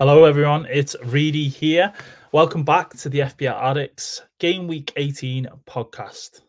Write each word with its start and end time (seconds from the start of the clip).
Hello, 0.00 0.24
everyone. 0.24 0.66
It's 0.70 0.96
Reedy 1.04 1.46
here. 1.46 1.92
Welcome 2.32 2.64
back 2.64 2.96
to 3.00 3.10
the 3.10 3.18
FPL 3.18 3.62
Addicts 3.62 4.22
Game 4.38 4.66
Week 4.66 4.90
18 4.96 5.46
podcast. 5.66 6.40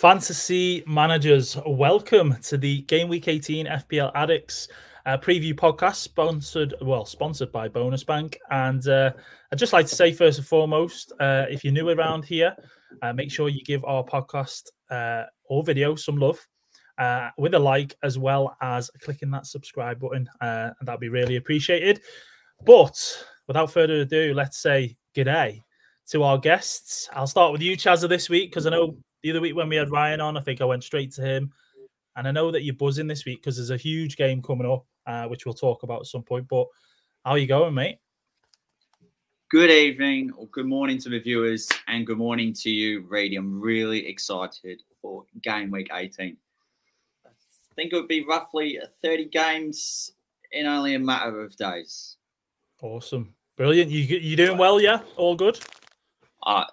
Fantasy 0.00 0.82
managers, 0.86 1.58
welcome 1.66 2.34
to 2.44 2.56
the 2.56 2.80
Game 2.84 3.06
Week 3.06 3.28
18 3.28 3.66
FPL 3.66 4.10
Addicts 4.14 4.68
uh, 5.04 5.18
preview 5.18 5.52
podcast, 5.52 5.96
sponsored 5.96 6.72
well, 6.80 7.04
sponsored 7.04 7.52
by 7.52 7.68
Bonus 7.68 8.02
Bank. 8.02 8.38
And 8.50 8.88
uh, 8.88 9.12
I'd 9.52 9.58
just 9.58 9.74
like 9.74 9.86
to 9.88 9.94
say, 9.94 10.10
first 10.10 10.38
and 10.38 10.46
foremost, 10.46 11.12
uh, 11.20 11.44
if 11.50 11.64
you're 11.64 11.74
new 11.74 11.90
around 11.90 12.24
here, 12.24 12.56
uh, 13.02 13.12
make 13.12 13.30
sure 13.30 13.50
you 13.50 13.62
give 13.62 13.84
our 13.84 14.02
podcast 14.02 14.70
uh, 14.88 15.24
or 15.44 15.62
video 15.62 15.94
some 15.96 16.16
love 16.16 16.38
uh, 16.96 17.28
with 17.36 17.52
a 17.52 17.58
like, 17.58 17.94
as 18.02 18.18
well 18.18 18.56
as 18.62 18.90
clicking 19.02 19.30
that 19.32 19.44
subscribe 19.44 20.00
button, 20.00 20.26
and 20.40 20.72
that'd 20.80 20.98
be 20.98 21.10
really 21.10 21.36
appreciated. 21.36 22.00
But 22.64 22.98
without 23.46 23.70
further 23.70 24.00
ado, 24.00 24.32
let's 24.32 24.62
say 24.62 24.96
g'day 25.14 25.60
to 26.08 26.22
our 26.22 26.38
guests. 26.38 27.10
I'll 27.12 27.26
start 27.26 27.52
with 27.52 27.60
you, 27.60 27.76
Chazza, 27.76 28.08
this 28.08 28.30
week 28.30 28.50
because 28.50 28.66
I 28.66 28.70
know 28.70 28.96
the 29.22 29.30
other 29.30 29.40
week 29.40 29.54
when 29.54 29.68
we 29.68 29.76
had 29.76 29.90
Ryan 29.90 30.20
on, 30.20 30.36
I 30.36 30.40
think 30.40 30.60
I 30.60 30.64
went 30.64 30.84
straight 30.84 31.12
to 31.12 31.22
him. 31.22 31.52
And 32.16 32.26
I 32.26 32.32
know 32.32 32.50
that 32.50 32.62
you're 32.62 32.74
buzzing 32.74 33.06
this 33.06 33.24
week 33.24 33.40
because 33.40 33.56
there's 33.56 33.70
a 33.70 33.76
huge 33.76 34.16
game 34.16 34.42
coming 34.42 34.70
up, 34.70 34.84
uh, 35.06 35.26
which 35.26 35.46
we'll 35.46 35.54
talk 35.54 35.82
about 35.82 36.00
at 36.00 36.06
some 36.06 36.22
point. 36.22 36.48
But 36.48 36.66
how 37.24 37.32
are 37.32 37.38
you 37.38 37.46
going, 37.46 37.74
mate? 37.74 37.98
Good 39.50 39.70
evening 39.70 40.32
or 40.36 40.46
good 40.48 40.66
morning 40.66 40.98
to 40.98 41.08
the 41.08 41.18
viewers, 41.18 41.68
and 41.88 42.06
good 42.06 42.18
morning 42.18 42.52
to 42.54 42.70
you, 42.70 43.04
Reedy. 43.08 43.36
I'm 43.36 43.60
really 43.60 44.06
excited 44.06 44.80
for 45.02 45.24
game 45.42 45.70
week 45.70 45.88
18. 45.92 46.36
I 47.26 47.30
think 47.74 47.92
it 47.92 47.96
would 47.96 48.08
be 48.08 48.24
roughly 48.24 48.78
30 49.02 49.26
games 49.26 50.12
in 50.52 50.66
only 50.66 50.94
a 50.94 50.98
matter 50.98 51.40
of 51.40 51.56
days. 51.56 52.16
Awesome. 52.82 53.34
Brilliant. 53.56 53.90
You 53.90 54.02
you 54.02 54.36
doing 54.36 54.56
well, 54.56 54.80
yeah? 54.80 55.00
All 55.16 55.34
good? 55.36 55.58
Uh, 56.44 56.64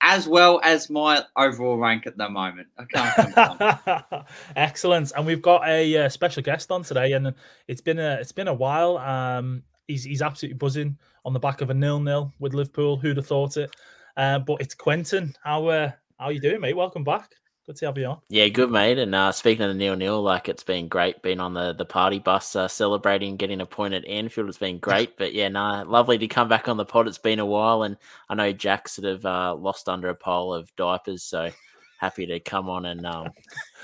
as 0.00 0.28
well 0.28 0.60
as 0.62 0.88
my 0.88 1.24
overall 1.36 1.76
rank 1.76 2.06
at 2.06 2.16
the 2.16 2.28
moment. 2.28 2.68
Excellent, 4.56 5.12
and 5.16 5.26
we've 5.26 5.42
got 5.42 5.66
a 5.66 6.04
uh, 6.04 6.08
special 6.08 6.42
guest 6.42 6.70
on 6.70 6.82
today, 6.82 7.12
and 7.12 7.34
it's 7.66 7.80
been 7.80 7.98
a 7.98 8.18
it's 8.20 8.32
been 8.32 8.48
a 8.48 8.54
while. 8.54 8.98
Um, 8.98 9.62
he's 9.86 10.04
he's 10.04 10.22
absolutely 10.22 10.58
buzzing 10.58 10.96
on 11.24 11.32
the 11.32 11.40
back 11.40 11.60
of 11.60 11.70
a 11.70 11.74
nil 11.74 12.00
nil 12.00 12.32
with 12.38 12.54
Liverpool. 12.54 12.96
Who'd 12.96 13.16
have 13.16 13.26
thought 13.26 13.56
it? 13.56 13.74
Uh, 14.16 14.38
but 14.38 14.60
it's 14.60 14.74
Quentin. 14.74 15.34
How 15.42 15.66
uh, 15.66 15.90
how 16.18 16.30
you 16.30 16.40
doing, 16.40 16.60
mate? 16.60 16.76
Welcome 16.76 17.04
back. 17.04 17.34
Good 17.68 17.76
to 17.76 17.86
have 17.86 17.98
you 17.98 18.06
on. 18.06 18.18
Yeah, 18.30 18.48
good 18.48 18.70
mate. 18.70 18.98
And 18.98 19.14
uh, 19.14 19.30
speaking 19.30 19.62
of 19.62 19.68
the 19.68 19.74
nil 19.74 19.94
nil, 19.94 20.22
like 20.22 20.48
it's 20.48 20.62
been 20.62 20.88
great 20.88 21.20
being 21.20 21.38
on 21.38 21.52
the 21.52 21.74
the 21.74 21.84
party 21.84 22.18
bus, 22.18 22.56
uh, 22.56 22.66
celebrating 22.66 23.36
getting 23.36 23.60
a 23.60 23.66
point 23.66 23.92
at 23.92 24.08
Anfield. 24.08 24.48
It's 24.48 24.56
been 24.56 24.78
great. 24.78 25.18
But 25.18 25.34
yeah, 25.34 25.48
nah, 25.48 25.84
lovely 25.86 26.16
to 26.16 26.26
come 26.28 26.48
back 26.48 26.66
on 26.66 26.78
the 26.78 26.86
pod. 26.86 27.06
It's 27.06 27.18
been 27.18 27.40
a 27.40 27.44
while, 27.44 27.82
and 27.82 27.98
I 28.30 28.36
know 28.36 28.52
Jack 28.52 28.88
sort 28.88 29.04
of 29.04 29.26
uh, 29.26 29.54
lost 29.54 29.86
under 29.86 30.08
a 30.08 30.14
pile 30.14 30.54
of 30.54 30.74
diapers, 30.76 31.22
so 31.22 31.50
happy 31.98 32.24
to 32.24 32.40
come 32.40 32.70
on 32.70 32.86
and 32.86 33.04
um, 33.04 33.28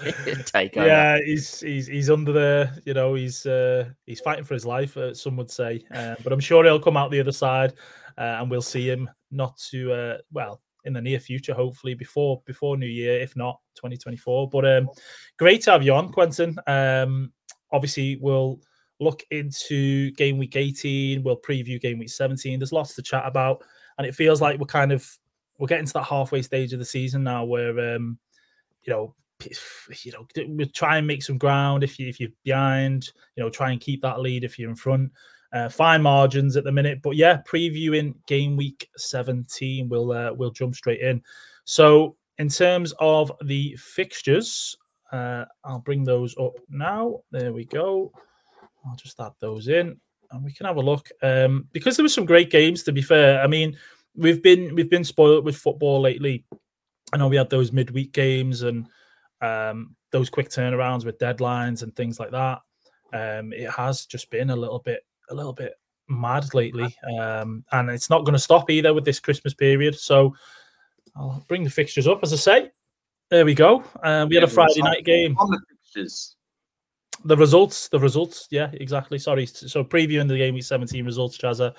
take 0.46 0.78
over. 0.78 0.86
Yeah, 0.86 1.18
he's 1.22 1.60
he's 1.60 1.86
he's 1.86 2.08
under 2.08 2.32
the 2.32 2.82
you 2.86 2.94
know 2.94 3.12
he's 3.12 3.44
uh, 3.44 3.90
he's 4.06 4.20
fighting 4.20 4.44
for 4.44 4.54
his 4.54 4.64
life. 4.64 4.96
Uh, 4.96 5.12
some 5.12 5.36
would 5.36 5.50
say, 5.50 5.84
uh, 5.92 6.14
but 6.24 6.32
I'm 6.32 6.40
sure 6.40 6.64
he'll 6.64 6.80
come 6.80 6.96
out 6.96 7.10
the 7.10 7.20
other 7.20 7.32
side, 7.32 7.74
uh, 8.16 8.38
and 8.40 8.50
we'll 8.50 8.62
see 8.62 8.88
him 8.88 9.10
not 9.30 9.58
to 9.58 9.92
uh, 9.92 10.18
well 10.32 10.62
in 10.84 10.92
the 10.92 11.00
near 11.00 11.18
future, 11.18 11.54
hopefully 11.54 11.94
before 11.94 12.42
before 12.46 12.76
New 12.76 12.86
Year, 12.86 13.20
if 13.20 13.36
not 13.36 13.60
2024. 13.76 14.48
But 14.48 14.64
um, 14.76 14.88
great 15.38 15.62
to 15.62 15.72
have 15.72 15.82
you 15.82 15.94
on, 15.94 16.12
Quentin. 16.12 16.56
Um, 16.66 17.32
obviously, 17.72 18.16
we'll 18.20 18.60
look 19.00 19.22
into 19.30 20.10
game 20.12 20.38
week 20.38 20.56
18. 20.56 21.22
We'll 21.22 21.40
preview 21.40 21.80
game 21.80 21.98
week 21.98 22.10
17. 22.10 22.58
There's 22.58 22.72
lots 22.72 22.94
to 22.94 23.02
chat 23.02 23.24
about, 23.26 23.62
and 23.98 24.06
it 24.06 24.14
feels 24.14 24.40
like 24.40 24.58
we're 24.58 24.66
kind 24.66 24.92
of 24.92 25.08
we're 25.58 25.68
getting 25.68 25.86
to 25.86 25.92
that 25.94 26.04
halfway 26.04 26.42
stage 26.42 26.72
of 26.72 26.78
the 26.78 26.84
season 26.84 27.24
now, 27.24 27.44
where 27.44 27.94
um, 27.94 28.18
you 28.84 28.92
know. 28.92 29.14
You 30.02 30.12
know, 30.12 30.26
we'll 30.36 30.68
try 30.68 30.96
and 30.96 31.06
make 31.06 31.22
some 31.22 31.36
ground 31.36 31.84
if 31.84 31.98
you 31.98 32.08
if 32.08 32.18
you're 32.18 32.30
behind. 32.44 33.10
You 33.36 33.42
know, 33.42 33.50
try 33.50 33.72
and 33.72 33.80
keep 33.80 34.00
that 34.00 34.20
lead 34.20 34.42
if 34.42 34.58
you're 34.58 34.70
in 34.70 34.76
front. 34.76 35.10
Uh, 35.54 35.68
fine 35.68 36.02
margins 36.02 36.56
at 36.56 36.64
the 36.64 36.72
minute, 36.72 37.00
but 37.00 37.14
yeah, 37.14 37.40
previewing 37.48 38.12
game 38.26 38.56
week 38.56 38.90
17, 38.96 39.88
we'll 39.88 40.10
uh, 40.10 40.32
we'll 40.32 40.50
jump 40.50 40.74
straight 40.74 41.00
in. 41.00 41.22
So, 41.64 42.16
in 42.38 42.48
terms 42.48 42.92
of 42.98 43.30
the 43.44 43.76
fixtures, 43.76 44.76
uh, 45.12 45.44
I'll 45.62 45.78
bring 45.78 46.02
those 46.02 46.36
up 46.38 46.54
now. 46.68 47.20
There 47.30 47.52
we 47.52 47.66
go. 47.66 48.10
I'll 48.84 48.96
just 48.96 49.20
add 49.20 49.30
those 49.38 49.68
in, 49.68 49.96
and 50.32 50.44
we 50.44 50.52
can 50.52 50.66
have 50.66 50.76
a 50.76 50.80
look. 50.80 51.08
Um, 51.22 51.68
because 51.70 51.96
there 51.96 52.04
were 52.04 52.08
some 52.08 52.26
great 52.26 52.50
games. 52.50 52.82
To 52.82 52.92
be 52.92 53.02
fair, 53.02 53.40
I 53.40 53.46
mean, 53.46 53.76
we've 54.16 54.42
been 54.42 54.74
we've 54.74 54.90
been 54.90 55.04
spoiled 55.04 55.44
with 55.44 55.56
football 55.56 56.00
lately. 56.00 56.44
I 57.12 57.16
know 57.16 57.28
we 57.28 57.36
had 57.36 57.50
those 57.50 57.70
midweek 57.70 58.10
games 58.10 58.62
and 58.62 58.88
um, 59.40 59.94
those 60.10 60.30
quick 60.30 60.48
turnarounds 60.48 61.04
with 61.04 61.20
deadlines 61.20 61.84
and 61.84 61.94
things 61.94 62.18
like 62.18 62.32
that. 62.32 62.60
Um, 63.12 63.52
it 63.52 63.70
has 63.70 64.04
just 64.06 64.30
been 64.30 64.50
a 64.50 64.56
little 64.56 64.80
bit 64.80 65.04
a 65.30 65.34
little 65.34 65.52
bit 65.52 65.74
mad 66.08 66.52
lately, 66.54 66.94
um, 67.18 67.64
and 67.72 67.90
it's 67.90 68.10
not 68.10 68.24
going 68.24 68.34
to 68.34 68.38
stop 68.38 68.70
either 68.70 68.92
with 68.92 69.04
this 69.04 69.20
Christmas 69.20 69.54
period. 69.54 69.98
So 69.98 70.34
I'll 71.16 71.44
bring 71.48 71.64
the 71.64 71.70
fixtures 71.70 72.08
up, 72.08 72.20
as 72.22 72.32
I 72.32 72.36
say. 72.36 72.70
There 73.30 73.44
we 73.44 73.54
go. 73.54 73.84
Um, 74.02 74.28
we 74.28 74.34
had 74.34 74.44
a 74.44 74.48
Friday 74.48 74.82
night 74.82 75.04
game. 75.04 75.36
On 75.38 75.50
the 75.50 75.60
fixtures. 75.68 76.36
The 77.24 77.36
results, 77.36 77.88
the 77.88 77.98
results, 77.98 78.48
yeah, 78.50 78.70
exactly. 78.74 79.18
Sorry. 79.18 79.46
So 79.46 79.82
previewing 79.84 80.28
the 80.28 80.36
game 80.36 80.54
week 80.54 80.64
17 80.64 81.04
results, 81.04 81.38
Chazza. 81.38 81.74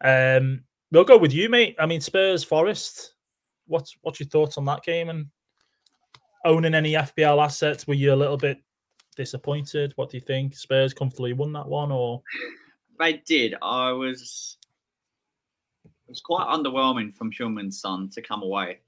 Um, 0.00 0.64
we'll 0.90 1.04
go 1.04 1.18
with 1.18 1.32
you, 1.32 1.48
mate. 1.48 1.76
I 1.78 1.86
mean, 1.86 2.00
Spurs 2.00 2.42
Forest. 2.42 3.14
What's 3.66 3.96
what's 4.00 4.18
your 4.18 4.28
thoughts 4.28 4.56
on 4.56 4.64
that 4.64 4.82
game 4.82 5.10
and 5.10 5.26
owning 6.44 6.74
any 6.74 6.92
FPL 6.92 7.44
assets? 7.44 7.86
Were 7.86 7.94
you 7.94 8.14
a 8.14 8.16
little 8.16 8.38
bit 8.38 8.58
disappointed? 9.14 9.92
What 9.96 10.10
do 10.10 10.16
you 10.16 10.22
think? 10.22 10.56
Spurs 10.56 10.94
comfortably 10.94 11.34
won 11.34 11.52
that 11.52 11.68
one, 11.68 11.92
or 11.92 12.22
they 12.98 13.14
did. 13.14 13.54
I 13.62 13.92
was 13.92 14.56
it 15.84 16.12
was 16.12 16.20
quite 16.20 16.46
underwhelming 16.46 17.14
from 17.14 17.30
Heung-Min 17.30 17.70
Son 17.70 18.08
to 18.10 18.22
come 18.22 18.42
away 18.42 18.78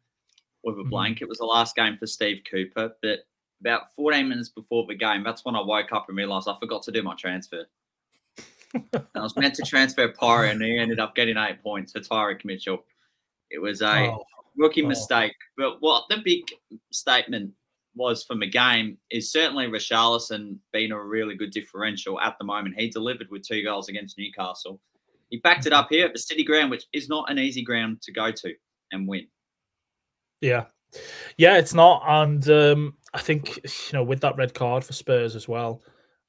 with 0.64 0.76
a 0.76 0.80
mm-hmm. 0.80 0.88
blank. 0.88 1.16
Mm-hmm. 1.16 1.24
It 1.24 1.28
was 1.28 1.38
the 1.38 1.44
last 1.44 1.76
game 1.76 1.96
for 1.96 2.06
Steve 2.06 2.42
Cooper, 2.50 2.94
but 3.02 3.20
about 3.60 3.94
14 3.94 4.28
minutes 4.28 4.48
before 4.48 4.86
the 4.86 4.94
game, 4.94 5.22
that's 5.22 5.44
when 5.44 5.54
I 5.54 5.60
woke 5.60 5.92
up 5.92 6.08
and 6.08 6.16
realised 6.16 6.48
I 6.48 6.58
forgot 6.58 6.82
to 6.84 6.92
do 6.92 7.02
my 7.02 7.14
transfer. 7.14 7.66
I 8.94 9.20
was 9.20 9.36
meant 9.36 9.54
to 9.56 9.62
transfer 9.62 10.08
Pyre, 10.08 10.46
and 10.46 10.62
he 10.62 10.78
ended 10.78 11.00
up 11.00 11.14
getting 11.14 11.36
eight 11.36 11.62
points 11.62 11.92
for 11.92 12.00
Tyrick 12.00 12.44
Mitchell. 12.44 12.84
It 13.50 13.58
was 13.58 13.82
a 13.82 14.08
oh. 14.08 14.24
rookie 14.56 14.84
oh. 14.84 14.88
mistake. 14.88 15.34
But 15.56 15.82
what 15.82 16.04
the 16.08 16.18
big 16.24 16.44
statement 16.90 17.52
was 17.94 18.24
from 18.24 18.40
the 18.40 18.46
game 18.46 18.98
is 19.10 19.32
certainly 19.32 19.66
Richarlison 19.66 20.56
being 20.72 20.92
a 20.92 21.02
really 21.02 21.34
good 21.34 21.50
differential 21.50 22.20
at 22.20 22.36
the 22.38 22.44
moment. 22.44 22.78
He 22.78 22.88
delivered 22.88 23.28
with 23.30 23.46
two 23.46 23.62
goals 23.62 23.88
against 23.88 24.18
Newcastle. 24.18 24.80
He 25.30 25.38
backed 25.38 25.66
it 25.66 25.72
up 25.72 25.88
here 25.90 26.06
at 26.06 26.12
the 26.12 26.18
City 26.18 26.44
ground, 26.44 26.70
which 26.70 26.84
is 26.92 27.08
not 27.08 27.30
an 27.30 27.38
easy 27.38 27.62
ground 27.62 28.02
to 28.02 28.12
go 28.12 28.30
to 28.30 28.54
and 28.92 29.06
win. 29.06 29.26
Yeah. 30.40 30.66
Yeah, 31.36 31.56
it's 31.58 31.74
not. 31.74 32.02
And 32.06 32.48
um, 32.50 32.94
I 33.14 33.20
think, 33.20 33.56
you 33.56 33.92
know, 33.92 34.02
with 34.02 34.20
that 34.20 34.36
red 34.36 34.54
card 34.54 34.84
for 34.84 34.92
Spurs 34.92 35.36
as 35.36 35.46
well, 35.46 35.82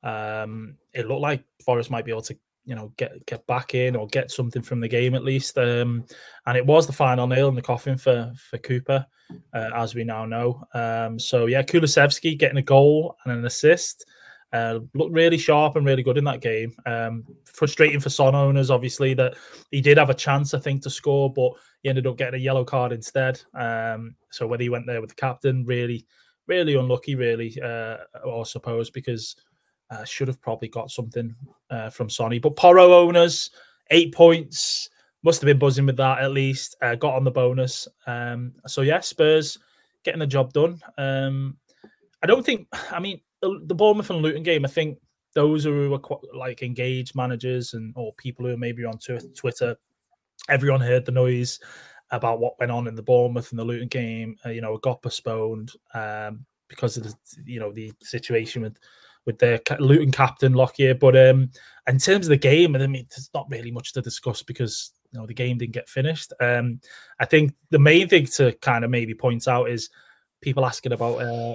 um, 0.03 0.77
it 0.93 1.07
looked 1.07 1.21
like 1.21 1.43
Forest 1.65 1.89
might 1.89 2.05
be 2.05 2.11
able 2.11 2.21
to 2.23 2.37
you 2.65 2.75
know 2.75 2.93
get 2.97 3.25
get 3.25 3.45
back 3.47 3.73
in 3.73 3.95
or 3.95 4.07
get 4.07 4.31
something 4.31 4.61
from 4.61 4.79
the 4.79 4.87
game 4.87 5.15
at 5.15 5.23
least. 5.23 5.57
Um, 5.57 6.05
and 6.45 6.57
it 6.57 6.65
was 6.65 6.87
the 6.87 6.93
final 6.93 7.27
nail 7.27 7.49
in 7.49 7.55
the 7.55 7.61
coffin 7.61 7.97
for 7.97 8.31
for 8.35 8.57
Cooper, 8.57 9.05
uh, 9.53 9.69
as 9.75 9.95
we 9.95 10.03
now 10.03 10.25
know. 10.25 10.63
Um, 10.73 11.19
so 11.19 11.47
yeah, 11.47 11.63
Kulusevski 11.63 12.37
getting 12.37 12.57
a 12.57 12.63
goal 12.63 13.17
and 13.25 13.33
an 13.33 13.45
assist. 13.45 14.05
Uh, 14.53 14.79
looked 14.95 15.13
really 15.13 15.37
sharp 15.37 15.77
and 15.77 15.85
really 15.85 16.03
good 16.03 16.17
in 16.17 16.25
that 16.25 16.41
game. 16.41 16.75
Um, 16.85 17.23
frustrating 17.45 18.01
for 18.01 18.09
Son 18.09 18.35
owners, 18.35 18.69
obviously, 18.69 19.13
that 19.13 19.35
he 19.71 19.79
did 19.79 19.97
have 19.97 20.09
a 20.09 20.13
chance, 20.13 20.53
I 20.53 20.59
think, 20.59 20.81
to 20.83 20.89
score, 20.89 21.31
but 21.31 21.53
he 21.83 21.89
ended 21.89 22.05
up 22.05 22.17
getting 22.17 22.37
a 22.37 22.43
yellow 22.43 22.65
card 22.65 22.91
instead. 22.91 23.41
Um, 23.53 24.13
so 24.29 24.45
whether 24.45 24.63
he 24.63 24.67
went 24.67 24.87
there 24.87 24.99
with 24.99 25.11
the 25.11 25.15
captain, 25.15 25.63
really, 25.63 26.05
really 26.47 26.75
unlucky, 26.75 27.15
really, 27.15 27.57
uh, 27.63 27.97
I 28.27 28.43
suppose, 28.43 28.89
because 28.89 29.37
uh, 29.89 30.03
should 30.03 30.27
have 30.27 30.41
probably 30.41 30.67
got 30.67 30.91
something 30.91 31.33
uh, 31.71 31.89
from 31.89 32.09
Sonny. 32.09 32.37
But 32.37 32.55
Porro 32.55 32.93
owners, 32.93 33.49
eight 33.89 34.13
points, 34.13 34.89
must 35.23 35.41
have 35.41 35.47
been 35.47 35.59
buzzing 35.59 35.85
with 35.85 35.97
that 35.97 36.19
at 36.19 36.31
least. 36.31 36.75
Uh, 36.81 36.95
got 36.95 37.15
on 37.15 37.23
the 37.23 37.31
bonus. 37.31 37.87
Um, 38.05 38.53
so 38.67 38.81
yeah, 38.81 38.99
Spurs 38.99 39.57
getting 40.03 40.19
the 40.19 40.27
job 40.27 40.53
done. 40.53 40.79
Um, 40.97 41.57
I 42.23 42.27
don't 42.27 42.45
think. 42.45 42.67
I 42.91 42.99
mean, 42.99 43.21
the, 43.41 43.75
Bournemouth 43.75 44.09
and 44.09 44.21
Luton 44.21 44.43
game. 44.43 44.65
I 44.65 44.69
think 44.69 44.99
those 45.33 45.63
who 45.63 45.93
are 45.93 45.99
quite, 45.99 46.19
like 46.35 46.61
engaged 46.61 47.15
managers 47.15 47.73
and 47.73 47.93
or 47.95 48.13
people 48.17 48.45
who 48.45 48.53
are 48.53 48.57
maybe 48.57 48.85
on 48.85 48.99
Twitter, 49.35 49.75
everyone 50.49 50.81
heard 50.81 51.05
the 51.05 51.11
noise 51.11 51.59
about 52.11 52.39
what 52.39 52.59
went 52.59 52.71
on 52.71 52.87
in 52.87 52.95
the 52.95 53.01
Bournemouth 53.01 53.51
and 53.51 53.59
the 53.59 53.63
Luton 53.63 53.87
game. 53.87 54.35
Uh, 54.45 54.49
you 54.49 54.61
know, 54.61 54.77
got 54.77 55.01
postponed 55.01 55.71
um, 55.93 56.45
because 56.67 56.97
of 56.97 57.03
the 57.03 57.15
you 57.45 57.59
know 57.59 57.71
the 57.71 57.91
situation 58.01 58.61
with 58.61 58.77
with 59.25 59.37
the 59.39 59.61
Luton 59.79 60.11
captain 60.11 60.53
Lockyer. 60.53 60.95
But 60.95 61.15
um, 61.15 61.51
in 61.87 61.97
terms 61.97 62.25
of 62.25 62.29
the 62.29 62.37
game, 62.37 62.75
I 62.75 62.87
mean, 62.87 63.07
there's 63.09 63.29
not 63.33 63.49
really 63.49 63.71
much 63.71 63.93
to 63.93 64.01
discuss 64.01 64.43
because 64.43 64.91
you 65.11 65.19
know 65.19 65.25
the 65.25 65.33
game 65.33 65.57
didn't 65.57 65.73
get 65.73 65.89
finished. 65.89 66.33
Um, 66.39 66.79
I 67.19 67.25
think 67.25 67.53
the 67.69 67.79
main 67.79 68.07
thing 68.07 68.25
to 68.27 68.53
kind 68.61 68.83
of 68.83 68.91
maybe 68.91 69.13
point 69.13 69.47
out 69.47 69.69
is 69.69 69.89
people 70.41 70.65
asking 70.65 70.91
about 70.91 71.21
uh, 71.21 71.53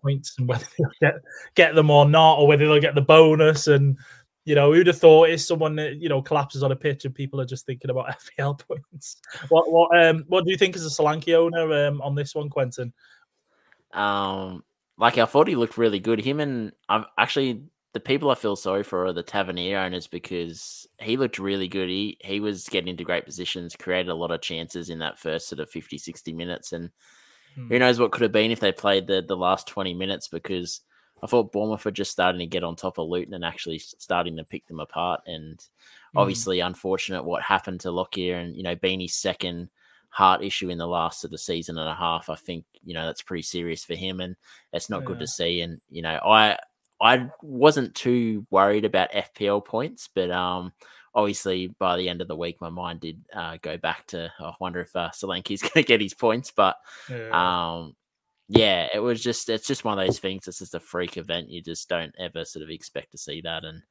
points 0.00 0.34
and 0.38 0.48
whether 0.48 0.64
they'll 0.78 1.10
get 1.10 1.20
get 1.54 1.74
them 1.74 1.90
or 1.90 2.08
not, 2.08 2.38
or 2.38 2.46
whether 2.46 2.66
they'll 2.66 2.80
get 2.80 2.94
the 2.94 3.00
bonus. 3.00 3.66
And 3.66 3.98
you 4.44 4.54
know, 4.54 4.72
who'd 4.72 4.88
have 4.88 4.98
thought 4.98 5.28
is 5.28 5.46
someone 5.46 5.76
that 5.76 5.96
you 5.96 6.08
know 6.08 6.22
collapses 6.22 6.62
on 6.62 6.72
a 6.72 6.76
pitch 6.76 7.04
and 7.04 7.14
people 7.14 7.40
are 7.40 7.46
just 7.46 7.66
thinking 7.66 7.90
about 7.90 8.16
FPL 8.38 8.60
points. 8.60 9.16
what 9.48 9.70
what 9.70 9.96
um 10.00 10.24
what 10.28 10.44
do 10.44 10.50
you 10.50 10.56
think 10.58 10.76
as 10.76 10.86
a 10.86 10.88
Solanke 10.88 11.34
owner 11.34 11.86
um, 11.86 12.00
on 12.00 12.14
this 12.14 12.34
one, 12.34 12.48
Quentin? 12.48 12.92
Um, 13.92 14.64
like 14.98 15.18
I 15.18 15.26
thought 15.26 15.48
he 15.48 15.56
looked 15.56 15.78
really 15.78 16.00
good. 16.00 16.20
Him 16.20 16.40
and 16.40 16.72
I've 16.88 17.04
actually 17.18 17.64
the 17.92 18.00
people 18.00 18.30
I 18.30 18.34
feel 18.34 18.56
sorry 18.56 18.82
for 18.82 19.06
are 19.06 19.12
the 19.12 19.22
Tavernier 19.22 19.78
owners 19.78 20.06
because 20.06 20.86
he 20.98 21.16
looked 21.16 21.38
really 21.38 21.68
good. 21.68 21.88
He 21.88 22.16
he 22.20 22.40
was 22.40 22.68
getting 22.68 22.88
into 22.88 23.04
great 23.04 23.26
positions, 23.26 23.76
created 23.76 24.10
a 24.10 24.14
lot 24.14 24.30
of 24.30 24.40
chances 24.40 24.90
in 24.90 24.98
that 25.00 25.18
first 25.18 25.48
sort 25.48 25.60
of 25.60 25.70
50, 25.70 25.98
60 25.98 26.32
minutes. 26.32 26.72
And 26.72 26.90
hmm. 27.54 27.68
who 27.68 27.78
knows 27.78 27.98
what 27.98 28.12
could 28.12 28.22
have 28.22 28.32
been 28.32 28.50
if 28.50 28.60
they 28.60 28.72
played 28.72 29.06
the, 29.06 29.22
the 29.26 29.36
last 29.36 29.66
20 29.66 29.94
minutes 29.94 30.28
because 30.28 30.80
I 31.22 31.26
thought 31.26 31.52
Bournemouth 31.52 31.84
were 31.84 31.90
just 31.90 32.10
starting 32.10 32.40
to 32.40 32.46
get 32.46 32.64
on 32.64 32.76
top 32.76 32.98
of 32.98 33.08
Luton 33.08 33.34
and 33.34 33.44
actually 33.44 33.78
starting 33.78 34.36
to 34.38 34.44
pick 34.44 34.66
them 34.66 34.80
apart. 34.80 35.20
And 35.26 35.60
hmm. 36.12 36.18
obviously, 36.18 36.60
unfortunate 36.60 37.24
what 37.24 37.42
happened 37.42 37.80
to 37.80 37.90
Lockyer 37.90 38.36
and, 38.36 38.56
you 38.56 38.62
know, 38.62 38.74
Beanie's 38.74 39.14
second 39.14 39.68
heart 40.12 40.44
issue 40.44 40.68
in 40.68 40.78
the 40.78 40.86
last 40.86 41.24
of 41.24 41.30
the 41.30 41.38
season 41.38 41.78
and 41.78 41.88
a 41.88 41.94
half. 41.94 42.28
I 42.28 42.36
think, 42.36 42.64
you 42.84 42.94
know, 42.94 43.06
that's 43.06 43.22
pretty 43.22 43.42
serious 43.42 43.82
for 43.82 43.94
him 43.94 44.20
and 44.20 44.36
it's 44.72 44.90
not 44.90 45.00
yeah. 45.00 45.06
good 45.06 45.18
to 45.20 45.26
see. 45.26 45.62
And, 45.62 45.80
you 45.90 46.02
know, 46.02 46.20
I 46.24 46.58
I 47.00 47.28
wasn't 47.42 47.94
too 47.94 48.46
worried 48.50 48.84
about 48.84 49.10
FPL 49.10 49.64
points, 49.64 50.08
but 50.14 50.30
um, 50.30 50.72
obviously 51.14 51.68
by 51.78 51.96
the 51.96 52.08
end 52.08 52.20
of 52.20 52.28
the 52.28 52.36
week, 52.36 52.60
my 52.60 52.68
mind 52.68 53.00
did 53.00 53.20
uh, 53.34 53.56
go 53.60 53.76
back 53.76 54.06
to 54.08 54.30
oh, 54.38 54.50
I 54.50 54.54
wonder 54.60 54.80
if 54.80 54.94
uh, 54.94 55.10
Solanke's 55.10 55.62
going 55.62 55.72
to 55.74 55.82
get 55.82 56.00
his 56.00 56.14
points. 56.14 56.52
But 56.54 56.76
yeah. 57.10 57.30
um, 57.32 57.96
yeah, 58.48 58.88
it 58.92 59.00
was 59.00 59.22
just 59.22 59.48
it's 59.48 59.66
just 59.66 59.84
one 59.84 59.98
of 59.98 60.06
those 60.06 60.18
things. 60.18 60.46
It's 60.46 60.58
just 60.58 60.74
a 60.74 60.80
freak 60.80 61.16
event. 61.16 61.48
You 61.48 61.62
just 61.62 61.88
don't 61.88 62.14
ever 62.18 62.44
sort 62.44 62.62
of 62.62 62.70
expect 62.70 63.12
to 63.12 63.18
see 63.18 63.40
that, 63.40 63.64
and 63.64 63.82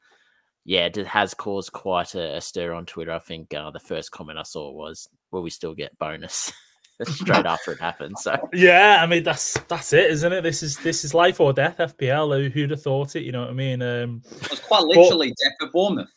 yeah, 0.63 0.85
it 0.85 1.07
has 1.07 1.33
caused 1.33 1.71
quite 1.71 2.15
a, 2.15 2.37
a 2.37 2.41
stir 2.41 2.73
on 2.73 2.85
Twitter. 2.85 3.11
I 3.11 3.19
think 3.19 3.53
uh, 3.53 3.71
the 3.71 3.79
first 3.79 4.11
comment 4.11 4.39
I 4.39 4.43
saw 4.43 4.71
was, 4.71 5.07
"Will 5.31 5.41
we 5.41 5.49
still 5.49 5.73
get 5.73 5.97
bonus?" 5.97 6.51
straight 7.07 7.45
after 7.45 7.71
it 7.71 7.79
happened. 7.79 8.17
So 8.19 8.35
yeah, 8.53 8.99
I 9.01 9.07
mean 9.07 9.23
that's 9.23 9.59
that's 9.61 9.93
it, 9.93 10.11
isn't 10.11 10.33
it? 10.33 10.41
This 10.41 10.61
is 10.61 10.77
this 10.77 11.03
is 11.03 11.13
life 11.13 11.39
or 11.39 11.53
death. 11.53 11.77
FPL. 11.77 12.51
Who'd 12.51 12.71
have 12.71 12.81
thought 12.81 13.15
it? 13.15 13.23
You 13.23 13.31
know 13.31 13.41
what 13.41 13.49
I 13.49 13.53
mean? 13.53 13.81
Um, 13.81 14.21
it's 14.25 14.59
quite 14.59 14.83
literally 14.83 15.29
but, 15.29 15.37
death 15.43 15.53
for 15.59 15.71
Bournemouth. 15.71 16.13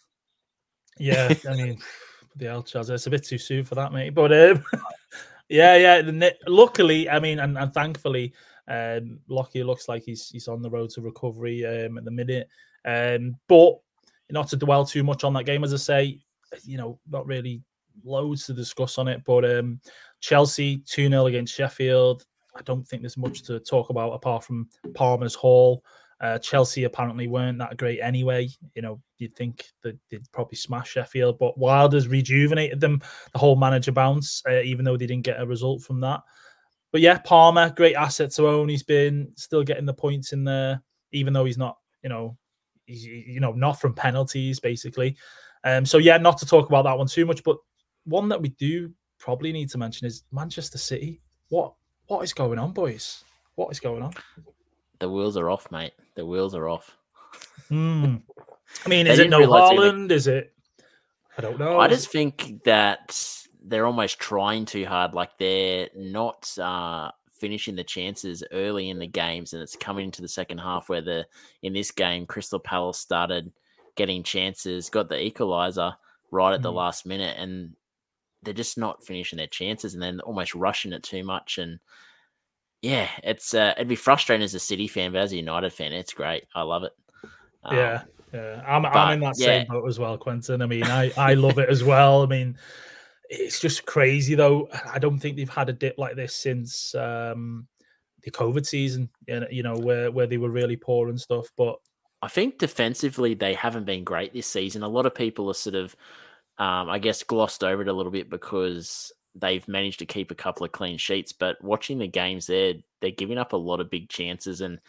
Yeah, 0.99 1.33
I 1.49 1.55
mean 1.57 1.79
the 2.37 2.49
El 2.49 2.63
Chaz. 2.63 2.91
It's 2.91 3.07
a 3.07 3.11
bit 3.11 3.25
too 3.25 3.39
soon 3.39 3.65
for 3.65 3.75
that, 3.77 3.93
mate. 3.93 4.15
But 4.15 4.33
um, 4.33 4.65
yeah, 5.49 5.77
yeah. 5.77 6.31
Luckily, 6.47 7.09
I 7.09 7.19
mean, 7.19 7.39
and, 7.39 7.57
and 7.57 7.73
thankfully, 7.73 8.35
um, 8.69 9.21
Lockyer 9.29 9.65
looks 9.65 9.89
like 9.89 10.03
he's 10.03 10.29
he's 10.29 10.49
on 10.49 10.63
the 10.63 10.71
road 10.71 10.91
to 10.91 11.01
recovery 11.01 11.65
um, 11.65 11.99
at 11.99 12.05
the 12.05 12.11
minute. 12.11 12.49
Um, 12.85 13.37
but 13.49 13.79
not 14.31 14.49
to 14.49 14.57
dwell 14.57 14.85
too 14.85 15.03
much 15.03 15.25
on 15.25 15.33
that 15.35 15.45
game, 15.45 15.65
as 15.65 15.75
I 15.75 15.79
say, 15.79 16.19
you 16.65 16.77
know, 16.79 16.99
not 17.09 17.27
really 17.27 17.63
loads 18.05 18.47
to 18.47 18.53
discuss 18.53 18.99
on 18.99 19.09
it. 19.09 19.23
But 19.25 19.45
um, 19.45 19.81
Chelsea 20.21 20.79
2 20.87 21.09
0 21.09 21.27
against 21.27 21.55
Sheffield. 21.55 22.25
I 22.57 22.63
don't 22.63 22.87
think 22.87 23.03
there's 23.03 23.17
much 23.17 23.43
to 23.43 23.59
talk 23.61 23.91
about 23.91 24.13
apart 24.13 24.45
from 24.45 24.69
Palmer's 24.95 25.35
haul. 25.35 25.83
Uh, 26.21 26.39
Chelsea 26.39 26.85
apparently 26.85 27.27
weren't 27.27 27.59
that 27.59 27.77
great 27.77 28.01
anyway. 28.01 28.49
You 28.75 28.83
know, 28.83 29.03
you'd 29.19 29.35
think 29.35 29.67
that 29.83 29.99
they'd 30.11 30.31
probably 30.33 30.57
smash 30.57 30.91
Sheffield, 30.91 31.39
but 31.39 31.59
Wilder's 31.59 32.09
rejuvenated 32.09 32.81
them, 32.81 33.03
the 33.33 33.39
whole 33.39 33.57
manager 33.57 33.93
bounce, 33.93 34.41
uh, 34.49 34.61
even 34.61 34.85
though 34.85 34.97
they 34.97 35.07
didn't 35.07 35.25
get 35.25 35.41
a 35.41 35.47
result 35.47 35.83
from 35.83 36.01
that. 36.01 36.21
But 36.93 37.01
yeah, 37.01 37.19
Palmer, 37.19 37.71
great 37.71 37.97
asset 37.97 38.31
to 38.33 38.47
own. 38.47 38.69
He's 38.69 38.85
been 38.85 39.33
still 39.35 39.65
getting 39.65 39.85
the 39.85 39.93
points 39.93 40.33
in 40.33 40.45
there, 40.45 40.81
even 41.11 41.33
though 41.33 41.45
he's 41.45 41.59
not, 41.59 41.77
you 42.05 42.09
know, 42.09 42.37
you 42.87 43.41
know, 43.41 43.53
not 43.53 43.81
from 43.81 43.95
penalties, 43.95 44.61
basically. 44.61 45.17
Um, 45.65 45.87
so 45.87 45.99
yeah, 45.99 46.19
not 46.19 46.39
to 46.39 46.47
talk 46.47 46.69
about 46.69 46.85
that 46.85 46.99
one 46.99 47.07
too 47.07 47.27
much, 47.27 47.43
but 47.43 47.57
one 48.05 48.29
that 48.29 48.41
we 48.41 48.51
do 48.51 48.93
probably 49.19 49.53
need 49.53 49.71
to 49.71 49.79
mention 49.79 50.07
is 50.07 50.25
Manchester 50.31 50.79
City. 50.79 51.21
What 51.49 51.75
what 52.07 52.23
is 52.23 52.33
going 52.33 52.59
on, 52.59 52.73
boys? 52.73 53.25
What 53.55 53.71
is 53.71 53.81
going 53.81 54.03
on? 54.03 54.13
The 54.99 55.09
wheels 55.09 55.37
are 55.37 55.51
off, 55.51 55.71
mate. 55.71 55.93
The 56.15 56.27
wheels 56.27 56.55
are 56.55 56.69
off. 56.69 56.97
Hmm. 57.69 58.17
I 58.85 58.89
mean, 58.89 59.07
is 59.07 59.19
it 59.19 59.31
no 59.31 59.41
Haaland? 59.41 60.11
Is 60.11 60.27
it? 60.27 60.53
I 61.39 61.43
don't 61.43 61.59
know. 61.59 61.79
I 61.79 61.89
just 61.89 62.11
think 62.11 62.63
that 62.65 63.19
they're 63.63 63.87
almost 63.87 64.19
trying 64.19 64.67
too 64.67 64.85
hard. 64.85 65.15
Like 65.15 65.39
they're 65.39 65.89
not 65.97 66.57
uh, 66.59 67.11
finishing 67.45 67.77
the 67.77 67.85
chances 67.85 68.43
early 68.53 68.89
in 68.89 68.99
the 68.99 69.07
games, 69.07 69.53
and 69.53 69.63
it's 69.63 69.77
coming 69.77 70.07
into 70.07 70.23
the 70.23 70.29
second 70.29 70.57
half 70.57 70.89
where 70.89 71.03
the 71.03 71.27
in 71.63 71.75
this 71.75 71.91
game 71.91 72.25
Crystal 72.25 72.59
Palace 72.59 72.97
started 72.97 73.53
getting 73.97 74.23
chances, 74.23 74.89
got 74.89 75.11
the 75.11 75.23
equalizer 75.23 75.95
right 76.31 76.55
at 76.55 76.63
the 76.63 76.73
mm. 76.73 76.77
last 76.77 77.05
minute, 77.05 77.37
and 77.39 77.75
they're 78.43 78.55
just 78.55 78.79
not 78.79 79.05
finishing 79.05 79.37
their 79.37 79.47
chances 79.47 79.93
and 79.93 80.03
then 80.03 80.21
almost 80.21 80.55
rushing 80.55 80.95
it 80.95 81.03
too 81.03 81.23
much. 81.23 81.59
And 81.59 81.81
yeah, 82.81 83.11
it's 83.23 83.53
uh, 83.53 83.75
it'd 83.77 83.89
be 83.89 83.95
frustrating 83.95 84.43
as 84.43 84.55
a 84.55 84.59
City 84.59 84.89
fan, 84.89 85.13
but 85.13 85.21
as 85.21 85.33
a 85.33 85.37
United 85.37 85.75
fan, 85.75 85.93
it's 85.93 86.15
great. 86.15 86.47
I 86.55 86.63
love 86.63 86.85
it. 86.85 86.93
Um, 87.63 87.77
yeah, 87.77 88.03
yeah, 88.33 88.65
I'm 88.67 88.81
but, 88.81 88.97
I'm 88.97 89.13
in 89.17 89.21
that 89.21 89.35
yeah. 89.37 89.45
same 89.45 89.67
boat 89.67 89.87
as 89.87 89.99
well, 89.99 90.17
Quentin. 90.17 90.63
I 90.63 90.67
mean, 90.67 90.85
I 90.85 91.13
I 91.19 91.35
love 91.35 91.59
it 91.59 91.69
as 91.69 91.85
well. 91.85 92.23
I 92.23 92.27
mean, 92.27 92.57
it's 93.31 93.61
just 93.61 93.87
crazy 93.87 94.35
though. 94.35 94.69
I 94.93 94.99
don't 94.99 95.19
think 95.19 95.37
they've 95.37 95.49
had 95.49 95.69
a 95.69 95.73
dip 95.73 95.99
like 95.99 96.17
this 96.17 96.35
since 96.35 96.95
um, 96.95 97.67
the 98.23 98.31
COVID 98.31 98.67
season. 98.67 99.09
You 99.27 99.63
know, 99.63 99.77
where 99.77 100.11
where 100.11 100.27
they 100.27 100.39
were 100.39 100.51
really 100.51 100.77
poor 100.77 101.09
and 101.09 101.21
stuff, 101.21 101.49
but. 101.57 101.77
I 102.23 102.29
think 102.29 102.57
defensively 102.57 103.35
they 103.35 103.53
haven't 103.53 103.85
been 103.85 104.03
great 104.03 104.33
this 104.33 104.47
season. 104.47 104.83
A 104.83 104.89
lot 104.89 105.05
of 105.05 105.15
people 105.15 105.51
are 105.51 105.55
sort 105.55 105.75
of 105.75 105.95
um, 106.59 106.89
I 106.89 106.99
guess 106.99 107.23
glossed 107.23 107.65
over 107.65 107.83
it 107.83 107.89
a 107.89 107.93
little 107.93 108.13
bit 108.13 108.31
because 108.31 109.13
they've 109.35 109.67
managed 109.67 109.99
to 109.99 110.07
keep 110.07 110.31
a 110.31 110.37
couple 110.37 110.65
of 110.65 110.73
clean 110.73 110.99
sheets. 110.99 111.33
But 111.33 111.63
watching 111.63 111.99
the 111.99 112.07
games, 112.07 112.47
they're 112.47 112.75
they're 113.01 113.11
giving 113.11 113.39
up 113.39 113.53
a 113.53 113.57
lot 113.59 113.81
of 113.81 113.91
big 113.91 114.09
chances, 114.09 114.61
and 114.61 114.81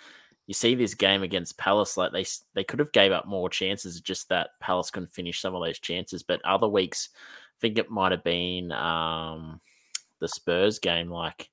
you 0.47 0.53
see 0.53 0.75
this 0.75 0.93
game 0.93 1.23
against 1.23 1.57
Palace, 1.57 1.97
like 1.97 2.11
they 2.11 2.25
they 2.53 2.63
could 2.63 2.79
have 2.79 2.91
gave 2.91 3.11
up 3.11 3.25
more 3.25 3.49
chances, 3.49 3.99
just 3.99 4.29
that 4.29 4.51
Palace 4.59 4.91
couldn't 4.91 5.13
finish 5.13 5.41
some 5.41 5.55
of 5.55 5.63
those 5.63 5.79
chances. 5.79 6.21
But 6.21 6.45
other 6.45 6.67
weeks, 6.67 7.09
think 7.61 7.77
it 7.77 7.89
might 7.89 8.11
have 8.11 8.23
been 8.23 8.71
um, 8.71 9.59
the 10.19 10.27
Spurs 10.27 10.79
game, 10.79 11.09
like 11.09 11.49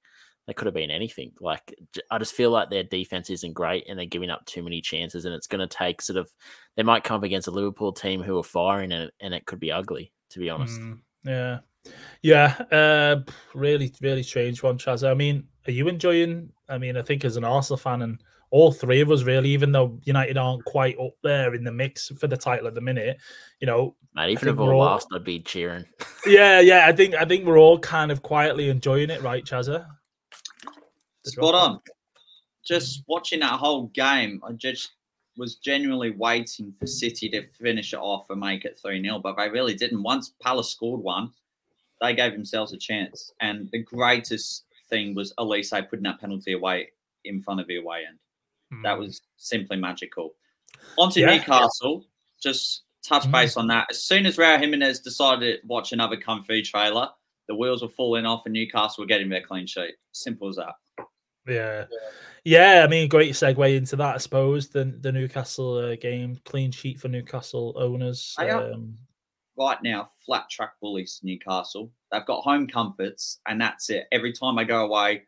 they 0.47 0.53
could 0.53 0.67
have 0.67 0.75
been 0.75 0.91
anything. 0.91 1.33
Like 1.41 1.75
I 2.11 2.19
just 2.19 2.35
feel 2.35 2.51
like 2.51 2.71
their 2.71 2.83
defense 2.83 3.31
isn't 3.31 3.53
great, 3.53 3.85
and 3.89 3.99
they're 3.99 4.07
giving 4.07 4.31
up 4.31 4.45
too 4.47 4.63
many 4.63 4.81
chances, 4.81 5.25
and 5.25 5.35
it's 5.35 5.47
going 5.47 5.67
to 5.67 5.77
take 5.77 6.03
sort 6.03 6.19
of 6.19 6.31
they 6.77 6.83
might 6.83 7.05
come 7.05 7.17
up 7.17 7.23
against 7.23 7.49
a 7.49 7.53
Liverpool 7.53 7.93
team 7.93 8.23
who 8.23 8.39
are 8.39 8.45
firing, 8.45 8.93
and, 8.93 9.11
and 9.21 9.35
it 9.35 9.47
could 9.47 9.61
be 9.61 9.73
ugly, 9.73 10.13
to 10.31 10.39
be 10.39 10.51
honest. 10.51 10.81
Mm, 10.81 10.99
yeah, 11.25 11.59
yeah, 12.23 12.57
uh, 12.71 13.21
really, 13.55 13.93
really 14.01 14.23
strange 14.23 14.63
one, 14.63 14.79
Chaz. 14.79 15.09
I 15.09 15.15
mean, 15.15 15.47
are 15.67 15.73
you 15.73 15.89
enjoying? 15.89 16.51
I 16.69 16.79
mean, 16.79 16.97
I 16.97 17.03
think 17.03 17.25
as 17.25 17.37
an 17.37 17.45
Arsenal 17.45 17.79
fan, 17.79 18.03
and 18.03 18.23
all 18.53 18.71
three 18.71 19.01
of 19.01 19.11
us 19.11 19.23
really, 19.23 19.49
even 19.49 19.73
though 19.73 19.99
United 20.05 20.37
aren't 20.37 20.65
quite 20.67 20.97
up 20.99 21.15
there 21.23 21.55
in 21.55 21.65
the 21.65 21.73
mix 21.73 22.09
for 22.21 22.27
the 22.27 22.37
title 22.37 22.69
at 22.69 22.75
the 22.75 22.81
minute, 22.81 23.17
you 23.61 23.67
know. 23.67 23.97
Man, 24.15 24.29
even 24.29 24.49
if 24.49 24.57
we're 24.57 24.75
all 24.75 24.81
lost, 24.81 25.09
I'd 25.13 25.25
be 25.25 25.41
cheering. 25.41 25.87
yeah, 26.27 26.61
yeah, 26.61 26.85
I 26.87 26.93
think 26.93 27.15
I 27.15 27.25
think 27.25 27.47
we're 27.47 27.59
all 27.59 27.79
kind 27.79 28.13
of 28.13 28.23
quietly 28.23 28.69
enjoying 28.69 29.09
it, 29.09 29.23
right, 29.23 29.43
Chazza? 29.43 29.87
Spot 31.25 31.55
on. 31.55 31.81
Just 32.63 33.05
watching 33.09 33.41
that 33.41 33.59
whole 33.59 33.87
game, 33.89 34.41
I 34.47 34.53
just 34.53 34.93
was 35.39 35.57
genuinely 35.57 36.11
waiting 36.11 36.75
for 36.79 36.87
City 36.87 37.31
to 37.31 37.49
finish 37.59 37.95
it 37.95 37.99
off 37.99 38.29
and 38.29 38.39
make 38.39 38.67
it 38.67 38.79
3 38.81 39.03
0, 39.03 39.19
but 39.21 39.37
they 39.39 39.49
really 39.49 39.75
didn't. 39.75 40.03
Once 40.03 40.35
Palace 40.43 40.71
scored 40.71 41.01
one, 41.01 41.31
they 42.03 42.15
gave 42.15 42.33
themselves 42.33 42.75
a 42.75 42.79
chance. 42.79 43.33
And 43.41 43.71
the 43.73 43.83
greatest 43.83 44.65
thing 44.91 45.15
was 45.15 45.33
Olise 45.39 45.89
putting 45.89 46.03
that 46.03 46.21
penalty 46.21 46.53
away 46.53 46.91
in 47.25 47.41
front 47.41 47.61
of 47.61 47.67
the 47.67 47.77
away 47.77 48.05
end. 48.07 48.19
Hmm. 48.73 48.83
That 48.83 48.99
was 48.99 49.21
simply 49.37 49.77
magical. 49.77 50.35
On 50.99 51.11
to 51.11 51.21
Yeah. 51.21 51.37
Newcastle. 51.37 52.07
Just 52.43 52.83
touch 53.05 53.25
Mm. 53.25 53.33
base 53.33 53.57
on 53.57 53.67
that. 53.69 53.87
As 53.91 54.03
soon 54.03 54.27
as 54.27 54.37
Raul 54.37 54.59
Jimenez 54.59 55.01
decided 55.01 55.61
to 55.61 55.67
watch 55.67 55.93
another 55.93 56.17
Kung 56.17 56.43
Fu 56.45 56.63
trailer, 56.63 57.11
the 57.49 57.55
wheels 57.55 57.83
were 57.83 57.89
falling 57.89 58.25
off 58.27 58.47
and 58.47 58.53
Newcastle 58.55 59.03
were 59.03 59.09
getting 59.09 59.29
their 59.29 59.43
clean 59.43 59.67
sheet. 59.67 59.95
Simple 60.13 60.49
as 60.49 60.57
that. 60.57 60.75
Yeah. 61.47 61.87
Yeah, 62.45 62.83
I 62.85 62.89
mean, 62.89 63.09
great 63.09 63.33
segue 63.35 63.77
into 63.77 63.97
that, 63.97 64.15
I 64.17 64.19
suppose. 64.19 64.69
The 64.69 64.85
the 64.85 65.13
Newcastle 65.13 65.77
uh, 65.77 65.97
game, 65.97 66.41
clean 66.45 66.73
sheet 66.73 66.99
for 66.99 67.09
Newcastle 67.09 67.75
owners. 67.77 68.35
Um, 68.39 68.97
Right 69.55 69.81
now, 69.83 70.11
flat 70.25 70.49
track 70.49 70.73
bullies 70.81 71.21
Newcastle. 71.23 71.93
They've 72.11 72.25
got 72.25 72.41
home 72.43 72.67
comforts, 72.67 73.39
and 73.47 73.61
that's 73.61 73.91
it. 73.91 74.07
Every 74.11 74.33
time 74.33 74.57
they 74.57 74.65
go 74.65 74.87
away, 74.87 75.25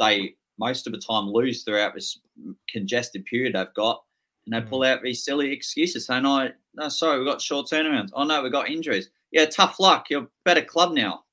they 0.00 0.34
most 0.58 0.86
of 0.86 0.92
the 0.92 0.98
time 0.98 1.28
lose 1.28 1.62
throughout 1.62 1.94
this 1.94 2.20
congested 2.68 3.24
period 3.24 3.54
they've 3.54 3.74
got, 3.74 4.02
and 4.46 4.54
they 4.54 4.68
pull 4.68 4.84
out 4.84 5.02
these 5.02 5.24
silly 5.24 5.52
excuses 5.52 6.06
saying, 6.06 6.26
"Oh, 6.26 6.48
no, 6.74 6.88
sorry, 6.88 7.18
we've 7.18 7.28
got 7.28 7.40
short 7.40 7.68
turnarounds. 7.68 8.10
Oh 8.12 8.24
no, 8.24 8.42
we've 8.42 8.52
got 8.52 8.68
injuries. 8.68 9.10
Yeah, 9.30 9.46
tough 9.46 9.78
luck. 9.78 10.06
You're 10.10 10.24
a 10.24 10.28
better 10.44 10.62
club 10.62 10.92
now." 10.92 11.24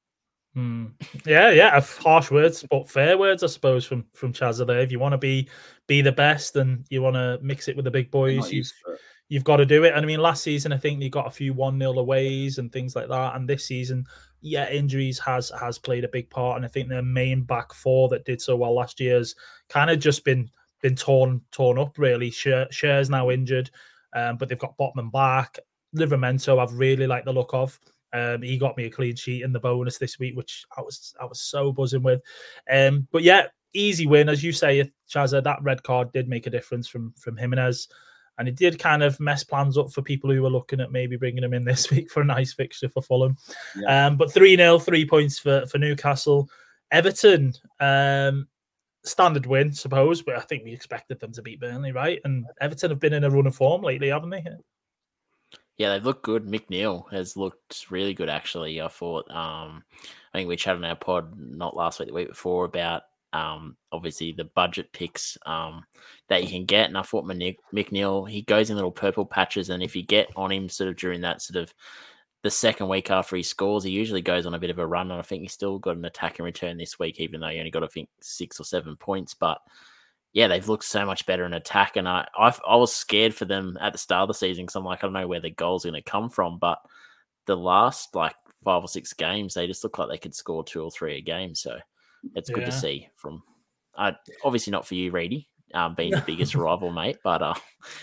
hmm. 0.53 0.85
Yeah, 1.25 1.51
yeah, 1.51 1.79
harsh 1.81 2.31
words, 2.31 2.65
but 2.69 2.89
fair 2.89 3.17
words, 3.17 3.43
I 3.43 3.47
suppose, 3.47 3.85
from 3.85 4.05
from 4.13 4.33
Chazza 4.33 4.65
there. 4.65 4.79
If 4.79 4.91
you 4.91 4.99
want 4.99 5.13
to 5.13 5.17
be 5.17 5.49
be 5.87 6.01
the 6.01 6.11
best 6.11 6.55
and 6.55 6.85
you 6.89 7.01
want 7.01 7.15
to 7.15 7.39
mix 7.41 7.67
it 7.67 7.75
with 7.75 7.85
the 7.85 7.91
big 7.91 8.09
boys, 8.09 8.45
you've 8.45 8.53
used 8.53 8.75
to 8.85 8.93
it. 8.93 8.99
you've 9.29 9.43
got 9.43 9.57
to 9.57 9.65
do 9.65 9.83
it. 9.83 9.93
And 9.93 10.03
I 10.03 10.07
mean, 10.07 10.19
last 10.19 10.43
season 10.43 10.71
I 10.71 10.77
think 10.77 10.99
they 10.99 11.09
got 11.09 11.27
a 11.27 11.31
few 11.31 11.53
one 11.53 11.79
0 11.79 11.97
aways 11.99 12.57
and 12.57 12.71
things 12.71 12.95
like 12.95 13.09
that. 13.09 13.35
And 13.35 13.47
this 13.47 13.65
season, 13.65 14.05
yeah, 14.45 14.69
injuries 14.69 15.17
has 15.19 15.51
has 15.59 15.79
played 15.79 16.03
a 16.03 16.09
big 16.09 16.29
part. 16.29 16.57
And 16.57 16.65
I 16.65 16.69
think 16.69 16.87
their 16.87 17.01
main 17.01 17.41
back 17.41 17.73
four 17.73 18.07
that 18.09 18.25
did 18.25 18.39
so 18.39 18.55
well 18.55 18.75
last 18.75 18.99
year 18.99 19.17
has 19.17 19.33
kind 19.69 19.89
of 19.89 19.99
just 19.99 20.23
been 20.23 20.49
been 20.81 20.95
torn 20.95 21.41
torn 21.51 21.79
up. 21.79 21.97
Really, 21.97 22.29
Schar, 22.29 22.69
Schar's 22.69 23.09
now 23.09 23.31
injured, 23.31 23.71
um, 24.13 24.37
but 24.37 24.47
they've 24.47 24.59
got 24.59 24.77
Botman 24.77 25.11
back. 25.11 25.57
Livramento, 25.95 26.59
I've 26.59 26.77
really 26.77 27.07
liked 27.07 27.25
the 27.25 27.33
look 27.33 27.53
of. 27.53 27.79
Um, 28.13 28.43
he 28.43 28.57
got 28.59 28.77
me 28.77 28.85
a 28.85 28.89
clean 28.89 29.15
sheet 29.15 29.41
in 29.41 29.51
the 29.51 29.59
bonus 29.59 29.97
this 29.97 30.19
week, 30.19 30.37
which 30.37 30.63
I 30.77 30.81
was 30.81 31.15
I 31.19 31.25
was 31.25 31.41
so 31.41 31.71
buzzing 31.71 32.03
with. 32.03 32.21
Um, 32.69 33.07
but 33.11 33.23
yeah, 33.23 33.47
easy 33.73 34.05
win, 34.05 34.29
as 34.29 34.43
you 34.43 34.51
say, 34.51 34.91
Chazza. 35.09 35.43
That 35.43 35.63
red 35.63 35.81
card 35.81 36.11
did 36.13 36.29
make 36.29 36.45
a 36.45 36.51
difference 36.51 36.87
from 36.87 37.13
from 37.17 37.35
Jimenez 37.35 37.87
and 38.37 38.47
it 38.47 38.55
did 38.55 38.79
kind 38.79 39.03
of 39.03 39.19
mess 39.19 39.43
plans 39.43 39.77
up 39.77 39.91
for 39.91 40.01
people 40.01 40.31
who 40.31 40.41
were 40.41 40.49
looking 40.49 40.81
at 40.81 40.91
maybe 40.91 41.17
bringing 41.17 41.43
him 41.43 41.53
in 41.53 41.63
this 41.63 41.89
week 41.91 42.09
for 42.09 42.21
a 42.21 42.25
nice 42.25 42.53
fixture 42.53 42.89
for 42.89 43.01
Fulham. 43.01 43.37
Yeah. 43.75 44.07
Um, 44.07 44.17
but 44.17 44.31
3 44.31 44.55
0, 44.57 44.79
three 44.79 45.05
points 45.05 45.39
for, 45.39 45.65
for 45.67 45.77
Newcastle. 45.77 46.49
Everton, 46.91 47.53
um, 47.79 48.47
standard 49.03 49.45
win, 49.45 49.71
suppose, 49.71 50.21
but 50.21 50.35
I 50.35 50.41
think 50.41 50.63
we 50.63 50.73
expected 50.73 51.19
them 51.19 51.31
to 51.33 51.41
beat 51.41 51.59
Burnley, 51.59 51.91
right? 51.91 52.19
And 52.23 52.45
Everton 52.61 52.91
have 52.91 52.99
been 52.99 53.13
in 53.13 53.23
a 53.23 53.29
run 53.29 53.47
of 53.47 53.55
form 53.55 53.81
lately, 53.81 54.09
haven't 54.09 54.29
they? 54.29 54.43
Yeah, 55.77 55.89
they've 55.89 56.05
looked 56.05 56.23
good. 56.23 56.45
McNeil 56.45 57.11
has 57.11 57.35
looked 57.35 57.87
really 57.89 58.13
good, 58.13 58.29
actually. 58.29 58.81
I 58.81 58.87
thought. 58.87 59.29
Um, 59.29 59.83
I 60.33 60.37
think 60.37 60.47
we 60.47 60.55
chatted 60.55 60.83
on 60.83 60.89
our 60.89 60.95
pod 60.95 61.33
not 61.37 61.75
last 61.75 61.99
week, 61.99 62.09
the 62.09 62.13
week 62.13 62.29
before 62.29 62.65
about 62.65 63.03
um, 63.35 63.75
obviously 63.91 64.31
the 64.31 64.45
budget 64.45 64.91
picks 64.93 65.37
um, 65.45 65.83
that 66.29 66.41
you 66.41 66.49
can 66.49 66.63
get, 66.65 66.87
and 66.87 66.97
I 66.97 67.01
thought 67.01 67.27
Neal 67.27 68.25
he 68.25 68.41
goes 68.43 68.69
in 68.69 68.77
little 68.77 68.91
purple 68.91 69.25
patches, 69.25 69.69
and 69.69 69.83
if 69.83 69.93
you 69.93 70.03
get 70.03 70.31
on 70.37 70.51
him 70.51 70.69
sort 70.69 70.89
of 70.89 70.95
during 70.95 71.19
that 71.21 71.41
sort 71.41 71.61
of 71.61 71.73
the 72.43 72.49
second 72.49 72.87
week 72.87 73.11
after 73.11 73.35
he 73.35 73.43
scores, 73.43 73.83
he 73.83 73.91
usually 73.91 74.21
goes 74.21 74.45
on 74.45 74.53
a 74.53 74.59
bit 74.59 74.69
of 74.69 74.79
a 74.79 74.87
run, 74.87 75.11
and 75.11 75.19
I 75.19 75.23
think 75.23 75.41
he 75.41 75.49
still 75.49 75.79
got 75.79 75.97
an 75.97 76.05
attack 76.05 76.39
in 76.39 76.45
return 76.45 76.77
this 76.77 76.97
week, 76.97 77.19
even 77.19 77.41
though 77.41 77.49
he 77.49 77.59
only 77.59 77.71
got 77.71 77.83
I 77.83 77.87
think 77.87 78.07
six 78.21 78.57
or 78.57 78.63
seven 78.63 78.95
points, 78.95 79.33
but 79.33 79.59
yeah, 80.31 80.47
they've 80.47 80.67
looked 80.67 80.85
so 80.85 81.05
much 81.05 81.25
better 81.25 81.45
in 81.45 81.53
attack, 81.53 81.97
and 81.97 82.07
I 82.07 82.25
I, 82.37 82.55
I 82.65 82.77
was 82.77 82.95
scared 82.95 83.35
for 83.35 83.43
them 83.43 83.77
at 83.81 83.91
the 83.91 83.99
start 83.99 84.23
of 84.23 84.27
the 84.29 84.33
season 84.33 84.63
because 84.63 84.77
I'm 84.77 84.85
like 84.85 85.03
I 85.03 85.07
don't 85.07 85.13
know 85.13 85.27
where 85.27 85.41
the 85.41 85.49
goals 85.49 85.83
going 85.83 85.95
to 85.95 86.01
come 86.01 86.29
from, 86.29 86.57
but 86.57 86.79
the 87.47 87.57
last 87.57 88.15
like 88.15 88.35
five 88.63 88.81
or 88.81 88.87
six 88.87 89.11
games, 89.11 89.55
they 89.55 89.67
just 89.67 89.83
look 89.83 89.97
like 89.97 90.09
they 90.09 90.17
could 90.17 90.33
score 90.33 90.63
two 90.63 90.81
or 90.81 90.91
three 90.91 91.17
a 91.17 91.21
game. 91.21 91.53
So 91.53 91.77
it's 92.35 92.49
good 92.49 92.61
Yeah. 92.61 92.69
to 92.69 92.71
see 92.71 93.09
from. 93.15 93.43
Uh, 93.97 94.11
obviously 94.43 94.71
not 94.71 94.85
for 94.85 94.95
you, 94.95 95.09
Reedy, 95.11 95.47
um, 95.73 95.95
being 95.95 96.11
the 96.11 96.21
biggest 96.27 96.53
rival, 96.55 96.91
mate, 96.91 97.17
but 97.23 97.41
uh, 97.41 97.53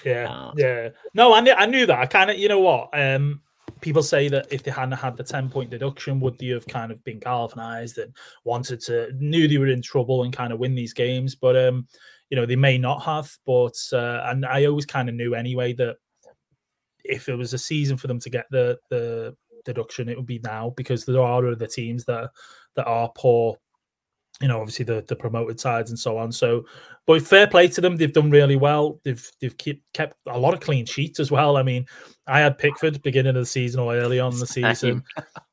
Yeah, 0.05 0.31
Uh, 0.31 0.52
yeah. 0.57 0.88
No, 1.14 1.35
I 1.35 1.41
knew, 1.41 1.52
I 1.52 1.67
knew 1.67 1.85
that. 1.87 1.99
I 1.99 2.07
kind 2.07 2.31
of, 2.31 2.38
you 2.38 2.49
know 2.49 2.61
what? 2.61 2.88
Um, 2.99 3.43
people 3.83 4.02
say 4.02 4.29
that 4.29 4.47
if 4.50 4.62
they 4.62 4.71
hadn't 4.71 4.93
had 4.93 5.17
the 5.19 5.25
ten 5.25 5.50
point 5.50 5.69
deduction, 5.69 6.19
would 6.21 6.38
they 6.38 6.47
have 6.47 6.67
kind 6.67 6.93
of 6.93 7.02
been 7.05 7.19
galvanized 7.19 7.99
and 7.99 8.17
wanted 8.45 8.81
to 8.83 9.12
knew 9.19 9.47
they 9.49 9.59
were 9.59 9.67
in 9.67 9.83
trouble 9.83 10.23
and 10.23 10.33
kind 10.33 10.52
of 10.52 10.59
win 10.59 10.75
these 10.75 10.95
games? 10.95 11.35
But 11.35 11.57
um, 11.57 11.87
you 12.31 12.37
know, 12.37 12.47
they 12.47 12.57
may 12.57 12.79
not 12.79 13.02
have. 13.02 13.31
But 13.45 13.76
uh, 13.93 14.23
and 14.26 14.47
I 14.47 14.64
always 14.64 14.87
kind 14.87 15.11
of 15.11 15.14
knew 15.14 15.35
anyway 15.35 15.75
that 15.75 15.97
if 17.05 17.29
it 17.29 17.35
was 17.35 17.52
a 17.52 17.59
season 17.59 17.97
for 17.99 18.07
them 18.07 18.21
to 18.21 18.31
get 18.31 18.47
the 18.50 18.79
the 18.88 19.37
deduction, 19.67 20.09
it 20.09 20.17
would 20.17 20.26
be 20.26 20.41
now 20.43 20.73
because 20.76 21.05
there 21.05 21.21
are 21.21 21.47
other 21.47 21.67
teams 21.67 22.05
that 22.07 22.31
that 22.76 22.87
are 22.87 23.11
poor 23.14 23.59
you 24.43 24.49
know, 24.49 24.61
obviously 24.61 24.85
the 24.85 25.05
the 25.07 25.17
promoted 25.17 25.59
sides 25.61 25.91
and 25.91 25.99
so 25.99 26.19
on. 26.19 26.33
So, 26.33 26.65
but 27.07 27.23
fair 27.23 27.47
play 27.47 27.69
to 27.69 27.81
them. 27.81 27.97
They've 27.97 28.13
done 28.13 28.31
really 28.31 28.57
well. 28.57 29.01
They've 29.05 29.31
they've 29.41 29.57
keep, 29.57 29.83
kept 29.95 30.17
a 30.29 30.39
lot 30.39 30.53
of 30.53 30.61
clean 30.61 30.85
sheets 30.85 31.21
as 31.21 31.31
well. 31.31 31.57
I 31.57 31.63
mean, 31.63 31.87
I 32.27 32.41
had 32.41 32.59
Pickford 32.59 33.01
beginning 33.03 33.37
of 33.37 33.43
the 33.43 33.47
season 33.47 33.81
or 33.81 33.95
early 33.95 34.19
on 34.19 34.39
the 34.39 34.47
season. 34.59 35.05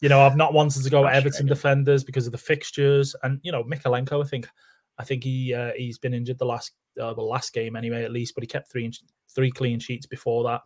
You 0.01 0.09
know, 0.09 0.21
I've 0.21 0.35
not 0.35 0.53
wanted 0.53 0.83
to 0.83 0.89
go 0.89 1.05
at 1.05 1.13
Everton 1.13 1.45
defenders 1.45 2.03
because 2.03 2.25
of 2.25 2.31
the 2.31 2.37
fixtures, 2.39 3.15
and 3.23 3.39
you 3.43 3.51
know, 3.51 3.63
Mykolenko. 3.63 4.25
I 4.25 4.27
think 4.27 4.47
I 4.97 5.03
think 5.03 5.23
he 5.23 5.53
uh, 5.53 5.71
he's 5.77 5.99
been 5.99 6.13
injured 6.13 6.39
the 6.39 6.45
last 6.45 6.71
uh, 6.99 7.13
the 7.13 7.21
last 7.21 7.53
game 7.53 7.75
anyway, 7.75 8.03
at 8.03 8.11
least, 8.11 8.33
but 8.35 8.43
he 8.43 8.47
kept 8.47 8.71
three 8.71 8.91
three 9.33 9.51
clean 9.51 9.79
sheets 9.79 10.07
before 10.07 10.43
that. 10.43 10.61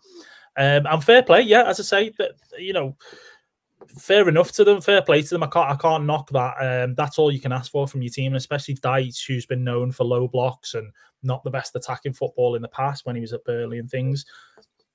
Um, 0.56 0.86
and 0.86 1.04
fair 1.04 1.24
play, 1.24 1.42
yeah, 1.42 1.64
as 1.64 1.80
I 1.80 1.84
say, 1.84 2.14
that 2.20 2.32
you 2.58 2.74
know, 2.74 2.96
fair 3.88 4.28
enough 4.30 4.52
to 4.54 4.64
them, 4.64 4.82
fair 4.82 5.02
play 5.02 5.22
to 5.22 5.30
them. 5.30 5.44
I 5.44 5.48
can't 5.48 5.70
I 5.70 5.76
can't 5.76 6.06
knock 6.06 6.30
that. 6.32 6.56
Um, 6.60 6.96
that's 6.96 7.18
all 7.18 7.32
you 7.32 7.40
can 7.40 7.52
ask 7.52 7.72
for 7.72 7.88
from 7.88 8.02
your 8.02 8.12
team, 8.12 8.28
and 8.34 8.38
especially 8.38 8.76
Dyche, 8.76 9.28
who's 9.28 9.46
been 9.46 9.64
known 9.64 9.92
for 9.92 10.04
low 10.04 10.28
blocks 10.28 10.74
and 10.74 10.92
not 11.24 11.44
the 11.44 11.52
best 11.52 11.76
attacking 11.76 12.14
football 12.14 12.56
in 12.56 12.62
the 12.62 12.68
past 12.68 13.06
when 13.06 13.16
he 13.16 13.22
was 13.22 13.34
at 13.34 13.46
Burnley 13.46 13.80
and 13.80 13.90
things. 13.90 14.26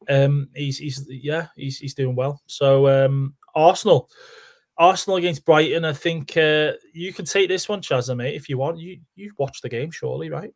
Um, 0.08 0.48
he's 0.54 0.78
he's 0.78 1.06
yeah, 1.08 1.48
he's 1.56 1.78
he's 1.78 1.94
doing 1.94 2.16
well. 2.16 2.40
So 2.46 2.88
um, 3.06 3.34
Arsenal. 3.54 4.10
Arsenal 4.80 5.16
against 5.16 5.44
Brighton. 5.44 5.84
I 5.84 5.92
think 5.92 6.36
uh, 6.36 6.74
you 6.92 7.12
can 7.12 7.24
take 7.24 7.48
this 7.48 7.68
one, 7.68 7.80
Chazza, 7.80 8.16
mate, 8.16 8.36
if 8.36 8.48
you 8.48 8.58
want. 8.58 8.78
You 8.78 9.00
you 9.16 9.32
watched 9.36 9.62
the 9.62 9.68
game, 9.68 9.90
surely, 9.90 10.30
right? 10.30 10.54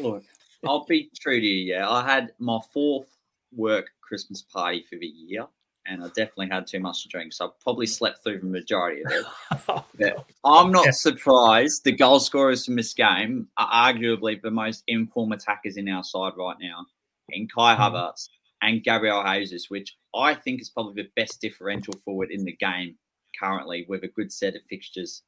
Look, 0.00 0.24
I'll 0.66 0.84
be 0.86 1.08
true 1.20 1.38
to 1.38 1.46
you. 1.46 1.72
Yeah, 1.74 1.88
I 1.88 2.04
had 2.04 2.32
my 2.40 2.58
fourth 2.72 3.06
work 3.54 3.90
Christmas 4.00 4.42
party 4.42 4.84
for 4.90 4.98
the 4.98 5.06
year, 5.06 5.46
and 5.86 6.02
I 6.02 6.06
definitely 6.08 6.48
had 6.48 6.66
too 6.66 6.80
much 6.80 7.02
to 7.02 7.08
drink, 7.08 7.32
so 7.32 7.46
I 7.46 7.50
probably 7.62 7.86
slept 7.86 8.22
through 8.22 8.40
the 8.40 8.46
majority 8.46 9.02
of 9.04 9.12
it. 9.12 9.26
Yeah. 9.98 10.14
I'm 10.44 10.72
not 10.72 10.86
Yeah. 10.86 10.90
surprised. 10.92 11.84
The 11.84 11.92
goal 11.92 12.18
scorers 12.18 12.64
from 12.64 12.76
this 12.76 12.94
game 12.94 13.48
are 13.56 13.92
arguably 13.92 14.40
the 14.40 14.50
most 14.50 14.84
informed 14.86 15.34
attackers 15.34 15.76
in 15.76 15.88
our 15.88 16.02
side 16.02 16.32
right 16.36 16.56
now, 16.60 16.86
in 17.28 17.46
Kai 17.48 17.74
Mhm. 17.74 17.78
Havertz 17.78 18.28
and 18.62 18.82
Gabriel 18.82 19.22
Jesus, 19.24 19.68
which 19.70 19.96
I 20.14 20.34
think 20.34 20.60
is 20.60 20.70
probably 20.70 21.02
the 21.02 21.10
best 21.14 21.40
differential 21.40 21.94
forward 22.04 22.30
in 22.30 22.44
the 22.44 22.56
game 22.56 22.98
currently, 23.38 23.84
with 23.88 24.02
a 24.04 24.08
good 24.08 24.32
set 24.32 24.54
of 24.56 24.62
fixtures 24.64 25.22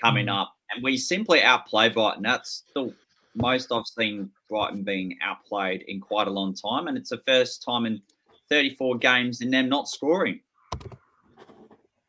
coming 0.00 0.26
Mhm. 0.26 0.40
up. 0.40 0.54
And 0.70 0.82
we 0.84 0.96
simply 0.96 1.42
outplay 1.42 1.88
Brighton. 1.88 2.22
That's 2.22 2.64
the 2.74 2.94
most 3.34 3.70
I've 3.72 3.86
seen 3.86 4.30
Brighton 4.48 4.82
being 4.82 5.18
outplayed 5.20 5.82
in 5.82 6.00
quite 6.00 6.28
a 6.28 6.30
long 6.30 6.54
time, 6.54 6.86
and 6.88 6.96
it's 6.96 7.10
the 7.10 7.18
first 7.26 7.62
time 7.62 7.86
in 7.86 8.02
34 8.48 8.98
games 8.98 9.40
in 9.40 9.50
them 9.50 9.68
not 9.68 9.88
scoring. 9.88 10.40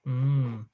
Mm. 0.08 0.66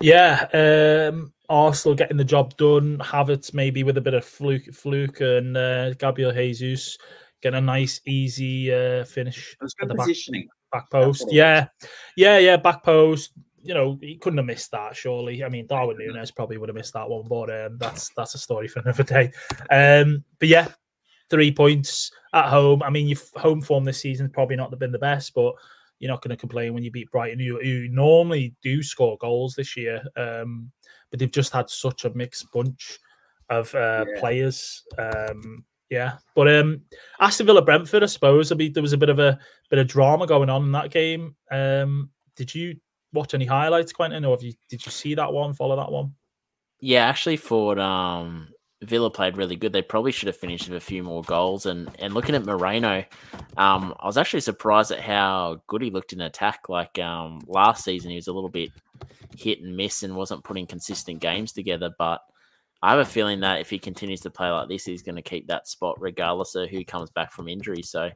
Yeah, 0.00 1.10
um, 1.12 1.32
Arsenal 1.48 1.94
getting 1.94 2.16
the 2.16 2.24
job 2.24 2.56
done. 2.56 2.98
Havertz 2.98 3.54
maybe 3.54 3.84
with 3.84 3.96
a 3.96 4.00
bit 4.00 4.14
of 4.14 4.24
fluke, 4.24 4.72
fluke, 4.74 5.20
and 5.20 5.56
uh, 5.56 5.94
Gabriel 5.94 6.32
Jesus 6.32 6.98
getting 7.42 7.58
a 7.58 7.60
nice, 7.60 8.00
easy 8.06 8.72
uh, 8.72 9.04
finish 9.04 9.56
It 9.60 9.62
was 9.62 9.74
good 9.74 9.90
the 9.90 9.94
back, 9.94 10.08
back 10.72 10.90
post. 10.90 11.26
Yeah, 11.30 11.66
yeah, 12.16 12.38
yeah, 12.38 12.56
back 12.56 12.82
post. 12.82 13.32
You 13.64 13.74
know, 13.74 13.98
he 14.00 14.16
couldn't 14.16 14.38
have 14.38 14.46
missed 14.46 14.70
that. 14.72 14.96
Surely, 14.96 15.44
I 15.44 15.48
mean, 15.48 15.66
Darwin. 15.66 15.96
Nunez 15.98 16.30
probably 16.30 16.56
would 16.56 16.68
have 16.68 16.76
missed 16.76 16.94
that 16.94 17.08
one, 17.08 17.24
but 17.28 17.50
um, 17.50 17.76
that's 17.78 18.10
that's 18.16 18.34
a 18.34 18.38
story 18.38 18.68
for 18.68 18.80
another 18.80 19.04
day. 19.04 19.30
Um, 19.70 20.24
but 20.38 20.48
yeah, 20.48 20.68
three 21.32 21.50
points 21.50 22.12
at 22.34 22.50
home. 22.50 22.82
I 22.82 22.90
mean, 22.90 23.08
your 23.08 23.18
home 23.36 23.62
form 23.62 23.84
this 23.84 23.98
season's 23.98 24.30
probably 24.32 24.56
not 24.56 24.78
been 24.78 24.92
the 24.92 24.98
best, 24.98 25.32
but 25.34 25.54
you're 25.98 26.10
not 26.10 26.20
going 26.20 26.28
to 26.30 26.36
complain 26.36 26.74
when 26.74 26.84
you 26.84 26.90
beat 26.90 27.10
Brighton, 27.10 27.40
who, 27.40 27.58
who 27.58 27.88
normally 27.88 28.54
do 28.62 28.82
score 28.82 29.16
goals 29.16 29.54
this 29.54 29.74
year. 29.74 30.02
Um, 30.16 30.70
but 31.10 31.18
they've 31.18 31.30
just 31.30 31.54
had 31.54 31.70
such 31.70 32.04
a 32.04 32.14
mixed 32.14 32.52
bunch 32.52 32.98
of 33.48 33.74
uh, 33.74 34.04
Yeah. 34.06 34.20
players. 34.20 34.84
Um, 34.98 35.64
yeah, 35.88 36.18
but 36.34 36.48
um, 36.48 36.82
Aston 37.20 37.46
Villa 37.46 37.62
Brentford, 37.62 38.02
I 38.02 38.06
suppose. 38.06 38.52
I 38.52 38.54
mean, 38.56 38.72
there 38.74 38.82
was 38.82 38.92
a 38.92 38.98
bit 38.98 39.08
of 39.10 39.18
a 39.18 39.38
bit 39.70 39.78
of 39.78 39.86
drama 39.86 40.26
going 40.26 40.50
on 40.50 40.64
in 40.64 40.72
that 40.72 40.90
game. 40.90 41.34
Um, 41.50 42.10
did 42.36 42.54
you 42.54 42.76
watch 43.12 43.34
any 43.34 43.44
highlights, 43.46 43.92
Quentin, 43.92 44.24
or 44.24 44.34
have 44.36 44.42
you 44.42 44.52
did 44.68 44.84
you 44.84 44.92
see 44.92 45.14
that 45.14 45.32
one? 45.32 45.54
Follow 45.54 45.76
that 45.76 45.92
one? 45.92 46.14
Yeah, 46.80 47.06
actually 47.06 47.36
thought 47.36 47.78
um 47.78 48.48
Villa 48.82 49.10
played 49.10 49.36
really 49.36 49.56
good. 49.56 49.72
They 49.72 49.82
probably 49.82 50.12
should 50.12 50.26
have 50.26 50.36
finished 50.36 50.68
with 50.68 50.76
a 50.76 50.84
few 50.84 51.02
more 51.02 51.22
goals. 51.22 51.66
And 51.66 51.90
and 51.98 52.14
looking 52.14 52.34
at 52.34 52.44
Moreno, 52.44 53.04
um, 53.56 53.94
I 54.00 54.06
was 54.06 54.18
actually 54.18 54.40
surprised 54.40 54.90
at 54.90 55.00
how 55.00 55.62
good 55.68 55.82
he 55.82 55.90
looked 55.90 56.12
in 56.12 56.20
attack. 56.20 56.68
Like 56.68 56.98
um, 56.98 57.40
last 57.46 57.84
season, 57.84 58.10
he 58.10 58.16
was 58.16 58.28
a 58.28 58.32
little 58.32 58.50
bit 58.50 58.70
hit 59.36 59.60
and 59.60 59.76
miss 59.76 60.02
and 60.02 60.16
wasn't 60.16 60.44
putting 60.44 60.66
consistent 60.66 61.20
games 61.20 61.52
together. 61.52 61.90
But 61.98 62.20
I 62.82 62.90
have 62.90 62.98
a 62.98 63.04
feeling 63.04 63.40
that 63.40 63.60
if 63.60 63.70
he 63.70 63.78
continues 63.78 64.20
to 64.22 64.30
play 64.30 64.50
like 64.50 64.68
this, 64.68 64.84
he's 64.84 65.02
going 65.02 65.16
to 65.16 65.22
keep 65.22 65.46
that 65.46 65.68
spot 65.68 66.00
regardless 66.00 66.54
of 66.54 66.68
who 66.68 66.84
comes 66.84 67.10
back 67.10 67.32
from 67.32 67.48
injury. 67.48 67.82
So. 67.82 68.10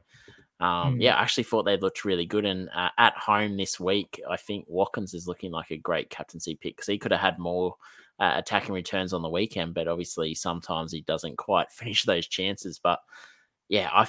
Um, 0.59 0.95
Hmm. 0.95 1.01
Yeah, 1.01 1.15
I 1.15 1.21
actually 1.21 1.43
thought 1.43 1.65
they 1.65 1.77
looked 1.77 2.03
really 2.03 2.25
good. 2.25 2.43
And 2.43 2.67
uh, 2.75 2.89
at 2.97 3.15
home 3.15 3.57
this 3.57 3.79
week, 3.79 4.19
I 4.27 4.37
think 4.37 4.65
Watkins 4.67 5.13
is 5.13 5.27
looking 5.27 5.51
like 5.51 5.69
a 5.69 5.77
great 5.77 6.09
captaincy 6.09 6.55
pick 6.55 6.77
because 6.77 6.87
he 6.87 6.97
could 6.97 7.11
have 7.11 7.21
had 7.21 7.37
more 7.37 7.75
uh, 8.19 8.33
attacking 8.35 8.73
returns 8.73 9.13
on 9.13 9.21
the 9.21 9.29
weekend, 9.29 9.73
but 9.73 9.87
obviously 9.87 10.33
sometimes 10.33 10.91
he 10.91 11.01
doesn't 11.01 11.37
quite 11.37 11.71
finish 11.71 12.03
those 12.03 12.27
chances. 12.27 12.79
But 12.79 12.99
yeah, 13.69 13.89
I 13.91 14.07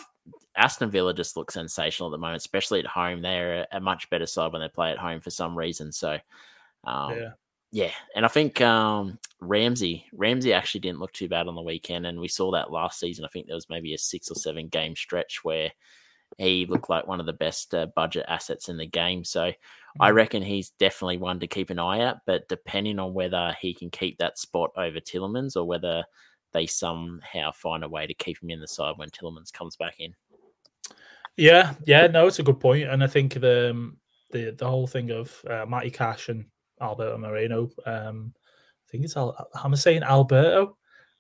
Aston 0.57 0.91
Villa 0.91 1.15
just 1.15 1.37
look 1.37 1.51
sensational 1.51 2.09
at 2.09 2.13
the 2.13 2.19
moment, 2.19 2.39
especially 2.41 2.81
at 2.81 2.87
home. 2.87 3.21
They're 3.21 3.67
a, 3.73 3.77
a 3.79 3.81
much 3.81 4.11
better 4.11 4.27
side 4.27 4.53
when 4.53 4.63
they 4.63 4.69
play 4.69 4.91
at 4.91 4.99
home 4.99 5.21
for 5.21 5.31
some 5.31 5.57
reason. 5.57 5.93
So 5.93 6.19
um, 6.85 7.13
yeah. 7.13 7.31
yeah, 7.73 7.91
and 8.15 8.25
I 8.25 8.29
think 8.29 8.61
um, 8.61 9.19
Ramsey 9.41 10.05
Ramsey 10.13 10.53
actually 10.53 10.81
didn't 10.81 11.01
look 11.01 11.13
too 11.13 11.29
bad 11.29 11.49
on 11.49 11.55
the 11.55 11.63
weekend, 11.63 12.07
and 12.07 12.21
we 12.21 12.29
saw 12.29 12.53
that 12.53 12.71
last 12.71 13.01
season. 13.01 13.25
I 13.25 13.29
think 13.29 13.47
there 13.47 13.57
was 13.57 13.69
maybe 13.69 13.95
a 13.95 13.99
six 13.99 14.31
or 14.31 14.35
seven 14.35 14.69
game 14.69 14.97
stretch 14.97 15.43
where 15.43 15.71
he 16.37 16.67
looked 16.67 16.91
like 16.91 17.07
one 17.07 17.21
of 17.21 17.27
the 17.27 17.33
best 17.33 17.75
uh, 17.75 17.87
budget 17.97 18.27
assets 18.29 18.69
in 18.69 18.77
the 18.77 18.87
game. 18.87 19.25
So 19.25 19.53
I 20.01 20.11
Mhm. 20.11 20.15
reckon 20.15 20.43
he's 20.43 20.71
definitely 20.71 21.17
one 21.17 21.41
to 21.41 21.47
keep 21.47 21.71
an 21.71 21.79
eye 21.79 22.03
out. 22.03 22.19
But 22.27 22.49
depending 22.49 22.99
on 22.99 23.15
whether 23.15 23.57
he 23.61 23.73
can 23.75 23.91
keep 23.91 24.19
that 24.19 24.39
spot 24.39 24.71
over 24.77 25.01
Tielemans 25.01 25.57
or 25.57 25.65
whether 25.65 26.05
they 26.53 26.67
somehow 26.67 27.51
find 27.53 27.83
a 27.85 27.89
way 27.89 28.07
to 28.07 28.15
keep 28.15 28.43
him 28.43 28.51
in 28.51 28.61
the 28.61 28.69
side 28.69 28.97
when 28.97 29.11
Tielemans 29.11 29.53
comes 29.53 29.77
back 29.77 29.99
in. 29.99 30.15
Yeah, 31.37 31.75
yeah, 31.85 32.07
no, 32.09 32.27
it's 32.27 32.41
a 32.41 32.43
good 32.43 32.59
point, 32.59 32.89
and 32.89 33.03
I 33.03 33.07
think 33.07 33.35
the 33.35 33.71
um, 33.71 33.97
the 34.31 34.51
the 34.51 34.69
whole 34.69 34.87
thing 34.87 35.11
of 35.11 35.33
uh, 35.49 35.65
Matty 35.67 35.91
Cash 35.91 36.29
and 36.29 36.45
Alberto 36.81 37.17
Moreno. 37.17 37.71
Um, 37.87 38.35
I 38.37 38.91
think 38.91 39.05
it's 39.05 39.17
Al- 39.17 39.49
am 39.65 39.73
I 39.73 39.77
saying 39.77 40.03
Alberto? 40.03 40.77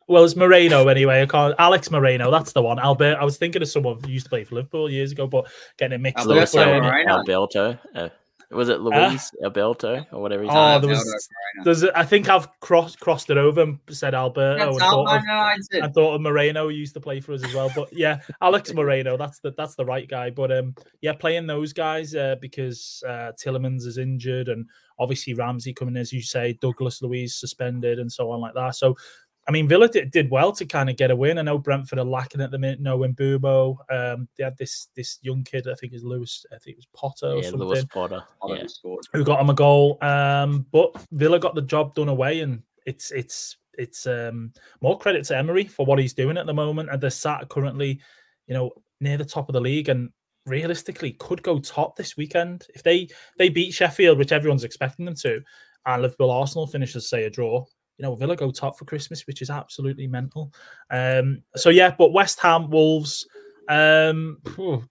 Well, 0.09 0.25
it's 0.25 0.37
Moreno 0.37 0.89
anyway. 0.89 1.23
I 1.23 1.27
can't. 1.27 1.55
Alex 1.59 1.91
Moreno, 1.91 2.31
that's 2.31 2.53
the 2.53 2.63
one. 2.63 2.79
Albert. 2.79 3.19
I 3.21 3.25
was 3.25 3.37
thinking 3.37 3.61
of 3.61 3.69
someone 3.69 4.01
who 4.03 4.11
used 4.11 4.25
to 4.27 4.31
play 4.31 4.43
for 4.45 4.55
Liverpool 4.55 4.89
years 4.91 5.13
ago, 5.13 5.27
but 5.27 5.47
getting 5.77 5.97
it 5.97 6.01
mixed 6.01 6.27
Alberto 6.27 6.41
up. 6.41 6.41
Luis 6.41 6.53
But, 6.55 6.67
Moreno. 6.67 6.87
Moreno. 6.89 7.13
Alberto. 7.13 7.79
Uh, 7.95 8.09
was 8.51 8.71
it 8.71 8.81
Luis 8.81 9.31
Alberto 9.45 10.07
or 10.11 10.23
whatever 10.23 10.45
his 10.45 10.51
Oh, 10.51 10.73
name? 10.73 10.81
there 10.81 10.89
was- 10.89 11.05
Moreno. 11.05 11.65
there's, 11.65 11.83
a- 11.83 11.99
I 11.99 12.05
think 12.05 12.31
I've 12.31 12.49
crossed 12.61 12.99
crossed 12.99 13.29
it 13.29 13.37
over 13.37 13.61
and 13.61 13.79
said 13.91 14.15
Alberto. 14.15 14.71
And 14.71 14.79
thought 14.79 15.15
of- 15.19 15.23
I. 15.29 15.57
I 15.83 15.89
thought 15.89 16.15
of 16.15 16.23
Moreno 16.23 16.65
who 16.65 16.71
used 16.71 16.95
to 16.95 17.01
play 17.01 17.21
for 17.21 17.35
us 17.35 17.45
as 17.45 17.53
well, 17.55 17.71
but 17.77 17.93
yeah, 17.93 18.21
Alex 18.41 18.73
Moreno, 18.75 19.19
that's 19.19 19.41
the 19.41 19.53
that's 19.59 19.75
the 19.75 19.85
right 19.85 20.09
guy. 20.09 20.31
But 20.31 20.51
um, 20.51 20.75
yeah, 21.03 21.13
playing 21.13 21.47
those 21.47 21.75
guys 21.75 22.15
uh, 22.15 22.37
because 22.41 23.03
uh, 23.07 23.33
Tielemans 23.39 23.85
is 23.85 23.99
injured, 23.99 24.49
and 24.49 24.65
obviously 24.99 25.35
Ramsey 25.35 25.75
coming 25.75 25.99
as 25.99 26.11
you 26.15 26.23
say, 26.23 26.55
Douglas 26.63 27.03
Luiz 27.03 27.35
suspended, 27.35 27.99
and 27.99 28.11
so 28.11 28.31
on 28.31 28.41
like 28.41 28.55
that. 28.55 28.77
So, 28.77 28.97
I 29.49 29.51
mean, 29.51 29.67
Villa 29.67 29.89
did, 29.89 30.11
did 30.11 30.31
well 30.31 30.53
to 30.53 30.67
kind 30.67 30.91
of 30.91 30.97
get 30.97 31.11
a 31.11 31.17
win. 31.17 31.39
I 31.39 31.43
know 31.43 31.57
Brentford 31.57 31.99
are 31.99 32.05
lacking 32.05 32.43
at 32.43 32.51
the 32.51 32.59
minute. 32.59 32.81
No 32.81 32.99
Mbeumo. 32.99 33.79
Um, 33.91 34.29
they 34.37 34.45
had 34.45 34.59
this 34.59 34.89
this 34.95 35.19
young 35.23 35.43
kid, 35.43 35.67
I 35.67 35.75
think 35.75 35.95
is 35.95 36.05
Lewis. 36.05 36.45
I 36.53 36.59
think 36.59 36.77
it 36.77 36.77
was 36.77 36.89
Potter 36.95 37.33
or 37.33 37.37
Yeah, 37.37 37.51
something 37.51 37.67
Lewis 37.67 37.85
Potter. 37.87 38.23
Yeah. 38.47 38.67
who 39.15 39.25
got 39.25 39.41
him 39.41 39.49
a 39.49 39.55
goal. 39.55 39.97
Um, 40.03 40.67
but 40.71 41.03
Villa 41.13 41.39
got 41.39 41.55
the 41.55 41.63
job 41.63 41.95
done 41.95 42.11
away, 42.11 42.41
and 42.41 42.63
it's 42.85 43.11
it's 43.11 43.57
it's 43.79 44.07
um 44.07 44.53
more 44.83 44.99
credit 44.99 45.25
to 45.25 45.37
Emery 45.37 45.65
for 45.65 45.87
what 45.87 45.99
he's 45.99 46.13
doing 46.13 46.37
at 46.37 46.45
the 46.45 46.53
moment. 46.53 46.91
And 46.91 47.01
they're 47.01 47.09
sat 47.09 47.49
currently, 47.49 48.01
you 48.49 48.55
know, 48.55 48.71
near 49.01 49.17
the 49.17 49.25
top 49.25 49.49
of 49.49 49.55
the 49.55 49.61
league, 49.63 49.89
and 49.89 50.11
realistically 50.45 51.13
could 51.13 51.43
go 51.43 51.59
top 51.59 51.97
this 51.97 52.19
weekend 52.19 52.67
if 52.75 52.83
they 52.83 53.09
they 53.39 53.49
beat 53.49 53.73
Sheffield, 53.73 54.19
which 54.19 54.33
everyone's 54.33 54.65
expecting 54.65 55.07
them 55.07 55.15
to, 55.23 55.41
and 55.87 56.03
Liverpool 56.03 56.31
Arsenal 56.31 56.67
finishes 56.67 57.09
say 57.09 57.25
a 57.25 57.31
draw. 57.31 57.65
You 57.99 58.05
know, 58.05 58.15
Villa 58.15 58.37
go 58.37 58.51
top 58.51 58.79
for 58.79 58.85
Christmas, 58.85 59.27
which 59.27 59.43
is 59.43 59.51
absolutely 59.51 60.07
mental. 60.07 60.53
Um, 60.91 61.43
so 61.57 61.69
yeah, 61.71 61.95
but 61.97 62.13
West 62.13 62.41
Ham, 62.41 62.71
Wolves, 62.71 63.27
um, 63.69 64.39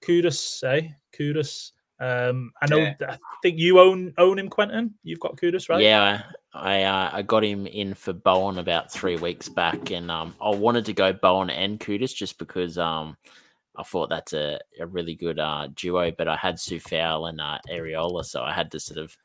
kudos, 0.01 0.63
eh? 0.63 0.89
Kudos. 1.13 1.71
Um, 1.99 2.51
I 2.61 2.67
know. 2.67 2.77
Yeah. 2.77 2.95
I 3.01 3.17
think 3.41 3.57
you 3.57 3.79
own 3.79 4.13
own 4.17 4.37
him, 4.37 4.49
Quentin. 4.49 4.93
You've 5.03 5.19
got 5.19 5.35
Kudus, 5.35 5.67
right? 5.67 5.81
Yeah, 5.81 6.23
I 6.53 6.83
uh, 6.83 7.09
I 7.11 7.21
got 7.23 7.43
him 7.43 7.65
in 7.65 7.95
for 7.95 8.13
Bowen 8.13 8.59
about 8.59 8.91
three 8.91 9.15
weeks 9.15 9.49
back, 9.49 9.89
and 9.91 10.11
um, 10.11 10.35
I 10.39 10.49
wanted 10.49 10.85
to 10.85 10.93
go 10.93 11.11
Bowen 11.11 11.49
and 11.49 11.79
Kudus 11.79 12.13
just 12.13 12.37
because 12.37 12.77
um, 12.77 13.17
I 13.75 13.83
thought 13.83 14.09
that's 14.09 14.33
a, 14.33 14.59
a 14.79 14.85
really 14.85 15.15
good 15.15 15.39
uh, 15.39 15.69
duo, 15.75 16.11
but 16.11 16.27
I 16.27 16.35
had 16.35 16.57
Sufal 16.57 17.29
and 17.29 17.41
uh, 17.41 17.57
Areola, 17.67 18.23
so 18.23 18.43
I 18.43 18.53
had 18.53 18.71
to 18.71 18.79
sort 18.79 18.99
of 18.99 19.17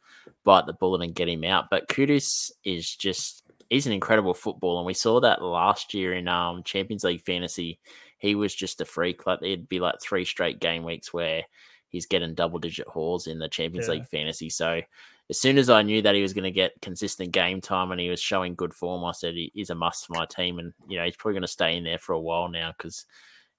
bite 0.44 0.66
the 0.66 0.72
bullet 0.72 1.02
and 1.02 1.14
get 1.14 1.28
him 1.28 1.44
out. 1.44 1.66
But 1.70 1.88
Kudus 1.88 2.52
is 2.64 2.94
just 2.96 3.41
he's 3.72 3.86
an 3.86 3.92
incredible 3.92 4.34
footballer, 4.34 4.80
and 4.80 4.86
we 4.86 4.94
saw 4.94 5.18
that 5.20 5.42
last 5.42 5.94
year 5.94 6.12
in 6.14 6.28
um, 6.28 6.62
Champions 6.62 7.04
League 7.04 7.22
fantasy. 7.22 7.78
He 8.18 8.34
was 8.34 8.54
just 8.54 8.80
a 8.80 8.84
freak. 8.84 9.26
Like 9.26 9.40
it'd 9.42 9.68
be 9.68 9.80
like 9.80 10.00
three 10.00 10.24
straight 10.24 10.60
game 10.60 10.84
weeks 10.84 11.12
where 11.12 11.42
he's 11.88 12.06
getting 12.06 12.34
double 12.34 12.58
digit 12.58 12.86
hauls 12.86 13.26
in 13.26 13.38
the 13.38 13.48
Champions 13.48 13.88
Yeah. 13.88 13.94
League 13.94 14.06
fantasy. 14.06 14.48
So 14.48 14.80
as 15.30 15.40
soon 15.40 15.58
as 15.58 15.70
I 15.70 15.82
knew 15.82 16.02
that 16.02 16.14
he 16.14 16.22
was 16.22 16.32
going 16.32 16.44
to 16.44 16.50
get 16.50 16.80
consistent 16.82 17.32
game 17.32 17.60
time 17.60 17.90
and 17.90 18.00
he 18.00 18.10
was 18.10 18.20
showing 18.20 18.54
good 18.54 18.74
form, 18.74 19.04
I 19.04 19.12
said 19.12 19.34
he 19.34 19.50
is 19.54 19.70
a 19.70 19.74
must 19.74 20.06
for 20.06 20.12
my 20.14 20.26
team. 20.26 20.58
And 20.58 20.72
you 20.86 20.98
know 20.98 21.04
he's 21.04 21.16
probably 21.16 21.34
going 21.34 21.42
to 21.42 21.48
stay 21.48 21.76
in 21.76 21.84
there 21.84 21.98
for 21.98 22.12
a 22.12 22.20
while 22.20 22.48
now 22.48 22.72
because 22.76 23.06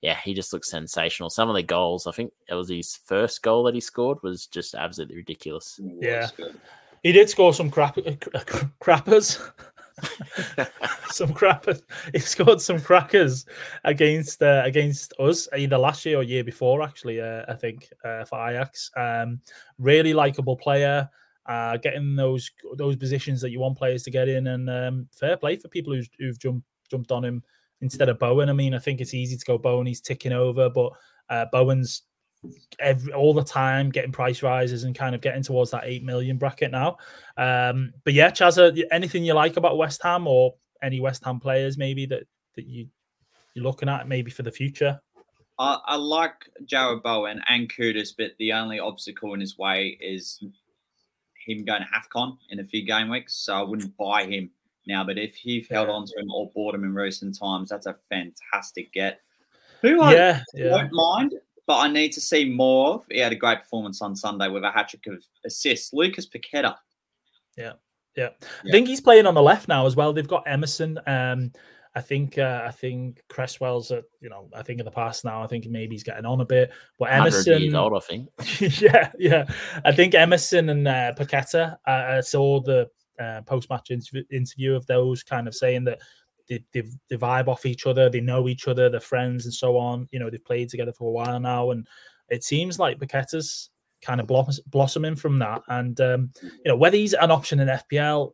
yeah, 0.02 0.18
he 0.24 0.34
just 0.34 0.54
looks 0.54 0.70
sensational. 0.70 1.30
Some 1.30 1.50
of 1.50 1.56
the 1.56 1.64
goals, 1.64 2.08
I 2.08 2.12
think 2.12 2.32
it 2.48 2.54
was 2.54 2.70
his 2.70 3.00
first 3.06 3.42
goal 3.42 3.64
that 3.64 3.74
he 3.74 3.82
scored, 3.82 4.22
was 4.22 4.48
just 4.48 4.76
absolutely 4.76 5.16
ridiculous. 5.16 5.80
Yeah. 5.82 6.28
He 7.04 7.12
did 7.12 7.30
score 7.30 7.54
some 7.54 7.72
crap 7.72 7.96
crappers. 7.96 9.42
some 11.10 11.34
crappers. 11.34 11.82
He 12.12 12.20
scored 12.20 12.62
some 12.62 12.80
crackers 12.80 13.46
against 13.84 14.42
uh, 14.42 14.62
against 14.66 15.14
us 15.20 15.48
either 15.56 15.78
last 15.78 16.06
year 16.06 16.18
or 16.18 16.24
year 16.24 16.44
before. 16.44 16.82
Actually, 16.82 17.22
uh, 17.22 17.44
I 17.48 17.54
think 17.54 17.90
uh, 18.04 18.26
for 18.26 18.48
Ajax. 18.48 18.92
Um, 18.96 19.40
really 19.78 20.14
likable 20.14 20.56
player. 20.56 21.10
Uh, 21.46 21.78
getting 21.78 22.16
those 22.16 22.50
those 22.78 22.96
positions 22.96 23.42
that 23.42 23.52
you 23.52 23.60
want 23.60 23.78
players 23.78 24.04
to 24.04 24.12
get 24.12 24.30
in, 24.30 24.48
and 24.48 24.70
um, 24.70 25.08
fair 25.12 25.38
play 25.38 25.58
for 25.58 25.68
people 25.68 25.94
who've 26.18 26.40
jumped 26.40 26.66
jumped 26.90 27.12
on 27.12 27.24
him 27.24 27.44
instead 27.82 28.10
of 28.10 28.18
Bowen. 28.20 28.50
I 28.50 28.54
mean, 28.54 28.74
I 28.74 28.80
think 28.80 29.02
it's 29.02 29.14
easy 29.14 29.36
to 29.36 29.46
go 29.46 29.58
Bowen. 29.58 29.86
He's 29.86 30.02
ticking 30.02 30.32
over, 30.32 30.70
but 30.70 30.94
uh, 31.30 31.46
Bowen's 31.52 32.04
every, 32.80 33.14
all 33.14 33.34
the 33.34 33.44
time 33.44 33.90
getting 33.90 34.12
price 34.12 34.44
rises 34.44 34.84
and 34.84 34.96
kind 34.96 35.16
of 35.16 35.22
getting 35.22 35.44
towards 35.44 35.72
that 35.72 35.84
eight 35.86 36.04
million 36.04 36.38
bracket 36.38 36.72
now. 36.72 36.98
Um, 37.38 37.94
but 38.04 38.14
yeah, 38.14 38.30
Chazza, 38.32 38.82
anything 38.92 39.24
you 39.24 39.34
like 39.34 39.58
about 39.58 39.78
West 39.78 40.02
Ham 40.04 40.28
or 40.28 40.54
any 40.82 41.00
West 41.00 41.24
Ham 41.26 41.40
players 41.40 41.78
maybe 41.78 42.06
that 42.08 42.24
that 42.56 42.66
you 42.66 42.88
you're 43.54 43.64
looking 43.64 43.90
at 43.90 44.08
maybe 44.08 44.32
for 44.32 44.44
the 44.44 44.52
future? 44.52 45.00
I, 45.60 45.78
I 45.86 45.96
like 45.96 46.50
Jarrod 46.66 47.04
Bowen 47.04 47.42
and 47.48 47.72
Kudus, 47.72 48.10
but 48.18 48.32
the 48.40 48.54
only 48.54 48.80
obstacle 48.80 49.34
in 49.34 49.40
his 49.40 49.58
way 49.58 49.98
is 50.02 50.44
him 51.46 51.64
going 51.64 51.82
to 51.82 51.88
AFCON 51.88 52.38
in 52.50 52.60
a 52.60 52.64
few 52.64 52.86
game 52.86 53.10
weeks. 53.10 53.36
So 53.36 53.54
I 53.54 53.62
wouldn't 53.62 53.96
buy 53.98 54.26
him 54.26 54.50
now. 54.88 55.04
But 55.04 55.18
if 55.18 55.46
you've 55.46 55.68
held 55.68 55.90
Yeah. 55.90 55.94
on 55.94 56.06
to 56.08 56.20
him 56.20 56.32
or 56.32 56.50
bought 56.56 56.74
him 56.74 56.84
in 56.84 56.94
recent 56.94 57.38
times, 57.38 57.70
that's 57.70 57.86
a 57.86 57.96
fantastic 58.10 58.92
get. 58.94 59.20
Who 59.82 60.02
I 60.02 60.14
yeah, 60.14 60.42
yeah, 60.54 60.70
don't 60.70 60.94
mind, 60.94 61.34
but 61.68 61.80
I 61.80 61.88
need 61.88 62.12
to 62.14 62.22
see 62.22 62.50
more 62.50 62.96
of. 62.96 63.06
He 63.10 63.20
had 63.20 63.32
a 63.32 63.38
great 63.38 63.60
performance 63.62 64.02
on 64.02 64.16
Sunday 64.16 64.50
with 64.50 64.64
a 64.64 64.72
hat 64.72 64.90
trick 64.90 65.08
of 65.08 65.24
assists. 65.46 65.94
Lucas 65.94 66.28
Paqueta. 66.28 66.76
yeah. 67.58 67.74
Yeah. 68.16 68.30
I 68.66 68.70
think 68.70 68.88
he's 68.88 69.02
playing 69.02 69.26
on 69.26 69.34
the 69.34 69.42
left 69.42 69.68
now 69.68 69.86
as 69.88 69.96
well. 69.96 70.14
They've 70.14 70.28
got 70.28 70.44
Emerson. 70.46 71.00
Um, 71.08 71.52
I 71.96 72.02
think 72.02 72.38
uh, 72.38 72.64
I 72.66 72.72
think 72.72 73.22
Cresswell's 73.30 73.92
at 73.92 74.04
you 74.20 74.30
know 74.30 74.50
I 74.54 74.64
think 74.64 74.80
in 74.80 74.86
the 74.86 74.92
past 74.92 75.26
now. 75.26 75.44
I 75.44 75.48
think 75.48 75.68
maybe 75.68 75.94
he's 75.94 76.04
getting 76.04 76.26
on 76.26 76.42
a 76.42 76.46
bit, 76.46 76.72
but 76.98 77.12
Emerson. 77.12 77.62
years 77.62 77.74
old, 77.74 77.94
I 77.96 78.00
think. 78.00 78.30
yeah, 78.82 79.12
yeah. 79.20 79.46
I 79.86 79.92
think 79.92 80.16
Emerson 80.16 80.70
and 80.70 80.88
uh, 80.88 81.14
Paqueta. 81.18 81.78
Uh, 81.88 82.18
I 82.18 82.22
saw 82.22 82.62
the 82.62 82.90
uh, 83.20 83.42
post-match 83.42 83.92
interview, 83.92 84.24
interview 84.32 84.76
of 84.76 84.88
those 84.88 85.22
kind 85.22 85.48
of 85.48 85.54
saying 85.54 85.84
that 85.84 86.00
they, 86.50 86.64
they 86.74 86.84
they 87.10 87.18
vibe 87.18 87.48
off 87.48 87.66
each 87.66 87.86
other, 87.86 88.10
they 88.10 88.22
know 88.22 88.48
each 88.48 88.68
other, 88.68 88.90
they're 88.90 89.00
friends, 89.00 89.46
and 89.46 89.54
so 89.54 89.78
on. 89.78 90.08
You 90.12 90.20
know, 90.20 90.30
they've 90.30 90.44
played 90.44 90.70
together 90.70 90.94
for 90.94 91.10
a 91.10 91.12
while 91.12 91.40
now, 91.40 91.72
and 91.72 91.88
it 92.30 92.44
seems 92.44 92.80
like 92.80 93.00
Paqueta's 93.00 93.70
kind 94.02 94.20
of 94.20 94.28
bloss- 94.28 94.60
blossoming 94.68 95.16
from 95.16 95.40
that. 95.40 95.62
And 95.68 96.00
um, 96.02 96.32
you 96.42 96.50
know, 96.66 96.76
whether 96.76 96.98
he's 96.98 97.14
an 97.14 97.32
option 97.32 97.60
in 97.60 97.68
FPL. 97.68 98.34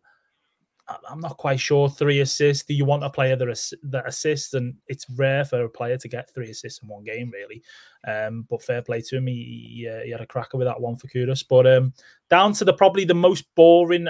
I'm 1.07 1.19
not 1.19 1.37
quite 1.37 1.59
sure. 1.59 1.87
Three 1.87 2.21
assists. 2.21 2.65
Do 2.65 2.73
you 2.73 2.83
want 2.83 3.03
a 3.03 3.11
player 3.11 3.35
that, 3.35 3.47
ass- 3.47 3.75
that 3.83 4.07
assists? 4.07 4.55
And 4.55 4.73
it's 4.87 5.07
rare 5.11 5.45
for 5.45 5.63
a 5.63 5.69
player 5.69 5.97
to 5.97 6.07
get 6.07 6.33
three 6.33 6.49
assists 6.49 6.81
in 6.81 6.89
one 6.89 7.03
game, 7.03 7.29
really. 7.29 7.61
Um, 8.07 8.47
but 8.49 8.63
fair 8.63 8.81
play 8.81 9.01
to 9.01 9.17
him. 9.17 9.27
He, 9.27 9.75
he, 9.75 9.87
uh, 9.87 9.99
he 9.99 10.09
had 10.09 10.21
a 10.21 10.25
cracker 10.25 10.57
with 10.57 10.65
that 10.65 10.81
one 10.81 10.95
for 10.95 11.07
Kudus. 11.07 11.45
But 11.47 11.67
um, 11.67 11.93
down 12.31 12.53
to 12.53 12.65
the 12.65 12.73
probably 12.73 13.05
the 13.05 13.13
most 13.13 13.45
boring 13.53 14.07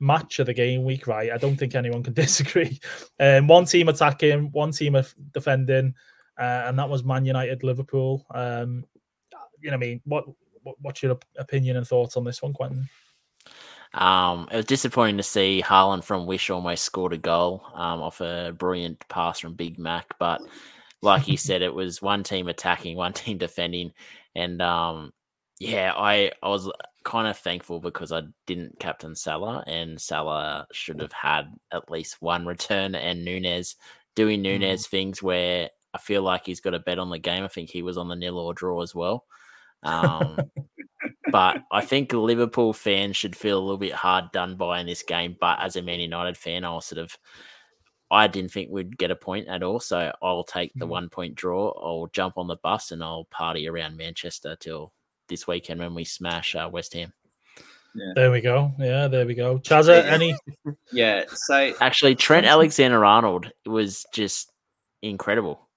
match 0.00 0.38
of 0.38 0.46
the 0.46 0.54
game 0.54 0.84
week, 0.84 1.06
right? 1.06 1.32
I 1.32 1.36
don't 1.36 1.56
think 1.56 1.74
anyone 1.74 2.02
can 2.02 2.12
disagree. 2.14 2.78
Um, 3.20 3.46
one 3.46 3.64
team 3.64 3.88
attacking, 3.88 4.50
one 4.52 4.72
team 4.72 5.00
defending, 5.32 5.94
uh, 6.38 6.64
and 6.66 6.78
that 6.78 6.88
was 6.88 7.04
Man 7.04 7.24
United 7.24 7.62
Liverpool. 7.62 8.26
Um, 8.34 8.84
you 9.60 9.70
know, 9.70 9.76
I 9.76 9.78
mean, 9.78 10.00
what, 10.04 10.24
what 10.62 10.76
what's 10.80 11.02
your 11.02 11.18
opinion 11.38 11.76
and 11.76 11.86
thoughts 11.86 12.16
on 12.16 12.24
this 12.24 12.42
one, 12.42 12.52
Quentin? 12.52 12.88
Um, 13.94 14.48
it 14.50 14.56
was 14.56 14.66
disappointing 14.66 15.18
to 15.18 15.22
see 15.22 15.62
Haaland 15.64 16.02
from 16.02 16.26
Wish 16.26 16.50
almost 16.50 16.84
scored 16.84 17.12
a 17.12 17.18
goal 17.18 17.62
um, 17.74 18.02
off 18.02 18.20
a 18.20 18.52
brilliant 18.56 19.06
pass 19.08 19.38
from 19.38 19.54
Big 19.54 19.78
Mac, 19.78 20.18
but 20.18 20.42
like 21.00 21.28
you 21.28 21.36
said, 21.38 21.62
it 21.62 21.72
was 21.72 22.02
one 22.02 22.24
team 22.24 22.48
attacking, 22.48 22.96
one 22.96 23.12
team 23.12 23.38
defending, 23.38 23.92
and 24.34 24.60
um, 24.60 25.12
yeah, 25.60 25.92
I 25.96 26.32
I 26.42 26.48
was 26.48 26.70
kind 27.04 27.28
of 27.28 27.36
thankful 27.36 27.80
because 27.80 28.12
I 28.12 28.22
didn't 28.46 28.78
captain 28.80 29.14
Salah, 29.14 29.62
and 29.66 30.00
Salah 30.00 30.66
should 30.72 31.00
have 31.00 31.12
had 31.12 31.52
at 31.72 31.90
least 31.90 32.20
one 32.20 32.46
return, 32.46 32.94
and 32.94 33.24
Nunez 33.24 33.76
doing 34.14 34.40
mm. 34.40 34.44
Nunez 34.44 34.86
mm. 34.86 34.90
things 34.90 35.22
where 35.22 35.70
I 35.92 35.98
feel 35.98 36.22
like 36.22 36.46
he's 36.46 36.60
got 36.60 36.74
a 36.74 36.80
bet 36.80 36.98
on 36.98 37.10
the 37.10 37.18
game. 37.18 37.44
I 37.44 37.48
think 37.48 37.70
he 37.70 37.82
was 37.82 37.96
on 37.96 38.08
the 38.08 38.16
nil 38.16 38.38
or 38.38 38.54
draw 38.54 38.82
as 38.82 38.94
well. 38.94 39.24
Um, 39.82 40.38
but 41.30 41.62
I 41.70 41.80
think 41.84 42.12
Liverpool 42.12 42.72
fans 42.72 43.16
should 43.16 43.36
feel 43.36 43.58
a 43.58 43.60
little 43.60 43.78
bit 43.78 43.92
hard 43.92 44.32
done 44.32 44.56
by 44.56 44.80
in 44.80 44.86
this 44.86 45.02
game. 45.02 45.36
But 45.40 45.60
as 45.60 45.76
a 45.76 45.82
Man 45.82 46.00
United 46.00 46.36
fan, 46.36 46.64
I 46.64 46.74
was 46.74 46.86
sort 46.86 46.98
of 46.98 47.16
I 48.10 48.26
didn't 48.26 48.52
think 48.52 48.70
we'd 48.70 48.96
get 48.96 49.10
a 49.10 49.16
point 49.16 49.48
at 49.48 49.62
all. 49.62 49.80
So 49.80 50.12
I'll 50.22 50.44
take 50.44 50.72
the 50.74 50.86
mm. 50.86 50.90
one 50.90 51.08
point 51.10 51.34
draw. 51.34 51.70
I'll 51.70 52.08
jump 52.12 52.38
on 52.38 52.46
the 52.46 52.56
bus 52.56 52.90
and 52.90 53.02
I'll 53.02 53.24
party 53.26 53.68
around 53.68 53.96
Manchester 53.96 54.56
till 54.58 54.92
this 55.28 55.46
weekend 55.46 55.80
when 55.80 55.94
we 55.94 56.04
smash 56.04 56.54
uh, 56.54 56.68
West 56.70 56.94
Ham. 56.94 57.12
Yeah. 57.94 58.12
There 58.14 58.30
we 58.30 58.40
go. 58.40 58.72
Yeah, 58.78 59.06
there 59.06 59.26
we 59.26 59.34
go. 59.34 59.58
Chazza, 59.58 60.04
any? 60.04 60.34
yeah. 60.92 61.24
So 61.32 61.72
actually, 61.80 62.16
Trent 62.16 62.46
Alexander 62.46 63.04
Arnold 63.04 63.50
was 63.66 64.04
just 64.12 64.50
incredible. 65.02 65.68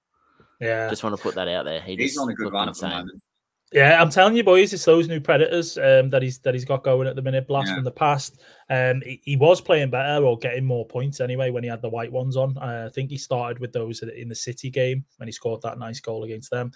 Yeah. 0.60 0.88
Just 0.90 1.04
want 1.04 1.16
to 1.16 1.22
put 1.22 1.36
that 1.36 1.48
out 1.48 1.64
there. 1.64 1.80
He 1.80 1.96
he's 1.96 2.18
on 2.18 2.28
a 2.28 2.34
good 2.34 2.52
run 2.52 2.68
at 2.68 2.74
the 2.76 2.88
moment. 2.88 3.22
Yeah, 3.70 4.00
I'm 4.00 4.08
telling 4.08 4.34
you, 4.34 4.42
boys, 4.42 4.72
it's 4.72 4.84
those 4.86 5.08
new 5.08 5.20
predators 5.20 5.76
um, 5.76 6.08
that 6.08 6.22
he's 6.22 6.38
that 6.38 6.54
he's 6.54 6.64
got 6.64 6.82
going 6.82 7.06
at 7.06 7.16
the 7.16 7.22
minute. 7.22 7.46
Blast 7.46 7.68
yeah. 7.68 7.74
from 7.74 7.84
the 7.84 7.90
past. 7.90 8.40
Um, 8.70 9.02
he, 9.04 9.20
he, 9.24 9.36
was 9.36 9.60
playing 9.60 9.90
better 9.90 10.24
or 10.24 10.38
getting 10.38 10.64
more 10.64 10.86
points 10.86 11.20
anyway 11.20 11.50
when 11.50 11.62
he 11.62 11.68
had 11.68 11.82
the 11.82 11.88
white 11.88 12.10
ones 12.10 12.36
on. 12.36 12.56
Uh, 12.56 12.86
I 12.86 12.92
think 12.94 13.10
he 13.10 13.18
started 13.18 13.58
with 13.58 13.74
those 13.74 14.02
in 14.02 14.28
the 14.28 14.34
City 14.34 14.70
game 14.70 15.04
when 15.18 15.28
he 15.28 15.32
scored 15.32 15.60
that 15.62 15.78
nice 15.78 16.00
goal 16.00 16.24
against 16.24 16.50
them. 16.50 16.72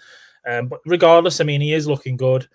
Um, 0.47 0.69
but 0.69 0.81
regardless, 0.85 1.41
I 1.41 1.45
mean, 1.45 1.63
he 1.63 1.73
is 1.73 1.87
looking 1.87 2.19
good. 2.19 2.47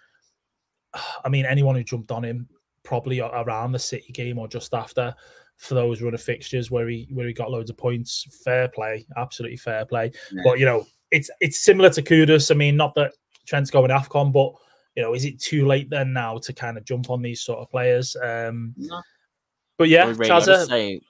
I 1.24 1.30
mean, 1.30 1.46
anyone 1.46 1.76
who 1.76 1.84
jumped 1.84 2.12
on 2.12 2.24
him 2.24 2.48
probably 2.84 3.20
around 3.20 3.74
the 3.74 3.80
City 3.80 4.14
game 4.14 4.40
or 4.40 4.48
just 4.48 4.74
after 4.74 5.14
for 5.58 5.74
those 5.74 6.02
run 6.02 6.14
of 6.14 6.22
fixtures 6.22 6.72
where 6.72 6.88
he 6.88 7.08
where 7.12 7.28
he 7.28 7.34
got 7.34 7.52
loads 7.52 7.70
of 7.70 7.78
points. 7.78 8.26
Fair 8.44 8.68
play, 8.70 9.06
absolutely 9.18 9.58
fair 9.58 9.86
play. 9.86 10.12
Yeah. 10.32 10.42
But 10.44 10.60
you 10.60 10.66
know, 10.66 10.86
it's 11.12 11.30
it's 11.42 11.60
similar 11.60 11.90
to 11.92 12.02
Kudus. 12.02 12.52
I 12.52 12.56
mean, 12.56 12.78
not 12.78 12.96
that 12.96 13.14
Trent's 13.46 13.72
going 13.72 13.92
Afcon, 13.92 14.32
but 14.32 14.54
you 14.96 15.04
know, 15.04 15.14
is 15.14 15.26
it 15.26 15.40
too 15.40 15.66
late 15.66 15.90
then 15.90 16.14
now 16.14 16.38
to 16.40 16.54
kind 16.54 16.78
of 16.78 16.86
jump 16.86 17.10
on 17.10 17.22
these 17.22 17.42
sort 17.42 17.60
of 17.60 17.70
players? 17.70 18.16
Um, 18.22 18.74
no. 18.78 19.02
But 19.78 19.90
yeah, 19.90 20.06
Chazza, 20.12 20.68
say 20.68 21.02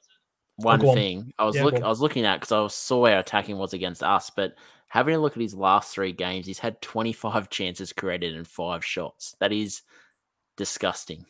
one 0.57 0.83
oh, 0.83 0.93
thing 0.93 1.19
on. 1.19 1.33
I 1.39 1.45
was 1.45 1.55
yeah, 1.55 1.63
looking, 1.63 1.83
I 1.83 1.87
was 1.87 2.01
looking 2.01 2.25
at 2.25 2.39
because 2.39 2.51
I 2.51 2.67
saw 2.67 3.01
where 3.01 3.19
attacking 3.19 3.57
was 3.57 3.73
against 3.73 4.03
us, 4.03 4.29
but 4.29 4.55
having 4.87 5.15
a 5.15 5.19
look 5.19 5.33
at 5.33 5.41
his 5.41 5.53
last 5.53 5.93
three 5.93 6.13
games, 6.13 6.45
he's 6.45 6.59
had 6.59 6.81
25 6.81 7.49
chances 7.49 7.93
created 7.93 8.35
and 8.35 8.47
five 8.47 8.83
shots. 8.83 9.35
That 9.39 9.51
is 9.51 9.81
disgusting. 10.55 11.25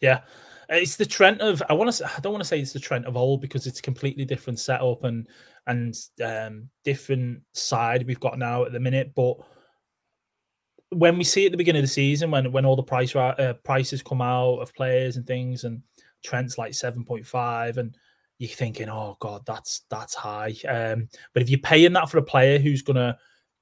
Yeah. 0.00 0.20
It's 0.68 0.96
the 0.96 1.04
Trent 1.04 1.40
of 1.40 1.62
I 1.68 1.74
want 1.74 1.92
to 1.92 2.06
I 2.06 2.20
don't 2.20 2.32
want 2.32 2.42
to 2.42 2.48
say 2.48 2.58
it's 2.58 2.72
the 2.72 2.78
Trent 2.78 3.04
of 3.04 3.16
old 3.16 3.42
because 3.42 3.66
it's 3.66 3.80
a 3.80 3.82
completely 3.82 4.24
different 4.24 4.58
setup 4.58 5.04
and 5.04 5.28
and 5.66 5.94
um, 6.24 6.68
different 6.84 7.42
side 7.52 8.06
we've 8.06 8.20
got 8.20 8.38
now 8.38 8.64
at 8.64 8.72
the 8.72 8.80
minute. 8.80 9.12
But 9.14 9.36
when 10.90 11.18
we 11.18 11.24
see 11.24 11.46
at 11.46 11.52
the 11.52 11.58
beginning 11.58 11.80
of 11.80 11.84
the 11.84 11.92
season, 11.92 12.30
when 12.30 12.52
when 12.52 12.64
all 12.64 12.76
the 12.76 12.82
price 12.82 13.14
uh, 13.14 13.54
prices 13.64 14.02
come 14.02 14.22
out 14.22 14.56
of 14.56 14.74
players 14.74 15.16
and 15.16 15.26
things, 15.26 15.64
and 15.64 15.82
Trent's 16.24 16.58
like 16.58 16.74
seven 16.74 17.04
point 17.04 17.26
five, 17.26 17.78
and 17.78 17.96
you're 18.42 18.48
thinking, 18.48 18.88
oh 18.88 19.16
god, 19.20 19.42
that's 19.46 19.82
that's 19.88 20.16
high. 20.16 20.52
Um, 20.68 21.08
but 21.32 21.44
if 21.44 21.48
you're 21.48 21.60
paying 21.60 21.92
that 21.92 22.10
for 22.10 22.18
a 22.18 22.22
player 22.22 22.58
who's 22.58 22.82
gonna 22.82 23.16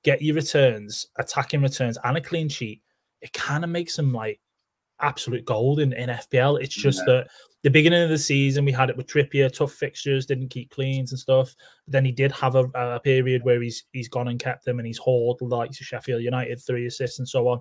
get 0.05 0.23
you 0.23 0.33
returns, 0.33 1.07
attacking 1.19 1.61
returns, 1.61 1.99
and 2.03 2.17
a 2.17 2.21
clean 2.21 2.49
sheet, 2.49 2.81
it 3.21 3.31
kind 3.35 3.63
of 3.63 3.69
makes 3.69 3.95
them 3.95 4.11
like 4.11 4.41
absolute 4.99 5.45
gold 5.45 5.81
in, 5.81 5.93
in 5.93 6.09
FPL. 6.09 6.63
It's 6.63 6.75
just 6.75 7.01
yeah. 7.01 7.13
that 7.13 7.29
the 7.63 7.69
beginning 7.69 8.03
of 8.03 8.09
the 8.09 8.17
season 8.17 8.65
we 8.65 8.73
had 8.73 8.89
it 8.89 8.97
with 8.97 9.07
Trippier, 9.07 9.53
tough 9.53 9.73
fixtures, 9.73 10.25
didn't 10.25 10.49
keep 10.49 10.71
cleans 10.71 11.13
and 11.13 11.19
stuff. 11.19 11.55
But 11.85 11.93
then 11.93 12.07
he 12.07 12.13
did 12.13 12.33
have 12.33 12.55
a, 12.55 12.65
a 12.75 13.01
period 13.01 13.45
where 13.45 13.61
he's 13.61 13.85
he's 13.93 14.09
gone 14.09 14.29
and 14.29 14.41
kept 14.41 14.65
them 14.65 14.79
and 14.79 14.87
he's 14.87 14.97
hauled 14.97 15.43
like 15.43 15.75
Sheffield 15.75 16.23
United, 16.23 16.59
three 16.59 16.87
assists 16.87 17.19
and 17.19 17.29
so 17.29 17.49
on. 17.49 17.61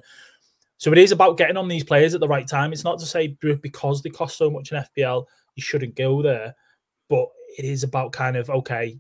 So 0.78 0.94
it 0.94 0.98
is 0.98 1.12
about 1.12 1.38
getting 1.38 1.58
on 1.58 1.68
these 1.68 1.84
players 1.84 2.14
at 2.14 2.22
the 2.22 2.30
right 2.30 2.48
time. 2.48 2.72
It's 2.72 2.86
not 2.86 2.98
to 3.00 3.06
say 3.06 3.36
because 3.42 4.02
they 4.02 4.10
cost 4.10 4.38
so 4.38 4.50
much 4.50 4.72
in 4.72 4.82
FPL, 4.82 5.26
you 5.56 5.62
shouldn't 5.62 5.98
go 5.98 6.22
there, 6.22 6.56
but 7.10 7.28
it 7.58 7.66
is 7.66 7.84
about 7.84 8.12
kind 8.12 8.38
of 8.38 8.50
okay, 8.50 8.98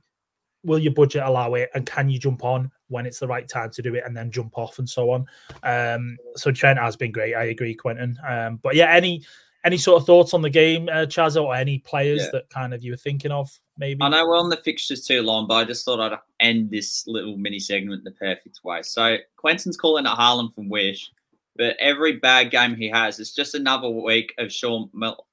will 0.63 0.79
your 0.79 0.93
budget 0.93 1.23
allow 1.23 1.53
it, 1.53 1.69
and 1.73 1.85
can 1.85 2.09
you 2.09 2.19
jump 2.19 2.43
on 2.43 2.71
when 2.87 3.05
it's 3.05 3.19
the 3.19 3.27
right 3.27 3.47
time 3.47 3.69
to 3.71 3.81
do 3.81 3.95
it, 3.95 4.03
and 4.05 4.15
then 4.15 4.31
jump 4.31 4.57
off 4.57 4.79
and 4.79 4.89
so 4.89 5.11
on. 5.11 5.25
Um, 5.63 6.17
so 6.35 6.51
Trent 6.51 6.79
has 6.79 6.95
been 6.95 7.11
great. 7.11 7.35
I 7.35 7.45
agree, 7.45 7.73
Quentin. 7.73 8.17
Um, 8.27 8.59
but 8.61 8.75
yeah, 8.75 8.91
any 8.91 9.23
any 9.65 9.77
sort 9.77 10.01
of 10.01 10.05
thoughts 10.05 10.33
on 10.33 10.41
the 10.41 10.49
game, 10.49 10.87
uh, 10.89 11.05
Chaz, 11.05 11.41
or 11.41 11.53
any 11.53 11.79
players 11.79 12.21
yeah. 12.23 12.29
that 12.33 12.49
kind 12.49 12.73
of 12.73 12.83
you 12.83 12.91
were 12.91 12.97
thinking 12.97 13.31
of? 13.31 13.49
Maybe 13.77 14.01
I 14.01 14.09
know 14.09 14.27
we're 14.27 14.37
on 14.37 14.49
the 14.49 14.57
fixtures 14.57 15.05
too 15.05 15.21
long, 15.21 15.47
but 15.47 15.55
I 15.55 15.63
just 15.65 15.85
thought 15.85 15.99
I'd 15.99 16.17
end 16.39 16.69
this 16.69 17.05
little 17.07 17.37
mini 17.37 17.59
segment 17.59 18.03
the 18.03 18.11
perfect 18.11 18.59
way. 18.63 18.81
So 18.83 19.17
Quentin's 19.37 19.77
calling 19.77 20.05
it 20.05 20.09
Haaland 20.09 20.53
from 20.53 20.69
Wish, 20.69 21.11
but 21.55 21.75
every 21.79 22.17
bad 22.17 22.51
game 22.51 22.75
he 22.75 22.89
has, 22.89 23.19
it's 23.19 23.33
just 23.33 23.55
another 23.55 23.89
week 23.89 24.33
of 24.37 24.51
Sean. 24.51 24.89
Mil- 24.93 25.25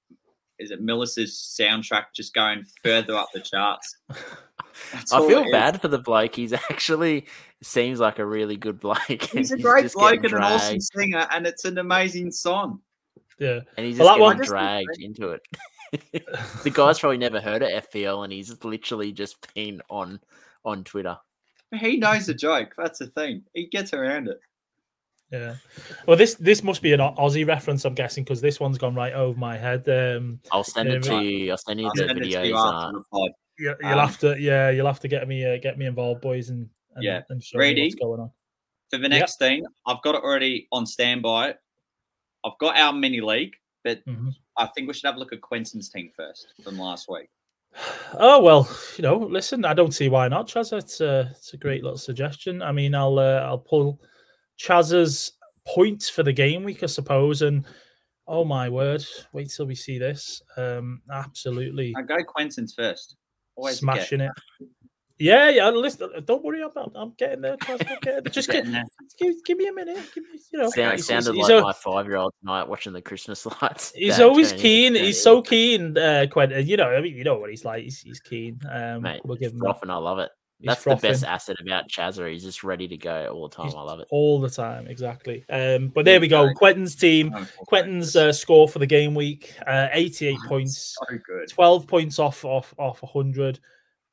is 0.58 0.70
it 0.70 0.84
Millis's 0.84 1.32
soundtrack 1.58 2.06
just 2.14 2.34
going 2.34 2.64
further 2.82 3.14
up 3.14 3.28
the 3.32 3.40
charts? 3.40 3.96
I 5.12 5.26
feel 5.26 5.50
bad 5.50 5.80
for 5.80 5.88
the 5.88 5.98
bloke. 5.98 6.34
He's 6.34 6.52
actually 6.52 7.26
seems 7.62 8.00
like 8.00 8.18
a 8.18 8.26
really 8.26 8.56
good 8.56 8.78
bloke. 8.78 9.22
He's 9.32 9.52
a 9.52 9.58
great 9.58 9.92
bloke 9.92 10.24
and 10.24 10.34
an 10.34 10.42
awesome 10.42 10.80
singer, 10.80 11.26
and 11.30 11.46
it's 11.46 11.64
an 11.64 11.78
amazing 11.78 12.30
song. 12.30 12.80
Yeah, 13.38 13.60
and 13.76 13.84
he's 13.84 13.98
just 13.98 14.18
well, 14.18 14.30
getting 14.30 14.46
dragged 14.46 14.98
into 14.98 15.30
it. 15.30 15.42
the 16.64 16.70
guy's 16.70 16.98
probably 16.98 17.18
never 17.18 17.38
heard 17.38 17.62
of 17.62 17.84
FPL, 17.84 18.24
and 18.24 18.32
he's 18.32 18.64
literally 18.64 19.12
just 19.12 19.52
been 19.54 19.82
on 19.90 20.20
on 20.64 20.84
Twitter. 20.84 21.18
He 21.74 21.98
knows 21.98 22.26
the 22.26 22.34
joke. 22.34 22.72
That's 22.78 22.98
the 22.98 23.08
thing. 23.08 23.42
He 23.52 23.66
gets 23.66 23.92
around 23.92 24.28
it. 24.28 24.40
Yeah. 25.30 25.56
Well, 26.06 26.16
this 26.16 26.34
this 26.34 26.62
must 26.62 26.82
be 26.82 26.92
an 26.92 27.00
Aussie 27.00 27.46
reference, 27.46 27.84
I'm 27.84 27.94
guessing, 27.94 28.22
because 28.22 28.40
this 28.40 28.60
one's 28.60 28.78
gone 28.78 28.94
right 28.94 29.12
over 29.12 29.38
my 29.38 29.56
head. 29.56 29.88
Um, 29.88 30.40
I'll 30.52 30.62
send 30.62 30.88
it 30.88 31.02
to 31.04 31.20
you. 31.20 31.50
I'll 31.50 31.56
send 31.56 31.80
you 31.80 31.86
I'll 31.86 31.92
the 31.94 32.06
send 32.06 32.20
videos. 32.20 32.46
You 32.48 32.56
uh, 32.56 32.90
you, 33.58 33.74
will 33.82 33.98
um, 33.98 33.98
have 33.98 34.18
to, 34.18 34.36
yeah, 34.38 34.70
you'll 34.70 34.86
have 34.86 35.00
to 35.00 35.08
get 35.08 35.26
me 35.26 35.44
uh, 35.44 35.58
get 35.60 35.78
me 35.78 35.86
involved, 35.86 36.20
boys, 36.20 36.50
and, 36.50 36.68
and 36.94 37.04
yeah, 37.04 37.22
and 37.28 37.42
show 37.42 37.58
Ready? 37.58 37.82
what's 37.82 37.94
going 37.96 38.20
on. 38.20 38.30
For 38.90 38.98
the 38.98 39.08
next 39.08 39.40
yep. 39.40 39.48
thing, 39.48 39.66
I've 39.84 40.00
got 40.02 40.14
it 40.14 40.22
already 40.22 40.68
on 40.70 40.86
standby. 40.86 41.54
I've 42.44 42.58
got 42.60 42.76
our 42.76 42.92
mini 42.92 43.20
league, 43.20 43.54
but 43.82 44.06
mm-hmm. 44.06 44.28
I 44.56 44.68
think 44.76 44.86
we 44.86 44.94
should 44.94 45.06
have 45.06 45.16
a 45.16 45.18
look 45.18 45.32
at 45.32 45.40
Quentin's 45.40 45.88
team 45.88 46.10
first 46.16 46.46
from 46.62 46.78
last 46.78 47.06
week. 47.08 47.28
Oh 48.18 48.40
well, 48.40 48.68
you 48.96 49.02
know, 49.02 49.18
listen, 49.18 49.64
I 49.64 49.74
don't 49.74 49.92
see 49.92 50.08
why 50.08 50.28
not, 50.28 50.46
Chaz. 50.48 50.72
It's 50.72 51.00
a 51.00 51.28
it's 51.32 51.52
a 51.52 51.56
great 51.56 51.82
little 51.82 51.98
suggestion. 51.98 52.62
I 52.62 52.72
mean, 52.72 52.94
I'll 52.94 53.18
uh, 53.18 53.40
I'll 53.40 53.58
pull 53.58 54.00
Chaz's 54.58 55.32
points 55.66 56.08
for 56.08 56.22
the 56.22 56.32
game 56.32 56.64
week, 56.64 56.82
I 56.82 56.86
suppose, 56.86 57.42
and 57.42 57.64
oh 58.26 58.44
my 58.44 58.68
word, 58.68 59.04
wait 59.32 59.50
till 59.50 59.66
we 59.66 59.74
see 59.74 59.98
this. 59.98 60.42
Um, 60.56 61.02
absolutely, 61.12 61.94
I 61.96 62.02
go 62.02 62.16
Quentin's 62.24 62.74
first. 62.74 63.16
Always 63.56 63.78
smashing 63.78 64.20
it. 64.20 64.32
Yeah, 65.18 65.48
yeah. 65.48 65.70
Listen, 65.70 66.10
don't 66.26 66.44
worry 66.44 66.60
about. 66.60 66.92
I'm 66.94 67.14
getting 67.16 67.40
there. 67.40 67.56
I'm 67.66 67.78
getting 67.78 67.98
there. 68.02 68.20
Just 68.20 68.48
get, 68.50 68.66
give, 69.18 69.34
give, 69.44 69.56
me 69.56 69.66
a 69.68 69.72
minute. 69.72 69.96
Give 70.14 70.24
me, 70.24 70.38
you 70.52 70.58
know. 70.58 70.68
Sound, 70.68 70.92
he's, 70.92 71.06
sounded 71.06 71.34
he's, 71.34 71.48
like 71.48 71.62
my 71.62 71.72
five-year-old 71.72 72.34
tonight 72.40 72.68
watching 72.68 72.92
the 72.92 73.00
Christmas 73.00 73.46
lights. 73.62 73.92
He's 73.94 74.20
always 74.20 74.52
keen. 74.52 74.94
He's 74.94 75.22
so 75.22 75.40
keen. 75.40 75.96
Uh, 75.96 76.26
Quentin, 76.30 76.66
you 76.66 76.76
know. 76.76 76.94
I 76.94 77.00
mean, 77.00 77.14
you 77.14 77.24
know 77.24 77.38
what 77.38 77.48
he's 77.48 77.64
like. 77.64 77.84
He's, 77.84 78.00
he's 78.00 78.20
keen. 78.20 78.60
Um, 78.70 79.02
Mate, 79.02 79.22
we'll 79.24 79.38
give 79.38 79.52
him. 79.52 79.62
Often, 79.62 79.90
I 79.90 79.96
love 79.96 80.18
it. 80.18 80.30
That's 80.60 80.82
frothing. 80.82 81.00
the 81.02 81.08
best 81.08 81.24
asset 81.24 81.56
about 81.60 81.88
Chazza. 81.88 82.30
He's 82.32 82.42
just 82.42 82.64
ready 82.64 82.88
to 82.88 82.96
go 82.96 83.30
all 83.32 83.48
the 83.48 83.54
time. 83.54 83.66
He's 83.66 83.74
I 83.74 83.82
love 83.82 84.00
it. 84.00 84.08
All 84.10 84.40
the 84.40 84.48
time, 84.48 84.86
exactly. 84.86 85.44
Um, 85.50 85.88
but 85.88 86.04
there 86.04 86.18
we 86.18 86.28
go. 86.28 86.52
Quentin's 86.54 86.96
team. 86.96 87.34
Quentin's 87.66 88.16
uh, 88.16 88.32
score 88.32 88.68
for 88.68 88.78
the 88.78 88.86
game 88.86 89.14
week: 89.14 89.54
uh, 89.66 89.88
88 89.92 90.36
oh, 90.38 90.48
points. 90.48 90.96
So 90.98 91.18
good. 91.18 91.48
12 91.50 91.86
points 91.86 92.18
off 92.18 92.44
off 92.44 92.74
off 92.78 93.02
100 93.02 93.60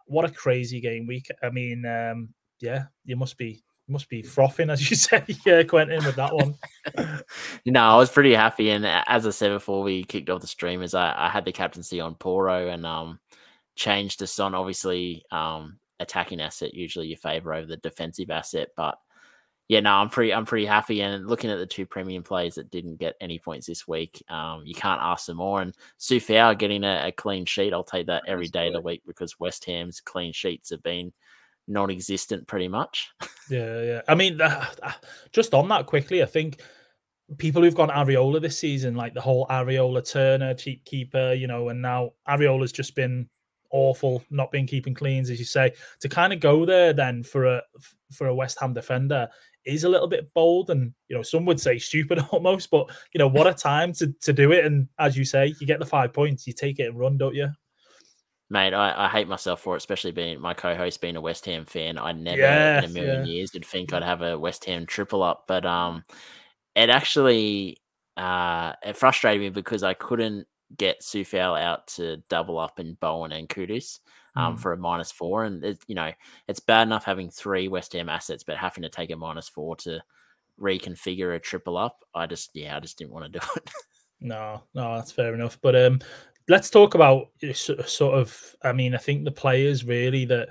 what 0.05 0.25
a 0.25 0.31
crazy 0.31 0.79
game 0.79 1.07
week. 1.07 1.29
I 1.41 1.49
mean, 1.49 1.85
um, 1.85 2.29
yeah, 2.59 2.85
you 3.05 3.15
must 3.15 3.37
be 3.37 3.63
must 3.87 4.09
be 4.09 4.21
frothing, 4.21 4.69
as 4.69 4.89
you 4.89 4.95
say, 4.97 5.23
yeah, 5.45 5.63
Quentin, 5.63 6.03
with 6.05 6.15
that 6.15 6.33
one. 6.33 6.55
no, 7.65 7.81
I 7.81 7.97
was 7.97 8.09
pretty 8.09 8.33
happy, 8.33 8.69
and 8.69 8.85
as 8.85 9.27
I 9.27 9.31
said 9.31 9.49
before 9.49 9.83
we 9.83 10.03
kicked 10.03 10.29
off 10.29 10.41
the 10.41 10.47
streamers, 10.47 10.93
I, 10.93 11.13
I 11.15 11.29
had 11.29 11.45
the 11.45 11.51
captaincy 11.51 11.99
on 11.99 12.15
Porro 12.15 12.67
and 12.67 12.85
um 12.85 13.19
changed 13.75 14.19
to 14.19 14.27
Son. 14.27 14.55
Obviously, 14.55 15.23
um 15.31 15.79
attacking 16.03 16.41
asset 16.41 16.73
usually 16.73 17.07
you 17.07 17.15
favour 17.15 17.53
over 17.53 17.65
the 17.65 17.77
defensive 17.77 18.29
asset, 18.29 18.69
but 18.77 18.97
yeah, 19.69 19.79
no, 19.79 19.91
I'm 19.91 20.09
pretty 20.09 20.33
I'm 20.33 20.45
pretty 20.45 20.65
happy. 20.65 21.01
And 21.01 21.25
looking 21.25 21.49
at 21.49 21.57
the 21.57 21.65
two 21.65 21.85
premium 21.85 22.21
players 22.21 22.55
that 22.55 22.69
didn't 22.69 22.97
get 22.97 23.15
any 23.21 23.39
points 23.39 23.65
this 23.65 23.87
week, 23.87 24.21
um, 24.29 24.61
you 24.65 24.75
can't 24.75 25.01
ask 25.01 25.25
for 25.25 25.33
more. 25.33 25.61
And 25.61 25.73
Sufau 25.99 26.57
getting 26.57 26.83
a, 26.83 27.07
a, 27.07 27.11
clean 27.11 27.45
sheet, 27.45 27.73
I'll 27.73 27.83
take 27.83 28.07
that 28.07 28.23
every 28.27 28.49
day 28.49 28.67
of 28.67 28.73
the 28.73 28.81
week 28.81 29.01
because 29.07 29.39
West 29.39 29.65
Ham's 29.65 30.01
clean 30.01 30.33
sheets 30.33 30.69
have 30.69 30.83
been 30.83 31.13
non-existent 31.67 32.47
pretty 32.47 32.67
much. 32.67 33.09
Yeah, 33.49 33.81
yeah. 33.81 34.01
I 34.07 34.15
mean, 34.15 34.39
uh, 34.39 34.65
just 35.33 35.53
on 35.53 35.67
that 35.67 35.85
quickly, 35.85 36.23
I 36.23 36.25
think 36.25 36.61
people 37.37 37.61
who've 37.61 37.75
gone 37.75 37.89
Areola 37.89 38.41
this 38.41 38.57
season, 38.57 38.95
like 38.95 39.13
the 39.13 39.19
whole 39.19 39.45
Areola 39.47 40.09
Turner 40.09 40.53
cheap 40.53 40.85
keeper, 40.85 41.33
you 41.33 41.45
know, 41.45 41.67
and 41.67 41.81
now 41.81 42.11
Areola's 42.25 42.71
just 42.71 42.95
been 42.95 43.27
awful, 43.73 44.23
not 44.29 44.51
been 44.51 44.65
keeping 44.65 44.93
cleans, 44.93 45.29
as 45.29 45.39
you 45.39 45.45
say. 45.45 45.73
To 45.99 46.07
kind 46.07 46.31
of 46.31 46.39
go 46.39 46.65
there 46.65 46.93
then 46.93 47.23
for 47.23 47.45
a 47.45 47.61
for 48.13 48.27
a 48.27 48.35
West 48.35 48.57
Ham 48.61 48.73
defender 48.73 49.27
is 49.65 49.83
a 49.83 49.89
little 49.89 50.07
bit 50.07 50.33
bold 50.33 50.69
and 50.69 50.93
you 51.07 51.15
know 51.15 51.21
some 51.21 51.45
would 51.45 51.59
say 51.59 51.77
stupid 51.77 52.19
almost 52.31 52.69
but 52.69 52.89
you 53.13 53.19
know 53.19 53.27
what 53.27 53.47
a 53.47 53.53
time 53.53 53.93
to 53.93 54.13
to 54.21 54.33
do 54.33 54.51
it 54.51 54.65
and 54.65 54.87
as 54.99 55.17
you 55.17 55.23
say 55.23 55.53
you 55.59 55.67
get 55.67 55.79
the 55.79 55.85
five 55.85 56.11
points 56.11 56.45
you 56.45 56.53
take 56.53 56.79
it 56.79 56.87
and 56.87 56.99
run 56.99 57.17
don't 57.17 57.35
you 57.35 57.47
mate 58.49 58.73
i, 58.73 59.05
I 59.05 59.07
hate 59.07 59.27
myself 59.27 59.61
for 59.61 59.75
it 59.75 59.77
especially 59.77 60.11
being 60.11 60.39
my 60.39 60.53
co-host 60.53 61.01
being 61.01 61.15
a 61.15 61.21
west 61.21 61.45
ham 61.45 61.65
fan 61.65 61.97
i 61.97 62.11
never 62.11 62.41
yeah, 62.41 62.79
in 62.79 62.85
a 62.85 62.89
million 62.89 63.25
yeah. 63.25 63.33
years 63.33 63.53
would 63.53 63.65
think 63.65 63.93
i'd 63.93 64.03
have 64.03 64.21
a 64.21 64.37
west 64.37 64.65
ham 64.65 64.85
triple 64.85 65.23
up 65.23 65.45
but 65.47 65.65
um 65.65 66.03
it 66.75 66.89
actually 66.89 67.77
uh 68.17 68.73
it 68.83 68.97
frustrated 68.97 69.41
me 69.41 69.49
because 69.49 69.81
i 69.81 69.93
couldn't 69.93 70.45
get 70.77 71.01
Sufal 71.01 71.59
out 71.59 71.87
to 71.87 72.17
double 72.29 72.59
up 72.59 72.79
in 72.79 72.95
Bowen 72.95 73.31
and 73.31 73.49
Kudus 73.49 73.99
um, 74.35 74.55
mm. 74.55 74.59
for 74.59 74.73
a 74.73 74.77
minus 74.77 75.11
four. 75.11 75.45
And 75.45 75.63
it, 75.63 75.79
you 75.87 75.95
know, 75.95 76.11
it's 76.47 76.59
bad 76.59 76.87
enough 76.87 77.03
having 77.03 77.29
three 77.29 77.67
West 77.67 77.93
Ham 77.93 78.09
assets, 78.09 78.43
but 78.43 78.57
having 78.57 78.83
to 78.83 78.89
take 78.89 79.11
a 79.11 79.15
minus 79.15 79.49
four 79.49 79.75
to 79.77 80.01
reconfigure 80.59 81.35
a 81.35 81.39
triple 81.39 81.77
up, 81.77 81.99
I 82.13 82.25
just 82.25 82.51
yeah, 82.53 82.77
I 82.77 82.79
just 82.79 82.97
didn't 82.97 83.13
want 83.13 83.31
to 83.31 83.39
do 83.39 83.45
it. 83.55 83.69
no, 84.21 84.63
no, 84.73 84.95
that's 84.95 85.11
fair 85.11 85.33
enough. 85.33 85.59
But 85.61 85.75
um, 85.75 85.99
let's 86.47 86.69
talk 86.69 86.95
about 86.95 87.27
sort 87.53 88.15
of. 88.15 88.55
I 88.63 88.71
mean, 88.71 88.95
I 88.95 88.99
think 88.99 89.23
the 89.23 89.31
players 89.31 89.85
really 89.85 90.25
that 90.25 90.49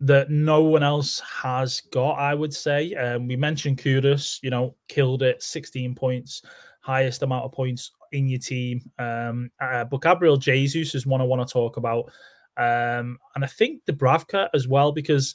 that 0.00 0.30
no 0.30 0.62
one 0.62 0.82
else 0.82 1.20
has 1.20 1.80
got. 1.80 2.18
I 2.18 2.34
would 2.34 2.54
say. 2.54 2.94
Um, 2.94 3.26
we 3.26 3.36
mentioned 3.36 3.78
Kudus. 3.78 4.38
You 4.42 4.50
know, 4.50 4.74
killed 4.88 5.22
it, 5.22 5.42
sixteen 5.42 5.94
points, 5.94 6.42
highest 6.88 7.22
amount 7.22 7.44
of 7.44 7.52
points 7.52 7.92
in 8.12 8.28
your 8.28 8.40
team. 8.40 8.80
Um, 8.98 9.50
uh, 9.60 9.84
but 9.84 10.00
Gabriel 10.00 10.38
Jesus 10.38 10.94
is 10.94 11.06
one 11.06 11.20
I 11.20 11.24
want 11.24 11.46
to 11.46 11.52
talk 11.52 11.76
about. 11.76 12.10
Um, 12.56 13.18
and 13.34 13.44
I 13.44 13.46
think 13.46 13.84
Dubravka 13.84 14.48
as 14.54 14.66
well, 14.66 14.90
because 14.90 15.34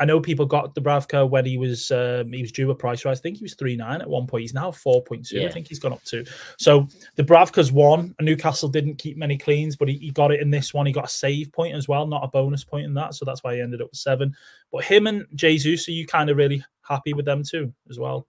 I 0.00 0.04
know 0.04 0.20
people 0.20 0.44
got 0.44 0.74
Dubravka 0.74 1.28
when 1.28 1.44
he 1.44 1.56
was 1.56 1.92
um, 1.92 2.32
he 2.32 2.42
was 2.42 2.50
due 2.50 2.70
a 2.70 2.74
price 2.74 3.04
rise. 3.04 3.20
I 3.20 3.22
think 3.22 3.36
he 3.36 3.44
was 3.44 3.54
three 3.54 3.76
nine 3.76 4.00
at 4.00 4.10
one 4.10 4.26
point. 4.26 4.42
He's 4.42 4.54
now 4.54 4.72
four 4.72 5.02
point 5.04 5.24
two. 5.24 5.38
Yeah. 5.38 5.46
I 5.46 5.50
think 5.52 5.68
he's 5.68 5.78
gone 5.78 5.92
up 5.92 6.02
to. 6.04 6.24
So 6.58 6.88
Dubravka's 7.16 7.70
one. 7.70 8.14
Newcastle 8.20 8.68
didn't 8.68 8.96
keep 8.96 9.16
many 9.16 9.38
cleans, 9.38 9.76
but 9.76 9.88
he, 9.88 9.98
he, 9.98 10.10
got 10.10 10.32
it 10.32 10.40
in 10.40 10.50
this 10.50 10.74
one. 10.74 10.86
He 10.86 10.92
got 10.92 11.06
a 11.06 11.08
save 11.08 11.52
point 11.52 11.74
as 11.74 11.86
well, 11.86 12.06
not 12.06 12.24
a 12.24 12.28
bonus 12.28 12.64
point 12.64 12.86
in 12.86 12.94
that. 12.94 13.14
So 13.14 13.24
that's 13.24 13.44
why 13.44 13.54
he 13.54 13.60
ended 13.60 13.82
up 13.82 13.90
with 13.90 13.98
seven. 13.98 14.34
But 14.72 14.84
him 14.84 15.06
and 15.06 15.26
Jesus, 15.34 15.88
are 15.88 15.92
you 15.92 16.06
kind 16.06 16.28
of 16.28 16.36
really 16.36 16.64
happy 16.82 17.12
with 17.12 17.24
them 17.24 17.42
too 17.44 17.72
as 17.88 17.98
well? 17.98 18.26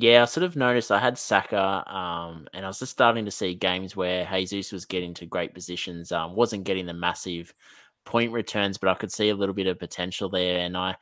Yeah, 0.00 0.22
I 0.22 0.26
sort 0.26 0.44
of 0.44 0.54
noticed 0.54 0.92
I 0.92 1.00
had 1.00 1.18
Saka, 1.18 1.82
um, 1.92 2.46
and 2.52 2.64
I 2.64 2.68
was 2.68 2.78
just 2.78 2.92
starting 2.92 3.24
to 3.24 3.32
see 3.32 3.54
games 3.54 3.96
where 3.96 4.24
Jesus 4.32 4.70
was 4.70 4.84
getting 4.84 5.12
to 5.14 5.26
great 5.26 5.54
positions, 5.54 6.12
um, 6.12 6.36
wasn't 6.36 6.62
getting 6.62 6.86
the 6.86 6.94
massive 6.94 7.52
point 8.04 8.30
returns, 8.30 8.78
but 8.78 8.90
I 8.90 8.94
could 8.94 9.10
see 9.10 9.30
a 9.30 9.34
little 9.34 9.56
bit 9.56 9.66
of 9.66 9.80
potential 9.80 10.28
there. 10.28 10.60
And 10.60 10.76
I 10.76 10.94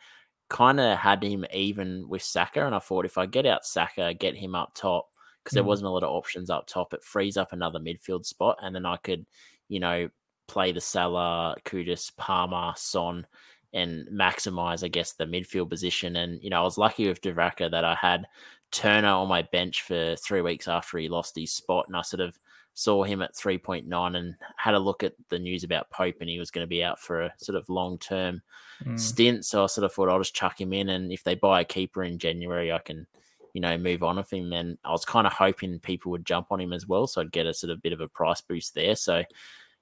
kind 0.48 0.80
of 0.80 0.96
had 0.96 1.22
him 1.22 1.44
even 1.52 2.08
with 2.08 2.22
Saka, 2.22 2.64
and 2.64 2.74
I 2.74 2.78
thought 2.78 3.04
if 3.04 3.18
I 3.18 3.26
get 3.26 3.44
out 3.44 3.66
Saka, 3.66 4.14
get 4.14 4.34
him 4.34 4.54
up 4.54 4.72
top, 4.74 5.10
because 5.44 5.52
mm. 5.52 5.56
there 5.56 5.64
wasn't 5.64 5.88
a 5.88 5.90
lot 5.90 6.02
of 6.02 6.14
options 6.14 6.48
up 6.48 6.66
top, 6.66 6.94
it 6.94 7.04
frees 7.04 7.36
up 7.36 7.52
another 7.52 7.78
midfield 7.78 8.24
spot, 8.24 8.56
and 8.62 8.74
then 8.74 8.86
I 8.86 8.96
could, 8.96 9.26
you 9.68 9.78
know, 9.78 10.08
play 10.48 10.72
the 10.72 10.80
Salah, 10.80 11.56
Kudus, 11.66 12.16
Palmer, 12.16 12.72
Son, 12.76 13.26
and 13.74 14.08
maximize, 14.08 14.82
I 14.82 14.88
guess, 14.88 15.12
the 15.12 15.26
midfield 15.26 15.68
position. 15.68 16.16
And 16.16 16.42
you 16.42 16.48
know, 16.48 16.60
I 16.60 16.64
was 16.64 16.78
lucky 16.78 17.06
with 17.08 17.20
Dubravka 17.20 17.70
that 17.70 17.84
I 17.84 17.94
had 17.94 18.26
Turner 18.70 19.08
on 19.08 19.28
my 19.28 19.42
bench 19.42 19.82
for 19.82 20.16
three 20.16 20.40
weeks 20.40 20.68
after 20.68 20.98
he 20.98 21.08
lost 21.08 21.36
his 21.36 21.52
spot, 21.52 21.86
and 21.86 21.96
I 21.96 22.02
sort 22.02 22.20
of 22.20 22.38
saw 22.74 23.02
him 23.04 23.22
at 23.22 23.34
3.9 23.34 24.16
and 24.16 24.34
had 24.56 24.74
a 24.74 24.78
look 24.78 25.02
at 25.02 25.14
the 25.30 25.38
news 25.38 25.64
about 25.64 25.90
Pope, 25.90 26.16
and 26.20 26.28
he 26.28 26.38
was 26.38 26.50
going 26.50 26.62
to 26.62 26.68
be 26.68 26.84
out 26.84 27.00
for 27.00 27.22
a 27.22 27.34
sort 27.38 27.56
of 27.56 27.68
long 27.68 27.98
term 27.98 28.42
mm. 28.84 28.98
stint. 29.00 29.44
So 29.44 29.64
I 29.64 29.66
sort 29.66 29.84
of 29.84 29.92
thought 29.92 30.08
I'll 30.08 30.18
just 30.18 30.34
chuck 30.34 30.60
him 30.60 30.72
in, 30.72 30.90
and 30.90 31.10
if 31.10 31.24
they 31.24 31.34
buy 31.34 31.60
a 31.62 31.64
keeper 31.64 32.04
in 32.04 32.18
January, 32.18 32.72
I 32.72 32.78
can, 32.78 33.06
you 33.54 33.60
know, 33.60 33.78
move 33.78 34.02
on 34.02 34.16
with 34.16 34.32
him. 34.32 34.52
And 34.52 34.76
I 34.84 34.92
was 34.92 35.04
kind 35.04 35.26
of 35.26 35.32
hoping 35.32 35.78
people 35.78 36.12
would 36.12 36.26
jump 36.26 36.48
on 36.50 36.60
him 36.60 36.72
as 36.72 36.86
well, 36.86 37.06
so 37.06 37.20
I'd 37.20 37.32
get 37.32 37.46
a 37.46 37.54
sort 37.54 37.70
of 37.70 37.82
bit 37.82 37.94
of 37.94 38.00
a 38.00 38.08
price 38.08 38.42
boost 38.42 38.74
there. 38.74 38.94
So 38.94 39.24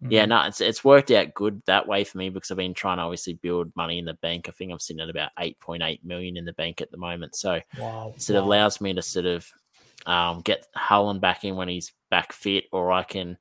yeah, 0.08 0.22
mm-hmm. 0.22 0.30
no, 0.30 0.42
it's 0.42 0.60
it's 0.60 0.84
worked 0.84 1.10
out 1.10 1.34
good 1.34 1.62
that 1.66 1.88
way 1.88 2.04
for 2.04 2.18
me 2.18 2.28
because 2.28 2.50
I've 2.50 2.56
been 2.56 2.74
trying 2.74 2.98
to 2.98 3.04
obviously 3.04 3.34
build 3.34 3.74
money 3.74 3.98
in 3.98 4.04
the 4.04 4.14
bank. 4.14 4.48
I 4.48 4.52
think 4.52 4.70
I'm 4.70 4.78
sitting 4.78 5.00
at 5.00 5.08
about 5.08 5.30
eight 5.38 5.58
point 5.60 5.82
eight 5.82 6.04
million 6.04 6.36
in 6.36 6.44
the 6.44 6.52
bank 6.52 6.80
at 6.80 6.90
the 6.90 6.98
moment. 6.98 7.34
So 7.36 7.60
wow, 7.78 8.12
it 8.16 8.28
wow. 8.30 8.38
of 8.38 8.44
allows 8.44 8.80
me 8.80 8.92
to 8.94 9.02
sort 9.02 9.26
of 9.26 9.50
um, 10.06 10.42
get 10.42 10.66
Haaland 10.76 11.20
back 11.20 11.44
in 11.44 11.56
when 11.56 11.68
he's 11.68 11.92
back 12.10 12.32
fit, 12.32 12.64
or 12.72 12.92
I 12.92 13.02
can 13.02 13.38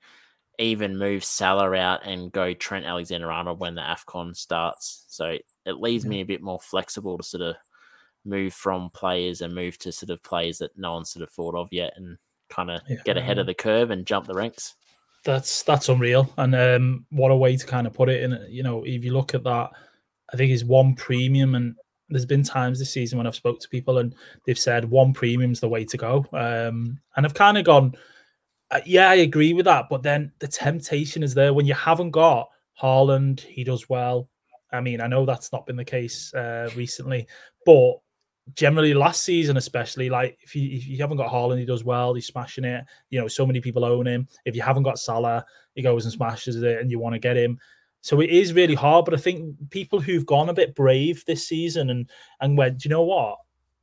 even 0.60 0.98
move 0.98 1.24
Salah 1.24 1.74
out 1.76 2.06
and 2.06 2.32
go 2.32 2.54
Trent 2.54 2.86
Alexander 2.86 3.32
Arnold 3.32 3.60
when 3.60 3.76
the 3.76 3.82
AFCON 3.82 4.36
starts. 4.36 5.06
So 5.10 5.38
it 5.66 5.82
leaves 5.82 6.06
me 6.06 6.22
a 6.22 6.26
bit 6.26 6.42
more 6.42 6.60
flexible 6.60 7.18
to 7.18 7.24
sort 7.24 7.42
of 7.42 7.56
move 8.24 8.54
from 8.54 8.90
players 8.92 9.42
and 9.42 9.54
move 9.54 9.78
to 9.80 9.92
sort 9.92 10.12
of 10.12 10.24
players 10.24 10.60
that 10.60 10.78
no 10.78 10.94
one 10.94 11.06
sort 11.06 11.24
of 11.24 11.30
thought 11.30 11.56
of 11.56 11.68
yet 11.72 11.94
and 11.98 12.18
kind 12.50 12.72
of 12.72 12.82
yeah. 12.88 12.98
get 13.04 13.18
ahead 13.18 13.40
of 13.40 13.48
the 13.48 13.54
curve 13.54 13.92
and 13.92 14.06
jump 14.06 14.28
the 14.28 14.34
ranks. 14.34 14.76
That's 15.26 15.64
that's 15.64 15.90
unreal, 15.90 16.32
and 16.38 16.54
um, 16.54 17.06
what 17.10 17.32
a 17.32 17.36
way 17.36 17.56
to 17.56 17.66
kind 17.66 17.88
of 17.88 17.94
put 17.94 18.10
it. 18.10 18.24
And 18.24 18.52
you 18.52 18.64
know, 18.64 18.84
if 18.84 19.06
you 19.06 19.14
look 19.14 19.34
at 19.34 19.44
that, 19.44 19.72
I 20.34 20.38
think 20.38 20.52
it's 20.52 20.66
one 20.66 20.96
premium, 20.96 21.56
and 21.56 21.76
there's 22.10 22.26
been 22.26 22.44
times 22.44 22.80
this 22.80 22.92
season 22.92 23.18
when 23.18 23.28
I've 23.28 23.36
spoke 23.36 23.60
to 23.60 23.70
people 23.70 23.98
and 23.98 24.14
they've 24.46 24.58
said 24.58 24.86
one 24.86 25.14
premium's 25.14 25.60
the 25.60 25.68
way 25.68 25.84
to 25.86 25.98
go. 25.98 26.26
Um, 26.32 27.00
and 27.16 27.26
I've 27.26 27.34
kind 27.34 27.58
of 27.58 27.66
gone, 27.66 27.96
uh, 28.72 28.82
yeah, 28.86 29.10
I 29.10 29.16
agree 29.16 29.54
with 29.54 29.66
that. 29.66 29.88
But 29.90 30.04
then 30.04 30.32
the 30.40 30.48
temptation 30.48 31.24
is 31.24 31.34
there 31.34 31.54
when 31.54 31.66
you 31.66 31.74
haven't 31.74 32.12
got 32.12 32.50
Haaland. 32.82 33.40
he 33.40 33.64
does 33.64 33.90
well. 33.90 34.30
I 34.72 34.82
mean, 34.82 35.02
I 35.02 35.08
know 35.08 35.26
that's 35.26 35.52
not 35.52 35.66
been 35.66 35.76
the 35.76 35.86
case 35.86 36.34
uh, 36.34 36.70
recently, 36.76 37.28
but 37.66 37.94
generally 38.56 38.94
last 38.94 39.24
season, 39.24 39.58
especially 39.58 40.10
like 40.10 40.38
if 40.42 40.56
you 40.56 40.76
if 40.76 40.88
you 40.88 40.98
haven't 40.98 41.18
got 41.18 41.32
Haaland, 41.32 41.60
he 41.60 41.66
does 41.66 41.84
well, 41.84 42.14
he's 42.14 42.28
smashing 42.28 42.66
it. 42.66 42.84
You 43.10 43.22
know, 43.22 43.28
so 43.28 43.46
many 43.46 43.62
people 43.62 43.86
own 43.86 44.08
him. 44.08 44.28
If 44.46 44.56
you 44.56 44.62
haven't 44.62 44.84
got 44.84 45.00
Salah, 45.00 45.46
he 45.76 45.82
goes 45.82 46.06
and 46.06 46.14
smashes 46.14 46.62
it, 46.62 46.80
and 46.80 46.92
you 46.92 47.00
want 47.00 47.14
to 47.14 47.20
get 47.20 47.38
him. 47.38 47.60
So 48.02 48.20
it 48.20 48.30
is 48.30 48.54
really 48.54 48.76
hard. 48.76 49.06
But 49.06 49.14
I 49.14 49.18
think 49.18 49.56
people 49.70 50.00
who've 50.02 50.26
gone 50.26 50.50
a 50.50 50.54
bit 50.54 50.76
brave 50.76 51.24
this 51.26 51.48
season 51.48 51.90
and 51.90 52.10
and 52.42 52.58
went, 52.58 52.84
you 52.84 52.90
know 52.90 53.04
what? 53.04 53.38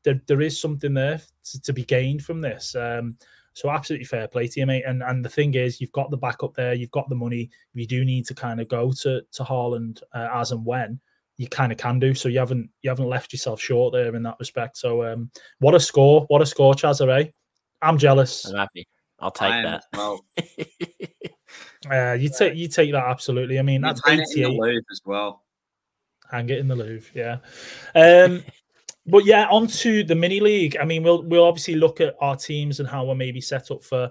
There 0.04 0.20
there 0.26 0.42
is 0.42 0.60
something 0.60 0.94
there 0.94 1.20
to, 1.44 1.60
to 1.62 1.72
be 1.72 1.84
gained 1.84 2.22
from 2.22 2.40
this. 2.40 2.74
Um, 2.74 3.16
so 3.54 3.70
absolutely 3.70 4.04
fair 4.04 4.28
play 4.28 4.46
to 4.46 4.60
you, 4.60 4.66
mate. 4.66 4.84
And 4.86 5.02
and 5.02 5.24
the 5.24 5.30
thing 5.30 5.54
is, 5.54 5.80
you've 5.80 5.92
got 5.92 6.10
the 6.10 6.16
backup 6.16 6.54
there, 6.54 6.74
you've 6.74 6.90
got 6.90 7.08
the 7.08 7.14
money. 7.14 7.50
You 7.72 7.86
do 7.86 8.04
need 8.04 8.26
to 8.26 8.34
kind 8.34 8.60
of 8.60 8.68
go 8.68 8.92
to 9.02 9.22
to 9.22 9.42
Haaland 9.42 10.02
uh, 10.14 10.28
as 10.34 10.52
and 10.52 10.64
when, 10.66 11.00
you 11.40 11.48
kind 11.48 11.72
of 11.72 11.78
can 11.78 11.98
do. 11.98 12.12
So 12.12 12.28
you 12.28 12.38
haven't 12.38 12.68
you 12.82 12.90
haven't 12.90 13.08
left 13.08 13.32
yourself 13.32 13.62
short 13.62 13.94
there 13.94 14.14
in 14.14 14.22
that 14.24 14.36
respect. 14.38 14.76
So 14.76 15.02
um, 15.10 15.30
what 15.58 15.74
a 15.74 15.80
score! 15.80 16.26
What 16.28 16.42
a 16.42 16.46
score, 16.46 16.74
Chazare. 16.74 17.32
I'm 17.80 17.96
jealous. 17.96 18.44
I'm 18.44 18.56
happy. 18.56 18.86
I'll 19.20 19.30
take 19.30 19.64
that. 19.64 19.84
Well. 19.94 20.22
uh, 21.90 22.12
you 22.12 22.28
take 22.36 22.56
you 22.56 22.68
take 22.68 22.92
that 22.92 23.06
absolutely. 23.06 23.58
I 23.58 23.62
mean, 23.62 23.80
that's 23.80 24.02
eighty 24.06 24.44
eight 24.44 24.84
as 24.90 25.00
well. 25.06 25.42
Hang 26.30 26.50
it 26.50 26.58
in 26.58 26.68
the 26.68 26.76
Louvre, 26.76 27.10
yeah. 27.14 27.38
Um, 27.94 28.44
but 29.06 29.24
yeah, 29.24 29.46
on 29.46 29.66
to 29.66 30.04
the 30.04 30.14
mini 30.14 30.40
league. 30.40 30.76
I 30.78 30.84
mean, 30.84 31.02
we'll 31.02 31.22
we'll 31.22 31.46
obviously 31.46 31.76
look 31.76 32.02
at 32.02 32.16
our 32.20 32.36
teams 32.36 32.80
and 32.80 32.88
how 32.88 33.06
we're 33.06 33.14
maybe 33.14 33.40
set 33.40 33.70
up 33.70 33.82
for 33.82 34.10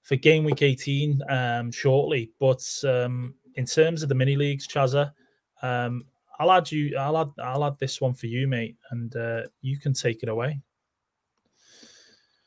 for 0.00 0.16
game 0.16 0.44
week 0.44 0.62
eighteen 0.62 1.20
um, 1.28 1.70
shortly. 1.70 2.30
But 2.40 2.66
um, 2.88 3.34
in 3.56 3.66
terms 3.66 4.02
of 4.02 4.08
the 4.08 4.14
mini 4.14 4.36
leagues, 4.36 4.66
Chaza, 4.66 5.12
um, 5.60 6.04
I'll 6.40 6.52
add 6.52 6.72
you. 6.72 6.96
I'll 6.96 7.18
add. 7.18 7.30
I'll 7.38 7.64
add 7.66 7.78
this 7.78 8.00
one 8.00 8.14
for 8.14 8.26
you, 8.26 8.48
mate, 8.48 8.76
and 8.90 9.14
uh, 9.14 9.42
you 9.60 9.76
can 9.76 9.92
take 9.92 10.22
it 10.22 10.30
away. 10.30 10.58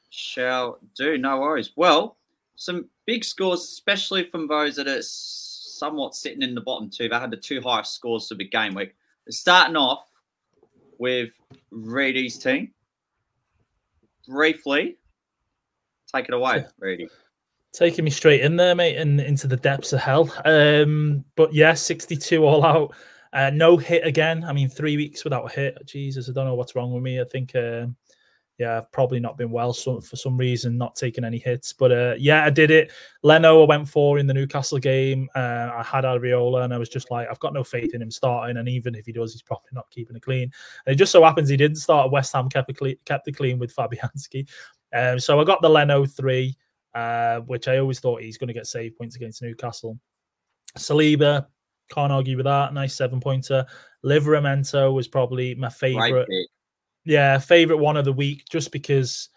Shall 0.10 0.80
do. 0.98 1.20
No 1.20 1.40
worries. 1.40 1.72
Well, 1.76 2.18
some 2.56 2.90
big 3.06 3.24
scores, 3.24 3.62
especially 3.62 4.24
from 4.24 4.48
those 4.48 4.76
that 4.78 4.88
are 4.88 5.04
somewhat 5.04 6.16
sitting 6.16 6.42
in 6.42 6.56
the 6.56 6.62
bottom 6.62 6.90
two. 6.90 7.08
They 7.08 7.16
had 7.20 7.30
the 7.30 7.38
two 7.38 7.62
highest 7.62 7.94
scores 7.94 8.32
of 8.32 8.40
the 8.40 8.48
game 8.48 8.74
week. 8.74 8.96
Starting 9.30 9.76
off 9.76 10.06
with 10.98 11.30
Reedy's 11.70 12.40
team. 12.40 12.72
Briefly, 14.28 14.98
take 16.12 16.30
it 16.30 16.34
away, 16.34 16.66
Reedy. 16.80 17.10
Taking 17.74 18.06
me 18.06 18.12
straight 18.12 18.42
in 18.42 18.56
there, 18.56 18.74
mate, 18.74 18.98
and 18.98 19.22
into 19.22 19.46
the 19.46 19.58
depths 19.58 19.94
of 19.94 20.00
hell. 20.00 20.34
Um, 20.46 21.26
but 21.36 21.54
yeah, 21.54 21.76
62 21.76 22.44
all 22.44 22.66
out. 22.66 22.96
Uh, 23.34 23.50
no 23.50 23.76
hit 23.78 24.06
again. 24.06 24.44
I 24.44 24.54
mean, 24.54 24.70
three 24.70 24.96
weeks 24.96 25.24
without 25.24 25.52
a 25.52 25.54
hit. 25.54 25.78
Jesus, 25.86 26.30
I 26.30 26.34
don't 26.34 26.46
know 26.46 26.54
what's 26.54 26.76
wrong 26.76 26.94
with 26.94 27.02
me. 27.02 27.20
I 27.20 27.24
think, 27.24 27.56
uh, 27.56 27.88
yeah, 28.60 28.78
I've 28.78 28.92
probably 28.92 29.20
not 29.20 29.38
been 29.38 29.50
well 29.50 29.74
so, 29.74 30.00
for 30.00 30.16
some 30.16 30.38
reason, 30.38 30.78
not 30.78 30.96
taking 30.96 31.24
any 31.24 31.40
hits. 31.40 31.74
But 31.74 31.92
uh, 31.92 32.14
yeah, 32.20 32.46
I 32.46 32.52
did 32.52 32.70
it. 32.70 32.92
Leno, 33.24 33.64
I 33.64 33.66
went 33.66 33.90
for 33.90 34.20
in 34.20 34.28
the 34.28 34.34
Newcastle 34.36 34.78
game. 34.78 35.28
Uh, 35.36 35.72
I 35.74 35.84
had 35.84 36.04
Areola, 36.04 36.64
and 36.64 36.72
I 36.72 36.78
was 36.78 36.90
just 36.90 37.10
like, 37.10 37.28
I've 37.28 37.40
got 37.40 37.54
no 37.54 37.64
faith 37.64 37.96
in 37.96 38.04
him 38.04 38.12
starting. 38.12 38.58
And 38.58 38.70
even 38.70 38.94
if 38.94 39.08
he 39.08 39.12
does, 39.12 39.34
he's 39.34 39.42
probably 39.42 39.72
not 39.74 39.90
keeping 39.90 40.16
it 40.16 40.22
clean. 40.22 40.52
And 40.86 40.94
it 40.94 40.98
just 40.98 41.12
so 41.12 41.24
happens 41.24 41.50
he 41.50 41.58
didn't 41.58 41.78
start. 41.78 42.12
West 42.12 42.34
Ham 42.34 42.50
kept 42.50 42.70
it 42.70 42.78
clean, 42.78 42.98
kept 43.06 43.36
clean 43.36 43.58
with 43.58 43.76
Fabianski. 43.76 44.48
Um, 44.96 45.20
so 45.20 45.40
I 45.40 45.44
got 45.44 45.60
the 45.64 45.70
Leno 45.70 46.06
three, 46.06 46.56
uh, 46.94 47.40
which 47.40 47.68
I 47.68 47.80
always 47.80 48.00
thought 48.00 48.22
he's 48.22 48.38
going 48.38 48.50
to 48.50 48.54
get 48.54 48.68
save 48.68 48.96
points 48.96 49.16
against 49.16 49.42
Newcastle. 49.42 49.98
Saliba, 50.78 51.48
can't 51.90 52.12
argue 52.12 52.38
with 52.38 52.46
that. 52.46 52.74
Nice 52.74 52.96
seven 52.96 53.20
pointer. 53.20 53.66
Livramento 54.06 54.94
was 54.94 55.08
probably 55.08 55.56
my 55.56 55.70
favorite. 55.70 56.28
Yeah, 57.06 57.38
favorite 57.38 57.78
one 57.78 57.98
of 57.98 58.06
the 58.06 58.14
week, 58.14 58.44
just 58.50 58.72
because 58.72 59.30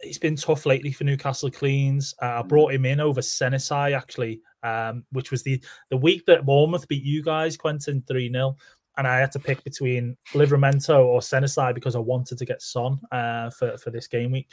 it's 0.00 0.18
been 0.18 0.36
tough 0.36 0.66
lately 0.66 0.92
for 0.92 1.04
Newcastle 1.04 1.50
cleans. 1.50 2.14
Uh, 2.20 2.40
I 2.40 2.42
brought 2.42 2.72
him 2.72 2.84
in 2.84 3.00
over 3.00 3.20
Senesi 3.20 3.96
actually, 3.96 4.40
um, 4.62 5.04
which 5.12 5.30
was 5.30 5.42
the 5.42 5.62
the 5.90 5.96
week 5.96 6.26
that 6.26 6.44
Bournemouth 6.44 6.88
beat 6.88 7.04
you 7.04 7.22
guys, 7.22 7.56
Quentin 7.56 8.02
three 8.06 8.30
0 8.30 8.56
and 8.98 9.06
I 9.06 9.18
had 9.18 9.32
to 9.32 9.38
pick 9.38 9.62
between 9.62 10.16
Livramento 10.32 11.04
or 11.04 11.20
Senesi 11.20 11.74
because 11.74 11.94
I 11.94 11.98
wanted 11.98 12.38
to 12.38 12.44
get 12.44 12.62
Son 12.62 12.98
uh, 13.12 13.50
for 13.50 13.76
for 13.78 13.90
this 13.90 14.06
game 14.06 14.32
week. 14.32 14.50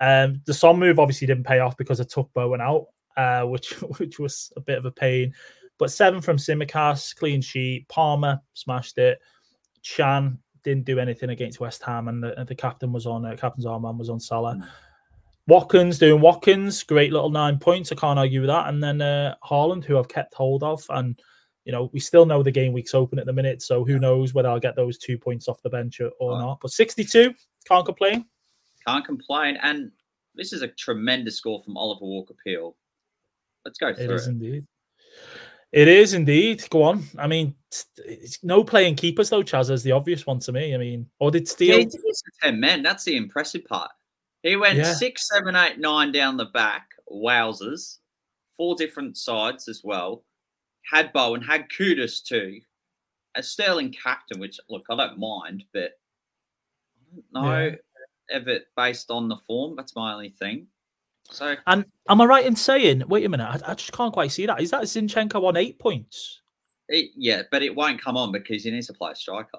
Um, 0.00 0.40
the 0.46 0.54
Son 0.54 0.78
move 0.78 0.98
obviously 0.98 1.26
didn't 1.26 1.44
pay 1.46 1.60
off 1.60 1.76
because 1.76 2.00
I 2.00 2.04
took 2.04 2.32
Bowen 2.34 2.60
out, 2.60 2.86
uh, 3.16 3.42
which 3.46 3.72
which 3.98 4.18
was 4.18 4.52
a 4.56 4.60
bit 4.60 4.78
of 4.78 4.84
a 4.84 4.90
pain. 4.90 5.32
But 5.78 5.90
seven 5.90 6.20
from 6.20 6.36
Simicast, 6.36 7.16
clean 7.16 7.40
sheet. 7.40 7.88
Palmer 7.88 8.40
smashed 8.54 8.98
it. 8.98 9.18
Chan 9.82 10.38
didn't 10.62 10.84
do 10.84 10.98
anything 10.98 11.30
against 11.30 11.60
West 11.60 11.82
Ham, 11.82 12.08
and 12.08 12.22
the, 12.22 12.44
the 12.46 12.54
captain 12.54 12.92
was 12.92 13.06
on. 13.06 13.24
Uh, 13.24 13.36
captain's 13.36 13.66
armband 13.66 13.98
was 13.98 14.08
on 14.08 14.20
Salah. 14.20 14.54
Mm. 14.54 14.68
Watkins 15.46 15.98
doing 15.98 16.22
Watkins, 16.22 16.82
great 16.84 17.12
little 17.12 17.28
nine 17.28 17.58
points. 17.58 17.92
I 17.92 17.96
can't 17.96 18.18
argue 18.18 18.40
with 18.40 18.48
that. 18.48 18.68
And 18.68 18.82
then 18.82 19.02
uh, 19.02 19.34
Haaland, 19.44 19.84
who 19.84 19.98
I've 19.98 20.08
kept 20.08 20.32
hold 20.32 20.62
of, 20.62 20.82
and 20.88 21.20
you 21.66 21.72
know 21.72 21.90
we 21.92 22.00
still 22.00 22.24
know 22.24 22.42
the 22.42 22.50
game 22.50 22.72
week's 22.72 22.94
open 22.94 23.18
at 23.18 23.26
the 23.26 23.32
minute, 23.32 23.60
so 23.60 23.84
who 23.84 23.98
knows 23.98 24.32
whether 24.32 24.48
I'll 24.48 24.60
get 24.60 24.76
those 24.76 24.96
two 24.96 25.18
points 25.18 25.48
off 25.48 25.60
the 25.62 25.68
bench 25.68 26.00
or, 26.00 26.10
or 26.18 26.38
not. 26.38 26.60
But 26.62 26.70
sixty-two, 26.70 27.34
can't 27.66 27.84
complain. 27.84 28.24
Can't 28.86 29.04
complain. 29.04 29.58
And 29.62 29.90
this 30.34 30.52
is 30.52 30.62
a 30.62 30.68
tremendous 30.68 31.36
score 31.36 31.62
from 31.62 31.76
Oliver 31.76 32.06
Walker 32.06 32.34
Peel. 32.42 32.74
Let's 33.66 33.78
go 33.78 33.88
It 33.88 33.96
through 33.96 34.14
is 34.14 34.26
it. 34.26 34.30
indeed. 34.30 34.66
It 35.74 35.88
is 35.88 36.14
indeed. 36.14 36.64
Go 36.70 36.84
on. 36.84 37.02
I 37.18 37.26
mean, 37.26 37.52
no 38.44 38.62
playing 38.62 38.94
keepers 38.94 39.28
though. 39.30 39.42
Chaz 39.42 39.70
is 39.70 39.82
the 39.82 39.90
obvious 39.90 40.24
one 40.24 40.38
to 40.38 40.52
me. 40.52 40.72
I 40.72 40.78
mean, 40.78 41.10
or 41.18 41.32
did 41.32 41.42
Yeah, 41.48 41.52
Steele? 41.52 41.78
he 41.78 41.84
did 41.86 42.00
this 42.00 42.22
for 42.24 42.44
10 42.46 42.60
men. 42.60 42.84
That's 42.84 43.02
the 43.02 43.16
impressive 43.16 43.64
part. 43.64 43.90
He 44.44 44.54
went 44.54 44.78
Yeah. 44.78 44.94
six, 44.94 45.26
seven, 45.28 45.56
eight, 45.56 45.78
nine 45.80 46.12
down 46.12 46.36
the 46.36 46.44
back. 46.44 46.90
Wowzers. 47.10 47.98
Four 48.56 48.76
different 48.76 49.16
sides 49.18 49.66
as 49.66 49.82
well. 49.82 50.24
Had 50.92 51.12
Bowen, 51.12 51.42
had 51.42 51.68
Kudus 51.68 52.22
too. 52.22 52.60
A 53.34 53.40
uh, 53.40 53.42
Sterling 53.42 53.90
captain, 53.90 54.38
which, 54.38 54.60
look, 54.68 54.84
I 54.88 54.94
don't 54.94 55.18
mind, 55.18 55.64
but 55.72 55.98
I 57.10 57.14
don't 57.16 57.32
know 57.32 57.64
Yeah. 57.66 57.76
if 58.38 58.46
it 58.46 58.68
based 58.76 59.10
on 59.10 59.26
the 59.26 59.38
form. 59.38 59.74
That's 59.74 59.96
my 59.96 60.12
only 60.12 60.30
thing. 60.30 60.68
So, 61.30 61.56
And 61.66 61.84
am 62.08 62.20
I 62.20 62.24
right 62.26 62.46
in 62.46 62.54
saying? 62.54 63.02
Wait 63.08 63.24
a 63.24 63.28
minute. 63.28 63.44
I, 63.46 63.72
I 63.72 63.74
just 63.74 63.92
can't 63.92 64.12
quite 64.12 64.30
see 64.30 64.46
that. 64.46 64.60
Is 64.60 64.70
that 64.70 64.82
Zinchenko 64.82 65.42
on 65.42 65.56
eight 65.56 65.78
points? 65.78 66.40
it, 66.88 67.10
yeah, 67.16 67.42
but 67.50 67.62
it 67.62 67.74
won't 67.74 68.00
come 68.00 68.16
on 68.16 68.32
because 68.32 68.64
he 68.64 68.70
needs 68.70 68.88
to 68.88 68.92
play 68.92 69.12
a 69.12 69.16
striker. 69.16 69.58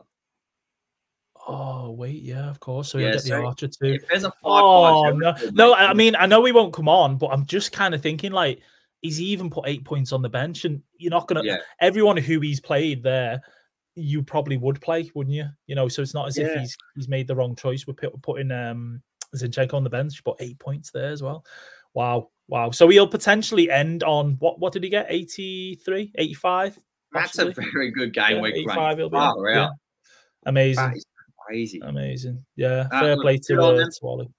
Oh 1.47 1.91
wait, 1.91 2.23
yeah, 2.23 2.49
of 2.49 2.60
course. 2.60 2.89
So 2.89 2.97
Yeah, 2.97 3.12
get 3.12 3.23
the 3.23 3.34
Archer 3.34 3.67
too. 3.67 3.93
If 3.93 4.08
there's 4.08 4.23
a 4.23 4.32
5 4.32 4.36
Oh 4.43 5.12
no, 5.15 5.36
no. 5.54 5.73
I 5.75 5.93
mean, 5.93 6.15
I 6.15 6.25
know 6.25 6.43
he 6.43 6.51
won't 6.51 6.73
come 6.73 6.89
on, 6.89 7.17
but 7.17 7.28
I'm 7.28 7.45
just 7.45 7.71
kind 7.71 7.93
of 7.93 8.01
thinking 8.01 8.32
like 8.32 8.62
he's 9.01 9.21
even 9.21 9.49
put 9.49 9.67
eight 9.67 9.86
points 9.86 10.12
on 10.12 10.21
the 10.21 10.30
bench, 10.30 10.65
and 10.65 10.82
you're 10.97 11.12
not 11.12 11.28
gonna. 11.28 11.43
Yeah. 11.43 11.58
Everyone 11.82 12.17
who 12.17 12.39
he's 12.39 12.60
played 12.60 13.04
there, 13.04 13.41
you 13.95 14.23
probably 14.23 14.58
would 14.58 14.82
play, 14.82 15.12
wouldn't 15.13 15.36
you? 15.36 15.45
You 15.67 15.75
know, 15.75 15.88
so 15.88 16.01
it's 16.01 16.15
not 16.15 16.28
as 16.28 16.38
if 16.38 16.51
he's 16.60 16.75
he's 16.95 17.08
made 17.08 17.28
the 17.28 17.36
wrong 17.36 17.56
choice 17.56 17.86
We're 17.86 17.93
putting 17.93 18.51
um 18.51 19.04
Zinchenko 19.36 19.74
on 19.74 19.84
the 19.84 19.89
bench, 19.89 20.24
but 20.24 20.36
eight 20.39 20.58
points 20.60 20.91
there 20.91 21.12
as 21.12 21.21
well. 21.24 21.45
Wow, 21.93 22.30
wow. 22.48 22.71
So 22.71 22.88
he'll 22.89 23.08
potentially 23.08 23.69
end 23.71 24.04
on 24.04 24.36
what? 24.39 24.60
What 24.60 24.74
did 24.74 24.84
he 24.84 24.89
get? 24.89 25.08
83, 25.10 26.12
85? 26.15 26.80
That's 27.13 27.38
a 27.39 27.52
very 27.52 27.91
good 27.91 28.13
game 28.13 28.38
Yeah, 28.38 28.41
week. 28.41 28.56
85 28.56 28.98
he'll 28.98 29.10
be 29.10 29.17
on, 29.17 29.36
Far 29.36 29.50
yeah. 29.50 29.69
Amazing, 30.48 31.02
crazy. 31.48 31.80
amazing. 31.84 32.43
Yeah, 32.56 32.88
Uh, 32.91 33.00
fair 33.00 33.15
play 33.21 33.38
to, 33.38 33.62
uh, 33.62 33.71
them. 33.78 33.89
to 33.89 34.00
Wally. 34.02 34.30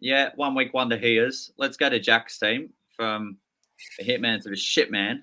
Yeah, 0.00 0.30
one 0.34 0.54
week 0.54 0.74
wonder 0.74 0.96
he 0.96 1.16
is. 1.18 1.52
Let's 1.56 1.76
go 1.76 1.88
to 1.88 1.98
Jack's 2.00 2.38
team 2.38 2.70
from 2.90 3.38
the 3.98 4.04
hitman 4.04 4.42
to 4.42 4.48
the 4.50 4.54
shitman. 4.56 5.22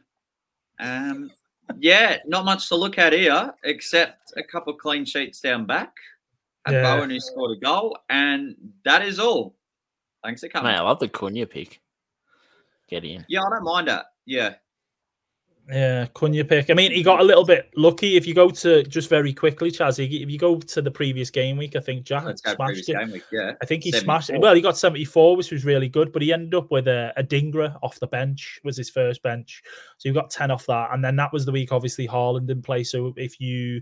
Um, 0.80 1.32
yeah, 1.80 2.17
not 2.25 2.45
much 2.45 2.67
to 2.69 2.75
look 2.75 2.97
at 2.97 3.13
here 3.13 3.54
except 3.63 4.34
a 4.38 4.43
couple 4.43 4.73
of 4.73 4.80
clean 4.80 5.06
sheets 5.06 5.39
down 5.41 5.65
back. 5.65 5.93
Had 6.65 6.73
Yeah. 6.75 6.97
Bowen 6.97 7.10
who 7.10 7.19
scored 7.19 7.58
a 7.58 7.60
goal, 7.60 7.97
and 8.10 8.56
that 8.86 9.04
is 9.04 9.19
all. 9.19 9.56
Thanks 10.23 10.41
for 10.41 10.47
coming. 10.49 10.71
Mate, 10.71 10.80
I 10.80 10.82
love 10.82 10.99
the 10.99 11.08
Cunha 11.08 11.45
pick. 11.47 11.82
Get 12.89 13.06
in. 13.06 13.25
Yeah, 13.30 13.41
I 13.43 13.49
don't 13.51 13.63
mind 13.63 13.88
that. 13.88 14.06
Yeah, 14.25 14.56
Yeah, 15.69 16.06
Cunha 16.15 16.43
pick. 16.47 16.69
I 16.69 16.73
mean, 16.73 16.91
he 16.91 17.01
got 17.04 17.19
a 17.19 17.23
little 17.23 17.43
bit 17.45 17.71
lucky. 17.75 18.15
If 18.17 18.25
you 18.28 18.34
go 18.36 18.49
to 18.49 18.84
just 18.84 19.10
very 19.10 19.34
quickly, 19.34 19.71
Chaz, 19.71 19.97
if 20.04 20.30
you 20.30 20.38
go 20.39 20.60
to 20.60 20.82
the 20.82 20.91
previous 20.91 21.30
game 21.32 21.58
week, 21.58 21.75
I 21.75 21.80
think 21.80 22.06
Jack 22.06 22.23
let's 22.23 22.41
smashed 22.41 22.89
it. 22.89 22.97
game 22.97 23.12
week. 23.12 23.23
Yeah, 23.32 23.54
I 23.62 23.65
think 23.65 23.84
he 23.84 23.91
smashed 23.91 24.30
it. 24.32 24.39
Well, 24.39 24.54
he 24.56 24.62
got 24.62 24.78
74, 24.78 25.36
which 25.36 25.51
was 25.51 25.65
really 25.65 25.89
good, 25.89 26.12
but 26.12 26.21
he 26.21 26.34
ended 26.34 26.54
up 26.56 26.69
with 26.71 26.88
a, 26.88 27.13
a 27.17 27.23
Dingra 27.23 27.78
off 27.82 27.99
the 27.99 28.08
bench, 28.08 28.60
was 28.63 28.78
his 28.78 28.89
first 28.89 29.21
bench. 29.23 29.63
So 29.97 30.08
you 30.10 30.13
got 30.13 30.30
10 30.32 30.49
off 30.51 30.65
that. 30.67 30.89
And 30.91 31.04
then 31.04 31.15
that 31.15 31.34
was 31.34 31.45
the 31.45 31.51
week, 31.51 31.71
obviously, 31.71 32.08
Haaland 32.08 32.49
in 32.49 32.62
play. 32.62 32.84
So 32.84 33.13
if 33.17 33.39
you 33.39 33.82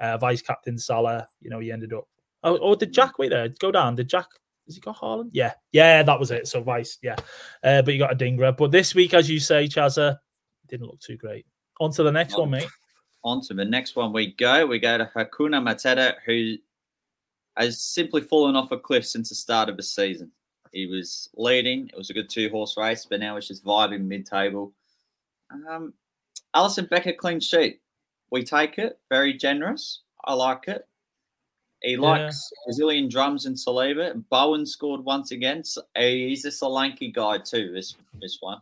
uh, 0.00 0.18
vice 0.18 0.42
captain 0.42 0.78
Salah, 0.78 1.26
you 1.40 1.50
know, 1.50 1.58
he 1.60 1.72
ended 1.72 1.92
up. 1.92 2.06
Oh, 2.44 2.56
or 2.58 2.76
did 2.76 2.92
Jack 2.92 3.18
wait 3.18 3.30
there? 3.30 3.48
Go 3.48 3.72
down. 3.72 3.96
Did 3.96 4.08
Jack? 4.08 4.26
Has 4.66 4.76
he 4.76 4.80
got 4.80 4.96
Haaland? 4.96 5.30
Yeah. 5.32 5.54
Yeah, 5.72 6.02
that 6.02 6.20
was 6.20 6.30
it. 6.30 6.46
So 6.46 6.62
vice, 6.62 6.98
yeah. 7.02 7.16
Uh, 7.62 7.82
but 7.82 7.92
you 7.92 7.98
got 7.98 8.12
a 8.12 8.16
Dingra. 8.16 8.56
But 8.56 8.70
this 8.70 8.94
week, 8.94 9.14
as 9.14 9.28
you 9.28 9.40
say, 9.40 9.66
Chazza, 9.66 10.18
didn't 10.68 10.86
look 10.86 11.00
too 11.00 11.16
great. 11.16 11.46
On 11.80 11.90
to 11.92 12.02
the 12.02 12.12
next 12.12 12.38
one, 12.38 12.50
mate. 12.50 12.68
on 13.24 13.40
to 13.42 13.54
the 13.54 13.64
next 13.64 13.96
one 13.96 14.12
we 14.12 14.32
go. 14.34 14.66
We 14.66 14.78
go 14.78 14.96
to 14.98 15.10
Hakuna 15.16 15.60
Mateta, 15.60 16.14
who 16.24 16.54
has 17.56 17.82
simply 17.82 18.20
fallen 18.20 18.56
off 18.56 18.72
a 18.72 18.78
cliff 18.78 19.06
since 19.06 19.30
the 19.30 19.34
start 19.34 19.68
of 19.68 19.76
the 19.76 19.82
season. 19.82 20.30
He 20.72 20.86
was 20.86 21.28
leading. 21.36 21.88
It 21.88 21.96
was 21.96 22.10
a 22.10 22.14
good 22.14 22.28
two 22.28 22.48
horse 22.50 22.76
race, 22.76 23.06
but 23.08 23.20
now 23.20 23.36
it's 23.36 23.48
just 23.48 23.64
vibing 23.64 24.06
mid 24.06 24.26
table. 24.26 24.72
Um, 25.50 25.94
Alisson 26.54 26.88
Becker 26.88 27.12
clean 27.12 27.40
sheet. 27.40 27.80
We 28.30 28.42
take 28.44 28.78
it. 28.78 28.98
Very 29.10 29.34
generous. 29.34 30.02
I 30.24 30.34
like 30.34 30.68
it. 30.68 30.86
He 31.84 31.96
likes 31.96 32.50
Brazilian 32.64 33.08
drums 33.08 33.44
and 33.46 33.54
Saliba. 33.54 34.22
Bowen 34.30 34.64
scored 34.64 35.04
once 35.04 35.32
again. 35.32 35.62
He's 35.94 36.44
a 36.44 36.48
Solanke 36.48 37.12
guy 37.12 37.38
too. 37.38 37.72
This 37.72 37.96
this 38.20 38.38
one. 38.40 38.58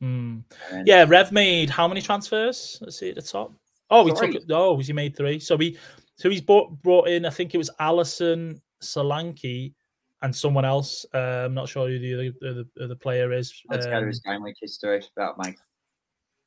And 0.00 0.44
Yeah, 0.84 1.04
Rev 1.08 1.32
made 1.32 1.70
how 1.70 1.88
many 1.88 2.00
transfers? 2.00 2.78
Let's 2.80 2.98
see 2.98 3.10
at 3.10 3.16
the 3.16 3.22
top. 3.22 3.52
Oh, 3.90 4.04
he 4.04 4.12
took 4.12 4.34
it. 4.34 4.44
Oh, 4.50 4.78
he 4.78 4.92
made 4.92 5.16
three. 5.16 5.38
So 5.38 5.56
he, 5.58 5.76
so 6.16 6.30
he's 6.30 6.40
brought 6.40 6.70
brought 6.82 7.08
in. 7.08 7.26
I 7.26 7.30
think 7.30 7.54
it 7.54 7.58
was 7.58 7.70
Alisson 7.80 8.60
Solanke 8.82 9.74
and 10.22 10.34
someone 10.34 10.64
else. 10.64 11.04
Uh, 11.12 11.44
I'm 11.46 11.54
not 11.54 11.68
sure 11.68 11.88
who 11.88 11.98
the 11.98 12.14
other, 12.14 12.32
the, 12.40 12.68
the, 12.76 12.86
the 12.88 12.96
player 12.96 13.32
is. 13.32 13.52
Let's 13.68 13.86
go 13.86 13.92
to 13.92 13.98
Um, 13.98 14.06
his 14.06 14.20
game 14.20 14.42
week 14.42 14.56
history. 14.60 15.02
About 15.16 15.36
mate. 15.38 15.58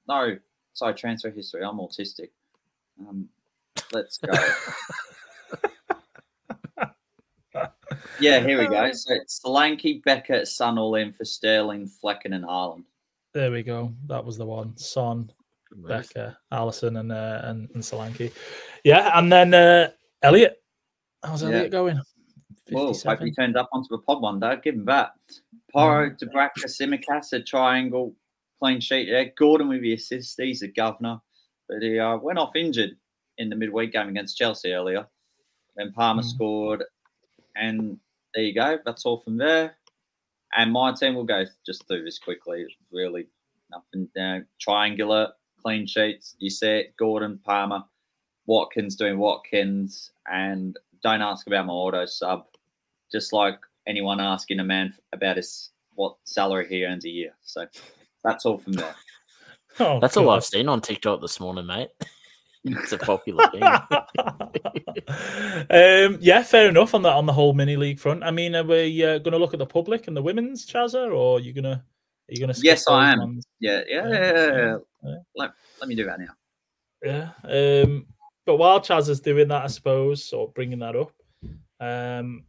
No, 0.07 0.37
sorry, 0.73 0.93
transfer 0.93 1.29
history. 1.29 1.63
I'm 1.63 1.77
autistic. 1.77 2.29
Um, 2.99 3.29
let's 3.91 4.17
go. 4.17 4.31
yeah, 8.19 8.39
here 8.39 8.59
we 8.59 8.67
go. 8.67 8.91
So 8.93 9.13
it's 9.13 9.39
Solanke, 9.39 10.03
Becker, 10.03 10.45
Son 10.45 10.77
all 10.77 10.95
in 10.95 11.11
for 11.13 11.25
Sterling, 11.25 11.89
Flekken, 12.03 12.33
and 12.35 12.43
Haaland. 12.45 12.83
there 13.33 13.51
we 13.51 13.63
go. 13.63 13.93
That 14.07 14.23
was 14.23 14.37
the 14.37 14.45
one. 14.45 14.75
Son, 14.77 15.31
Good 15.69 15.79
move. 15.79 15.89
Becker, 15.89 16.37
Alisson, 16.51 16.99
and 16.99 17.11
uh, 17.11 17.41
and, 17.43 17.69
and 17.73 17.83
Solanke. 17.83 18.31
Yeah, 18.83 19.17
and 19.17 19.31
then 19.31 19.53
uh, 19.53 19.89
Elliot. 20.21 20.61
How's 21.23 21.41
Yeah. 21.43 21.49
Elliot 21.49 21.71
going? 21.71 22.01
Well, 22.71 22.85
hope 22.87 22.95
57. 22.95 23.27
he 23.27 23.33
turned 23.33 23.57
up 23.57 23.69
onto 23.73 23.89
the 23.89 23.99
pod 23.99 24.21
one 24.21 24.39
day. 24.39 24.57
Give 24.63 24.75
him 24.75 24.85
that. 24.85 25.11
Porro, 25.71 26.09
Dubravka, 26.09 26.65
Simicast, 26.65 27.33
a 27.33 27.41
triangle, 27.43 28.15
clean 28.59 28.79
sheet 28.79 29.07
there. 29.09 29.31
Gordon 29.37 29.67
with 29.69 29.81
the 29.81 29.93
assist. 29.93 30.39
He's 30.39 30.61
a 30.63 30.67
governor. 30.67 31.19
But 31.67 31.81
he 31.81 31.99
uh, 31.99 32.17
went 32.17 32.39
off 32.39 32.55
injured 32.55 32.91
in 33.37 33.49
the 33.49 33.55
midweek 33.55 33.91
game 33.91 34.07
against 34.09 34.37
Chelsea 34.37 34.71
earlier. 34.71 35.05
Then 35.75 35.91
Palmer 35.91 36.21
Mm. 36.23 36.25
scored, 36.25 36.83
and 37.55 37.99
there 38.35 38.43
you 38.43 38.53
go. 38.53 38.77
That's 38.85 39.05
all 39.05 39.17
from 39.17 39.37
there. 39.37 39.77
And 40.55 40.71
my 40.71 40.93
team 40.93 41.15
will 41.15 41.23
go 41.23 41.45
just 41.65 41.87
through 41.87 42.03
this 42.03 42.19
quickly. 42.19 42.65
Really, 42.91 43.27
nothing. 43.71 44.09
down. 44.15 44.45
triangular 44.59 45.31
clean 45.61 45.87
sheets. 45.87 46.35
You 46.39 46.49
see 46.49 46.67
it. 46.67 46.95
Gordon, 46.97 47.39
Palmer, 47.43 47.83
Watkins 48.45 48.95
doing 48.95 49.17
Watkins, 49.17 50.11
and 50.31 50.77
don't 51.01 51.21
ask 51.21 51.47
about 51.47 51.65
my 51.65 51.73
auto 51.73 52.05
sub. 52.05 52.45
Just 53.11 53.33
like 53.33 53.59
anyone 53.87 54.19
asking 54.19 54.59
a 54.59 54.63
man 54.63 54.93
about 55.13 55.37
his 55.37 55.71
what 55.95 56.17
salary 56.25 56.67
he 56.67 56.85
earns 56.85 57.05
a 57.05 57.09
year. 57.09 57.33
So 57.43 57.65
that's 58.23 58.45
all 58.45 58.57
from 58.57 58.73
there. 58.73 58.95
Oh, 59.77 59.99
That's 59.99 60.15
all 60.15 60.29
I've 60.29 60.45
seen 60.45 60.69
on 60.69 60.79
TikTok 60.79 61.19
this 61.19 61.41
morning, 61.41 61.65
mate. 61.65 61.89
it's 62.65 62.91
a 62.91 62.97
popular 62.97 63.45
game. 63.51 63.63
um, 65.69 66.17
yeah, 66.21 66.41
fair 66.43 66.67
enough 66.69 66.93
on 66.93 67.01
the 67.03 67.09
on 67.09 67.25
the 67.25 67.33
whole 67.33 67.53
mini 67.53 67.75
league 67.75 67.99
front. 67.99 68.23
I 68.23 68.31
mean, 68.31 68.55
are 68.55 68.63
we 68.63 69.03
uh, 69.03 69.19
going 69.19 69.33
to 69.33 69.37
look 69.37 69.53
at 69.53 69.59
the 69.59 69.65
public 69.65 70.07
and 70.07 70.17
the 70.17 70.21
women's 70.21 70.65
Chazza, 70.65 71.13
or 71.13 71.37
are 71.37 71.39
you 71.39 71.53
gonna 71.53 71.83
are 72.29 72.33
you 72.33 72.39
gonna? 72.39 72.55
Yes, 72.57 72.87
I 72.87 73.11
am. 73.11 73.19
ones? 73.19 73.45
Yeah, 73.59 73.81
yeah, 73.87 74.07
Yeah, 74.07 74.13
yeah. 74.13 74.19
yeah, 74.19 74.33
yeah, 74.33 74.57
yeah. 74.57 74.77
yeah. 75.03 75.15
Let, 75.35 75.51
let 75.79 75.87
me 75.87 75.95
do 75.95 76.05
that 76.05 76.19
now. 76.19 76.33
Yeah. 77.03 77.29
Um, 77.43 78.07
but 78.45 78.57
while 78.57 78.79
Chaz 78.79 79.09
is 79.09 79.19
doing 79.19 79.47
that, 79.49 79.63
I 79.63 79.67
suppose, 79.67 80.33
or 80.33 80.51
bringing 80.51 80.79
that 80.79 80.95
up, 80.95 81.11
um, 81.79 82.43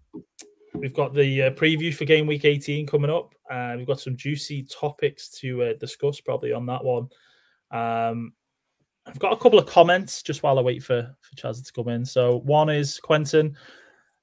we've 0.75 0.95
got 0.95 1.15
the 1.15 1.45
uh, 1.45 1.51
preview 1.51 1.95
for 1.95 2.05
game 2.05 2.27
week 2.27 2.45
18 2.45 2.87
coming 2.87 3.11
up. 3.11 3.35
Uh, 3.51 3.75
we've 3.77 3.87
got 3.87 4.01
some 4.01 4.17
juicy 4.17 4.63
topics 4.65 5.29
to 5.41 5.63
uh, 5.63 5.73
discuss 5.75 6.21
probably 6.21 6.53
on 6.53 6.67
that 6.67 6.85
one. 6.85 7.09
Um, 7.71 8.33
I've 9.07 9.19
got 9.19 9.33
a 9.33 9.37
couple 9.37 9.59
of 9.59 9.67
comments 9.67 10.23
just 10.23 10.43
while 10.43 10.59
I 10.59 10.63
wait 10.63 10.83
for, 10.83 11.15
for 11.21 11.37
Chaz 11.37 11.65
to 11.65 11.73
come 11.73 11.89
in. 11.89 12.05
So, 12.05 12.39
one 12.41 12.69
is 12.69 12.99
Quentin. 12.99 13.57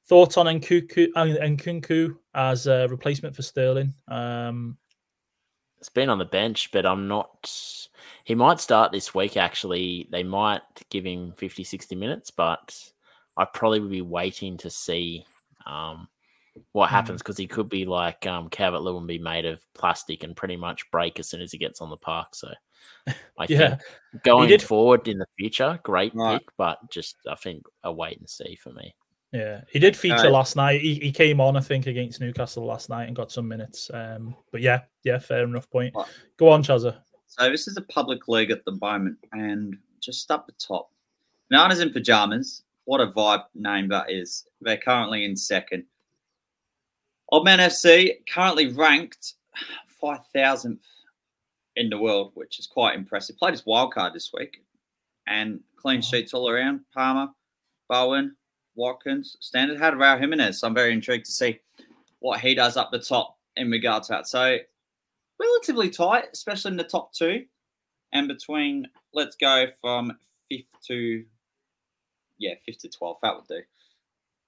Thoughts 0.07 0.37
on 0.37 0.45
Nkunku, 0.47 1.07
uh, 1.15 1.23
Nkunku 1.23 2.15
as 2.35 2.67
a 2.67 2.87
replacement 2.89 3.35
for 3.35 3.41
Sterling? 3.41 3.93
Um, 4.09 4.77
It's 5.79 5.87
been 5.89 6.09
on 6.09 6.17
the 6.19 6.25
bench, 6.25 6.71
but 6.73 6.85
I'm 6.85 7.07
not. 7.07 7.49
He 8.25 8.35
might 8.35 8.59
start 8.59 8.91
this 8.91 9.15
week, 9.15 9.37
actually. 9.37 10.07
They 10.11 10.23
might 10.23 10.61
give 10.89 11.05
him 11.05 11.33
50, 11.37 11.63
60 11.63 11.95
minutes, 11.95 12.31
but 12.31 12.77
I 13.37 13.45
probably 13.45 13.79
would 13.79 13.91
be 13.91 14.01
waiting 14.01 14.57
to 14.57 14.69
see 14.69 15.25
um, 15.65 16.09
what 16.73 16.89
Hmm. 16.89 16.95
happens 16.95 17.21
because 17.21 17.37
he 17.37 17.47
could 17.47 17.69
be 17.69 17.85
like 17.85 18.27
um, 18.27 18.49
Calvert 18.49 18.81
Lewin, 18.81 19.07
be 19.07 19.19
made 19.19 19.45
of 19.45 19.65
plastic 19.73 20.23
and 20.23 20.35
pretty 20.35 20.57
much 20.57 20.89
break 20.91 21.17
as 21.19 21.29
soon 21.29 21.41
as 21.41 21.53
he 21.53 21.57
gets 21.57 21.79
on 21.79 21.89
the 21.89 21.97
park. 21.97 22.35
So 22.35 22.49
I 23.07 23.45
yeah. 23.49 23.69
think 23.69 24.23
going 24.23 24.49
did- 24.49 24.61
forward 24.61 25.07
in 25.07 25.17
the 25.17 25.27
future, 25.37 25.79
great 25.83 26.13
Right. 26.15 26.39
pick, 26.39 26.47
but 26.57 26.77
just 26.89 27.17
I 27.29 27.35
think 27.35 27.65
a 27.83 27.91
wait 27.91 28.19
and 28.19 28.29
see 28.29 28.55
for 28.55 28.71
me. 28.71 28.93
Yeah, 29.31 29.61
he 29.67 29.79
did 29.79 29.97
feature 29.97 30.17
Alright. 30.17 30.31
last 30.31 30.55
night. 30.55 30.79
He, 30.81 30.93
he 30.95 31.11
came 31.11 31.41
on, 31.41 31.57
I 31.57 31.59
think, 31.59 31.87
against 31.87 32.21
Newcastle 32.21 32.65
last 32.65 32.87
night 32.89 33.05
and 33.07 33.15
got 33.15 33.31
some 33.31 33.47
minutes. 33.47 33.89
Um, 33.91 34.35
but 34.51 34.61
yeah, 34.61 34.81
yeah, 35.03 35.17
fair 35.17 35.43
enough 35.43 35.67
point. 35.71 35.95
Right. 35.95 36.05
Go 36.37 36.49
on, 36.49 36.61
Chazza. 36.61 36.97
So 37.25 37.49
this 37.49 37.67
is 37.67 37.75
a 37.77 37.81
public 37.81 38.27
league 38.27 38.51
at 38.51 38.63
the 38.63 38.73
moment, 38.79 39.17
and 39.31 39.75
just 40.01 40.29
up 40.29 40.45
the 40.45 40.51
top, 40.53 40.91
Bananas 41.49 41.79
in 41.79 41.91
pajamas. 41.91 42.61
What 42.85 43.01
a 43.01 43.07
vibe 43.07 43.45
name 43.55 43.87
that 43.87 44.11
is. 44.11 44.45
They're 44.61 44.77
currently 44.77 45.25
in 45.25 45.35
second. 45.35 45.85
Old 47.29 47.43
Man 47.45 47.57
FC 47.57 48.17
currently 48.31 48.67
ranked 48.73 49.33
five 49.99 50.19
thousandth 50.35 50.81
in 51.75 51.89
the 51.89 51.97
world, 51.97 52.31
which 52.35 52.59
is 52.59 52.67
quite 52.67 52.95
impressive. 52.95 53.37
Played 53.37 53.51
his 53.53 53.65
wild 53.65 53.93
card 53.93 54.13
this 54.13 54.31
week, 54.33 54.63
and 55.27 55.59
clean 55.77 55.99
mm-hmm. 55.99 56.09
sheets 56.09 56.33
all 56.33 56.49
around. 56.49 56.81
Palmer, 56.93 57.29
Bowen, 57.89 58.35
Watkins, 58.75 59.37
standard. 59.39 59.79
Had 59.79 59.93
Raul 59.93 60.19
Jimenez. 60.19 60.59
So 60.59 60.67
I'm 60.67 60.73
very 60.73 60.93
intrigued 60.93 61.25
to 61.25 61.31
see 61.31 61.59
what 62.19 62.39
he 62.39 62.55
does 62.55 62.77
up 62.77 62.91
the 62.91 62.99
top 62.99 63.37
in 63.55 63.69
regards 63.69 64.07
to 64.07 64.13
that. 64.13 64.27
So 64.27 64.57
relatively 65.39 65.89
tight, 65.89 66.25
especially 66.33 66.71
in 66.71 66.77
the 66.77 66.83
top 66.83 67.13
two, 67.13 67.45
and 68.13 68.27
between 68.27 68.87
let's 69.13 69.35
go 69.35 69.67
from 69.81 70.17
fifth 70.49 70.65
to 70.87 71.25
yeah, 72.37 72.53
fifth 72.65 72.79
to 72.79 72.89
twelfth. 72.89 73.19
That 73.23 73.35
would 73.35 73.47
do. 73.47 73.61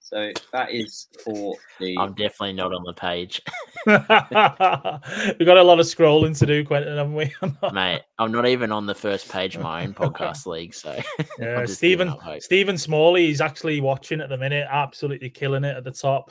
So 0.05 0.31
that 0.53 0.69
is 0.69 1.07
for 1.23 1.55
the. 1.79 1.97
I'm 1.97 2.13
definitely 2.13 2.53
not 2.53 2.71
on 2.71 2.83
the 2.83 2.93
page, 2.93 3.41
We've 3.87 3.97
got 4.07 5.57
a 5.57 5.63
lot 5.63 5.79
of 5.79 5.87
scrolling 5.87 6.37
to 6.37 6.45
do, 6.45 6.63
Quentin, 6.63 6.95
haven't 6.95 7.15
we? 7.15 7.33
mate. 7.73 8.03
I'm 8.19 8.31
not 8.31 8.45
even 8.45 8.71
on 8.71 8.85
the 8.85 8.93
first 8.93 9.31
page 9.31 9.55
of 9.55 9.63
my 9.63 9.83
own 9.83 9.95
podcast 9.95 10.45
league. 10.45 10.75
So 10.75 10.95
Yeah, 11.39 11.57
I'm 11.57 11.65
just 11.65 11.81
giving 11.81 12.11
Stephen. 12.11 12.41
Stephen 12.41 12.77
Smalley, 12.77 13.25
he's 13.25 13.41
actually 13.41 13.81
watching 13.81 14.21
at 14.21 14.29
the 14.29 14.37
minute, 14.37 14.67
absolutely 14.69 15.31
killing 15.31 15.63
it 15.63 15.75
at 15.75 15.83
the 15.83 15.91
top. 15.91 16.29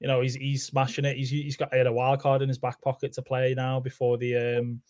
You 0.00 0.08
know, 0.08 0.20
he's 0.20 0.34
he's 0.34 0.64
smashing 0.64 1.06
it. 1.06 1.16
He's 1.16 1.30
he's 1.30 1.56
got 1.56 1.72
he 1.72 1.78
had 1.78 1.86
a 1.86 1.92
wild 1.92 2.20
card 2.20 2.42
in 2.42 2.48
his 2.48 2.58
back 2.58 2.82
pocket 2.82 3.14
to 3.14 3.22
play 3.22 3.54
now 3.54 3.80
before 3.80 4.18
the 4.18 4.58
um 4.58 4.82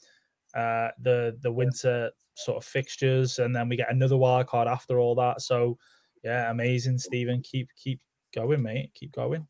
uh 0.56 0.88
the 1.02 1.38
the 1.40 1.52
winter 1.52 2.10
sort 2.34 2.56
of 2.56 2.64
fixtures, 2.64 3.38
and 3.38 3.54
then 3.54 3.68
we 3.68 3.76
get 3.76 3.92
another 3.92 4.16
wild 4.16 4.48
card 4.48 4.66
after 4.66 4.98
all 4.98 5.14
that. 5.14 5.40
So 5.40 5.78
yeah, 6.24 6.50
amazing, 6.50 6.98
Stephen. 6.98 7.40
Keep 7.42 7.68
keep 7.76 8.00
going, 8.34 8.62
mate. 8.62 8.92
Keep 8.94 9.12
going. 9.12 9.46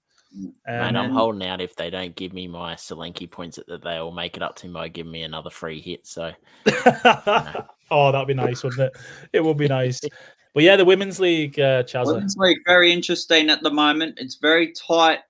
Man, 0.66 0.96
Um, 0.96 1.04
I'm 1.04 1.10
holding 1.12 1.46
out 1.46 1.60
if 1.60 1.76
they 1.76 1.90
don't 1.90 2.14
give 2.16 2.32
me 2.32 2.48
my 2.48 2.74
Solanke 2.74 3.30
points 3.30 3.58
that 3.68 3.82
they 3.82 4.00
will 4.00 4.12
make 4.12 4.36
it 4.36 4.42
up 4.42 4.56
to 4.56 4.66
me 4.66 4.72
by 4.72 4.88
giving 4.88 5.12
me 5.12 5.22
another 5.22 5.50
free 5.50 5.80
hit. 5.80 6.06
So 6.06 6.32
oh, 7.90 8.12
that'd 8.12 8.26
be 8.26 8.34
nice, 8.34 8.64
wouldn't 8.64 8.82
it? 8.82 8.96
It 9.32 9.44
would 9.44 9.56
be 9.56 9.68
nice. 9.68 10.00
But 10.54 10.62
yeah, 10.62 10.76
the 10.76 10.84
women's 10.84 11.20
league, 11.20 11.58
uh, 11.58 11.84
Chazza. 11.84 12.14
Women's 12.14 12.36
League 12.36 12.58
very 12.66 12.92
interesting 12.92 13.48
at 13.50 13.62
the 13.62 13.70
moment. 13.70 14.18
It's 14.18 14.36
very 14.36 14.72
tight. 14.72 15.20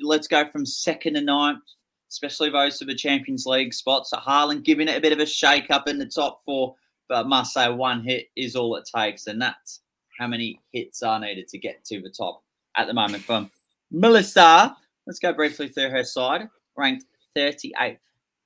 Let's 0.00 0.28
go 0.28 0.46
from 0.46 0.64
second 0.64 1.14
to 1.14 1.20
ninth, 1.20 1.62
especially 2.10 2.50
those 2.50 2.78
to 2.78 2.84
the 2.84 2.94
Champions 2.94 3.46
League 3.46 3.74
spots. 3.74 4.10
So 4.10 4.18
Haaland 4.18 4.64
giving 4.64 4.88
it 4.88 4.96
a 4.96 5.00
bit 5.00 5.12
of 5.12 5.18
a 5.18 5.26
shake 5.26 5.70
up 5.70 5.88
in 5.88 5.98
the 5.98 6.06
top 6.06 6.42
four, 6.44 6.74
but 7.08 7.24
I 7.24 7.28
must 7.28 7.54
say 7.54 7.68
one 7.70 8.04
hit 8.04 8.28
is 8.36 8.54
all 8.54 8.76
it 8.76 8.88
takes, 8.94 9.26
and 9.26 9.42
that's 9.42 9.80
how 10.18 10.28
many 10.28 10.60
hits 10.72 11.02
are 11.02 11.18
needed 11.18 11.48
to 11.48 11.58
get 11.58 11.84
to 11.86 12.00
the 12.00 12.10
top 12.10 12.43
at 12.76 12.86
the 12.86 12.94
moment. 12.94 13.22
From 13.24 13.50
Melissa, 13.90 14.76
let's 15.06 15.18
go 15.18 15.32
briefly 15.32 15.68
through 15.68 15.90
her 15.90 16.04
side, 16.04 16.48
ranked 16.76 17.04
thirty-eight 17.34 17.98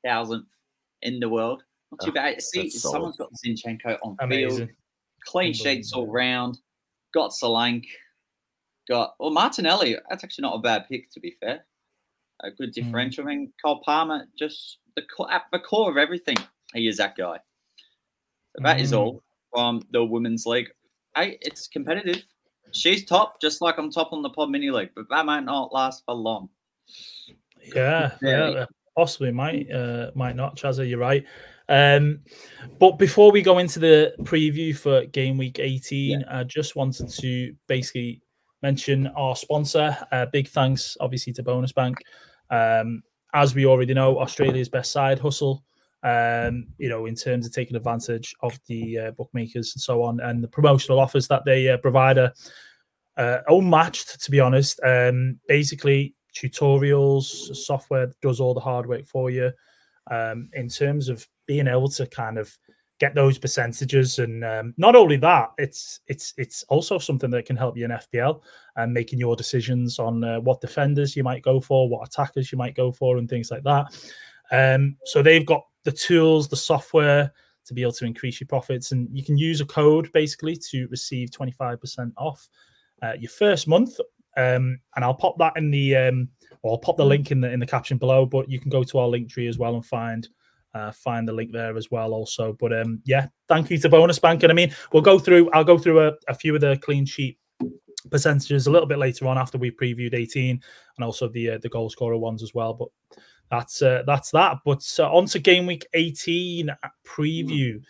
thousandth 0.04 0.48
in 1.02 1.20
the 1.20 1.28
world. 1.28 1.62
Not 1.92 2.00
too 2.04 2.10
Oh, 2.10 2.14
bad. 2.14 2.42
See, 2.42 2.62
that's 2.62 2.82
solid. 2.82 2.92
someone's 2.92 3.16
got 3.16 3.30
Zinchenko 3.44 3.98
on 4.02 4.16
field 4.28 4.68
clean 5.26 5.52
sheets 5.52 5.92
all 5.92 6.06
round. 6.06 6.58
Got 7.14 7.30
Solanke. 7.32 7.86
Got 8.88 9.14
well 9.18 9.30
Martinelli. 9.30 9.96
That's 10.08 10.24
actually 10.24 10.42
not 10.42 10.54
a 10.56 10.60
bad 10.60 10.86
pick 10.88 11.10
to 11.12 11.20
be 11.20 11.36
fair. 11.40 11.64
A 12.42 12.50
good 12.50 12.70
Mm. 12.70 12.74
differential. 12.74 13.24
I 13.24 13.28
mean, 13.28 13.52
Cole 13.62 13.82
Palmer 13.84 14.26
just 14.38 14.78
the 14.96 15.02
core, 15.02 15.30
at 15.32 15.44
the 15.52 15.58
core 15.58 15.90
of 15.90 15.96
everything. 15.96 16.36
He 16.74 16.86
is 16.88 16.98
that 16.98 17.16
guy. 17.16 17.38
So 18.56 18.62
that 18.62 18.80
is 18.80 18.92
Mm. 18.92 18.98
all 18.98 19.22
from 19.50 19.82
the 19.90 20.04
women's 20.04 20.46
league. 20.46 20.70
Hey, 21.16 21.38
it's 21.40 21.66
competitive. 21.68 22.24
She's 22.72 23.04
top, 23.04 23.40
just 23.40 23.60
like 23.60 23.78
I'm 23.78 23.90
top 23.90 24.12
on 24.12 24.22
the 24.22 24.30
pod 24.30 24.50
mini 24.50 24.70
league, 24.70 24.90
but 24.94 25.06
that 25.10 25.26
might 25.26 25.44
not 25.44 25.72
last 25.72 26.04
for 26.04 26.14
long. 26.14 26.48
Yeah, 27.74 28.12
yeah, 28.22 28.66
possibly 28.96 29.32
might, 29.32 29.70
uh, 29.70 30.10
might 30.14 30.36
not. 30.36 30.56
Chazza, 30.56 30.88
you're 30.88 30.98
right. 30.98 31.24
Um, 31.68 32.20
but 32.78 32.98
before 32.98 33.30
we 33.30 33.42
go 33.42 33.58
into 33.58 33.78
the 33.78 34.14
preview 34.22 34.76
for 34.76 35.04
game 35.06 35.36
week 35.36 35.58
18, 35.58 36.24
I 36.24 36.44
just 36.44 36.76
wanted 36.76 37.10
to 37.10 37.54
basically 37.66 38.22
mention 38.62 39.06
our 39.08 39.36
sponsor. 39.36 39.96
Uh, 40.10 40.26
big 40.32 40.48
thanks, 40.48 40.96
obviously, 41.00 41.32
to 41.34 41.42
Bonus 41.42 41.72
Bank. 41.72 41.96
Um, 42.50 43.02
as 43.34 43.54
we 43.54 43.66
already 43.66 43.92
know, 43.92 44.18
Australia's 44.18 44.68
best 44.68 44.92
side 44.92 45.18
hustle. 45.18 45.62
Um, 46.04 46.68
you 46.78 46.88
know, 46.88 47.06
in 47.06 47.16
terms 47.16 47.44
of 47.44 47.52
taking 47.52 47.76
advantage 47.76 48.34
of 48.42 48.58
the 48.68 48.98
uh, 48.98 49.10
bookmakers 49.12 49.74
and 49.74 49.82
so 49.82 50.02
on, 50.02 50.20
and 50.20 50.42
the 50.42 50.48
promotional 50.48 51.00
offers 51.00 51.26
that 51.28 51.44
they 51.44 51.68
uh, 51.68 51.76
provide 51.78 52.18
are 52.18 52.32
uh, 53.16 53.38
unmatched, 53.48 54.22
to 54.22 54.30
be 54.30 54.40
honest. 54.40 54.80
Um, 54.84 55.40
basically, 55.48 56.14
tutorials, 56.34 57.54
software 57.56 58.12
does 58.22 58.40
all 58.40 58.54
the 58.54 58.60
hard 58.60 58.86
work 58.86 59.04
for 59.06 59.30
you. 59.30 59.50
Um, 60.10 60.48
in 60.54 60.68
terms 60.68 61.08
of 61.08 61.26
being 61.46 61.66
able 61.66 61.88
to 61.90 62.06
kind 62.06 62.38
of 62.38 62.56
get 62.98 63.14
those 63.14 63.36
percentages, 63.36 64.18
and 64.18 64.44
um, 64.44 64.74
not 64.78 64.96
only 64.96 65.16
that, 65.16 65.50
it's 65.58 66.00
it's 66.06 66.32
it's 66.38 66.62
also 66.64 66.98
something 66.98 67.30
that 67.30 67.44
can 67.44 67.56
help 67.56 67.76
you 67.76 67.84
in 67.84 67.90
FPL 67.90 68.40
and 68.76 68.92
making 68.94 69.18
your 69.18 69.36
decisions 69.36 69.98
on 69.98 70.24
uh, 70.24 70.40
what 70.40 70.60
defenders 70.60 71.14
you 71.14 71.22
might 71.22 71.42
go 71.42 71.60
for, 71.60 71.88
what 71.88 72.06
attackers 72.06 72.50
you 72.50 72.56
might 72.56 72.74
go 72.74 72.90
for, 72.90 73.18
and 73.18 73.28
things 73.28 73.50
like 73.50 73.64
that. 73.64 73.86
Um, 74.50 74.96
so 75.04 75.22
they've 75.22 75.44
got 75.44 75.64
the 75.88 75.96
tools, 75.96 76.48
the 76.48 76.56
software 76.56 77.32
to 77.64 77.72
be 77.72 77.80
able 77.80 77.92
to 77.92 78.04
increase 78.04 78.40
your 78.40 78.46
profits, 78.46 78.92
and 78.92 79.08
you 79.10 79.24
can 79.24 79.38
use 79.38 79.62
a 79.62 79.64
code 79.64 80.12
basically 80.12 80.54
to 80.70 80.86
receive 80.88 81.30
twenty 81.30 81.52
five 81.52 81.80
percent 81.80 82.12
off 82.18 82.46
uh, 83.02 83.14
your 83.18 83.30
first 83.30 83.66
month. 83.66 83.98
Um, 84.36 84.78
and 84.94 85.04
I'll 85.04 85.14
pop 85.14 85.38
that 85.38 85.54
in 85.56 85.70
the 85.70 85.96
um, 85.96 86.28
or 86.62 86.72
I'll 86.72 86.78
pop 86.78 86.98
the 86.98 87.06
link 87.06 87.30
in 87.30 87.40
the 87.40 87.50
in 87.50 87.58
the 87.58 87.66
caption 87.66 87.96
below. 87.96 88.26
But 88.26 88.50
you 88.50 88.60
can 88.60 88.68
go 88.68 88.82
to 88.82 88.98
our 88.98 89.08
link 89.08 89.30
tree 89.30 89.48
as 89.48 89.56
well 89.56 89.76
and 89.76 89.84
find 89.84 90.28
uh, 90.74 90.92
find 90.92 91.26
the 91.26 91.32
link 91.32 91.52
there 91.52 91.74
as 91.78 91.90
well. 91.90 92.12
Also, 92.12 92.54
but 92.60 92.78
um, 92.78 93.00
yeah, 93.06 93.28
thank 93.48 93.70
you 93.70 93.78
to 93.78 93.88
Bonus 93.88 94.18
Bank. 94.18 94.42
And 94.42 94.52
I 94.52 94.54
mean, 94.54 94.74
we'll 94.92 95.02
go 95.02 95.18
through. 95.18 95.50
I'll 95.52 95.64
go 95.64 95.78
through 95.78 96.06
a, 96.06 96.12
a 96.28 96.34
few 96.34 96.54
of 96.54 96.60
the 96.60 96.76
clean 96.82 97.06
sheet 97.06 97.38
percentages 98.10 98.66
a 98.66 98.70
little 98.70 98.86
bit 98.86 98.98
later 98.98 99.26
on 99.26 99.38
after 99.38 99.56
we 99.56 99.70
previewed 99.70 100.14
18 100.14 100.60
and 100.96 101.04
also 101.04 101.28
the 101.28 101.52
uh, 101.52 101.58
the 101.62 101.70
goal 101.70 101.88
scorer 101.88 102.18
ones 102.18 102.42
as 102.42 102.52
well. 102.52 102.74
But 102.74 102.88
that's 103.50 103.82
uh, 103.82 104.02
that's 104.06 104.30
that. 104.32 104.58
But 104.64 104.84
uh, 104.98 105.12
on 105.12 105.26
to 105.26 105.38
game 105.38 105.66
week 105.66 105.86
18 105.94 106.70
preview. 107.06 107.82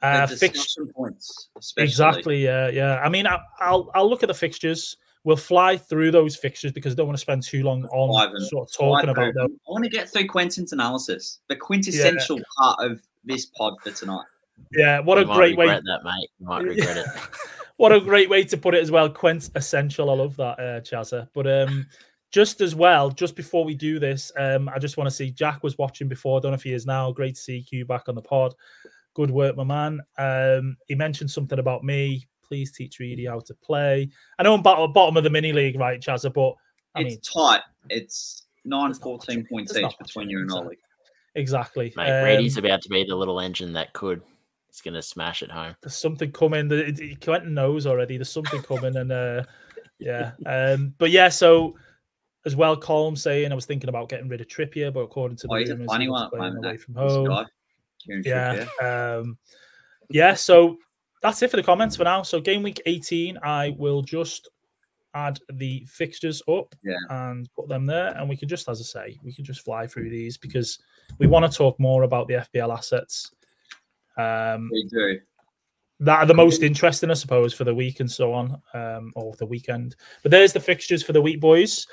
Uh, 0.00 0.26
fixture 0.26 0.86
points, 0.96 1.48
especially. 1.58 1.84
exactly. 1.84 2.44
Yeah, 2.44 2.68
yeah. 2.68 3.00
I 3.00 3.08
mean, 3.08 3.26
I, 3.26 3.38
I'll 3.60 3.90
I'll 3.94 4.08
look 4.08 4.22
at 4.22 4.28
the 4.28 4.34
fixtures. 4.34 4.96
We'll 5.24 5.36
fly 5.36 5.76
through 5.76 6.10
those 6.10 6.36
fixtures 6.36 6.72
because 6.72 6.92
I 6.92 6.96
don't 6.96 7.06
want 7.06 7.16
to 7.16 7.22
spend 7.22 7.42
too 7.42 7.62
long 7.62 7.84
on 7.86 8.12
Five 8.12 8.36
sort 8.48 8.68
of 8.68 8.74
talking 8.74 9.06
Five 9.08 9.16
about 9.16 9.34
them. 9.34 9.58
I 9.68 9.72
want 9.72 9.84
to 9.84 9.90
get 9.90 10.10
through 10.10 10.26
Quentin's 10.26 10.72
analysis, 10.72 11.40
the 11.48 11.56
quintessential 11.56 12.40
part 12.58 12.78
of 12.80 13.00
this 13.24 13.46
pod 13.46 13.74
for 13.82 13.90
tonight. 13.90 14.26
Yeah, 14.72 15.00
what 15.00 15.18
a 15.18 15.22
You 15.22 15.26
might 15.28 15.36
great 15.36 15.56
way! 15.56 15.66
that, 15.66 16.00
mate. 16.04 16.30
You 16.40 16.46
might 16.46 16.62
regret 16.62 16.96
it. 16.98 17.06
What 17.76 17.90
a 17.90 18.00
great 18.00 18.30
way 18.30 18.44
to 18.44 18.56
put 18.56 18.74
it 18.74 18.82
as 18.82 18.92
well. 18.92 19.10
Quent 19.10 19.50
essential. 19.56 20.08
I 20.08 20.14
love 20.14 20.36
that, 20.36 20.60
uh, 20.60 20.80
Chazza. 20.80 21.28
But 21.34 21.46
um, 21.48 21.86
just 22.34 22.60
as 22.60 22.74
well, 22.74 23.10
just 23.10 23.36
before 23.36 23.64
we 23.64 23.76
do 23.76 24.00
this, 24.00 24.32
um, 24.36 24.68
I 24.68 24.80
just 24.80 24.96
want 24.96 25.08
to 25.08 25.14
see 25.14 25.30
Jack 25.30 25.62
was 25.62 25.78
watching 25.78 26.08
before. 26.08 26.36
I 26.36 26.40
don't 26.40 26.50
know 26.50 26.56
if 26.56 26.64
he 26.64 26.72
is 26.72 26.84
now. 26.84 27.12
Great 27.12 27.36
to 27.36 27.40
see 27.40 27.64
you 27.70 27.84
back 27.84 28.08
on 28.08 28.16
the 28.16 28.22
pod. 28.22 28.52
Good 29.14 29.30
work, 29.30 29.56
my 29.56 29.62
man. 29.62 30.00
Um, 30.18 30.76
he 30.88 30.96
mentioned 30.96 31.30
something 31.30 31.60
about 31.60 31.84
me. 31.84 32.26
Please 32.42 32.72
teach 32.72 32.98
Reedy 32.98 33.26
how 33.26 33.38
to 33.38 33.54
play. 33.62 34.08
I 34.36 34.42
know 34.42 34.52
I'm 34.52 34.62
bottom, 34.62 34.92
bottom 34.92 35.16
of 35.16 35.22
the 35.22 35.30
mini 35.30 35.52
league, 35.52 35.78
right, 35.78 36.00
Chazza? 36.00 36.34
But 36.34 36.54
I 36.96 37.02
it's 37.02 37.10
mean, 37.10 37.20
tight. 37.20 37.60
It's 37.88 38.46
nine 38.64 38.92
14 38.94 39.46
points 39.48 39.76
each 39.76 39.96
between 39.98 40.28
you 40.28 40.40
and 40.40 40.50
Ollie. 40.50 40.78
exactly. 41.36 41.92
Mate, 41.96 42.10
Um, 42.10 42.22
Brady's 42.24 42.56
about 42.56 42.82
to 42.82 42.88
be 42.88 43.04
the 43.04 43.14
little 43.14 43.38
engine 43.38 43.72
that 43.74 43.92
could. 43.92 44.22
It's 44.70 44.80
going 44.80 44.94
to 44.94 45.02
smash 45.02 45.44
it 45.44 45.52
home. 45.52 45.76
there's 45.82 45.94
something 45.94 46.32
coming. 46.32 46.66
The- 46.66 46.88
it- 46.88 46.98
it- 46.98 47.20
Quentin 47.24 47.54
knows 47.54 47.86
already. 47.86 48.16
There's 48.16 48.28
something 48.28 48.60
coming, 48.62 48.96
and 48.96 49.12
uh, 49.12 49.44
yeah. 50.00 50.32
Um, 50.44 50.94
but 50.98 51.12
yeah, 51.12 51.28
so 51.28 51.76
as 52.46 52.54
well, 52.56 52.76
Colm 52.76 53.16
saying 53.16 53.50
I 53.50 53.54
was 53.54 53.66
thinking 53.66 53.88
about 53.88 54.08
getting 54.08 54.28
rid 54.28 54.40
of 54.40 54.46
Trippier, 54.48 54.92
but 54.92 55.00
according 55.00 55.36
to 55.38 55.46
the 55.46 55.52
Oh, 55.52 55.56
he's 55.56 55.70
rumors, 55.70 55.86
funny 55.86 56.04
he 56.04 56.10
one 56.10 56.30
playing 56.30 56.56
away 56.56 56.76
from 56.76 56.94
home. 56.94 57.46
Yeah, 58.06 58.66
um, 58.82 59.38
yeah. 60.10 60.34
So 60.34 60.76
that's 61.22 61.40
it 61.42 61.50
for 61.50 61.56
the 61.56 61.62
comments 61.62 61.96
for 61.96 62.04
now. 62.04 62.22
So 62.22 62.40
game 62.40 62.62
week 62.62 62.82
18, 62.84 63.38
I 63.42 63.74
will 63.78 64.02
just 64.02 64.48
add 65.14 65.38
the 65.54 65.84
fixtures 65.88 66.42
up 66.48 66.74
Yeah. 66.84 66.96
and 67.08 67.48
put 67.54 67.68
them 67.68 67.86
there, 67.86 68.08
and 68.18 68.28
we 68.28 68.36
can 68.36 68.48
just, 68.48 68.68
as 68.68 68.80
I 68.80 68.84
say, 68.84 69.18
we 69.22 69.32
can 69.32 69.44
just 69.44 69.62
fly 69.64 69.86
through 69.86 70.10
these 70.10 70.36
because 70.36 70.78
we 71.18 71.26
want 71.26 71.50
to 71.50 71.56
talk 71.56 71.78
more 71.80 72.02
about 72.02 72.28
the 72.28 72.34
FPL 72.34 72.76
assets. 72.76 73.30
Um, 74.18 74.68
We 74.72 74.86
do. 74.90 75.20
that 76.00 76.18
are 76.18 76.26
the 76.26 76.34
most 76.34 76.62
interesting, 76.62 77.10
I 77.10 77.14
suppose, 77.14 77.54
for 77.54 77.64
the 77.64 77.74
week 77.74 78.00
and 78.00 78.10
so 78.10 78.32
on, 78.32 78.60
um, 78.74 79.12
or 79.16 79.34
the 79.36 79.46
weekend. 79.46 79.96
But 80.22 80.30
there's 80.32 80.52
the 80.52 80.60
fixtures 80.60 81.02
for 81.02 81.12
the 81.12 81.22
week, 81.22 81.40
boys. 81.40 81.86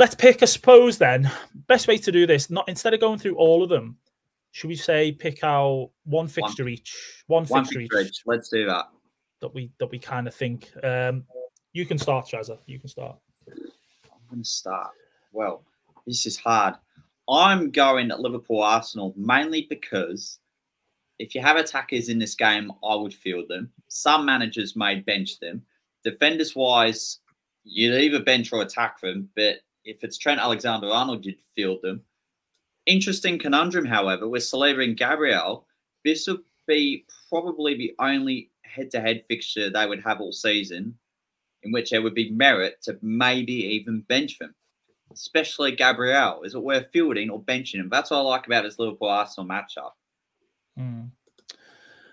Let's 0.00 0.14
pick, 0.14 0.42
I 0.42 0.46
suppose, 0.46 0.96
then. 0.96 1.30
Best 1.66 1.86
way 1.86 1.98
to 1.98 2.10
do 2.10 2.26
this, 2.26 2.48
not 2.48 2.66
instead 2.70 2.94
of 2.94 3.00
going 3.00 3.18
through 3.18 3.36
all 3.36 3.62
of 3.62 3.68
them, 3.68 3.98
should 4.52 4.68
we 4.68 4.74
say 4.74 5.12
pick 5.12 5.44
out 5.44 5.90
one 6.04 6.26
fixture 6.26 6.68
each, 6.68 7.22
one, 7.26 7.44
One 7.44 7.64
fixture 7.66 7.80
fixture 7.80 8.00
each 8.00 8.06
each. 8.06 8.22
Let's 8.24 8.48
do 8.48 8.64
that. 8.64 8.86
that 9.42 9.52
we 9.52 9.70
that 9.78 9.90
we 9.90 9.98
kind 9.98 10.26
of 10.26 10.34
think. 10.34 10.70
Um, 10.82 11.24
you 11.74 11.84
can 11.84 11.98
start, 11.98 12.26
Chazza. 12.26 12.56
You 12.64 12.78
can 12.78 12.88
start. 12.88 13.18
I'm 13.46 14.20
going 14.30 14.42
to 14.42 14.48
start. 14.48 14.88
Well, 15.32 15.64
this 16.06 16.24
is 16.24 16.38
hard. 16.38 16.76
I'm 17.28 17.70
going 17.70 18.10
at 18.10 18.20
Liverpool 18.20 18.62
Arsenal 18.62 19.12
mainly 19.18 19.66
because 19.68 20.38
if 21.18 21.34
you 21.34 21.42
have 21.42 21.58
attackers 21.58 22.08
in 22.08 22.18
this 22.18 22.34
game, 22.34 22.72
I 22.82 22.94
would 22.94 23.12
field 23.12 23.48
them. 23.48 23.70
Some 23.88 24.24
managers 24.24 24.76
may 24.76 24.94
bench 24.94 25.38
them. 25.40 25.60
Defenders 26.04 26.56
wise, 26.56 27.18
you'd 27.64 28.00
either 28.00 28.24
bench 28.24 28.50
or 28.50 28.62
attack 28.62 28.98
them. 29.02 29.28
But 29.36 29.56
if 29.84 30.02
it's 30.02 30.18
Trent 30.18 30.40
Alexander 30.40 30.88
Arnold, 30.88 31.24
you'd 31.24 31.38
field 31.54 31.80
them. 31.82 32.02
Interesting 32.86 33.38
conundrum, 33.38 33.84
however, 33.84 34.28
with 34.28 34.42
Saliba 34.42 34.84
and 34.84 34.96
Gabriel. 34.96 35.66
This 36.04 36.26
would 36.26 36.40
be 36.66 37.04
probably 37.28 37.74
the 37.76 37.94
only 37.98 38.50
head 38.62 38.90
to 38.92 39.00
head 39.00 39.24
fixture 39.28 39.70
they 39.70 39.86
would 39.86 40.02
have 40.02 40.20
all 40.20 40.32
season 40.32 40.94
in 41.62 41.72
which 41.72 41.90
there 41.90 42.02
would 42.02 42.14
be 42.14 42.30
merit 42.30 42.80
to 42.82 42.98
maybe 43.02 43.52
even 43.52 44.00
bench 44.02 44.38
them, 44.38 44.54
especially 45.12 45.72
Gabriel. 45.72 46.42
Is 46.42 46.54
it 46.54 46.62
worth 46.62 46.86
fielding 46.92 47.28
or 47.30 47.42
benching 47.42 47.76
him? 47.76 47.88
That's 47.90 48.10
what 48.10 48.18
I 48.18 48.22
like 48.22 48.46
about 48.46 48.62
this 48.62 48.78
Liverpool 48.78 49.08
Arsenal 49.08 49.48
matchup. 49.48 49.90
Hmm. 50.76 51.02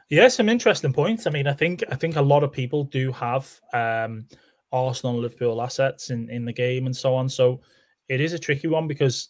Yeah, 0.09 0.27
some 0.29 0.49
interesting 0.49 0.93
points. 0.93 1.27
I 1.27 1.31
mean, 1.31 1.47
I 1.47 1.53
think 1.53 1.83
I 1.91 1.95
think 1.95 2.15
a 2.15 2.21
lot 2.21 2.43
of 2.43 2.51
people 2.51 2.85
do 2.85 3.11
have 3.11 3.59
um, 3.73 4.25
Arsenal 4.71 5.13
and 5.13 5.21
Liverpool 5.21 5.61
assets 5.61 6.09
in, 6.09 6.29
in 6.29 6.45
the 6.45 6.53
game 6.53 6.85
and 6.85 6.95
so 6.95 7.15
on. 7.15 7.29
So 7.29 7.61
it 8.09 8.21
is 8.21 8.33
a 8.33 8.39
tricky 8.39 8.67
one 8.67 8.87
because 8.87 9.29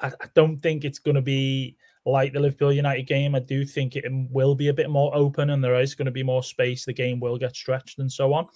I, 0.00 0.08
I 0.08 0.26
don't 0.34 0.60
think 0.60 0.84
it's 0.84 0.98
going 0.98 1.14
to 1.14 1.22
be 1.22 1.76
like 2.04 2.32
the 2.32 2.40
Liverpool 2.40 2.72
United 2.72 3.06
game. 3.06 3.34
I 3.34 3.40
do 3.40 3.64
think 3.64 3.96
it 3.96 4.04
will 4.30 4.54
be 4.54 4.68
a 4.68 4.74
bit 4.74 4.90
more 4.90 5.14
open 5.14 5.50
and 5.50 5.62
there 5.62 5.80
is 5.80 5.94
going 5.94 6.06
to 6.06 6.12
be 6.12 6.22
more 6.22 6.42
space. 6.42 6.84
The 6.84 6.92
game 6.92 7.20
will 7.20 7.38
get 7.38 7.54
stretched 7.54 7.98
and 7.98 8.10
so 8.10 8.32
on. 8.32 8.48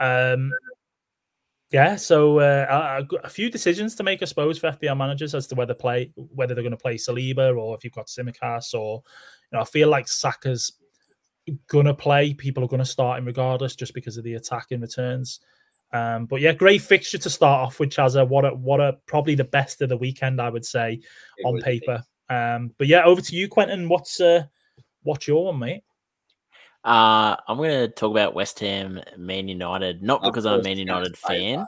Um, 0.00 0.52
yeah, 1.70 1.96
so 1.96 2.38
uh, 2.38 3.02
a, 3.24 3.30
few 3.30 3.50
decisions 3.50 3.94
to 3.94 4.02
make, 4.02 4.20
I 4.20 4.26
suppose, 4.26 4.58
for 4.58 4.72
FPL 4.72 4.96
managers 4.96 5.34
as 5.34 5.46
to 5.46 5.54
whether 5.54 5.72
play 5.72 6.12
whether 6.16 6.54
they're 6.54 6.62
going 6.62 6.72
to 6.72 6.76
play 6.76 6.96
Saliba 6.96 7.56
or 7.56 7.74
if 7.74 7.82
you've 7.82 7.94
got 7.94 8.08
Simicast 8.08 8.74
or 8.74 9.02
you 9.50 9.56
know, 9.56 9.62
I 9.62 9.64
feel 9.64 9.88
like 9.88 10.06
Saka's 10.06 10.72
gonna 11.68 11.94
play. 11.94 12.34
People 12.34 12.64
are 12.64 12.68
gonna 12.68 12.84
start 12.84 13.18
him 13.18 13.26
regardless, 13.26 13.76
just 13.76 13.94
because 13.94 14.16
of 14.16 14.24
the 14.24 14.34
attacking 14.34 14.80
returns. 14.80 15.40
Um, 15.92 16.26
but 16.26 16.40
yeah, 16.40 16.52
great 16.52 16.80
fixture 16.80 17.18
to 17.18 17.30
start 17.30 17.66
off 17.66 17.78
with, 17.78 17.90
Chazza. 17.90 18.26
What 18.26 18.44
a 18.44 18.50
what 18.50 18.80
a 18.80 18.98
probably 19.06 19.34
the 19.34 19.44
best 19.44 19.82
of 19.82 19.88
the 19.88 19.96
weekend, 19.96 20.40
I 20.40 20.48
would 20.48 20.64
say, 20.64 21.00
It 21.38 21.44
on 21.44 21.60
paper. 21.60 22.02
Um, 22.30 22.72
but 22.78 22.86
yeah, 22.86 23.04
over 23.04 23.20
to 23.20 23.36
you, 23.36 23.48
Quentin. 23.48 23.88
What's 23.88 24.20
uh, 24.20 24.44
what's 25.02 25.28
your 25.28 25.46
one, 25.46 25.58
mate? 25.58 25.84
Uh, 26.84 27.36
I'm 27.46 27.58
going 27.58 27.70
to 27.70 27.88
talk 27.88 28.10
about 28.10 28.34
West 28.34 28.58
Ham, 28.58 29.00
Man 29.16 29.46
United, 29.46 30.02
not 30.02 30.22
because 30.22 30.46
I'm 30.46 30.60
a 30.60 30.62
Man 30.64 30.78
United 30.78 31.16
fan, 31.16 31.64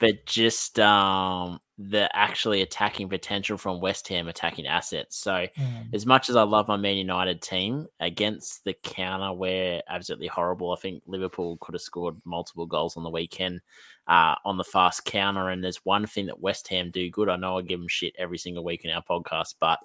but 0.00 0.26
just 0.26 0.80
um, 0.80 1.60
the 1.88 2.14
actually 2.14 2.60
attacking 2.60 3.08
potential 3.08 3.56
from 3.56 3.80
West 3.80 4.06
Ham 4.08 4.28
attacking 4.28 4.66
assets. 4.66 5.16
So, 5.16 5.46
as 5.94 6.04
much 6.04 6.28
as 6.28 6.36
I 6.36 6.42
love 6.42 6.68
my 6.68 6.76
Man 6.76 6.96
United 6.96 7.40
team 7.40 7.86
against 8.00 8.64
the 8.64 8.74
counter, 8.74 9.32
we're 9.32 9.80
absolutely 9.88 10.26
horrible. 10.26 10.72
I 10.72 10.76
think 10.76 11.02
Liverpool 11.06 11.56
could 11.60 11.74
have 11.74 11.80
scored 11.80 12.16
multiple 12.26 12.66
goals 12.66 12.98
on 12.98 13.02
the 13.02 13.08
weekend 13.10 13.62
uh, 14.06 14.34
on 14.44 14.58
the 14.58 14.64
fast 14.64 15.06
counter. 15.06 15.48
And 15.48 15.64
there's 15.64 15.84
one 15.84 16.06
thing 16.06 16.26
that 16.26 16.40
West 16.40 16.68
Ham 16.68 16.90
do 16.90 17.08
good. 17.08 17.30
I 17.30 17.36
know 17.36 17.56
I 17.56 17.62
give 17.62 17.80
them 17.80 17.88
shit 17.88 18.14
every 18.18 18.38
single 18.38 18.64
week 18.64 18.84
in 18.84 18.90
our 18.90 19.02
podcast, 19.02 19.54
but 19.58 19.78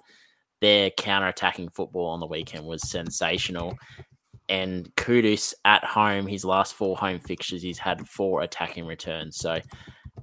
their 0.60 0.90
counter 0.90 1.28
attacking 1.28 1.70
football 1.70 2.08
on 2.08 2.20
the 2.20 2.26
weekend 2.26 2.66
was 2.66 2.90
sensational. 2.90 3.78
And 4.50 4.94
Kudus 4.96 5.54
at 5.64 5.82
home, 5.82 6.26
his 6.26 6.44
last 6.44 6.74
four 6.74 6.94
home 6.96 7.20
fixtures, 7.20 7.62
he's 7.62 7.78
had 7.78 8.06
four 8.06 8.42
attacking 8.42 8.84
returns. 8.84 9.38
So 9.38 9.60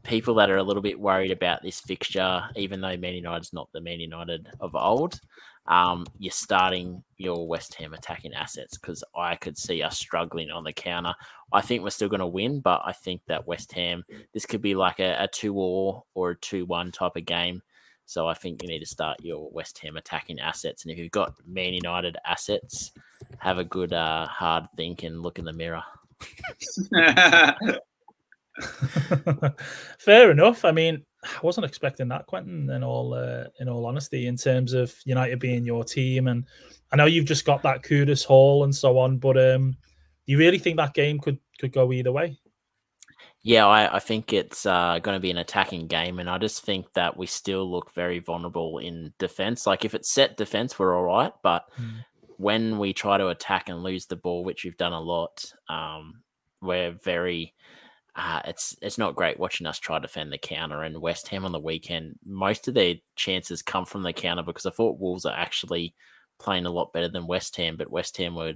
people 0.04 0.36
that 0.36 0.50
are 0.50 0.58
a 0.58 0.64
little 0.64 0.82
bit 0.82 1.00
worried 1.00 1.32
about 1.32 1.62
this 1.62 1.80
fixture, 1.80 2.44
even 2.56 2.82
though 2.82 2.98
Man 2.98 3.14
United's 3.16 3.54
not 3.54 3.70
the 3.72 3.82
Man 3.82 4.00
United 4.00 4.48
of 4.60 4.76
old, 4.76 5.20
um, 5.66 6.06
you're 6.20 6.32
starting 6.32 7.04
your 7.18 7.48
West 7.48 7.74
Ham 7.76 7.94
attacking 7.94 8.34
assets 8.34 8.78
because 8.78 9.04
I 9.16 9.36
could 9.36 9.58
see 9.58 9.82
us 9.82 9.98
struggling 9.98 10.52
on 10.52 10.66
the 10.66 10.74
counter. 10.74 11.14
I 11.54 11.62
think 11.62 11.84
we're 11.84 11.90
still 11.90 12.10
going 12.10 12.20
to 12.20 12.28
win, 12.28 12.60
but 12.60 12.82
I 12.84 12.92
think 12.92 13.22
that 13.28 13.48
West 13.48 13.72
Ham, 13.74 14.04
this 14.34 14.46
could 14.46 14.62
be 14.62 14.76
like 14.76 15.00
a, 15.00 15.24
a 15.24 15.28
two 15.28 15.54
or 15.56 16.04
or 16.16 16.32
a 16.32 16.38
two 16.38 16.66
one 16.66 16.92
type 16.92 17.16
of 17.16 17.26
game. 17.26 17.62
So 18.06 18.28
I 18.28 18.34
think 18.34 18.62
you 18.62 18.68
need 18.68 18.80
to 18.80 18.86
start 18.86 19.24
your 19.24 19.50
West 19.52 19.78
Ham 19.80 19.96
attacking 19.96 20.40
assets, 20.40 20.84
and 20.84 20.92
if 20.92 20.98
you've 20.98 21.12
got 21.12 21.34
Man 21.48 21.74
United 21.74 22.18
assets, 22.26 22.92
have 23.38 23.58
a 23.58 23.64
good 23.64 23.94
uh, 23.94 24.28
hard 24.28 24.68
think 24.76 25.04
and 25.04 25.22
look 25.22 25.40
in 25.40 25.46
the 25.46 25.54
mirror. 25.54 25.84
Fair 30.00 30.32
enough. 30.32 30.66
I 30.66 30.72
mean, 30.72 31.04
I 31.24 31.40
wasn't 31.42 31.66
expecting 31.66 32.08
that, 32.10 32.28
Quentin. 32.28 32.70
In 32.70 32.84
all, 32.84 33.14
uh, 33.14 33.46
in 33.60 33.70
all 33.70 33.86
honesty, 33.86 34.28
in 34.28 34.36
terms 34.38 34.74
of 34.74 34.94
United 35.06 35.40
being 35.40 35.64
your 35.66 35.84
team, 35.84 36.28
and 36.28 36.46
I 36.92 36.96
know 36.96 37.06
you've 37.06 37.26
just 37.26 37.46
got 37.46 37.64
that 37.64 37.82
Kudus 37.84 38.26
haul 38.26 38.64
and 38.64 38.76
so 38.76 38.98
on, 39.00 39.18
but 39.18 39.38
um, 39.38 39.72
do 39.72 40.32
you 40.32 40.38
really 40.38 40.60
think 40.60 40.78
that 40.78 40.94
game 40.94 41.20
could 41.20 41.40
could 41.60 41.72
go 41.72 41.92
either 41.94 42.12
way? 42.12 42.38
Yeah, 43.46 43.66
I, 43.68 43.98
I 43.98 44.00
think 44.00 44.32
it's 44.32 44.66
uh, 44.66 45.00
going 45.00 45.18
to 45.18 45.22
be 45.22 45.32
an 45.32 45.38
attacking 45.38 45.88
game, 45.88 46.20
and 46.20 46.30
I 46.30 46.38
just 46.38 46.64
think 46.64 46.94
that 46.94 47.18
we 47.18 47.26
still 47.26 47.70
look 47.70 47.94
very 47.94 48.20
vulnerable 48.20 48.78
in 48.78 49.14
defense. 49.20 49.68
Like 49.68 49.84
if 49.84 49.94
it's 49.94 50.14
set 50.14 50.38
defense, 50.38 50.80
we're 50.80 50.96
all 50.96 51.04
right, 51.04 51.34
but 51.42 51.66
Mm. 51.80 52.06
when 52.38 52.78
we 52.80 52.94
try 52.94 53.18
to 53.18 53.28
attack 53.30 53.68
and 53.70 53.84
lose 53.84 54.06
the 54.06 54.16
ball, 54.16 54.44
which 54.44 54.64
we've 54.64 54.78
done 54.78 54.94
a 54.94 55.00
lot, 55.00 55.44
um, 55.70 56.22
we're 56.62 56.92
very. 56.92 57.54
Uh, 58.16 58.42
it's 58.46 58.76
it's 58.82 58.98
not 58.98 59.16
great 59.16 59.40
watching 59.40 59.66
us 59.66 59.80
try 59.80 59.98
to 59.98 60.02
defend 60.04 60.32
the 60.32 60.38
counter. 60.38 60.84
And 60.84 61.02
West 61.02 61.28
Ham 61.30 61.46
on 61.46 61.52
the 61.52 61.60
weekend, 61.60 62.18
most 62.26 62.68
of 62.68 62.74
their 62.74 62.96
chances 63.16 63.62
come 63.62 63.86
from 63.86 64.04
the 64.04 64.14
counter 64.14 64.44
because 64.44 64.66
I 64.66 64.72
thought 64.72 65.00
Wolves 65.00 65.26
are 65.26 65.36
actually 65.36 65.96
playing 66.40 66.66
a 66.66 66.72
lot 66.72 66.94
better 66.94 67.10
than 67.10 67.26
West 67.26 67.56
Ham, 67.58 67.76
but 67.76 67.90
West 67.90 68.18
Ham 68.18 68.36
were 68.36 68.54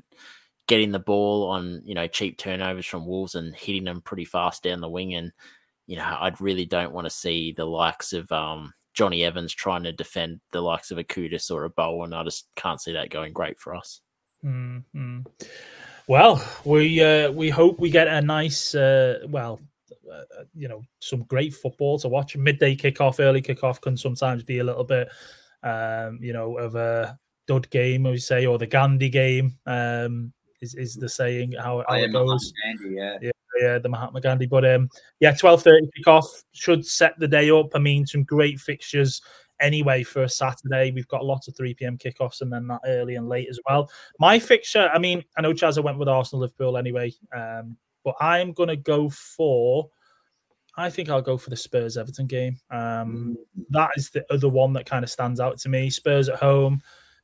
getting 0.67 0.91
the 0.91 0.99
ball 0.99 1.49
on 1.49 1.81
you 1.85 1.95
know 1.95 2.07
cheap 2.07 2.37
turnovers 2.37 2.85
from 2.85 3.07
Wolves 3.07 3.35
and 3.35 3.55
hitting 3.55 3.85
them 3.85 4.01
pretty 4.01 4.25
fast 4.25 4.63
down 4.63 4.81
the 4.81 4.89
wing. 4.89 5.15
And 5.15 5.31
you 5.87 5.95
know, 5.95 6.03
I 6.03 6.31
really 6.39 6.65
don't 6.65 6.93
want 6.93 7.05
to 7.05 7.11
see 7.11 7.53
the 7.53 7.65
likes 7.65 8.13
of 8.13 8.31
um, 8.31 8.73
Jonny 8.93 9.23
Evans 9.23 9.53
trying 9.53 9.83
to 9.83 9.91
defend 9.91 10.41
the 10.51 10.61
likes 10.61 10.91
of 10.91 10.97
a 10.97 11.03
Kudus 11.03 11.49
or 11.49 11.63
a 11.63 11.69
Bowen. 11.69 12.13
I 12.13 12.23
just 12.23 12.47
can't 12.55 12.81
see 12.81 12.93
that 12.93 13.09
going 13.09 13.33
great 13.33 13.57
for 13.57 13.73
us. 13.73 14.01
Mm-hmm. 14.43 15.21
Well, 16.07 16.41
we 16.63 17.03
uh, 17.03 17.31
we 17.31 17.49
hope 17.49 17.79
we 17.79 17.89
get 17.89 18.07
a 18.07 18.21
nice, 18.21 18.73
uh, 18.73 19.19
well, 19.27 19.59
uh, 20.09 20.43
you 20.55 20.69
know, 20.69 20.81
some 20.99 21.23
great 21.23 21.53
football 21.53 21.99
to 21.99 22.07
watch. 22.07 22.37
Midday 22.37 22.77
kickoff, 22.77 23.19
early 23.19 23.41
kickoff 23.41 23.81
can 23.81 23.97
sometimes 23.97 24.41
be 24.41 24.59
a 24.59 24.63
little 24.63 24.85
bit, 24.85 25.09
um, 25.63 26.17
you 26.21 26.31
know, 26.31 26.57
of 26.57 26.75
a 26.75 27.19
dud 27.45 27.69
game, 27.71 28.03
we 28.03 28.17
say, 28.17 28.45
or 28.45 28.57
the 28.57 28.65
Gandhi 28.65 29.09
game. 29.09 29.57
Um, 29.65 30.31
is, 30.61 30.75
is 30.75 30.95
the 30.95 31.09
saying 31.09 31.53
how, 31.59 31.83
how 31.89 31.95
it 31.95 32.13
goes? 32.13 32.53
Gandhi, 32.63 32.95
yeah. 32.95 33.17
yeah, 33.21 33.31
yeah, 33.61 33.77
the 33.77 33.89
Mahatma 33.89 34.21
Gandhi. 34.21 34.45
But 34.45 34.65
um, 34.65 34.89
yeah, 35.19 35.33
twelve 35.33 35.61
thirty 35.61 35.89
kickoff 35.99 36.25
should 36.53 36.85
set 36.85 37.19
the 37.19 37.27
day 37.27 37.51
up. 37.51 37.71
I 37.75 37.79
mean, 37.79 38.05
some 38.05 38.23
great 38.23 38.61
fixtures 38.61 39.21
anyway 39.59 40.03
for 40.03 40.23
a 40.23 40.29
Saturday. 40.29 40.91
We've 40.91 41.07
got 41.07 41.25
lots 41.25 41.47
of 41.47 41.55
3 41.55 41.73
p.m. 41.73 41.97
kickoffs 41.97 42.41
and 42.41 42.51
then 42.51 42.67
that 42.67 42.81
early 42.85 43.15
and 43.15 43.27
late 43.27 43.47
as 43.49 43.59
well. 43.67 43.89
My 44.19 44.39
fixture, 44.39 44.89
I 44.93 44.99
mean, 44.99 45.23
I 45.37 45.41
know 45.41 45.53
Chaz 45.53 45.77
I 45.77 45.81
went 45.81 45.97
with 45.97 46.07
Arsenal 46.07 46.41
Liverpool 46.41 46.77
anyway, 46.77 47.13
um, 47.35 47.77
but 48.03 48.15
I'm 48.19 48.53
going 48.53 48.69
to 48.69 48.75
go 48.75 49.09
for. 49.09 49.89
I 50.79 50.91
think 50.91 51.09
I'll 51.09 51.21
go 51.21 51.37
for 51.37 51.49
the 51.49 51.55
Spurs 51.55 51.97
Everton 51.97 52.27
game. 52.27 52.57
Um, 52.69 53.35
that 53.71 53.89
is 53.95 54.11
the 54.11 54.25
other 54.31 54.47
one 54.47 54.73
that 54.73 54.85
kind 54.85 55.03
of 55.03 55.09
stands 55.09 55.39
out 55.39 55.57
to 55.59 55.69
me. 55.69 55.89
Spurs 55.89 56.29
at 56.29 56.35
home, 56.35 56.81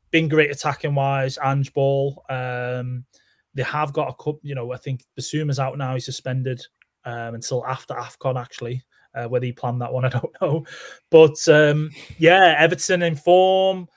been 0.09 0.27
great 0.27 0.49
attacking 0.49 0.95
wise. 0.95 1.37
Ange 1.43 1.71
Ball. 1.73 2.23
Um, 2.29 3.05
they 3.53 3.63
have 3.63 3.93
got 3.93 4.09
a 4.09 4.23
cup, 4.23 4.37
you 4.41 4.55
know, 4.55 4.73
I 4.73 4.77
think 4.77 5.03
Bissouma's 5.19 5.59
out 5.59 5.77
now. 5.77 5.93
He's 5.93 6.05
suspended 6.05 6.65
um, 7.05 7.35
until 7.35 7.65
after 7.65 7.93
AFCON, 7.93 8.41
actually. 8.41 8.83
Uh, 9.15 9.27
whether 9.27 9.45
he 9.45 9.51
planned 9.51 9.81
that 9.81 9.93
one, 9.93 10.05
I 10.05 10.09
don't 10.09 10.41
know. 10.41 10.65
But 11.09 11.47
um, 11.47 11.91
yeah, 12.17 12.55
Everton 12.57 13.03
in 13.03 13.15
form 13.15 13.87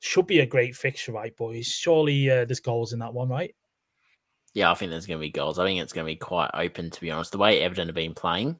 should 0.00 0.26
be 0.26 0.40
a 0.40 0.46
great 0.46 0.76
fixture, 0.76 1.12
right, 1.12 1.36
boys? 1.36 1.66
Surely 1.66 2.30
uh, 2.30 2.44
there's 2.44 2.60
goals 2.60 2.92
in 2.92 2.98
that 3.00 3.14
one, 3.14 3.28
right? 3.28 3.54
Yeah, 4.54 4.70
I 4.70 4.74
think 4.74 4.90
there's 4.90 5.06
going 5.06 5.18
to 5.18 5.26
be 5.26 5.30
goals. 5.30 5.58
I 5.58 5.66
think 5.66 5.80
it's 5.80 5.92
going 5.92 6.06
to 6.06 6.12
be 6.12 6.16
quite 6.16 6.50
open, 6.54 6.90
to 6.90 7.00
be 7.00 7.10
honest. 7.10 7.32
The 7.32 7.38
way 7.38 7.60
Everton 7.60 7.88
have 7.88 7.94
been 7.94 8.14
playing, 8.14 8.58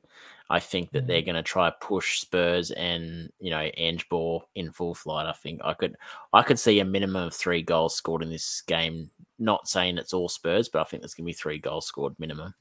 I 0.50 0.60
think 0.60 0.92
that 0.92 1.06
they're 1.06 1.22
going 1.22 1.36
to 1.36 1.42
try 1.42 1.72
push 1.80 2.20
Spurs 2.20 2.70
and 2.72 3.30
you 3.40 3.50
know 3.50 3.70
Ange 3.76 4.08
Ball 4.08 4.44
in 4.54 4.72
full 4.72 4.94
flight. 4.94 5.26
I 5.26 5.32
think 5.32 5.60
I 5.64 5.74
could 5.74 5.96
I 6.32 6.42
could 6.42 6.58
see 6.58 6.80
a 6.80 6.84
minimum 6.84 7.26
of 7.28 7.34
three 7.34 7.62
goals 7.62 7.96
scored 7.96 8.22
in 8.22 8.30
this 8.30 8.62
game. 8.66 9.10
Not 9.38 9.68
saying 9.68 9.98
it's 9.98 10.12
all 10.12 10.28
Spurs, 10.28 10.68
but 10.68 10.80
I 10.80 10.84
think 10.84 11.02
there's 11.02 11.14
going 11.14 11.24
to 11.24 11.30
be 11.30 11.32
three 11.32 11.58
goals 11.58 11.86
scored 11.86 12.14
minimum. 12.18 12.54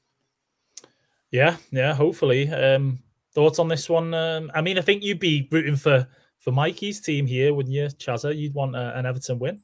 Yeah, 1.30 1.56
yeah. 1.70 1.94
Hopefully. 1.94 2.50
Um, 2.50 3.00
thoughts 3.36 3.58
on 3.58 3.68
this 3.68 3.88
one? 3.90 4.14
Um, 4.14 4.50
I 4.54 4.62
mean, 4.62 4.78
I 4.78 4.80
think 4.80 5.04
you'd 5.04 5.20
be 5.20 5.46
rooting 5.52 5.76
for 5.76 6.08
for 6.38 6.52
Mikey's 6.52 7.00
team 7.00 7.26
here, 7.26 7.52
wouldn't 7.52 7.74
you, 7.74 7.84
Chazza? 7.84 8.36
You'd 8.36 8.54
want 8.54 8.74
a, 8.74 8.98
an 8.98 9.06
Everton 9.06 9.38
win. 9.38 9.62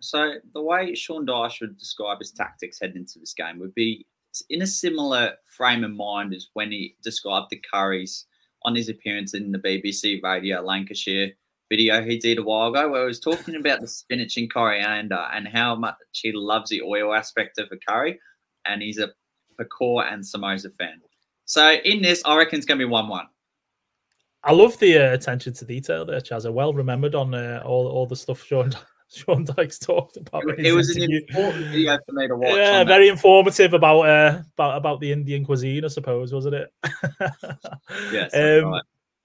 So 0.00 0.34
the 0.52 0.62
way 0.62 0.94
Sean 0.94 1.26
Dyche 1.26 1.62
would 1.62 1.78
describe 1.78 2.18
his 2.18 2.30
tactics 2.30 2.78
heading 2.80 2.96
into 2.96 3.18
this 3.18 3.32
game 3.32 3.58
would 3.58 3.74
be 3.74 4.06
in 4.50 4.60
a 4.60 4.66
similar 4.66 5.32
frame 5.56 5.82
of 5.82 5.92
mind 5.92 6.34
as 6.34 6.48
when 6.52 6.70
he 6.70 6.96
described 7.02 7.46
the 7.50 7.62
Curries 7.72 8.26
on 8.64 8.74
his 8.74 8.90
appearance 8.90 9.32
in 9.32 9.52
the 9.52 9.58
BBC 9.58 10.22
Radio 10.22 10.60
Lancashire 10.60 11.32
video 11.70 12.02
he 12.02 12.18
did 12.18 12.38
a 12.38 12.42
while 12.42 12.68
ago, 12.68 12.90
where 12.90 13.02
he 13.02 13.06
was 13.06 13.20
talking 13.20 13.56
about 13.56 13.80
the 13.80 13.88
spinach 13.88 14.36
and 14.36 14.52
coriander 14.52 15.26
and 15.32 15.48
how 15.48 15.74
much 15.74 15.96
he 16.12 16.32
loves 16.32 16.70
the 16.70 16.82
oil 16.82 17.14
aspect 17.14 17.58
of 17.58 17.68
a 17.72 17.76
curry, 17.88 18.20
and 18.66 18.82
he's 18.82 18.98
a 18.98 19.12
pakor 19.58 20.12
and 20.12 20.22
samosa 20.22 20.72
fan. 20.76 21.00
So 21.46 21.72
in 21.84 22.02
this, 22.02 22.22
I 22.24 22.36
reckon 22.36 22.58
it's 22.58 22.66
going 22.66 22.78
to 22.78 22.84
be 22.84 22.90
one-one. 22.90 23.26
I 24.42 24.52
love 24.52 24.78
the 24.78 24.98
uh, 24.98 25.14
attention 25.14 25.54
to 25.54 25.64
detail 25.64 26.04
there, 26.04 26.20
Chaz. 26.20 26.50
Well 26.52 26.72
remembered 26.72 27.14
on 27.14 27.34
uh, 27.34 27.62
all 27.64 27.88
all 27.88 28.06
the 28.06 28.14
stuff 28.14 28.44
Sean 28.44 28.72
Sean 29.08 29.44
Dyche 29.44 29.84
talked 29.84 30.16
about. 30.16 30.44
It 30.58 30.72
was 30.72 30.94
an 30.94 31.02
important 31.02 31.66
video 31.66 31.98
for 32.06 32.12
me 32.12 32.28
to 32.28 32.36
watch. 32.36 32.54
Yeah, 32.54 32.84
very 32.84 33.08
informative 33.08 33.74
about 33.74 34.02
uh, 34.02 34.42
about 34.54 34.76
about 34.76 35.00
the 35.00 35.10
Indian 35.10 35.44
cuisine, 35.44 35.84
I 35.84 35.88
suppose, 35.88 36.32
wasn't 36.32 36.54
it? 36.54 36.72
yes. 38.12 38.34
um, 38.34 38.70
right. 38.70 38.82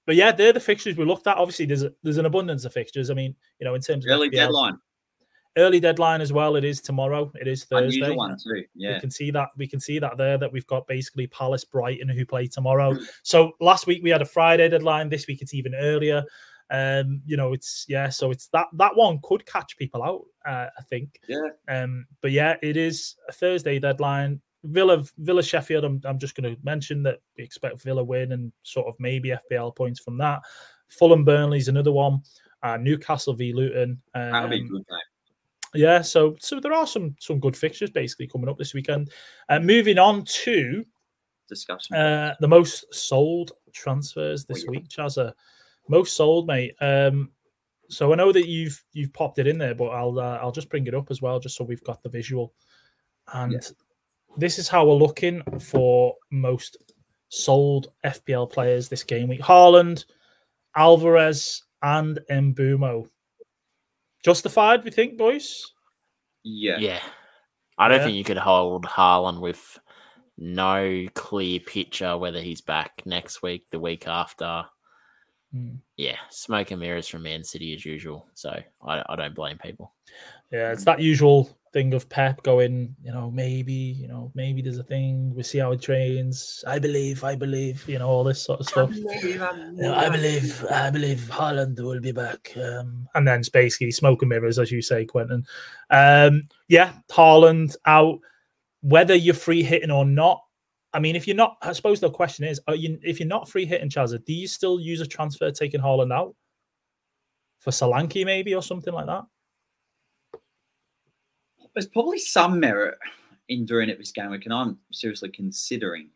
But 0.07 0.15
yeah, 0.15 0.31
they're 0.31 0.53
the 0.53 0.59
fixtures 0.59 0.97
we 0.97 1.05
looked 1.05 1.27
at. 1.27 1.37
Obviously, 1.37 1.67
there's 1.67 1.83
a, 1.83 1.93
there's 2.01 2.17
an 2.17 2.25
abundance 2.25 2.65
of 2.65 2.73
fixtures. 2.73 3.11
I 3.11 3.13
mean, 3.13 3.35
you 3.59 3.65
know, 3.65 3.75
in 3.75 3.81
terms 3.81 4.07
Early 4.07 4.27
of 4.27 4.33
FPL, 4.33 4.37
deadline. 4.37 4.77
Early 5.57 5.79
deadline 5.79 6.21
as 6.21 6.31
well. 6.31 6.55
It 6.55 6.63
is 6.63 6.81
tomorrow. 6.81 7.31
It 7.35 7.47
is 7.47 7.65
Thursday. 7.65 7.97
Unusual 7.97 8.17
one 8.17 8.37
too. 8.37 8.63
Yeah, 8.75 8.95
We 8.95 8.99
can 9.01 9.11
see 9.11 9.31
that 9.31 9.49
we 9.57 9.67
can 9.67 9.79
see 9.79 9.99
that 9.99 10.17
there 10.17 10.37
that 10.37 10.51
we've 10.51 10.67
got 10.67 10.87
basically 10.87 11.27
Palace, 11.27 11.65
Brighton 11.65 12.09
who 12.09 12.25
play 12.25 12.47
tomorrow. 12.47 12.97
So 13.23 13.53
last 13.59 13.87
week 13.87 14.01
we 14.03 14.09
had 14.09 14.21
a 14.21 14.25
Friday 14.25 14.69
deadline. 14.69 15.09
This 15.09 15.27
week 15.27 15.41
it's 15.41 15.53
even 15.53 15.75
earlier. 15.75 16.23
Um, 16.69 17.21
you 17.25 17.35
know, 17.35 17.53
it's 17.53 17.85
yeah. 17.89 18.09
So 18.09 18.31
it's 18.31 18.47
that 18.49 18.67
that 18.73 18.95
one 18.95 19.19
could 19.23 19.45
catch 19.45 19.77
people 19.77 20.03
out. 20.03 20.21
Uh, 20.45 20.67
I 20.77 20.83
think. 20.89 21.19
Yeah. 21.27 21.49
Um, 21.67 22.05
but 22.21 22.31
yeah, 22.31 22.55
it 22.61 22.77
is 22.77 23.15
a 23.27 23.31
Thursday 23.33 23.79
deadline. 23.79 24.41
Villa, 24.63 25.03
Villa, 25.17 25.41
Sheffield. 25.41 25.83
I'm, 25.83 26.01
I'm 26.05 26.19
just 26.19 26.35
going 26.35 26.55
to 26.55 26.61
mention 26.63 27.01
that 27.03 27.19
we 27.35 27.43
expect 27.43 27.81
Villa 27.81 28.03
win 28.03 28.31
and 28.31 28.51
sort 28.61 28.87
of 28.87 28.95
maybe 28.99 29.33
FPL 29.51 29.75
points 29.75 29.99
from 29.99 30.19
that. 30.19 30.41
Fulham, 30.87 31.25
Burnley's 31.25 31.67
another 31.67 31.91
one. 31.91 32.21
Uh, 32.61 32.77
Newcastle 32.77 33.33
v 33.33 33.53
Luton. 33.53 33.99
Um, 34.13 34.31
That'll 34.31 34.49
be 34.49 34.57
a 34.57 34.63
good 34.63 34.85
game. 34.87 34.99
Yeah, 35.73 36.01
so 36.01 36.35
so 36.39 36.59
there 36.59 36.73
are 36.73 36.85
some 36.87 37.15
some 37.19 37.39
good 37.39 37.55
fixtures 37.55 37.89
basically 37.91 38.27
coming 38.27 38.49
up 38.49 38.57
this 38.57 38.73
weekend. 38.73 39.11
Uh, 39.49 39.59
moving 39.59 39.97
on 39.97 40.25
to 40.25 40.83
Discussion. 41.47 41.95
uh, 41.95 42.35
the 42.41 42.47
most 42.47 42.93
sold 42.93 43.51
transfers 43.73 44.45
this 44.45 44.65
week, 44.67 44.87
Chazza. 44.89 45.33
Most 45.87 46.15
sold, 46.15 46.47
mate. 46.47 46.73
Um, 46.81 47.31
so 47.89 48.11
I 48.11 48.15
know 48.15 48.31
that 48.31 48.47
you've 48.47 48.81
you've 48.93 49.13
popped 49.13 49.39
it 49.39 49.47
in 49.47 49.57
there, 49.57 49.75
but 49.75 49.87
I'll 49.87 50.19
uh, 50.19 50.39
I'll 50.41 50.51
just 50.51 50.69
bring 50.69 50.87
it 50.87 50.95
up 50.95 51.09
as 51.09 51.21
well, 51.21 51.39
just 51.39 51.55
so 51.55 51.63
we've 51.63 51.83
got 51.83 52.01
the 52.03 52.09
visual. 52.09 52.53
And 53.33 53.53
Yeah. 53.53 53.59
this 54.37 54.59
is 54.59 54.67
how 54.67 54.85
we're 54.85 54.93
looking 54.95 55.41
for 55.59 56.15
most 56.31 56.77
sold 57.29 57.87
FPL 58.05 58.49
players 58.51 58.89
this 58.89 59.03
game 59.03 59.29
week: 59.29 59.41
Haaland, 59.41 60.05
Alvarez, 60.75 61.63
and 61.81 62.19
Mbeumo. 62.29 63.07
Justified, 64.23 64.83
we 64.83 64.91
think, 64.91 65.17
boys. 65.17 65.71
yeah. 66.43 66.77
Yeah. 66.79 67.01
I 67.77 67.87
don't 67.87 67.99
Yeah. 67.99 68.05
think 68.05 68.17
you 68.17 68.23
could 68.23 68.37
hold 68.37 68.85
Haaland 68.85 69.39
with 69.41 69.79
no 70.37 71.05
clear 71.13 71.59
picture 71.59 72.17
whether 72.17 72.39
he's 72.41 72.61
back 72.61 73.01
next 73.05 73.41
week, 73.41 73.65
the 73.71 73.79
week 73.79 74.07
after. 74.07 74.65
Hmm. 75.51 75.75
Yeah, 75.97 76.17
smoke 76.29 76.71
and 76.71 76.79
mirrors 76.79 77.07
from 77.07 77.23
Man 77.23 77.43
City 77.43 77.73
as 77.73 77.85
usual. 77.85 78.27
So 78.33 78.49
I, 78.85 79.03
I 79.07 79.15
don't 79.15 79.35
blame 79.35 79.57
people. 79.57 79.93
Yeah, 80.51 80.71
it's 80.71 80.85
that 80.85 80.99
usual 80.99 81.57
thing 81.73 81.93
of 81.93 82.09
Pep 82.09 82.43
going, 82.43 82.95
you 83.01 83.11
know, 83.11 83.31
maybe, 83.31 83.73
you 83.73 84.07
know, 84.07 84.31
maybe 84.35 84.61
there's 84.61 84.77
a 84.77 84.83
thing. 84.83 85.33
We 85.33 85.43
see 85.43 85.59
how 85.59 85.71
it 85.71 85.81
trains. 85.81 86.63
I 86.67 86.79
believe, 86.79 87.23
I 87.23 87.35
believe, 87.35 87.87
you 87.87 87.99
know, 87.99 88.07
all 88.07 88.23
this 88.23 88.41
sort 88.41 88.59
of 88.59 88.67
stuff. 88.67 88.95
You 88.95 89.37
know, 89.75 89.93
I 89.95 90.09
believe, 90.09 90.65
I 90.65 90.89
believe 90.89 91.19
Haaland 91.31 91.79
will 91.79 92.01
be 92.01 92.11
back. 92.11 92.51
Um, 92.57 93.07
and 93.15 93.27
then 93.27 93.39
it's 93.39 93.49
basically 93.49 93.91
smoke 93.91 94.21
and 94.21 94.29
mirrors, 94.29 94.59
as 94.59 94.71
you 94.71 94.81
say, 94.81 95.05
Quentin. 95.05 95.45
Um, 95.89 96.47
yeah, 96.67 96.93
Haaland 97.11 97.75
out. 97.85 98.19
Whether 98.83 99.13
you're 99.13 99.35
free 99.35 99.61
hitting 99.61 99.91
or 99.91 100.05
not, 100.05 100.41
I 100.93 100.99
mean, 100.99 101.15
if 101.15 101.27
you're 101.27 101.35
not, 101.35 101.55
I 101.61 101.71
suppose 101.71 101.99
the 101.99 102.09
question 102.09 102.45
is, 102.45 102.59
are 102.67 102.75
you 102.75 102.97
if 103.03 103.19
you're 103.19 103.29
not 103.29 103.47
free 103.47 103.65
hitting 103.65 103.89
Chazza, 103.89 104.25
do 104.25 104.33
you 104.33 104.47
still 104.47 104.79
use 104.79 105.01
a 105.01 105.05
transfer 105.05 105.51
taking 105.51 105.79
Haaland 105.79 106.11
out 106.11 106.35
for 107.59 107.69
Solanke 107.69 108.25
maybe 108.25 108.55
or 108.55 108.63
something 108.63 108.93
like 108.93 109.05
that? 109.05 109.23
There's 111.73 111.87
probably 111.87 112.19
some 112.19 112.59
merit 112.59 112.97
in 113.49 113.65
doing 113.65 113.89
it 113.89 113.97
this 113.97 114.11
game 114.11 114.31
week, 114.31 114.45
and 114.45 114.53
I'm 114.53 114.77
seriously 114.91 115.29
considering. 115.29 116.09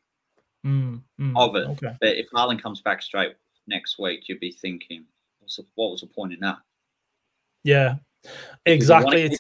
Mm, 0.66 1.02
mm, 1.20 1.34
Of 1.36 1.56
it. 1.56 1.68
Okay. 1.70 1.96
But 2.02 2.18
if 2.18 2.30
Haaland 2.32 2.62
comes 2.62 2.82
back 2.82 3.02
straight 3.02 3.36
next 3.68 4.00
week, 4.00 4.28
you'd 4.28 4.40
be 4.40 4.52
thinking, 4.52 5.06
what 5.76 5.92
was 5.92 6.02
the 6.02 6.08
point 6.08 6.34
in 6.34 6.40
that? 6.40 6.58
Yeah. 7.64 7.96
Exactly. 8.66 9.24
It's, 9.24 9.40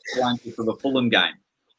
for 0.56 0.64
the 0.64 0.76
Fulham 0.76 1.10
game. 1.10 1.34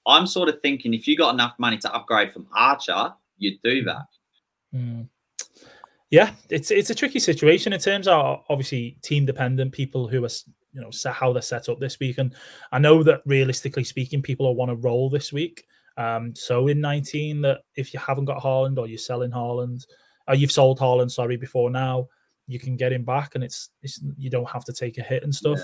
I'm 0.06 0.26
sort 0.26 0.48
of 0.48 0.60
thinking 0.60 0.94
if 0.94 1.06
you 1.06 1.16
got 1.16 1.34
enough 1.34 1.54
money 1.58 1.78
to 1.78 1.94
upgrade 1.94 2.32
from 2.32 2.46
Archer, 2.54 3.12
you'd 3.38 3.60
do 3.62 3.84
that. 3.84 4.06
Mm. 4.74 5.08
Yeah, 6.10 6.32
it's 6.48 6.70
it's 6.70 6.90
a 6.90 6.94
tricky 6.94 7.18
situation 7.18 7.72
in 7.72 7.80
terms 7.80 8.06
of 8.06 8.44
obviously 8.48 8.96
team 9.02 9.26
dependent 9.26 9.72
people 9.72 10.06
who 10.06 10.24
are 10.24 10.30
you 10.76 10.82
know 10.82 10.90
set 10.90 11.14
how 11.14 11.32
they're 11.32 11.42
set 11.42 11.68
up 11.68 11.80
this 11.80 11.98
week, 11.98 12.18
and 12.18 12.34
I 12.70 12.78
know 12.78 13.02
that 13.02 13.22
realistically 13.24 13.84
speaking, 13.84 14.22
people 14.22 14.46
will 14.46 14.54
want 14.54 14.70
to 14.70 14.76
roll 14.76 15.08
this 15.10 15.32
week. 15.32 15.66
Um, 15.96 16.34
so 16.34 16.68
in 16.68 16.80
19, 16.80 17.40
that 17.40 17.62
if 17.74 17.94
you 17.94 17.98
haven't 17.98 18.26
got 18.26 18.42
Haaland 18.42 18.78
or 18.78 18.86
you're 18.86 18.98
selling 18.98 19.30
Haaland, 19.30 19.86
or 20.28 20.34
you've 20.34 20.52
sold 20.52 20.78
Haaland, 20.78 21.10
sorry, 21.10 21.38
before 21.38 21.70
now, 21.70 22.06
you 22.46 22.60
can 22.60 22.76
get 22.76 22.92
him 22.92 23.04
back, 23.04 23.34
and 23.34 23.42
it's, 23.42 23.70
it's 23.82 24.00
you 24.18 24.28
don't 24.28 24.48
have 24.50 24.64
to 24.66 24.72
take 24.74 24.98
a 24.98 25.02
hit 25.02 25.22
and 25.24 25.34
stuff. 25.34 25.60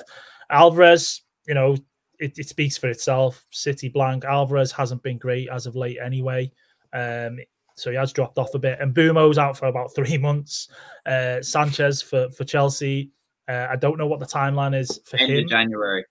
Alvarez, 0.50 1.22
you 1.46 1.54
know, 1.54 1.76
it, 2.18 2.38
it 2.38 2.48
speaks 2.48 2.78
for 2.78 2.88
itself. 2.88 3.44
City 3.50 3.88
blank. 3.88 4.24
Alvarez 4.24 4.72
hasn't 4.72 5.02
been 5.02 5.18
great 5.18 5.48
as 5.50 5.66
of 5.66 5.76
late 5.76 5.98
anyway. 6.02 6.50
Um, 6.94 7.38
so 7.74 7.90
he 7.90 7.96
has 7.96 8.12
dropped 8.12 8.38
off 8.38 8.54
a 8.54 8.58
bit. 8.58 8.78
And 8.80 8.94
Mbeumo's 8.94 9.38
out 9.38 9.56
for 9.56 9.66
about 9.66 9.94
three 9.94 10.18
months. 10.18 10.68
Uh, 11.04 11.42
Sanchez 11.42 12.00
for 12.02 12.30
for 12.30 12.44
Chelsea. 12.44 13.10
Uh, 13.48 13.66
I 13.70 13.76
don't 13.76 13.98
know 13.98 14.06
what 14.06 14.20
the 14.20 14.26
timeline 14.26 14.78
is 14.78 15.00
for 15.04 15.16
End 15.18 15.30
him. 15.32 15.44
of 15.44 15.50
January. 15.50 16.04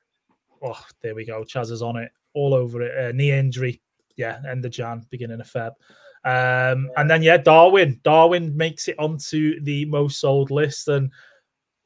Oh, 0.64 0.80
there 1.02 1.16
we 1.16 1.26
go. 1.26 1.44
Chaz 1.44 1.72
is 1.72 1.82
on 1.82 1.96
it, 1.98 2.12
all 2.34 2.54
over 2.54 2.82
it. 2.82 2.98
Uh, 3.06 3.12
knee 3.16 3.32
injury. 3.32 3.82
Yeah, 4.18 4.40
end 4.48 4.66
of 4.66 4.72
Jan, 4.72 5.06
beginning 5.10 5.40
of 5.42 5.48
Feb. 5.52 5.72
Um, 6.24 6.92
and 6.98 7.10
then 7.10 7.24
yeah, 7.24 7.38
Darwin. 7.38 8.00
Darwin 8.04 8.56
makes 8.56 8.88
it 8.88 9.00
onto 9.00 9.60
the 9.64 9.86
most 9.86 10.20
sold 10.20 10.52
list. 10.52 10.88
And 10.88 11.10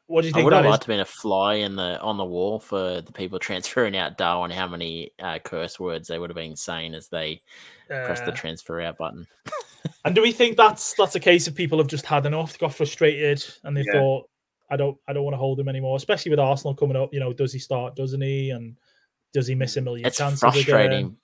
what 0.07 0.21
do 0.21 0.27
you 0.27 0.33
think? 0.33 0.35
I 0.35 0.37
think 0.39 0.45
would 0.45 0.53
have 0.53 0.63
that 0.63 0.67
is? 0.67 0.71
liked 0.71 0.81
to 0.83 0.87
been 0.89 0.99
a 0.99 1.05
fly 1.05 1.53
in 1.55 1.75
the 1.75 1.99
on 2.01 2.17
the 2.17 2.25
wall 2.25 2.59
for 2.59 3.01
the 3.01 3.13
people 3.13 3.39
transferring 3.39 3.95
out 3.95 4.17
Darwin. 4.17 4.51
How 4.51 4.67
many 4.67 5.11
uh, 5.19 5.39
curse 5.39 5.79
words 5.79 6.07
they 6.07 6.19
would 6.19 6.29
have 6.29 6.35
been 6.35 6.55
saying 6.55 6.95
as 6.95 7.07
they 7.07 7.39
press 7.87 8.19
the 8.21 8.31
Uh, 8.31 8.35
transfer 8.35 8.81
out 8.81 8.97
button. 8.97 9.27
And 10.03 10.13
do 10.15 10.21
we 10.21 10.31
think 10.31 10.57
that's 10.57 10.93
that's 10.95 11.15
a 11.15 11.19
case 11.19 11.47
of 11.47 11.55
people 11.55 11.77
have 11.79 11.87
just 11.87 12.05
had 12.05 12.25
enough, 12.25 12.57
got 12.59 12.73
frustrated, 12.73 13.43
and 13.63 13.75
they 13.77 13.83
Yeah. 13.85 13.93
thought, 13.93 14.29
I 14.69 14.75
don't 14.77 14.97
I 15.07 15.13
don't 15.13 15.23
want 15.23 15.33
to 15.33 15.37
hold 15.39 15.59
him 15.59 15.67
anymore, 15.69 15.95
especially 15.97 16.31
with 16.31 16.39
Arsenal 16.39 16.73
coming 16.75 16.95
up. 16.97 17.13
You 17.13 17.19
know, 17.19 17.33
does 17.33 17.53
he 17.53 17.59
start, 17.59 17.95
doesn't 17.95 18.21
he? 18.21 18.49
And 18.51 18.75
does 19.33 19.47
he 19.47 19.55
miss 19.55 19.77
a 19.77 19.81
million 19.81 20.05
It's 20.07 20.17
chances? 20.17 20.39
frustrating 20.39 20.91
Again? 21.05 21.17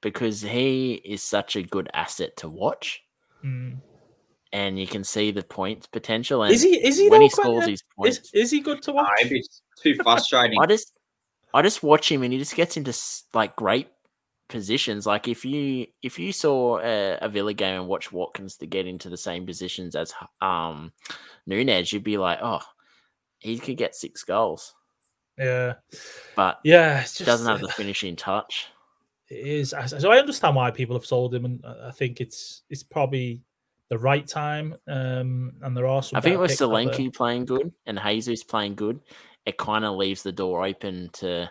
because 0.00 0.40
he 0.42 0.94
is 1.04 1.22
such 1.22 1.56
a 1.56 1.62
good 1.62 1.88
asset 1.94 2.36
to 2.38 2.48
watch, 2.48 3.02
Mm. 3.44 3.76
and 4.52 4.78
you 4.78 4.86
can 4.86 5.04
see 5.04 5.30
the 5.30 5.42
points 5.42 5.86
potential. 5.86 6.42
And 6.42 6.52
Is 6.54 6.62
he 6.62 6.76
is 6.84 6.98
he 6.98 7.08
when 7.10 7.20
he 7.22 7.28
scores 7.28 7.46
Quentin? 7.64 7.70
his 7.70 7.82
points, 7.96 8.18
Is, 8.18 8.30
is 8.34 8.50
he 8.50 8.60
good 8.60 8.82
to 8.82 8.92
watch? 8.92 9.08
Maybe 9.22 9.38
it's 9.38 9.62
too 9.82 9.94
frustrating. 10.02 10.58
I 10.60 10.66
just 10.66 10.92
I 11.52 11.62
just 11.62 11.82
watch 11.82 12.10
him 12.10 12.22
and 12.22 12.32
he 12.32 12.38
just 12.38 12.56
gets 12.56 12.76
into 12.76 12.88
s- 12.90 13.24
like 13.32 13.54
great 13.56 13.88
positions. 14.54 15.04
Like 15.04 15.26
if 15.26 15.44
you 15.44 15.86
if 16.00 16.18
you 16.18 16.32
saw 16.32 16.78
a, 16.78 17.18
a 17.20 17.28
Villa 17.28 17.52
game 17.52 17.80
and 17.80 17.88
watch 17.88 18.12
Watkins 18.12 18.56
to 18.58 18.66
get 18.66 18.86
into 18.86 19.10
the 19.10 19.16
same 19.16 19.44
positions 19.44 19.96
as 19.96 20.14
um 20.40 20.92
Nunez, 21.46 21.92
you'd 21.92 22.04
be 22.04 22.16
like, 22.16 22.38
oh, 22.40 22.62
he 23.40 23.58
could 23.58 23.76
get 23.76 23.96
six 23.96 24.22
goals, 24.22 24.74
Yeah, 25.36 25.74
but 26.36 26.60
yeah. 26.64 27.00
It's 27.00 27.18
just, 27.18 27.26
doesn't 27.26 27.46
have 27.46 27.60
the 27.60 27.68
finishing 27.76 28.16
touch. 28.16 28.68
It 29.28 29.46
is. 29.46 29.74
So 29.86 30.10
I 30.10 30.18
understand 30.18 30.54
why 30.54 30.70
people 30.70 30.94
have 30.96 31.04
sold 31.04 31.34
him, 31.34 31.44
and 31.44 31.64
I 31.82 31.90
think 31.90 32.20
it's 32.20 32.62
it's 32.70 32.82
probably 32.84 33.42
the 33.88 33.98
right 33.98 34.26
time. 34.26 34.76
Um, 34.86 35.54
and 35.62 35.76
there 35.76 35.86
are 35.86 36.02
some. 36.02 36.16
I 36.16 36.20
think 36.20 36.38
with 36.38 36.50
picks 36.50 36.62
out 36.62 36.70
there. 36.70 36.86
Solanke 36.86 37.12
playing 37.12 37.44
good 37.44 37.72
and 37.86 38.00
Jesus 38.02 38.44
playing 38.44 38.76
good, 38.76 39.00
it 39.46 39.58
kind 39.58 39.84
of 39.84 39.96
leaves 39.96 40.22
the 40.22 40.32
door 40.32 40.64
open 40.64 41.10
to, 41.14 41.50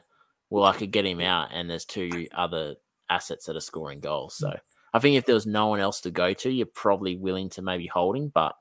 well, 0.49 0.63
I 0.63 0.73
could 0.73 0.91
get 0.91 1.05
him 1.05 1.19
out, 1.19 1.49
and 1.51 1.69
there's 1.69 1.85
two 1.85 2.27
other 2.33 2.75
assets 3.09 3.45
that 3.45 3.55
are 3.55 3.61
scoring 3.61 3.99
goals. 3.99 4.35
Mm. 4.35 4.51
So 4.51 4.59
I 4.93 4.99
think 4.99 5.17
if 5.17 5.25
there 5.25 5.35
was 5.35 5.47
no 5.47 5.67
one 5.67 5.79
else 5.79 6.01
to 6.01 6.11
go 6.11 6.33
to, 6.33 6.49
you're 6.51 6.65
probably 6.67 7.17
willing 7.17 7.49
to 7.51 7.61
maybe 7.61 7.87
hold 7.87 8.15
him, 8.15 8.31
but 8.33 8.55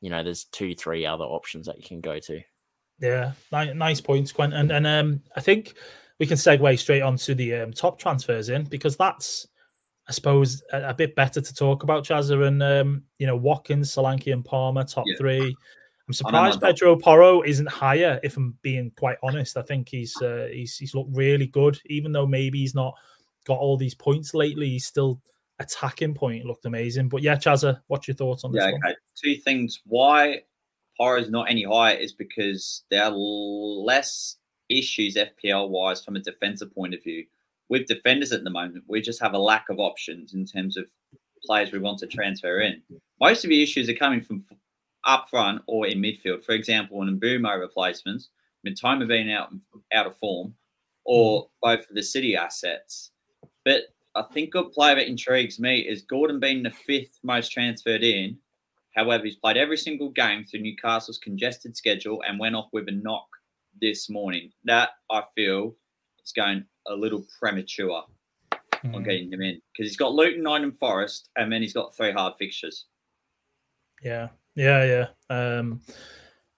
you 0.00 0.10
know, 0.10 0.22
there's 0.22 0.44
two, 0.44 0.74
three 0.74 1.06
other 1.06 1.24
options 1.24 1.66
that 1.66 1.78
you 1.78 1.84
can 1.84 2.00
go 2.00 2.18
to. 2.18 2.40
Yeah, 3.00 3.32
nice 3.50 4.00
points, 4.00 4.32
Quentin. 4.32 4.58
And, 4.58 4.70
and 4.70 4.86
um, 4.86 5.22
I 5.34 5.40
think 5.40 5.74
we 6.18 6.26
can 6.26 6.36
segue 6.36 6.78
straight 6.78 7.02
on 7.02 7.16
to 7.16 7.34
the 7.34 7.54
um, 7.54 7.72
top 7.72 7.98
transfers 7.98 8.48
in 8.48 8.64
because 8.64 8.96
that's, 8.96 9.48
I 10.08 10.12
suppose, 10.12 10.62
a, 10.72 10.90
a 10.90 10.94
bit 10.94 11.16
better 11.16 11.40
to 11.40 11.54
talk 11.54 11.82
about 11.82 12.04
Chazza 12.04 12.46
and 12.46 12.62
um, 12.62 13.02
you 13.18 13.26
know 13.26 13.36
Watkins, 13.36 13.94
Solanke, 13.94 14.32
and 14.32 14.44
Palmer 14.44 14.84
top 14.84 15.06
Yeah. 15.08 15.16
three. 15.18 15.56
I'm 16.06 16.12
surprised 16.12 16.60
Pedro 16.60 16.96
Porro 16.96 17.40
isn't 17.42 17.68
higher. 17.68 18.20
If 18.22 18.36
I'm 18.36 18.58
being 18.60 18.92
quite 18.96 19.16
honest, 19.22 19.56
I 19.56 19.62
think 19.62 19.88
he's 19.88 20.14
uh, 20.20 20.48
he's 20.52 20.76
he's 20.76 20.94
looked 20.94 21.16
really 21.16 21.46
good, 21.46 21.80
even 21.86 22.12
though 22.12 22.26
maybe 22.26 22.58
he's 22.58 22.74
not 22.74 22.94
got 23.44 23.58
all 23.58 23.76
these 23.76 23.94
points 23.94 24.34
lately. 24.34 24.70
He's 24.70 24.86
still 24.86 25.20
attacking 25.60 26.14
point 26.14 26.44
looked 26.44 26.66
amazing. 26.66 27.08
But 27.08 27.22
yeah, 27.22 27.36
Chazza, 27.36 27.80
what's 27.86 28.08
your 28.08 28.16
thoughts 28.16 28.44
on 28.44 28.52
this 28.52 28.64
Yeah, 28.64 28.72
one? 28.72 28.80
okay. 28.84 28.96
Two 29.22 29.36
things. 29.36 29.80
Why 29.86 30.42
Porro's 30.98 31.30
not 31.30 31.50
any 31.50 31.64
higher 31.64 31.94
is 31.94 32.12
because 32.12 32.84
there 32.90 33.04
are 33.04 33.10
less 33.12 34.36
issues 34.68 35.16
FPL 35.16 35.68
wise 35.68 36.04
from 36.04 36.16
a 36.16 36.20
defensive 36.20 36.74
point 36.74 36.94
of 36.94 37.02
view. 37.02 37.26
With 37.68 37.86
defenders 37.86 38.32
at 38.32 38.44
the 38.44 38.50
moment, 38.50 38.84
we 38.86 39.00
just 39.00 39.22
have 39.22 39.34
a 39.34 39.38
lack 39.38 39.68
of 39.70 39.78
options 39.78 40.34
in 40.34 40.44
terms 40.44 40.76
of 40.76 40.86
players 41.44 41.72
we 41.72 41.78
want 41.78 41.98
to 41.98 42.06
transfer 42.06 42.60
in. 42.60 42.82
Most 43.20 43.44
of 43.44 43.50
the 43.50 43.62
issues 43.62 43.88
are 43.88 43.94
coming 43.94 44.20
from 44.20 44.44
up 45.04 45.28
front 45.30 45.62
or 45.66 45.86
in 45.86 45.98
midfield. 46.00 46.44
For 46.44 46.52
example, 46.52 47.02
in 47.02 47.20
Mbeumo 47.20 47.58
replacements, 47.58 48.30
Mitoma 48.66 49.06
being 49.06 49.32
out 49.32 49.50
out 49.92 50.06
of 50.06 50.16
form, 50.18 50.54
or 51.04 51.42
hmm. 51.42 51.46
both 51.62 51.88
of 51.88 51.94
the 51.94 52.02
City 52.02 52.36
assets. 52.36 53.10
But 53.64 53.84
I 54.14 54.22
think 54.22 54.54
a 54.54 54.64
player 54.64 54.96
that 54.96 55.08
intrigues 55.08 55.58
me 55.58 55.80
is 55.80 56.02
Gordon 56.02 56.38
being 56.40 56.62
the 56.62 56.70
fifth 56.70 57.18
most 57.22 57.50
transferred 57.50 58.04
in. 58.04 58.36
However, 58.94 59.24
he's 59.24 59.36
played 59.36 59.56
every 59.56 59.76
single 59.76 60.10
game 60.10 60.44
through 60.44 60.60
Newcastle's 60.60 61.18
congested 61.18 61.76
schedule 61.76 62.22
and 62.26 62.38
went 62.38 62.54
off 62.54 62.68
with 62.72 62.88
a 62.88 62.92
knock 62.92 63.26
this 63.80 64.08
morning. 64.08 64.52
That 64.64 64.90
I 65.10 65.22
feel 65.34 65.74
is 66.24 66.32
going 66.32 66.64
a 66.86 66.94
little 66.94 67.24
premature 67.40 68.04
on 68.84 68.92
Mm. 68.92 69.04
getting 69.04 69.32
him 69.32 69.40
in 69.40 69.62
because 69.72 69.90
he's 69.90 69.96
got 69.96 70.12
Luton, 70.12 70.42
nine 70.42 70.62
and 70.62 70.78
Forest, 70.78 71.30
and 71.36 71.50
then 71.50 71.62
he's 71.62 71.72
got 71.72 71.96
three 71.96 72.12
hard 72.12 72.34
fixtures. 72.38 72.84
Yeah, 74.02 74.28
yeah, 74.54 75.08
yeah. 75.30 75.54
Um, 75.56 75.80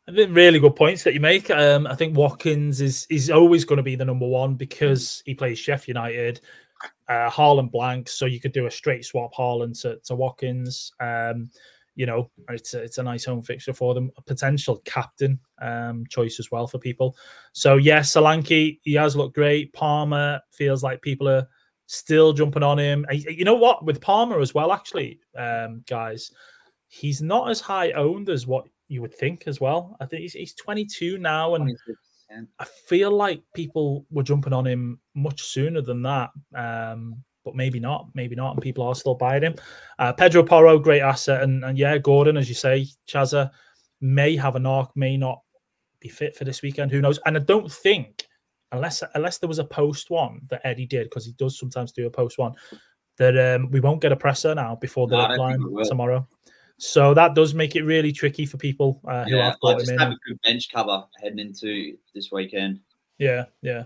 really 0.08 0.58
good 0.58 0.74
points 0.74 1.04
that 1.04 1.14
you 1.14 1.20
make. 1.20 1.50
Um, 1.50 1.86
I 1.86 1.94
think 1.94 2.16
Watkins 2.16 2.80
is 2.80 3.06
is 3.10 3.30
always 3.30 3.64
going 3.64 3.76
to 3.76 3.82
be 3.82 3.94
the 3.94 4.04
number 4.04 4.26
one 4.26 4.54
because 4.54 5.22
he 5.24 5.34
plays 5.34 5.58
Sheffield 5.58 5.96
United, 5.96 6.40
uh, 7.08 7.30
Haaland 7.30 7.70
blank, 7.70 8.08
so 8.08 8.26
you 8.26 8.40
could 8.40 8.52
do 8.52 8.66
a 8.66 8.70
straight 8.70 9.04
swap 9.04 9.34
Haaland 9.34 9.80
to, 9.82 9.98
to 10.04 10.14
Watkins. 10.14 10.92
Um, 11.00 11.50
you 11.94 12.04
know, 12.04 12.30
it's 12.50 12.74
a, 12.74 12.82
it's 12.82 12.98
a 12.98 13.02
nice 13.02 13.24
home 13.24 13.42
fixture 13.42 13.72
for 13.72 13.94
them. 13.94 14.10
A 14.18 14.22
potential 14.22 14.82
captain 14.84 15.40
um, 15.62 16.04
choice 16.08 16.38
as 16.38 16.50
well 16.50 16.66
for 16.66 16.78
people. 16.78 17.16
So 17.52 17.76
yes, 17.76 18.12
Solanke, 18.12 18.78
he 18.82 18.94
has 18.94 19.16
looked 19.16 19.34
great. 19.34 19.72
Palmer 19.72 20.40
feels 20.52 20.82
like 20.82 21.00
people 21.00 21.28
are 21.28 21.48
still 21.86 22.32
jumping 22.32 22.62
on 22.62 22.78
him. 22.78 23.06
You 23.10 23.44
know 23.44 23.54
what? 23.54 23.84
With 23.84 24.00
Palmer 24.00 24.40
as 24.40 24.54
well, 24.54 24.72
actually, 24.72 25.20
um, 25.36 25.82
guys, 25.88 26.30
he's 26.88 27.22
not 27.22 27.50
as 27.50 27.60
high 27.60 27.92
owned 27.92 28.28
as 28.28 28.46
what 28.46 28.66
you 28.88 29.00
would 29.00 29.14
think 29.14 29.44
as 29.46 29.60
well. 29.60 29.96
I 30.00 30.06
think 30.06 30.22
he's, 30.22 30.34
he's 30.34 30.54
22 30.54 31.18
now, 31.18 31.54
and 31.54 31.64
26%. 31.64 31.76
I 32.58 32.64
feel 32.64 33.10
like 33.10 33.42
people 33.54 34.04
were 34.10 34.22
jumping 34.22 34.52
on 34.52 34.66
him 34.66 34.98
much 35.14 35.42
sooner 35.42 35.80
than 35.80 36.02
that. 36.02 36.30
Um, 36.54 37.22
but 37.44 37.54
maybe 37.54 37.78
not, 37.78 38.08
maybe 38.12 38.34
not, 38.34 38.54
and 38.54 38.62
people 38.62 38.84
are 38.84 38.94
still 38.94 39.14
buying 39.14 39.44
him. 39.44 39.54
Uh, 40.00 40.12
Pedro 40.12 40.42
Porro, 40.42 40.80
great 40.80 41.00
asset, 41.00 41.44
and, 41.44 41.64
and 41.64 41.78
yeah, 41.78 41.96
Gordon, 41.96 42.36
as 42.36 42.48
you 42.48 42.56
say, 42.56 42.86
Chazza 43.08 43.50
may 44.00 44.34
have 44.34 44.56
an 44.56 44.66
arc, 44.66 44.90
may 44.96 45.16
not 45.16 45.40
be 46.00 46.08
fit 46.08 46.36
for 46.36 46.44
this 46.44 46.60
weekend. 46.60 46.90
Who 46.90 47.00
knows? 47.00 47.20
And 47.24 47.36
I 47.36 47.40
don't 47.40 47.70
think, 47.70 48.26
unless 48.72 49.02
unless 49.14 49.38
there 49.38 49.48
was 49.48 49.60
a 49.60 49.64
post 49.64 50.10
one 50.10 50.40
that 50.50 50.60
Eddie 50.64 50.86
did, 50.86 51.04
because 51.04 51.24
he 51.24 51.32
does 51.32 51.56
sometimes 51.56 51.92
do 51.92 52.06
a 52.06 52.10
post 52.10 52.36
one, 52.36 52.52
that 53.16 53.38
um, 53.38 53.70
we 53.70 53.78
won't 53.78 54.02
get 54.02 54.10
a 54.10 54.16
presser 54.16 54.52
now 54.52 54.74
before 54.74 55.06
the 55.06 55.16
No, 55.16 55.22
I 55.22 55.36
don't 55.36 55.50
think 55.52 55.62
deadline 55.62 55.84
tomorrow. 55.84 56.28
So 56.78 57.14
that 57.14 57.34
does 57.34 57.54
make 57.54 57.74
it 57.74 57.82
really 57.82 58.12
tricky 58.12 58.44
for 58.44 58.58
people 58.58 59.00
uh, 59.06 59.24
who 59.24 59.36
Yeah, 59.36 59.46
have 59.46 59.56
I 59.64 59.74
just 59.74 59.90
have 59.92 60.12
a 60.12 60.18
good 60.26 60.40
bench 60.42 60.68
cover 60.70 61.04
heading 61.22 61.38
into 61.38 61.96
this 62.14 62.30
weekend. 62.30 62.80
Yeah, 63.18 63.46
yeah. 63.62 63.84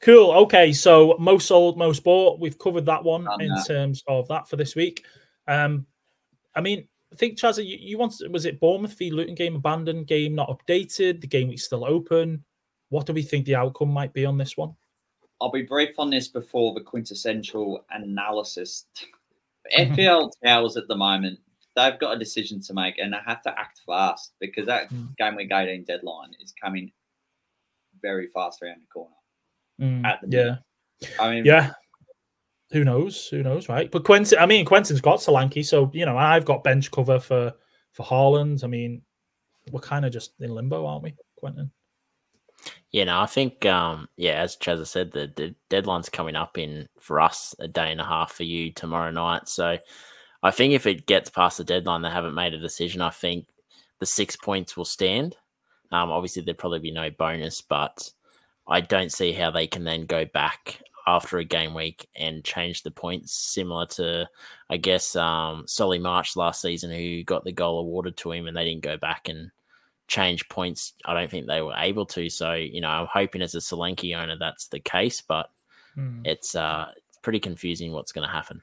Cool. 0.00 0.32
Okay, 0.32 0.72
so 0.72 1.16
most 1.20 1.46
sold, 1.46 1.78
most 1.78 2.02
bought. 2.02 2.40
We've 2.40 2.58
covered 2.58 2.86
that 2.86 3.04
one 3.04 3.24
Done 3.24 3.40
in 3.40 3.48
that. 3.48 3.66
terms 3.66 4.02
of 4.08 4.26
that 4.28 4.48
for 4.48 4.56
this 4.56 4.74
week. 4.74 5.04
Um, 5.46 5.86
I 6.56 6.60
mean, 6.60 6.88
I 7.12 7.16
think 7.16 7.38
Chazza, 7.38 7.64
you, 7.64 7.76
you 7.80 7.98
wanted 7.98 8.32
was 8.32 8.44
it 8.46 8.58
Bournemouth 8.58 8.98
v 8.98 9.10
Luton 9.10 9.36
game 9.36 9.54
abandoned, 9.54 10.08
game 10.08 10.34
not 10.34 10.48
updated, 10.48 11.20
the 11.20 11.28
game 11.28 11.48
week's 11.48 11.64
still 11.64 11.84
open. 11.84 12.44
What 12.88 13.06
do 13.06 13.12
we 13.12 13.22
think 13.22 13.46
the 13.46 13.54
outcome 13.54 13.90
might 13.90 14.12
be 14.12 14.24
on 14.24 14.38
this 14.38 14.56
one? 14.56 14.74
I'll 15.40 15.50
be 15.50 15.62
brief 15.62 15.98
on 15.98 16.10
this 16.10 16.28
before 16.28 16.74
the 16.74 16.80
quintessential 16.80 17.84
analysis. 17.90 18.86
FPL 19.78 20.30
towers 20.44 20.76
at 20.76 20.88
the 20.88 20.96
moment, 20.96 21.38
they've 21.76 21.98
got 21.98 22.16
a 22.16 22.18
decision 22.18 22.60
to 22.62 22.74
make 22.74 22.98
and 22.98 23.12
they 23.12 23.18
have 23.26 23.42
to 23.42 23.58
act 23.58 23.80
fast 23.86 24.34
because 24.40 24.66
that 24.66 24.90
Mm. 24.90 25.16
game 25.16 25.36
week 25.36 25.50
18 25.52 25.84
deadline 25.84 26.30
is 26.40 26.52
coming 26.60 26.92
very 28.02 28.28
fast 28.28 28.62
around 28.62 28.80
the 28.80 28.86
corner. 28.86 29.14
Mm, 29.80 30.04
At 30.04 30.20
the 30.22 30.28
yeah, 30.28 30.42
minute. 30.42 31.20
I 31.20 31.30
mean, 31.30 31.44
yeah. 31.44 31.72
Who 32.70 32.84
knows? 32.84 33.28
Who 33.28 33.42
knows, 33.42 33.68
right? 33.68 33.90
But 33.90 34.04
Quentin, 34.04 34.38
I 34.38 34.46
mean, 34.46 34.64
Quentin's 34.64 35.00
got 35.00 35.18
Solanke, 35.20 35.64
so 35.64 35.90
you 35.94 36.06
know, 36.06 36.16
I've 36.16 36.44
got 36.44 36.64
bench 36.64 36.90
cover 36.90 37.18
for 37.20 37.52
for 37.92 38.04
Haaland. 38.04 38.64
I 38.64 38.66
mean, 38.66 39.02
we're 39.70 39.80
kind 39.80 40.04
of 40.04 40.12
just 40.12 40.32
in 40.40 40.50
limbo, 40.50 40.84
aren't 40.86 41.04
we, 41.04 41.14
Quentin? 41.36 41.70
Yeah, 42.90 43.04
no, 43.04 43.20
I 43.20 43.26
think, 43.26 43.66
um, 43.66 44.08
yeah, 44.16 44.34
as 44.34 44.56
Chazza 44.56 44.86
said, 44.86 45.12
the, 45.12 45.30
the 45.36 45.54
deadline's 45.68 46.08
coming 46.08 46.36
up 46.36 46.56
in 46.58 46.88
for 46.98 47.20
us 47.20 47.54
a 47.58 47.68
day 47.68 47.90
and 47.92 48.00
a 48.00 48.04
half 48.04 48.32
for 48.32 48.44
you 48.44 48.72
tomorrow 48.72 49.10
night. 49.10 49.48
So 49.48 49.76
I 50.44 50.50
think 50.50 50.74
if 50.74 50.86
it 50.86 51.06
gets 51.06 51.30
past 51.30 51.58
the 51.58 51.64
deadline, 51.64 52.02
they 52.02 52.10
haven't 52.10 52.34
made 52.34 52.52
a 52.54 52.58
decision. 52.60 53.00
I 53.00 53.10
think 53.10 53.46
the 53.98 54.06
six 54.06 54.36
points 54.36 54.76
will 54.76 54.84
stand. 54.84 55.36
Um, 55.90 56.10
obviously, 56.10 56.42
there'd 56.42 56.58
probably 56.58 56.80
be 56.80 56.92
no 56.92 57.10
bonus, 57.10 57.62
but 57.62 58.10
I 58.68 58.82
don't 58.82 59.10
see 59.10 59.32
how 59.32 59.50
they 59.50 59.66
can 59.66 59.84
then 59.84 60.04
go 60.04 60.26
back 60.26 60.80
after 61.06 61.38
a 61.38 61.44
game 61.44 61.74
week 61.74 62.08
and 62.16 62.44
change 62.44 62.82
the 62.82 62.90
points, 62.90 63.32
similar 63.32 63.86
to, 63.86 64.28
I 64.70 64.76
guess, 64.76 65.16
um, 65.16 65.64
Solly 65.66 65.98
March 65.98 66.36
last 66.36 66.60
season, 66.60 66.90
who 66.90 67.24
got 67.24 67.44
the 67.44 67.52
goal 67.52 67.80
awarded 67.80 68.16
to 68.18 68.32
him, 68.32 68.46
and 68.46 68.56
they 68.56 68.64
didn't 68.64 68.82
go 68.82 68.96
back 68.96 69.28
and 69.28 69.50
change 70.08 70.46
points. 70.48 70.92
I 71.06 71.14
don't 71.14 71.30
think 71.30 71.46
they 71.46 71.62
were 71.62 71.74
able 71.76 72.06
to. 72.06 72.28
So, 72.28 72.52
you 72.52 72.82
know, 72.82 72.88
I'm 72.88 73.08
hoping 73.10 73.40
as 73.42 73.54
a 73.54 73.58
Solanke 73.58 74.16
owner 74.16 74.36
that's 74.38 74.68
the 74.68 74.80
case, 74.80 75.22
but 75.22 75.50
Hmm. 75.94 76.22
it's 76.24 76.54
uh, 76.56 76.90
it's 77.06 77.18
pretty 77.18 77.38
confusing 77.40 77.92
what's 77.92 78.12
going 78.12 78.26
to 78.26 78.32
happen. 78.32 78.60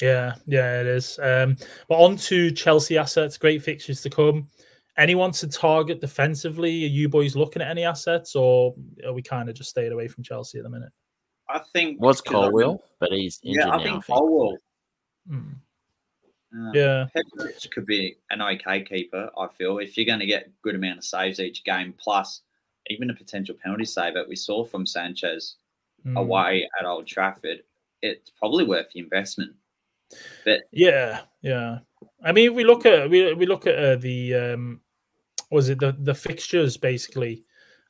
Yeah, 0.00 0.34
yeah, 0.46 0.80
it 0.80 0.86
is. 0.86 1.18
Um, 1.22 1.56
but 1.88 1.96
on 1.96 2.16
to 2.16 2.50
Chelsea 2.50 2.98
assets, 2.98 3.38
great 3.38 3.62
fixtures 3.62 4.02
to 4.02 4.10
come. 4.10 4.48
Anyone 4.98 5.30
to 5.32 5.48
target 5.48 6.00
defensively? 6.00 6.84
Are 6.84 6.88
you 6.88 7.08
boys 7.08 7.36
looking 7.36 7.62
at 7.62 7.68
any 7.70 7.84
assets, 7.84 8.34
or 8.34 8.74
are 9.06 9.12
we 9.12 9.22
kind 9.22 9.48
of 9.48 9.54
just 9.54 9.70
staying 9.70 9.92
away 9.92 10.08
from 10.08 10.22
Chelsea 10.24 10.58
at 10.58 10.64
the 10.64 10.70
minute? 10.70 10.90
I 11.48 11.60
think 11.72 12.00
was 12.00 12.22
I 12.26 12.30
mean- 12.32 12.40
Colwill, 12.42 12.84
but 12.98 13.12
he's 13.12 13.38
injured 13.42 13.64
Yeah, 13.66 13.70
I 13.70 13.76
now. 13.78 13.82
think 13.82 13.96
I. 14.10 14.14
Colwill. 14.14 14.56
Hmm. 15.28 15.52
Uh, 16.54 16.72
Yeah, 16.74 17.06
Petrovic 17.14 17.70
could 17.72 17.86
be 17.86 18.16
an 18.30 18.40
okay 18.40 18.82
keeper. 18.82 19.30
I 19.38 19.48
feel 19.48 19.78
if 19.78 19.96
you're 19.96 20.06
going 20.06 20.20
to 20.20 20.26
get 20.26 20.46
a 20.46 20.50
good 20.62 20.74
amount 20.74 20.98
of 20.98 21.04
saves 21.04 21.40
each 21.40 21.64
game, 21.64 21.94
plus 21.98 22.42
even 22.88 23.10
a 23.10 23.14
potential 23.14 23.54
penalty 23.62 23.84
save 23.84 24.14
that 24.14 24.28
we 24.28 24.36
saw 24.36 24.64
from 24.64 24.86
Sanchez 24.86 25.56
Hmm. 26.04 26.16
away 26.16 26.68
at 26.78 26.86
Old 26.86 27.06
Trafford, 27.06 27.62
it's 28.02 28.30
probably 28.30 28.64
worth 28.64 28.86
the 28.94 29.00
investment. 29.00 29.54
But 30.44 30.60
Yeah, 30.72 31.20
yeah. 31.42 31.78
I 32.24 32.32
mean, 32.32 32.54
we 32.54 32.64
look 32.64 32.86
at 32.86 33.08
we 33.10 33.32
we 33.34 33.46
look 33.46 33.66
at 33.66 33.78
uh, 33.78 33.96
the 33.96 34.34
um, 34.34 34.80
was 35.50 35.68
it 35.68 35.78
the 35.78 35.96
the 36.00 36.14
fixtures 36.14 36.76
basically 36.76 37.44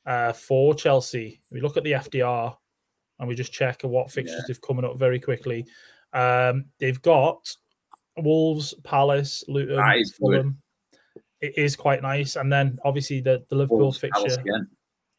uh, 0.04 0.32
for 0.32 0.74
Chelsea. 0.74 1.40
We 1.50 1.60
look 1.60 1.76
at 1.76 1.84
the 1.84 1.92
FDR 1.92 2.56
and 3.18 3.28
we 3.28 3.34
just 3.34 3.52
check 3.52 3.82
what 3.82 4.10
fixtures 4.10 4.40
Yeah. 4.40 4.44
they've 4.48 4.60
coming 4.60 4.84
up 4.84 4.98
very 4.98 5.20
quickly. 5.20 5.66
Um, 6.12 6.66
they've 6.78 7.00
got 7.00 7.50
Wolves, 8.18 8.74
Palace, 8.84 9.44
Luton, 9.48 9.76
That 9.76 9.98
is 9.98 10.18
good. 10.22 10.54
It 11.40 11.58
is 11.58 11.76
quite 11.76 12.02
nice, 12.02 12.36
and 12.36 12.50
then 12.52 12.78
obviously 12.84 13.20
the 13.20 13.44
the 13.48 13.56
Liverpool 13.56 13.78
Wolves, 13.78 13.98
fixture 13.98 14.66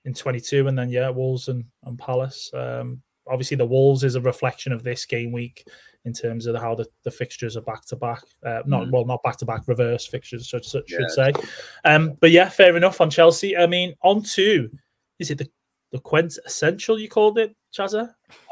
in 0.07 0.13
22 0.13 0.67
and 0.67 0.77
then 0.79 0.89
yeah 0.89 1.09
wolves 1.09 1.49
and, 1.49 1.65
and 1.83 1.99
palace 1.99 2.49
um 2.53 3.01
obviously 3.29 3.57
the 3.57 3.65
wolves 3.65 4.05
is 4.05 4.15
a 4.15 4.21
reflection 4.21 4.71
of 4.71 4.81
this 4.81 5.05
game 5.05 5.33
week 5.33 5.67
in 6.07 6.13
terms 6.13 6.45
of 6.47 6.55
how 6.55 6.73
the, 6.79 6.85
the 7.03 7.11
fixtures 7.11 7.57
are 7.57 7.65
back 7.71 7.83
to 7.85 7.95
back 7.95 8.21
uh 8.45 8.61
not 8.65 8.83
Mhm. 8.83 8.91
well 8.91 9.05
not 9.05 9.21
back 9.23 9.37
to 9.37 9.45
back 9.45 9.61
reverse 9.67 10.05
fixtures 10.07 10.47
should, 10.47 10.63
should 10.65 10.83
Yeah. 10.87 11.07
say 11.19 11.29
um 11.85 12.03
but 12.21 12.31
yeah 12.31 12.47
fair 12.59 12.75
enough 12.77 13.01
on 13.01 13.09
chelsea 13.09 13.51
i 13.57 13.67
mean 13.67 13.93
on 14.03 14.23
to 14.37 14.69
is 15.19 15.29
it 15.31 15.37
the 15.37 15.47
the 15.91 15.99
quint 15.99 16.31
essential 16.45 16.97
you 17.03 17.09
called 17.09 17.37
it 17.37 17.55
chazza 17.77 18.03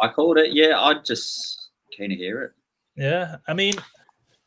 I 0.01 0.07
called 0.09 0.37
it. 0.37 0.49
Yeah, 0.53 0.79
I 0.79 0.89
just 1.11 1.69
keen 1.95 2.09
to 2.09 2.15
hear 2.15 2.37
it. 2.45 2.51
yeah 3.07 3.37
i 3.47 3.53
mean 3.53 3.73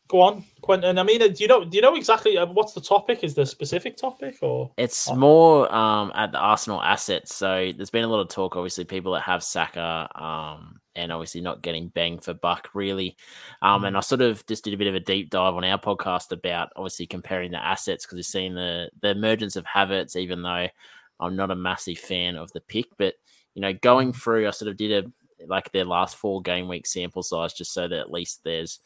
go 0.08 0.20
on 0.22 0.42
quentin 0.62 0.96
i 0.98 1.02
mean 1.02 1.20
uh, 1.20 1.28
do 1.28 1.40
you 1.44 1.48
know 1.52 1.64
do 1.64 1.76
you 1.76 1.82
know 1.82 1.94
exactly 1.94 2.38
uh, 2.38 2.46
what's 2.46 2.72
the 2.72 2.80
topic 2.80 3.22
is 3.22 3.34
the 3.34 3.44
specific 3.44 3.94
topic 3.96 4.34
or 4.42 4.70
It's 4.78 5.12
more 5.14 5.72
um, 5.82 6.12
at 6.14 6.32
the 6.32 6.38
Arsenal 6.38 6.80
assets. 6.82 7.34
So 7.34 7.72
there's 7.76 7.90
been 7.90 8.04
a 8.04 8.08
lot 8.14 8.20
of 8.20 8.28
talk, 8.28 8.56
obviously, 8.56 8.84
people 8.84 9.12
that 9.12 9.22
have 9.32 9.42
Saka 9.44 10.08
um, 10.14 10.80
and 10.98 11.12
obviously 11.12 11.40
not 11.40 11.62
getting 11.62 11.88
bang 11.88 12.18
for 12.18 12.34
buck, 12.34 12.68
really. 12.74 13.16
Um, 13.62 13.82
Mm. 13.82 13.88
and 13.88 13.96
I 13.96 14.00
sort 14.00 14.20
of 14.20 14.44
just 14.46 14.64
did 14.64 14.74
a 14.74 14.76
bit 14.76 14.88
of 14.88 14.94
a 14.94 15.00
deep 15.00 15.30
dive 15.30 15.54
on 15.54 15.64
our 15.64 15.78
podcast 15.78 16.32
about 16.32 16.70
obviously 16.76 17.06
comparing 17.06 17.50
the 17.52 17.64
assets 17.64 18.04
because 18.04 18.16
we've 18.16 18.26
seen 18.26 18.54
the, 18.54 18.90
the 19.00 19.10
emergence 19.10 19.56
of 19.56 19.64
Havertz, 19.64 20.16
even 20.16 20.42
though 20.42 20.66
I'm 21.20 21.36
not 21.36 21.50
a 21.50 21.56
massive 21.56 21.98
fan 21.98 22.36
of 22.36 22.52
the 22.52 22.60
pick. 22.60 22.86
But, 22.98 23.14
you 23.54 23.62
know, 23.62 23.72
going 23.72 24.12
through, 24.12 24.46
I 24.46 24.50
sort 24.50 24.70
of 24.70 24.76
did 24.76 25.04
a 25.04 25.10
like 25.46 25.70
their 25.70 25.84
last 25.84 26.16
four 26.16 26.42
game 26.42 26.66
week 26.66 26.84
sample 26.86 27.22
size 27.22 27.54
just 27.54 27.72
so 27.72 27.86
that 27.86 27.98
at 28.00 28.10
least 28.10 28.42
there's 28.42 28.80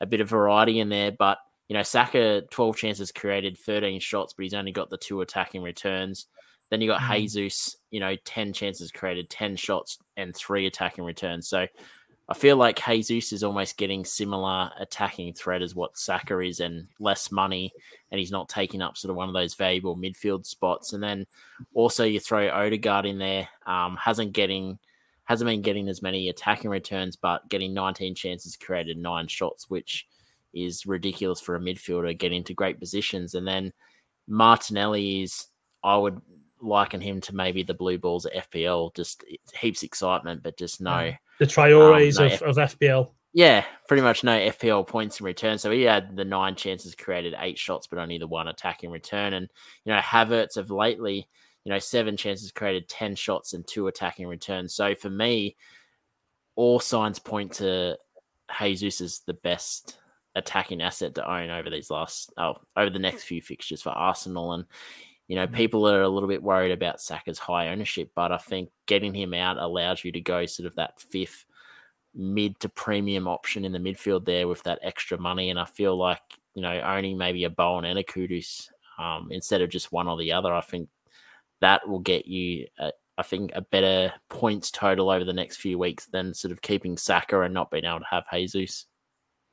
a 0.00 0.06
bit 0.06 0.20
of 0.22 0.28
variety 0.30 0.80
in 0.80 0.88
there. 0.88 1.12
But 1.12 1.38
you 1.68 1.76
know, 1.76 1.82
Saka, 1.82 2.42
12 2.50 2.76
chances 2.78 3.12
created, 3.12 3.58
13 3.58 4.00
shots, 4.00 4.32
but 4.32 4.44
he's 4.44 4.54
only 4.54 4.72
got 4.72 4.88
the 4.88 4.96
two 4.96 5.20
attacking 5.20 5.62
returns. 5.62 6.26
Then 6.70 6.80
you 6.80 6.88
got 6.88 7.00
Mhm. 7.00 7.16
Jesus, 7.16 7.76
you 7.90 8.00
know, 8.00 8.16
10 8.24 8.52
chances 8.52 8.92
created, 8.92 9.30
10 9.30 9.56
shots, 9.56 9.98
and 10.16 10.34
three 10.36 10.66
attacking 10.66 11.04
returns. 11.04 11.48
So 11.48 11.66
I 12.30 12.34
feel 12.34 12.56
like 12.56 12.84
Jesus 12.84 13.32
is 13.32 13.42
almost 13.42 13.78
getting 13.78 14.04
similar 14.04 14.70
attacking 14.78 15.32
threat 15.32 15.62
as 15.62 15.74
what 15.74 15.96
Saka 15.96 16.40
is 16.40 16.60
and 16.60 16.86
less 17.00 17.32
money, 17.32 17.72
and 18.10 18.18
he's 18.18 18.30
not 18.30 18.50
taking 18.50 18.82
up 18.82 18.98
sort 18.98 19.10
of 19.10 19.16
one 19.16 19.28
of 19.28 19.34
those 19.34 19.54
valuable 19.54 19.96
midfield 19.96 20.44
spots. 20.44 20.92
And 20.92 21.02
then 21.02 21.26
also 21.72 22.04
you 22.04 22.20
throw 22.20 22.50
Odegaard 22.50 23.06
in 23.06 23.18
there, 23.18 23.48
um, 23.66 23.96
hasn't 23.96 24.32
getting 24.32 24.78
hasn't 25.24 25.48
been 25.48 25.60
getting 25.60 25.88
as 25.88 26.00
many 26.00 26.30
attacking 26.30 26.70
returns, 26.70 27.14
but 27.14 27.46
getting 27.50 27.74
19 27.74 28.14
chances 28.14 28.56
created, 28.56 28.96
nine 28.96 29.28
shots, 29.28 29.68
which 29.68 30.06
is 30.54 30.86
ridiculous 30.86 31.38
for 31.38 31.54
a 31.54 31.60
midfielder 31.60 32.16
getting 32.16 32.38
into 32.38 32.54
great 32.54 32.80
positions. 32.80 33.34
And 33.34 33.46
then 33.46 33.74
Martinelli 34.26 35.22
is, 35.22 35.48
I 35.84 35.98
would 35.98 36.20
liken 36.60 37.00
him 37.00 37.20
to 37.22 37.34
maybe 37.34 37.62
the 37.62 37.74
blue 37.74 37.98
balls 37.98 38.26
at 38.26 38.50
FPL, 38.50 38.94
just 38.94 39.24
heaps 39.58 39.82
excitement, 39.82 40.42
but 40.42 40.56
just 40.58 40.80
no. 40.80 41.12
The 41.38 41.46
Traores 41.46 42.18
Um, 42.18 42.28
no, 42.28 42.34
of, 42.34 42.42
of 42.42 42.56
FPL. 42.56 43.10
Yeah, 43.32 43.64
pretty 43.86 44.02
much 44.02 44.24
no 44.24 44.38
FPL 44.38 44.86
points 44.86 45.20
in 45.20 45.26
return. 45.26 45.58
So 45.58 45.70
he 45.70 45.82
had 45.82 46.16
the 46.16 46.24
nine 46.24 46.56
chances 46.56 46.94
created, 46.94 47.34
eight 47.38 47.58
shots, 47.58 47.86
but 47.86 47.98
only 47.98 48.18
the 48.18 48.26
one 48.26 48.48
attacking 48.48 48.90
return. 48.90 49.34
And, 49.34 49.48
you 49.84 49.92
know, 49.92 50.00
Havertz 50.00 50.56
of 50.56 50.70
lately, 50.70 51.28
you 51.64 51.72
know, 51.72 51.78
seven 51.78 52.16
chances 52.16 52.50
created, 52.50 52.88
10 52.88 53.14
shots, 53.14 53.52
and 53.52 53.66
two 53.66 53.86
attacking 53.86 54.26
returns. 54.26 54.74
So 54.74 54.94
for 54.94 55.10
me, 55.10 55.56
all 56.56 56.80
signs 56.80 57.18
point 57.18 57.52
to 57.54 57.98
Jesus 58.58 59.00
as 59.00 59.20
the 59.20 59.34
best 59.34 59.98
attacking 60.34 60.80
asset 60.80 61.14
to 61.16 61.30
own 61.30 61.50
over 61.50 61.68
these 61.68 61.90
last, 61.90 62.32
oh, 62.38 62.54
over 62.76 62.90
the 62.90 62.98
next 62.98 63.24
few 63.24 63.42
fixtures 63.42 63.82
for 63.82 63.90
Arsenal. 63.90 64.54
And, 64.54 64.64
you 65.28 65.36
know, 65.36 65.46
people 65.46 65.86
are 65.86 66.02
a 66.02 66.08
little 66.08 66.28
bit 66.28 66.42
worried 66.42 66.72
about 66.72 67.02
Saka's 67.02 67.38
high 67.38 67.68
ownership, 67.68 68.10
but 68.14 68.32
I 68.32 68.38
think 68.38 68.70
getting 68.86 69.14
him 69.14 69.34
out 69.34 69.58
allows 69.58 70.02
you 70.02 70.10
to 70.12 70.20
go 70.20 70.46
sort 70.46 70.66
of 70.66 70.74
that 70.76 70.98
fifth 70.98 71.44
mid 72.14 72.58
to 72.60 72.68
premium 72.70 73.28
option 73.28 73.66
in 73.66 73.72
the 73.72 73.78
midfield 73.78 74.24
there 74.24 74.48
with 74.48 74.62
that 74.62 74.78
extra 74.82 75.18
money. 75.18 75.50
And 75.50 75.60
I 75.60 75.66
feel 75.66 75.96
like, 75.96 76.22
you 76.54 76.62
know, 76.62 76.80
owning 76.80 77.18
maybe 77.18 77.44
a 77.44 77.50
Bowen 77.50 77.84
and 77.84 77.98
a 77.98 78.02
Kudus 78.02 78.68
um, 78.98 79.28
instead 79.30 79.60
of 79.60 79.68
just 79.68 79.92
one 79.92 80.08
or 80.08 80.16
the 80.16 80.32
other, 80.32 80.52
I 80.52 80.62
think 80.62 80.88
that 81.60 81.86
will 81.86 82.00
get 82.00 82.26
you, 82.26 82.66
a, 82.78 82.92
I 83.18 83.22
think, 83.22 83.52
a 83.54 83.60
better 83.60 84.12
points 84.30 84.70
total 84.70 85.10
over 85.10 85.24
the 85.24 85.32
next 85.34 85.58
few 85.58 85.78
weeks 85.78 86.06
than 86.06 86.32
sort 86.32 86.52
of 86.52 86.62
keeping 86.62 86.96
Saka 86.96 87.42
and 87.42 87.52
not 87.52 87.70
being 87.70 87.84
able 87.84 88.00
to 88.00 88.06
have 88.10 88.24
Jesus. 88.32 88.86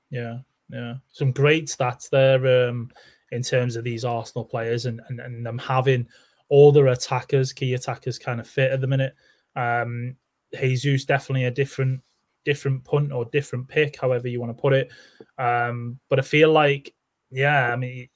Yeah, 0.09 0.37
yeah. 0.69 0.95
Some 1.11 1.33
great 1.33 1.65
stats 1.65 2.09
there 2.09 2.69
um, 2.69 2.91
in 3.31 3.41
terms 3.41 3.75
of 3.75 3.83
these 3.83 4.05
Arsenal 4.05 4.45
players 4.45 4.85
and, 4.85 5.01
and, 5.09 5.19
and 5.19 5.45
them 5.45 5.57
having 5.57 6.07
all 6.49 6.71
their 6.71 6.87
attackers, 6.87 7.53
key 7.53 7.73
attackers 7.73 8.19
kind 8.19 8.39
of 8.39 8.47
fit 8.47 8.71
at 8.71 8.81
the 8.81 8.87
minute. 8.87 9.15
Um, 9.55 10.15
Jesus 10.53 11.05
definitely 11.05 11.45
a 11.45 11.51
different 11.51 12.01
different 12.45 12.83
punt 12.83 13.11
or 13.11 13.25
different 13.25 13.67
pick, 13.67 13.99
however 13.99 14.27
you 14.27 14.39
want 14.39 14.55
to 14.55 14.61
put 14.61 14.73
it. 14.73 14.91
Um, 15.37 15.99
but 16.09 16.19
I 16.19 16.21
feel 16.21 16.51
like, 16.51 16.93
yeah, 17.31 17.73
I 17.73 17.75
mean, 17.75 18.07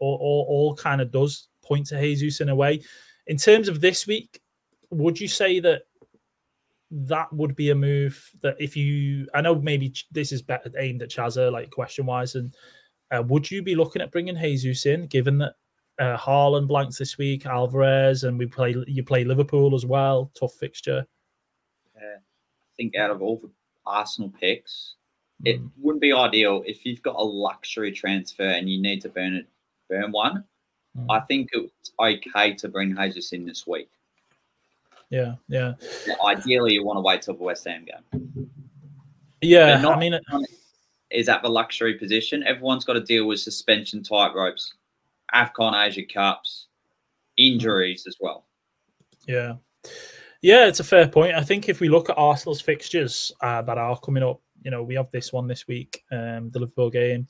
all, 0.00 0.18
all, 0.20 0.46
all 0.48 0.74
kind 0.74 1.00
of 1.00 1.12
does 1.12 1.48
point 1.62 1.86
to 1.86 2.00
Jesus 2.00 2.40
in 2.40 2.48
a 2.48 2.56
way. 2.56 2.82
In 3.28 3.36
terms 3.36 3.68
of 3.68 3.80
this 3.80 4.06
week, 4.06 4.40
would 4.90 5.20
you 5.20 5.28
say 5.28 5.60
that 5.60 5.82
that 6.90 7.32
would 7.32 7.54
be 7.54 7.70
a 7.70 7.74
move 7.74 8.30
that 8.42 8.56
if 8.58 8.76
you, 8.76 9.28
I 9.34 9.42
know 9.42 9.54
maybe 9.54 9.94
this 10.10 10.32
is 10.32 10.42
better 10.42 10.72
aimed 10.78 11.02
at 11.02 11.10
Chazza, 11.10 11.52
like 11.52 11.70
question 11.70 12.06
wise, 12.06 12.34
and 12.34 12.54
uh, 13.10 13.22
would 13.22 13.50
you 13.50 13.62
be 13.62 13.74
looking 13.74 14.02
at 14.02 14.10
bringing 14.12 14.36
Jesus 14.36 14.86
in, 14.86 15.06
given 15.06 15.38
that 15.38 15.54
uh, 15.98 16.16
Haaland 16.16 16.68
blanks 16.68 16.98
this 16.98 17.18
week, 17.18 17.46
Alvarez, 17.46 18.24
and 18.24 18.38
we 18.38 18.46
play 18.46 18.74
you 18.86 19.02
play 19.02 19.24
Liverpool 19.24 19.74
as 19.74 19.84
well, 19.86 20.30
tough 20.38 20.54
fixture. 20.54 21.06
Yeah. 21.96 22.16
I 22.16 22.72
think 22.76 22.96
out 22.96 23.10
of 23.10 23.22
all 23.22 23.36
the 23.38 23.50
Arsenal 23.86 24.32
picks, 24.38 24.94
it 25.44 25.60
Mm. 25.60 25.70
wouldn't 25.78 26.02
be 26.02 26.12
ideal 26.12 26.62
if 26.66 26.84
you've 26.84 27.02
got 27.02 27.16
a 27.16 27.22
luxury 27.22 27.90
transfer 27.92 28.44
and 28.44 28.68
you 28.68 28.80
need 28.80 29.00
to 29.02 29.08
burn 29.08 29.34
it, 29.34 29.46
burn 29.88 30.12
one. 30.12 30.44
Mm. 30.96 31.06
I 31.10 31.20
think 31.20 31.50
it's 31.52 31.92
okay 31.98 32.54
to 32.54 32.68
bring 32.68 32.94
Jesus 32.96 33.32
in 33.32 33.44
this 33.46 33.66
week. 33.66 33.88
Yeah, 35.10 35.36
yeah, 35.48 35.72
ideally, 36.24 36.74
you 36.74 36.84
want 36.84 36.98
to 36.98 37.00
wait 37.00 37.22
till 37.22 37.34
the 37.34 37.42
West 37.42 37.66
Ham 37.66 37.86
game. 37.86 38.50
yeah. 39.40 39.80
Not- 39.80 39.96
I 39.96 40.00
mean, 40.00 40.18
Is 41.10 41.28
at 41.28 41.42
the 41.42 41.48
luxury 41.48 41.94
position. 41.94 42.42
Everyone's 42.42 42.84
got 42.84 42.94
to 42.94 43.00
deal 43.00 43.26
with 43.26 43.40
suspension 43.40 44.02
tight 44.02 44.34
ropes, 44.34 44.74
AFCON 45.34 45.86
Asia 45.86 46.02
Cups, 46.04 46.66
injuries 47.36 48.04
as 48.06 48.16
well. 48.20 48.44
Yeah. 49.26 49.54
Yeah, 50.42 50.66
it's 50.66 50.80
a 50.80 50.84
fair 50.84 51.08
point. 51.08 51.34
I 51.34 51.42
think 51.42 51.68
if 51.68 51.80
we 51.80 51.88
look 51.88 52.10
at 52.10 52.18
Arsenal's 52.18 52.60
fixtures 52.60 53.32
uh, 53.40 53.62
that 53.62 53.78
are 53.78 53.98
coming 53.98 54.22
up, 54.22 54.40
you 54.62 54.70
know, 54.70 54.82
we 54.82 54.94
have 54.94 55.10
this 55.10 55.32
one 55.32 55.46
this 55.46 55.66
week, 55.66 56.04
um, 56.12 56.50
the 56.50 56.60
Liverpool 56.60 56.90
game. 56.90 57.26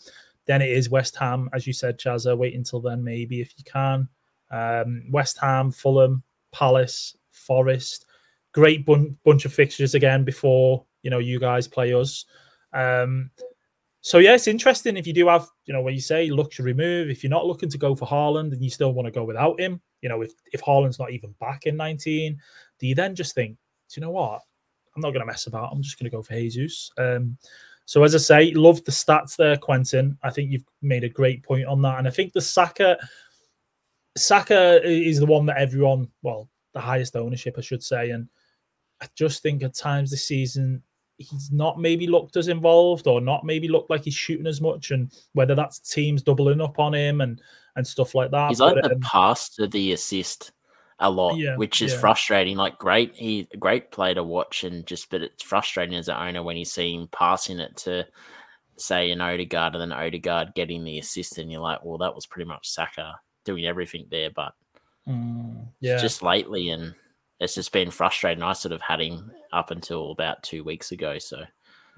Then 0.46 0.60
it 0.60 0.70
is 0.70 0.90
West 0.90 1.16
Ham, 1.16 1.48
as 1.52 1.66
you 1.66 1.72
said, 1.72 1.98
Chazza. 1.98 2.36
Wait 2.36 2.54
until 2.54 2.80
then, 2.80 3.04
maybe 3.04 3.40
if 3.40 3.52
you 3.56 3.64
can. 3.64 4.08
Um, 4.50 5.04
West 5.10 5.38
Ham, 5.40 5.70
Fulham, 5.70 6.22
Palace, 6.52 7.16
Forest. 7.30 8.06
great 8.52 8.84
bun- 8.84 9.16
bunch 9.24 9.44
of 9.44 9.52
fixtures 9.52 9.94
again 9.94 10.24
before 10.24 10.84
you 11.02 11.10
know 11.10 11.18
you 11.18 11.38
guys 11.38 11.68
play 11.68 11.92
us. 11.92 12.24
Um, 12.72 13.30
so 14.08 14.16
yeah, 14.16 14.34
it's 14.34 14.48
interesting 14.48 14.96
if 14.96 15.06
you 15.06 15.12
do 15.12 15.28
have, 15.28 15.50
you 15.66 15.74
know, 15.74 15.82
when 15.82 15.92
you 15.92 16.00
say 16.00 16.30
luxury 16.30 16.72
move, 16.72 17.10
if 17.10 17.22
you're 17.22 17.28
not 17.28 17.44
looking 17.44 17.68
to 17.68 17.76
go 17.76 17.94
for 17.94 18.08
Haaland 18.08 18.54
and 18.54 18.64
you 18.64 18.70
still 18.70 18.94
want 18.94 19.04
to 19.04 19.12
go 19.12 19.22
without 19.22 19.60
him, 19.60 19.82
you 20.00 20.08
know, 20.08 20.22
if 20.22 20.32
if 20.50 20.62
Haaland's 20.62 20.98
not 20.98 21.10
even 21.10 21.34
back 21.40 21.66
in 21.66 21.76
19, 21.76 22.40
do 22.78 22.86
you 22.86 22.94
then 22.94 23.14
just 23.14 23.34
think, 23.34 23.58
do 23.90 24.00
you 24.00 24.06
know 24.06 24.12
what? 24.12 24.40
I'm 24.96 25.02
not 25.02 25.10
going 25.10 25.20
to 25.20 25.26
mess 25.26 25.46
about. 25.46 25.70
I'm 25.70 25.82
just 25.82 25.98
going 25.98 26.10
to 26.10 26.16
go 26.16 26.22
for 26.22 26.32
Jesus. 26.32 26.90
Um, 26.96 27.36
so 27.84 28.02
as 28.02 28.14
I 28.14 28.18
say, 28.18 28.54
love 28.54 28.82
the 28.84 28.92
stats 28.92 29.36
there, 29.36 29.58
Quentin. 29.58 30.16
I 30.22 30.30
think 30.30 30.52
you've 30.52 30.64
made 30.80 31.04
a 31.04 31.10
great 31.10 31.42
point 31.42 31.66
on 31.66 31.82
that, 31.82 31.98
and 31.98 32.08
I 32.08 32.10
think 32.10 32.32
the 32.32 32.40
Saka, 32.40 32.96
Saka 34.16 34.82
is 34.90 35.20
the 35.20 35.26
one 35.26 35.44
that 35.44 35.58
everyone, 35.58 36.08
well, 36.22 36.48
the 36.72 36.80
highest 36.80 37.14
ownership, 37.14 37.56
I 37.58 37.60
should 37.60 37.82
say, 37.82 38.12
and 38.12 38.26
I 39.02 39.06
just 39.16 39.42
think 39.42 39.62
at 39.62 39.74
times 39.74 40.10
this 40.10 40.24
season 40.24 40.82
he's 41.18 41.50
not 41.50 41.78
maybe 41.80 42.06
looked 42.06 42.36
as 42.36 42.48
involved 42.48 43.06
or 43.06 43.20
not 43.20 43.44
maybe 43.44 43.68
looked 43.68 43.90
like 43.90 44.04
he's 44.04 44.14
shooting 44.14 44.46
as 44.46 44.60
much 44.60 44.92
and 44.92 45.12
whether 45.32 45.54
that's 45.54 45.80
teams 45.80 46.22
doubling 46.22 46.60
up 46.60 46.78
on 46.78 46.94
him 46.94 47.20
and 47.20 47.42
and 47.76 47.86
stuff 47.86 48.14
like 48.14 48.30
that. 48.30 48.48
He's 48.48 48.60
like 48.60 48.74
but, 48.74 48.84
the 48.84 48.94
um, 48.94 49.00
pass 49.00 49.50
to 49.50 49.66
the 49.66 49.92
assist 49.92 50.52
a 51.00 51.10
lot, 51.10 51.36
yeah, 51.36 51.56
which 51.56 51.82
is 51.82 51.92
yeah. 51.92 52.00
frustrating. 52.00 52.56
Like 52.56 52.78
great, 52.78 53.14
he 53.14 53.46
a 53.52 53.56
great 53.56 53.90
player 53.90 54.14
to 54.14 54.22
watch 54.22 54.64
and 54.64 54.86
just 54.86 55.10
but 55.10 55.22
it's 55.22 55.42
frustrating 55.42 55.96
as 55.96 56.08
an 56.08 56.16
owner 56.16 56.42
when 56.42 56.56
you 56.56 56.64
see 56.64 56.94
him 56.94 57.08
passing 57.12 57.60
it 57.60 57.76
to 57.78 58.06
say 58.76 59.10
an 59.10 59.20
Odegaard 59.20 59.74
and 59.74 59.80
then 59.80 59.92
Odegaard 59.92 60.54
getting 60.54 60.84
the 60.84 60.98
assist 60.98 61.38
and 61.38 61.50
you're 61.50 61.60
like, 61.60 61.84
well, 61.84 61.98
that 61.98 62.14
was 62.14 62.26
pretty 62.26 62.48
much 62.48 62.68
Saka 62.68 63.18
doing 63.44 63.64
everything 63.64 64.06
there, 64.10 64.30
but 64.30 64.54
mm, 65.08 65.66
yeah, 65.80 65.98
just 65.98 66.22
lately 66.22 66.70
and 66.70 66.94
it's 67.40 67.54
just 67.54 67.72
been 67.72 67.90
frustrating. 67.90 68.42
I 68.42 68.52
sort 68.52 68.72
of 68.72 68.80
had 68.80 69.00
him 69.00 69.30
up 69.52 69.70
until 69.70 70.10
about 70.10 70.42
two 70.42 70.64
weeks 70.64 70.92
ago. 70.92 71.18
So 71.18 71.44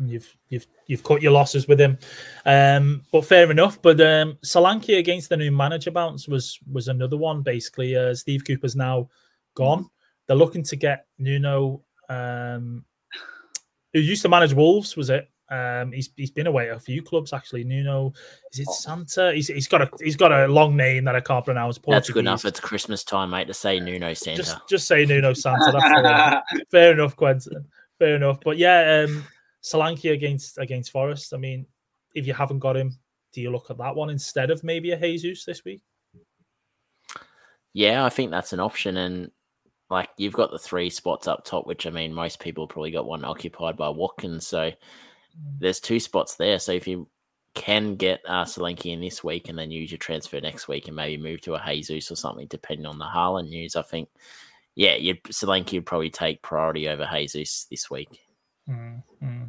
you've 0.05 0.37
you've 0.49 0.67
you've 0.87 1.03
cut 1.03 1.23
your 1.23 1.33
losses 1.33 1.69
with 1.69 1.81
him, 1.81 1.99
um, 2.47 3.03
but 3.13 3.25
fair 3.25 3.51
enough. 3.51 3.81
But 3.81 4.01
um, 4.01 4.39
Solanke 4.45 4.99
against 4.99 5.29
the 5.29 5.37
new 5.37 5.51
manager 5.51 5.91
bounce 5.91 6.29
was 6.29 6.59
was 6.71 6.89
another 6.89 7.17
one. 7.17 7.43
Basically, 7.43 7.97
uh, 7.97 8.15
Steve 8.15 8.45
Cooper's 8.47 8.77
now 8.77 9.09
gone. 9.55 9.89
They're 10.27 10.37
looking 10.37 10.63
to 10.65 10.77
get 10.77 11.07
Nuno, 11.19 11.83
um, 12.09 12.85
who 13.93 14.01
used 14.01 14.23
to 14.23 14.29
manage 14.29 14.53
Wolves. 14.53 14.97
Was 14.97 15.11
it? 15.11 15.29
Um, 15.51 15.91
he's 15.91 16.11
he's 16.17 16.31
been 16.31 16.47
away 16.47 16.71
at 16.71 16.77
a 16.77 16.81
few 16.81 17.03
clubs 17.03 17.33
actually. 17.33 17.65
Nuno, 17.65 18.13
is 18.53 18.61
it 18.61 18.67
oh. 18.69 18.73
Santa? 18.73 19.33
He's, 19.33 19.49
he's 19.49 19.67
got 19.67 19.83
a 19.83 19.91
he's 20.01 20.17
got 20.17 20.31
a 20.31 20.47
long 20.47 20.77
name 20.77 21.05
that 21.05 21.17
I 21.17 21.21
can't 21.21 21.45
pronounce. 21.45 21.77
Portuguese. 21.77 21.97
That's 21.97 22.11
good 22.11 22.21
enough. 22.21 22.45
It's 22.45 22.61
Christmas 22.61 23.03
time, 23.03 23.31
mate, 23.31 23.49
to 23.49 23.55
say 23.55 23.81
Nuno 23.81 24.15
Santa. 24.15 24.43
Just, 24.43 24.69
just 24.69 24.87
say 24.87 25.05
Nuno 25.05 25.33
Santa. 25.35 25.73
That's 25.73 25.85
fair, 25.85 26.01
enough. 26.01 26.43
fair 26.71 26.93
enough, 26.93 27.17
Quentin. 27.17 27.65
Fair 27.99 28.17
enough. 28.17 28.39
But 28.45 28.59
yeah, 28.59 29.05
um, 29.07 29.25
Solanke 29.63 30.13
against 30.13 30.59
against 30.59 30.93
Forest. 30.93 31.35
I 31.35 31.39
mean, 31.39 31.67
if 32.15 32.29
you 32.29 32.33
haven't 32.33 32.61
got 32.61 32.77
him, 32.77 32.97
do 33.33 33.41
you 33.41 33.51
look 33.51 33.71
at 33.71 33.79
that 33.79 33.97
one 33.97 34.11
instead 34.11 34.51
of 34.51 34.63
maybe 34.63 34.93
a 34.93 35.01
Jesus 35.01 35.45
this 35.45 35.65
week? 35.65 35.83
Yeah, 37.73 38.05
I 38.05 38.09
think 38.09 38.31
that's 38.31 38.53
an 38.53 38.61
option, 38.61 38.97
and 38.97 39.33
like 39.91 40.11
you've 40.17 40.33
got 40.33 40.53
the 40.53 40.59
three 40.59 40.91
spots 40.91 41.27
up 41.27 41.45
top, 41.45 41.67
which 41.67 41.89
I 41.89 41.91
mean, 41.91 42.15
most 42.15 42.39
people 42.39 42.69
probably 42.69 42.93
got 42.93 43.07
one 43.07 43.25
occupied 43.25 43.77
by 43.77 43.89
Watkins, 43.89 44.47
so 44.47 44.71
there's 45.59 45.81
two 45.81 46.01
spots 46.01 46.37
there. 46.37 46.59
So 46.59 46.73
if 46.73 46.87
you 46.87 47.09
can 47.55 47.97
get 47.97 48.21
uh, 48.27 48.45
Solanke 48.45 48.93
in 48.93 49.01
this 49.01 49.25
week 49.25 49.49
and 49.49 49.59
then 49.59 49.71
use 49.71 49.91
your 49.91 49.99
transfer 49.99 50.41
next 50.41 50.69
week 50.69 50.87
and 50.87 50.97
maybe 50.97 51.21
move 51.21 51.41
to 51.43 51.55
a 51.55 51.63
Jesus 51.67 52.11
or 52.11 52.17
something, 52.17 52.47
depending 52.49 52.87
on 52.87 52.99
the 52.99 53.05
Haaland 53.05 53.49
news, 53.49 53.77
I 53.77 53.83
think, 53.83 54.09
yeah, 54.77 54.95
you'd, 54.95 55.23
Solanke 55.25 55.75
would 55.75 55.87
probably 55.87 56.11
take 56.11 56.43
priority 56.43 56.89
over 56.89 57.09
Jesus 57.13 57.67
this 57.71 57.91
week. 57.91 58.21
Mm-hmm. 58.69 59.45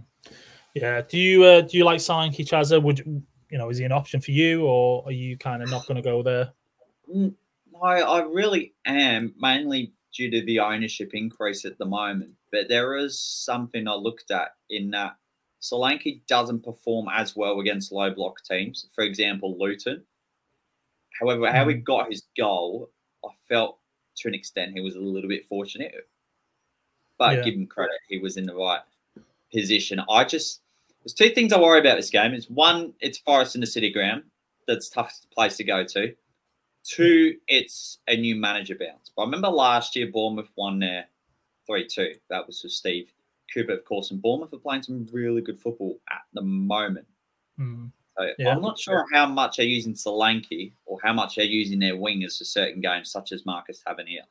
Yeah. 0.73 1.01
Do 1.01 1.17
you 1.17 1.43
uh, 1.43 1.61
do 1.61 1.77
you 1.77 1.83
like 1.83 1.99
Solanke, 1.99 2.45
Chazza? 2.45 2.81
Would 2.81 2.99
you, 2.99 3.21
you 3.49 3.57
know, 3.57 3.69
is 3.69 3.77
he 3.77 3.83
an 3.83 3.91
option 3.91 4.21
for 4.21 4.31
you 4.31 4.65
or 4.65 5.03
are 5.05 5.11
you 5.11 5.37
kind 5.37 5.61
of 5.61 5.69
not 5.69 5.85
going 5.85 5.97
to 5.97 6.01
go 6.01 6.23
there? 6.23 6.51
No, 7.07 7.33
I 7.81 8.21
really 8.21 8.73
am, 8.85 9.33
mainly 9.37 9.93
due 10.13 10.31
to 10.31 10.45
the 10.45 10.59
ownership 10.59 11.11
increase 11.13 11.65
at 11.65 11.77
the 11.77 11.85
moment. 11.85 12.31
But 12.51 12.67
there 12.67 12.95
is 12.95 13.19
something 13.19 13.87
I 13.87 13.93
looked 13.93 14.31
at 14.31 14.49
in 14.69 14.91
that 14.91 15.15
Solanke 15.61 16.21
doesn't 16.27 16.63
perform 16.63 17.07
as 17.13 17.35
well 17.35 17.59
against 17.59 17.91
low 17.91 18.09
block 18.11 18.43
teams. 18.43 18.87
For 18.95 19.03
example, 19.03 19.57
Luton. 19.59 20.03
However, 21.19 21.41
mm. 21.41 21.51
how 21.51 21.67
he 21.67 21.75
mm. 21.75 21.83
got 21.83 22.09
his 22.09 22.23
goal, 22.37 22.89
I 23.23 23.29
felt 23.47 23.77
to 24.17 24.27
an 24.27 24.33
extent 24.33 24.73
he 24.73 24.81
was 24.81 24.95
a 24.95 24.99
little 24.99 25.29
bit 25.29 25.47
fortunate. 25.47 25.93
But 27.17 27.37
yeah. 27.37 27.43
give 27.43 27.53
him 27.53 27.67
credit, 27.67 27.99
he 28.07 28.17
was 28.17 28.37
in 28.37 28.45
the 28.45 28.55
right 28.55 28.81
position. 29.53 30.01
I 30.09 30.23
just 30.23 30.61
there's 31.03 31.13
two 31.13 31.29
things 31.29 31.53
I 31.53 31.59
worry 31.59 31.79
about 31.79 31.97
this 31.97 32.09
game. 32.09 32.33
It's 32.33 32.49
one, 32.49 32.93
it's 32.99 33.17
Forest 33.19 33.55
in 33.55 33.61
the 33.61 33.67
City 33.67 33.91
Ground. 33.91 34.23
That's 34.67 34.89
toughest 34.89 35.29
place 35.31 35.57
to 35.57 35.63
go 35.63 35.83
to. 35.83 36.13
Two, 36.83 37.35
it's 37.47 37.99
a 38.07 38.15
new 38.15 38.35
manager 38.35 38.75
bounce. 38.79 39.11
But 39.15 39.23
I 39.23 39.25
remember 39.25 39.49
last 39.49 39.95
year 39.95 40.07
Bournemouth 40.11 40.49
won 40.55 40.79
there 40.79 41.05
3-2. 41.69 42.15
That 42.29 42.45
was 42.45 42.61
with 42.63 42.71
Steve 42.71 43.11
Cooper, 43.53 43.73
of 43.73 43.85
course, 43.85 44.11
and 44.11 44.21
Bournemouth 44.21 44.53
are 44.53 44.59
playing 44.59 44.83
some 44.83 45.07
really 45.11 45.41
good 45.41 45.59
football 45.59 45.99
at 46.09 46.21
the 46.33 46.41
moment. 46.41 47.07
Mm. 47.59 47.91
So 48.17 48.27
yeah. 48.37 48.49
I'm 48.49 48.61
not 48.61 48.77
sure 48.77 49.05
how 49.13 49.25
much 49.25 49.57
they're 49.57 49.65
using 49.65 49.93
Solanke 49.93 50.73
or 50.85 50.99
how 51.03 51.13
much 51.13 51.35
they're 51.35 51.45
using 51.45 51.79
their 51.79 51.95
wingers 51.95 52.37
for 52.37 52.43
certain 52.43 52.81
games, 52.81 53.11
such 53.11 53.31
as 53.31 53.45
Marcus 53.45 53.81
Tavernier. 53.85 54.23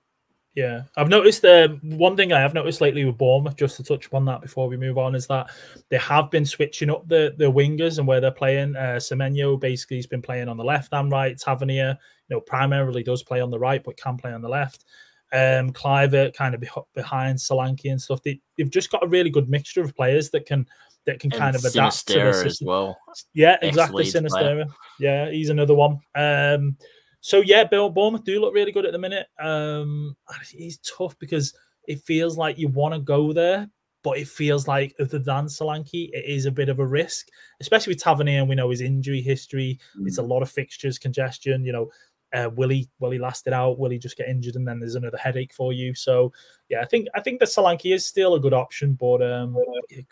Yeah, 0.55 0.83
I've 0.97 1.09
noticed 1.09 1.43
the 1.43 1.65
uh, 1.65 1.97
one 1.97 2.17
thing 2.17 2.33
I 2.33 2.41
have 2.41 2.55
noticed 2.55 2.81
lately 2.81 3.05
with 3.05 3.17
Bournemouth, 3.17 3.57
just 3.57 3.77
to 3.77 3.85
touch 3.85 4.07
upon 4.07 4.25
that 4.25 4.43
before 4.43 4.69
we 4.69 4.77
move 4.77 4.99
on, 4.99 5.15
is 5.15 5.29
that 5.29 5.49
they 5.91 5.99
have 5.99 6.29
been 6.31 6.45
switching 6.45 6.91
up 6.91 7.07
the 7.07 7.35
the 7.39 7.51
wingers 7.51 7.99
and 7.99 8.07
where 8.07 8.21
they're 8.21 8.33
playing. 8.33 8.75
Uh, 8.75 8.97
Semenyo 8.97 9.59
basically 9.61 9.99
has 9.99 10.09
been 10.09 10.23
playing 10.23 10.49
on 10.49 10.57
the 10.57 10.65
left 10.65 10.93
and 10.93 11.11
right. 11.11 11.39
Tavernier, 11.39 11.97
you 12.29 12.37
know, 12.37 12.41
primarily 12.41 13.05
does 13.05 13.23
play 13.23 13.41
on 13.41 13.51
the 13.51 13.59
right, 13.61 13.83
but 13.85 13.97
can 13.97 14.17
play 14.17 14.33
on 14.33 14.43
the 14.43 14.49
left 14.49 14.85
um, 15.33 15.73
Kluivert 15.73 16.35
kind 16.35 16.55
of 16.55 16.61
be, 16.61 16.69
behind 16.95 17.39
Solanke 17.39 17.91
and 17.91 18.01
stuff. 18.01 18.23
They, 18.23 18.41
have 18.59 18.71
just 18.71 18.91
got 18.91 19.05
a 19.05 19.09
really 19.09 19.31
good 19.31 19.49
mixture 19.49 19.83
of 19.83 19.95
players 19.95 20.31
that 20.31 20.47
can 20.47 20.67
that 21.07 21.19
can 21.19 21.33
and 21.33 21.41
kind 21.41 21.57
of 21.57 21.65
adapt 21.65 22.07
to 22.09 22.15
the 22.15 22.21
as 22.45 22.61
well. 22.63 22.99
Yeah, 23.33 23.57
exactly. 23.63 24.05
Sinisterra. 24.05 24.67
Yeah, 24.99 25.31
he's 25.31 25.51
another 25.51 25.75
one. 25.75 26.01
Um, 26.15 26.77
so 27.21 27.41
yeah, 27.41 27.65
Bill 27.65 27.91
Bournemouth 27.91 28.25
do 28.25 28.41
look 28.41 28.55
really 28.55 28.73
good 28.73 28.87
at 28.87 28.93
the 28.93 28.99
minute. 28.99 29.27
Um, 29.39 30.17
he's 30.51 30.79
tough 30.79 31.19
because 31.19 31.55
it 31.87 32.03
feels 32.03 32.37
like 32.37 32.59
you 32.59 32.69
want 32.69 32.95
to 32.95 33.01
go 33.01 33.33
there, 33.33 33.69
but 34.03 34.19
it 34.19 34.29
feels 34.29 34.67
like 34.67 34.95
other 35.01 35.19
than 35.19 35.47
Solanke, 35.47 36.11
it 36.13 36.25
is 36.25 36.47
a 36.47 36.51
bit 36.51 36.69
of 36.69 36.79
a 36.79 36.87
risk, 36.87 37.29
especially 37.61 37.93
with 37.93 38.03
Tavernier. 38.03 38.41
And 38.41 38.49
we 38.49 38.55
know 38.55 38.71
his 38.71 38.81
injury 38.81 39.21
history. 39.21 39.79
Mm. 39.99 40.07
It's 40.07 40.19
a 40.19 40.23
lot 40.23 40.43
of 40.43 40.51
fixtures, 40.51 40.99
congestion. 40.99 41.65
You 41.65 41.73
know, 41.73 41.91
uh, 42.33 42.51
will 42.55 42.69
he 42.69 42.89
will 42.99 43.11
he 43.11 43.19
last 43.19 43.47
it 43.47 43.53
out? 43.53 43.79
Will 43.79 43.91
he 43.91 43.99
just 43.99 44.17
get 44.17 44.29
injured 44.29 44.57
and 44.57 44.67
then 44.67 44.79
there's 44.79 44.95
another 44.95 45.19
headache 45.19 45.53
for 45.53 45.73
you? 45.73 45.95
So 45.95 46.33
yeah, 46.69 46.81
I 46.81 46.87
think 46.87 47.09
I 47.15 47.21
think 47.21 47.41
that 47.41 47.49
Solanke 47.49 47.95
is 47.95 48.07
still 48.07 48.35
a 48.35 48.41
good 48.41 48.55
option, 48.55 48.95
but 48.95 49.23
um, 49.23 49.57
it, 49.89 50.07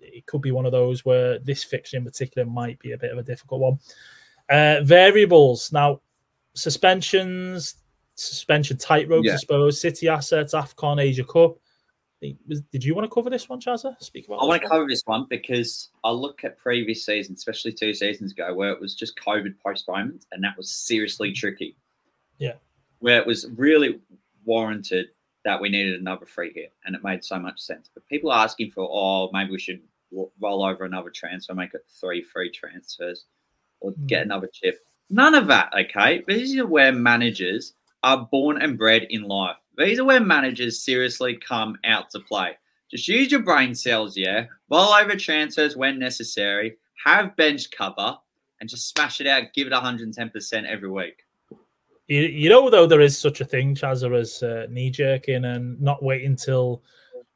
it, 0.00 0.26
could 0.26 0.42
be 0.42 0.52
one 0.52 0.66
of 0.66 0.72
those 0.72 1.04
where 1.04 1.38
this 1.38 1.62
fixture 1.62 1.96
in 1.96 2.04
particular 2.04 2.48
might 2.48 2.78
be 2.80 2.92
a 2.92 2.98
bit 2.98 3.12
of 3.12 3.18
a 3.18 3.22
difficult 3.22 3.60
one. 3.60 3.78
Uh, 4.48 4.80
variables 4.82 5.70
now, 5.72 6.00
suspensions, 6.54 7.76
suspension 8.16 8.76
tightrope, 8.76 9.24
yeah. 9.24 9.34
I 9.34 9.36
suppose. 9.36 9.80
City 9.80 10.08
assets, 10.08 10.54
Afcon, 10.54 11.00
Asia 11.00 11.24
Cup 11.24 11.56
did 12.20 12.84
you 12.84 12.94
want 12.94 13.08
to 13.08 13.14
cover 13.14 13.30
this 13.30 13.48
one, 13.48 13.60
Chazza? 13.60 13.94
Speak 14.00 14.26
about. 14.26 14.40
I 14.40 14.44
want 14.44 14.62
to 14.62 14.68
cover 14.68 14.86
this 14.88 15.02
one 15.06 15.26
because 15.28 15.88
I 16.04 16.10
look 16.10 16.44
at 16.44 16.58
previous 16.58 17.04
seasons, 17.04 17.38
especially 17.38 17.72
two 17.72 17.94
seasons 17.94 18.32
ago, 18.32 18.54
where 18.54 18.70
it 18.70 18.80
was 18.80 18.94
just 18.94 19.18
COVID 19.18 19.54
postponement, 19.64 20.26
and 20.32 20.42
that 20.44 20.56
was 20.56 20.70
seriously 20.70 21.32
tricky. 21.32 21.76
Yeah, 22.38 22.54
where 23.00 23.20
it 23.20 23.26
was 23.26 23.46
really 23.56 24.00
warranted 24.44 25.08
that 25.44 25.60
we 25.60 25.68
needed 25.68 25.98
another 25.98 26.26
free 26.26 26.52
hit, 26.54 26.72
and 26.84 26.94
it 26.94 27.02
made 27.02 27.24
so 27.24 27.38
much 27.38 27.60
sense. 27.60 27.88
But 27.92 28.06
people 28.08 28.30
are 28.30 28.44
asking 28.44 28.72
for, 28.72 28.88
oh, 28.90 29.30
maybe 29.32 29.52
we 29.52 29.58
should 29.58 29.80
roll 30.12 30.64
over 30.64 30.84
another 30.84 31.10
transfer, 31.10 31.54
make 31.54 31.74
it 31.74 31.84
three 31.88 32.22
free 32.22 32.50
transfers, 32.50 33.24
or 33.80 33.92
mm. 33.92 34.06
get 34.06 34.22
another 34.22 34.48
chip. 34.52 34.84
None 35.08 35.34
of 35.34 35.46
that, 35.48 35.72
okay? 35.76 36.22
This 36.26 36.52
is 36.52 36.62
where 36.64 36.92
managers 36.92 37.72
are 38.02 38.28
born 38.30 38.60
and 38.60 38.78
bred 38.78 39.06
in 39.10 39.22
life. 39.22 39.56
These 39.76 39.98
are 39.98 40.04
where 40.04 40.20
managers 40.20 40.82
seriously 40.82 41.36
come 41.36 41.78
out 41.84 42.10
to 42.10 42.20
play. 42.20 42.56
Just 42.90 43.08
use 43.08 43.30
your 43.30 43.42
brain 43.42 43.74
cells, 43.74 44.16
yeah. 44.16 44.46
Roll 44.70 44.92
over 44.92 45.16
transfers 45.16 45.76
when 45.76 45.98
necessary. 45.98 46.76
Have 47.04 47.36
bench 47.36 47.70
cover 47.70 48.16
and 48.60 48.68
just 48.68 48.88
smash 48.88 49.20
it 49.20 49.26
out. 49.26 49.52
Give 49.54 49.66
it 49.66 49.72
110% 49.72 50.66
every 50.66 50.90
week. 50.90 51.22
You, 52.08 52.22
you 52.22 52.48
know, 52.50 52.68
though, 52.68 52.86
there 52.86 53.00
is 53.00 53.16
such 53.16 53.40
a 53.40 53.44
thing, 53.44 53.74
Chazza, 53.74 54.12
as 54.18 54.42
uh, 54.42 54.66
knee 54.68 54.90
jerking 54.90 55.44
and 55.44 55.80
not 55.80 56.02
waiting 56.02 56.34
till 56.34 56.82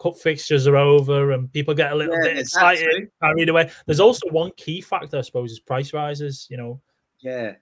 cup 0.01 0.19
fixtures 0.19 0.67
are 0.67 0.77
over 0.77 1.31
and 1.31 1.53
people 1.53 1.73
get 1.73 1.93
a 1.93 1.95
little 1.95 2.17
yeah, 2.17 2.31
bit 2.31 2.39
excited, 2.39 3.09
carried 3.23 3.49
away. 3.49 3.71
There's 3.87 4.01
also 4.01 4.29
one 4.31 4.51
key 4.57 4.81
factor, 4.81 5.19
I 5.19 5.23
suppose, 5.23 5.53
is 5.53 5.61
price 5.61 5.93
rises. 5.93 6.49
You 6.51 6.57
know, 6.57 6.81
yeah, 7.21 7.53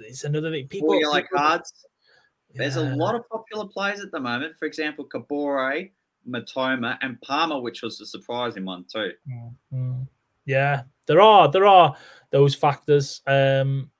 it's 0.00 0.24
another 0.24 0.50
thing. 0.50 0.68
People, 0.68 1.00
like 1.10 1.28
cards. 1.30 1.72
There's 2.54 2.76
a 2.76 2.82
lot 2.82 3.14
of 3.14 3.28
popular 3.28 3.66
players 3.66 4.00
at 4.00 4.10
the 4.10 4.20
moment. 4.20 4.56
For 4.58 4.64
example, 4.64 5.06
Kabore, 5.06 5.90
Mitoma, 6.28 6.98
and 7.00 7.20
Palmer, 7.22 7.60
which 7.60 7.82
was 7.82 8.00
a 8.00 8.06
surprising 8.06 8.64
one 8.64 8.84
too. 8.92 9.12
Mm-hmm. 9.72 10.02
Yeah, 10.46 10.82
there 11.06 11.20
are 11.20 11.50
there 11.50 11.66
are 11.66 11.96
those 12.30 12.54
factors. 12.54 13.22
Um, 13.26 13.90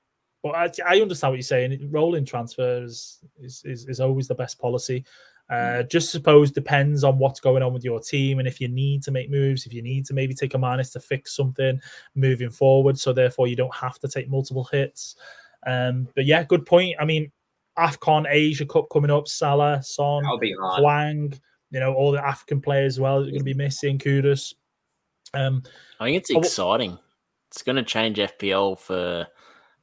but 0.43 0.55
I, 0.55 0.71
I 0.87 1.01
understand 1.01 1.31
what 1.31 1.37
you're 1.37 1.43
saying. 1.43 1.89
Rolling 1.91 2.25
transfers 2.25 3.19
is, 3.39 3.61
is, 3.63 3.85
is 3.87 3.99
always 3.99 4.27
the 4.27 4.35
best 4.35 4.59
policy. 4.59 5.05
Uh, 5.51 5.83
just 5.83 6.11
suppose 6.11 6.49
depends 6.49 7.03
on 7.03 7.17
what's 7.17 7.41
going 7.41 7.61
on 7.61 7.73
with 7.73 7.83
your 7.83 7.99
team 7.99 8.39
and 8.39 8.47
if 8.47 8.61
you 8.61 8.69
need 8.69 9.03
to 9.03 9.11
make 9.11 9.29
moves, 9.29 9.65
if 9.65 9.73
you 9.73 9.81
need 9.81 10.05
to 10.05 10.13
maybe 10.13 10.33
take 10.33 10.53
a 10.53 10.57
minus 10.57 10.91
to 10.91 10.99
fix 10.99 11.35
something 11.35 11.77
moving 12.15 12.49
forward, 12.49 12.97
so 12.97 13.11
therefore 13.11 13.47
you 13.47 13.55
don't 13.57 13.75
have 13.75 13.99
to 13.99 14.07
take 14.07 14.29
multiple 14.29 14.63
hits. 14.71 15.17
Um, 15.67 16.07
but 16.15 16.25
yeah, 16.25 16.43
good 16.43 16.65
point. 16.65 16.95
I 17.01 17.05
mean, 17.05 17.33
Afcon 17.77 18.25
Asia 18.29 18.65
Cup 18.65 18.87
coming 18.91 19.11
up, 19.11 19.27
Salah, 19.27 19.81
Son, 19.81 20.23
Hwang, 20.79 21.33
you 21.71 21.79
know, 21.79 21.93
all 21.93 22.11
the 22.11 22.25
African 22.25 22.61
players 22.61 22.95
as 22.95 22.99
well 22.99 23.19
are 23.19 23.25
going 23.25 23.37
to 23.37 23.43
be 23.43 23.53
missing. 23.53 23.97
Kudus. 23.97 24.53
Um, 25.33 25.63
I 25.99 26.05
think 26.05 26.17
it's 26.17 26.29
exciting. 26.29 26.97
It's 27.49 27.63
going 27.63 27.77
to 27.77 27.83
change 27.83 28.17
FPL 28.17 28.77
for, 28.77 29.27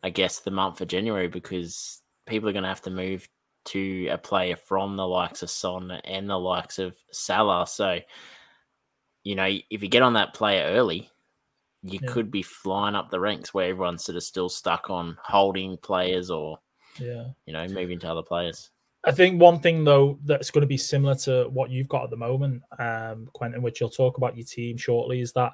I 0.03 0.11
guess, 0.11 0.41
the 0.41 0.51
month 0.51 0.81
of 0.81 0.89
January 0.89 1.29
because 1.29 2.03
people 2.27 2.49
are 2.49 2.53
going 2.53 2.63
to 2.63 2.69
have 2.69 2.83
to 2.83 2.91
move 2.91 3.29
to 3.67 4.09
a 4.09 4.19
player 4.19 4.57
from 4.57 4.97
the 4.97 5.07
likes 5.07 5.43
of 5.43 5.51
Son 5.51 5.91
and 5.91 6.29
the 6.29 6.39
likes 6.39 6.79
of 6.79 6.97
Salah. 7.11 7.67
So, 7.67 8.01
you 9.25 9.35
know, 9.35 9.47
if 9.71 9.83
you 9.83 9.89
get 9.89 10.03
on 10.03 10.15
that 10.15 10.35
player 10.35 10.65
early, 10.65 11.11
you 11.83 12.01
yeah. 12.03 12.13
could 12.13 12.31
be 12.31 12.43
flying 12.43 12.95
up 12.95 13.11
the 13.11 13.21
ranks 13.21 13.53
where 13.53 13.69
everyone's 13.69 14.05
sort 14.05 14.17
of 14.17 14.23
still 14.23 14.49
stuck 14.49 14.91
on 14.91 15.17
holding 15.23 15.77
players 15.79 16.31
or, 16.31 16.59
yeah, 16.99 17.25
you 17.47 17.53
know, 17.53 17.67
moving 17.69 17.99
to 18.01 18.11
other 18.11 18.23
players. 18.23 18.71
I 19.05 19.13
think 19.13 19.41
one 19.41 19.61
thing 19.61 19.85
though 19.85 20.19
that's 20.25 20.51
going 20.51 20.63
to 20.63 20.67
be 20.67 20.77
similar 20.77 21.15
to 21.17 21.49
what 21.51 21.71
you've 21.71 21.89
got 21.89 22.05
at 22.05 22.11
the 22.11 22.17
moment, 22.17 22.63
um, 22.79 23.29
Quentin, 23.33 23.63
which 23.63 23.81
you'll 23.81 23.89
talk 23.89 24.19
about 24.19 24.37
your 24.37 24.45
team 24.45 24.77
shortly, 24.77 25.21
is 25.21 25.33
that 25.33 25.53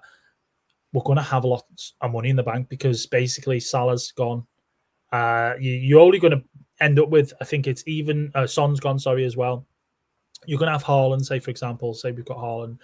we're 0.92 1.02
going 1.02 1.16
to 1.16 1.22
have 1.22 1.44
a 1.44 1.48
lot 1.48 1.64
of 2.00 2.12
money 2.12 2.30
in 2.30 2.36
the 2.36 2.42
bank 2.42 2.68
because 2.68 3.06
basically 3.06 3.60
Salah's 3.60 4.12
gone. 4.12 4.46
Uh, 5.12 5.54
you, 5.60 5.98
are 5.98 6.02
only 6.02 6.18
going 6.18 6.32
to 6.32 6.42
end 6.80 6.98
up 6.98 7.08
with, 7.08 7.32
I 7.40 7.44
think 7.44 7.66
it's 7.66 7.84
even 7.86 8.30
uh, 8.34 8.46
Son's 8.46 8.80
gone, 8.80 8.98
sorry, 8.98 9.24
as 9.24 9.36
well. 9.36 9.66
You're 10.46 10.58
going 10.58 10.68
to 10.68 10.78
have 10.78 10.84
Haaland, 10.84 11.24
say 11.24 11.38
for 11.38 11.50
example, 11.50 11.94
say 11.94 12.12
we've 12.12 12.24
got 12.24 12.38
Haaland. 12.38 12.78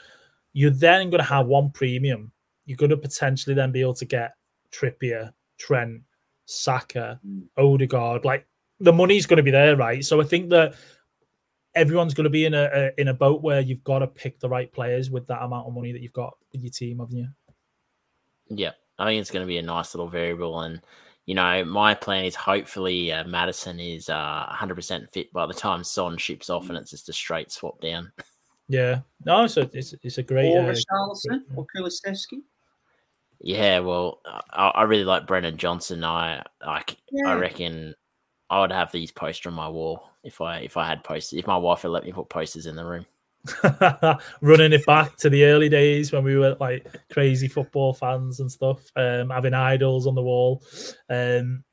You're 0.53 0.71
then 0.71 1.11
going 1.11 1.23
to 1.23 1.29
have 1.29 1.47
one 1.47 1.71
premium. 1.71 2.33
You're 2.67 2.77
going 2.77 2.91
to 2.91 2.97
potentially 2.97 3.55
then 3.55 3.73
be 3.73 3.81
able 3.81 3.95
to 3.95 4.05
get 4.05 4.35
Trippier, 4.73 5.33
Trent, 5.59 6.03
Saka, 6.47 7.21
mm. 7.27 7.45
Odegaard. 7.59 8.25
Like 8.25 8.47
the 8.81 8.93
money's 8.93 9.27
going 9.27 9.37
to 9.37 9.43
be 9.43 9.51
there, 9.51 9.77
right? 9.77 10.05
So 10.05 10.21
I 10.21 10.25
think 10.25 10.51
that 10.51 10.75
everyone's 11.75 12.15
going 12.15 12.25
to 12.25 12.31
be 12.31 12.47
in 12.47 12.55
a, 12.55 12.71
a, 12.73 13.01
in 13.01 13.09
a 13.09 13.15
boat 13.15 13.43
where 13.43 13.61
you've 13.61 13.85
got 13.85 14.01
to 14.01 14.07
pick 14.07 14.41
the 14.41 14.49
right 14.49 14.73
players 14.73 15.11
with 15.11 15.27
that 15.29 15.43
amount 15.43 15.69
of 15.69 15.75
money 15.75 15.93
that 15.93 16.03
you've 16.03 16.13
got 16.13 16.35
with 16.53 16.63
your 16.63 16.73
team, 16.73 16.99
haven't 16.99 17.17
you? 17.17 17.29
Yeah, 18.49 18.73
I 18.99 19.07
think 19.07 19.21
it's 19.21 19.31
going 19.31 19.45
to 19.45 19.49
be 19.49 19.59
a 19.59 19.63
nice 19.63 19.95
little 19.95 20.09
variable, 20.09 20.61
and 20.63 20.81
you 21.27 21.35
know, 21.35 21.65
my 21.65 21.95
plan 21.95 22.25
is 22.25 22.35
hopefully 22.35 23.13
uh, 23.13 23.25
Maddison 23.25 23.79
is 23.79 24.09
uh, 24.09 24.47
100% 24.51 25.11
fit 25.11 25.33
by 25.33 25.47
the 25.47 25.55
time 25.55 25.85
Son 25.85 26.17
ships 26.17 26.51
off, 26.51 26.69
and 26.69 26.77
it's 26.77 26.91
just 26.91 27.09
a 27.09 27.13
straight 27.13 27.53
swap 27.53 27.81
down. 27.81 28.11
Yeah, 28.67 29.01
no, 29.25 29.47
so 29.47 29.69
it's 29.73 29.95
it's 30.03 30.19
a 30.19 30.23
great. 30.23 30.51
Or 30.51 30.63
uh, 30.63 30.75
Richarlison 30.75 31.43
or 31.57 31.67
Kulusevski. 31.75 32.43
Yeah, 33.41 33.81
well, 33.81 34.21
I, 34.53 34.69
I, 34.69 34.83
really 34.83 35.05
like 35.05 35.27
Brennan 35.27 35.57
Johnson. 35.57 36.05
I 36.05 36.43
like. 36.65 36.97
Yeah. 37.11 37.31
I 37.31 37.35
reckon 37.35 37.95
I 38.51 38.61
would 38.61 38.73
have 38.73 38.91
these 38.91 39.13
posters 39.13 39.47
on 39.47 39.55
my 39.55 39.69
wall 39.69 40.11
if 40.25 40.41
I 40.41 40.59
if 40.59 40.77
I 40.77 40.87
had 40.87 41.05
posters. 41.05 41.39
If 41.39 41.47
my 41.47 41.57
wife 41.57 41.85
would 41.85 41.91
let 41.91 42.05
me 42.05 42.13
put 42.13 42.29
posters 42.29 42.67
in 42.67 42.77
the 42.77 42.85
room. 42.85 43.07
running 44.43 44.75
it 44.75 44.85
back 44.85 45.17
to 45.17 45.31
the 45.31 45.45
early 45.45 45.71
days 45.71 46.13
when 46.13 46.23
we 46.23 46.37
were 46.37 46.55
like 46.61 46.87
crazy 47.11 47.49
football 47.49 47.95
fans 47.95 48.41
and 48.41 48.53
stuff, 48.53 48.91
um, 48.97 49.31
having 49.31 49.55
idols 49.55 50.07
on 50.07 50.15
the 50.15 50.23
wall. 50.23 50.63
Um, 51.09 51.65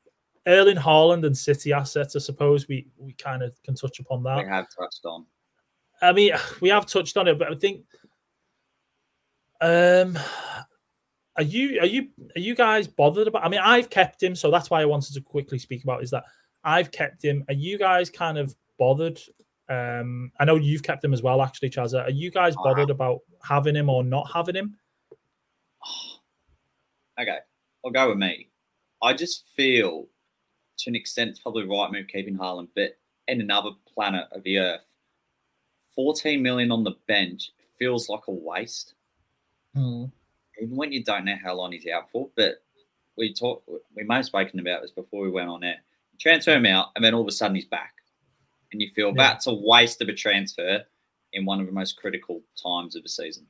Erling 0.46 0.78
Haaland 0.78 1.26
and 1.26 1.36
City 1.36 1.74
assets, 1.74 2.16
I 2.16 2.20
suppose 2.20 2.68
we 2.68 2.86
we 2.96 3.12
kind 3.12 3.42
of 3.42 3.60
can 3.64 3.74
touch 3.74 3.98
upon 3.98 4.22
that. 4.22 4.38
We 4.38 4.50
have 4.50 4.66
touched 4.74 5.04
on. 5.04 5.26
I 6.00 6.12
mean, 6.12 6.32
we 6.60 6.68
have 6.70 6.86
touched 6.86 7.16
on 7.16 7.28
it, 7.28 7.38
but 7.38 7.52
I 7.52 7.54
think, 7.56 7.84
um, 9.60 10.16
are 11.36 11.42
you 11.42 11.80
are 11.80 11.86
you 11.86 12.08
are 12.34 12.40
you 12.40 12.54
guys 12.54 12.86
bothered 12.86 13.28
about? 13.28 13.44
I 13.44 13.48
mean, 13.48 13.60
I've 13.62 13.90
kept 13.90 14.22
him, 14.22 14.34
so 14.34 14.50
that's 14.50 14.70
why 14.70 14.80
I 14.80 14.86
wanted 14.86 15.12
to 15.14 15.20
quickly 15.20 15.58
speak 15.58 15.82
about. 15.82 16.02
Is 16.02 16.10
that 16.10 16.24
I've 16.68 16.90
kept 16.90 17.24
him. 17.24 17.44
Are 17.48 17.54
you 17.54 17.78
guys 17.78 18.10
kind 18.10 18.36
of 18.36 18.54
bothered? 18.78 19.18
Um, 19.70 20.30
I 20.38 20.44
know 20.44 20.56
you've 20.56 20.82
kept 20.82 21.02
him 21.02 21.14
as 21.14 21.22
well, 21.22 21.40
actually, 21.40 21.70
Chazza. 21.70 22.04
Are 22.04 22.10
you 22.10 22.30
guys 22.30 22.54
bothered 22.56 22.90
about 22.90 23.20
having 23.42 23.74
him 23.74 23.88
or 23.88 24.04
not 24.04 24.30
having 24.32 24.54
him? 24.54 24.76
Okay, 27.20 27.38
I'll 27.84 27.90
go 27.90 28.10
with 28.10 28.18
me. 28.18 28.48
I 29.02 29.12
just 29.12 29.46
feel, 29.56 30.06
to 30.78 30.88
an 30.88 30.94
extent, 30.94 31.30
it's 31.30 31.40
probably 31.40 31.66
right 31.66 31.90
move 31.90 32.06
keeping 32.06 32.38
Haaland, 32.38 32.68
but 32.76 32.96
in 33.26 33.40
another 33.40 33.70
planet 33.92 34.28
of 34.30 34.44
the 34.44 34.60
Earth, 34.60 34.84
14 35.96 36.40
million 36.40 36.70
on 36.70 36.84
the 36.84 36.94
bench 37.08 37.50
feels 37.76 38.08
like 38.08 38.20
a 38.28 38.30
waste. 38.30 38.94
Mm. 39.76 40.12
Even 40.62 40.76
when 40.76 40.92
you 40.92 41.02
don't 41.02 41.24
know 41.24 41.34
how 41.42 41.54
long 41.54 41.72
he's 41.72 41.88
out 41.88 42.08
for, 42.12 42.28
but 42.36 42.62
we 43.16 43.34
talked, 43.34 43.68
we 43.96 44.04
may 44.04 44.14
have 44.14 44.24
spoken 44.24 44.60
about 44.60 44.82
this 44.82 44.92
before 44.92 45.22
we 45.22 45.30
went 45.30 45.48
on 45.48 45.64
air 45.64 45.80
transfer 46.20 46.54
him 46.54 46.66
out, 46.66 46.88
and 46.96 47.04
then 47.04 47.14
all 47.14 47.22
of 47.22 47.28
a 47.28 47.32
sudden 47.32 47.54
he's 47.54 47.66
back. 47.66 47.94
And 48.72 48.82
you 48.82 48.90
feel 48.94 49.08
yeah. 49.08 49.14
that's 49.16 49.46
a 49.46 49.54
waste 49.54 50.02
of 50.02 50.08
a 50.08 50.14
transfer 50.14 50.82
in 51.32 51.44
one 51.44 51.60
of 51.60 51.66
the 51.66 51.72
most 51.72 51.96
critical 51.96 52.42
times 52.62 52.96
of 52.96 53.02
the 53.02 53.08
season. 53.08 53.46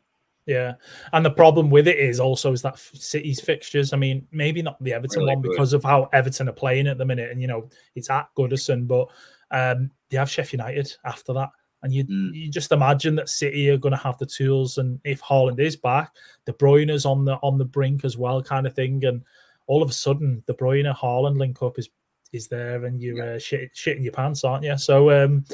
Yeah, 0.47 0.75
and 1.13 1.25
the 1.25 1.31
problem 1.31 1.69
with 1.69 1.87
it 1.87 1.99
is 1.99 2.19
also 2.19 2.53
is 2.53 2.63
that 2.63 2.79
City's 2.79 3.39
fixtures. 3.39 3.93
I 3.93 3.99
mean, 3.99 4.27
maybe 4.33 4.63
not 4.63 4.83
the 4.83 4.95
Everton 4.95 5.21
really 5.21 5.35
one 5.35 5.43
good. 5.43 5.51
because 5.51 5.75
of 5.75 5.85
how 5.85 6.09
Everton 6.15 6.49
are 6.49 6.53
playing 6.53 6.87
at 6.87 6.97
the 6.97 7.05
minute, 7.05 7.31
and 7.31 7.41
you 7.43 7.47
know 7.47 7.69
it's 7.95 8.09
at 8.09 8.29
Goodison, 8.35 8.87
but 8.87 9.09
um, 9.51 9.91
they 10.09 10.17
have 10.17 10.31
Sheffield 10.31 10.61
United 10.61 10.91
after 11.05 11.35
that, 11.35 11.51
and 11.83 11.93
you 11.93 12.05
mm. 12.07 12.31
you 12.33 12.51
just 12.51 12.73
imagine 12.73 13.15
that 13.17 13.29
City 13.29 13.69
are 13.69 13.77
going 13.77 13.93
to 13.93 13.99
have 13.99 14.17
the 14.17 14.25
tools, 14.25 14.79
and 14.79 14.99
if 15.05 15.21
Haaland 15.21 15.61
is 15.61 15.77
back, 15.77 16.15
De 16.47 16.53
Bruyne's 16.55 17.05
on 17.05 17.27
the 17.27 17.35
on 17.43 17.59
the 17.59 17.67
brink 17.67 18.07
as 18.07 18.17
well, 18.17 18.43
kind 18.43 18.67
of 18.67 18.75
thing, 18.75 19.05
and 19.05 19.23
all 19.67 19.83
of 19.83 19.91
a 19.91 19.93
sudden, 19.93 20.43
De 20.47 20.55
Bruyne 20.55 20.97
Haaland 20.97 21.37
link 21.37 21.63
up 21.63 21.79
is 21.79 21.91
is 22.33 22.49
there 22.49 22.85
and 22.85 23.01
you're 23.01 23.35
uh, 23.35 23.39
shit, 23.39 23.75
shitting 23.75 24.03
your 24.03 24.13
pants, 24.13 24.45
aren't 24.45 24.65
you? 24.65 24.77
So, 24.77 25.11
um, 25.11 25.45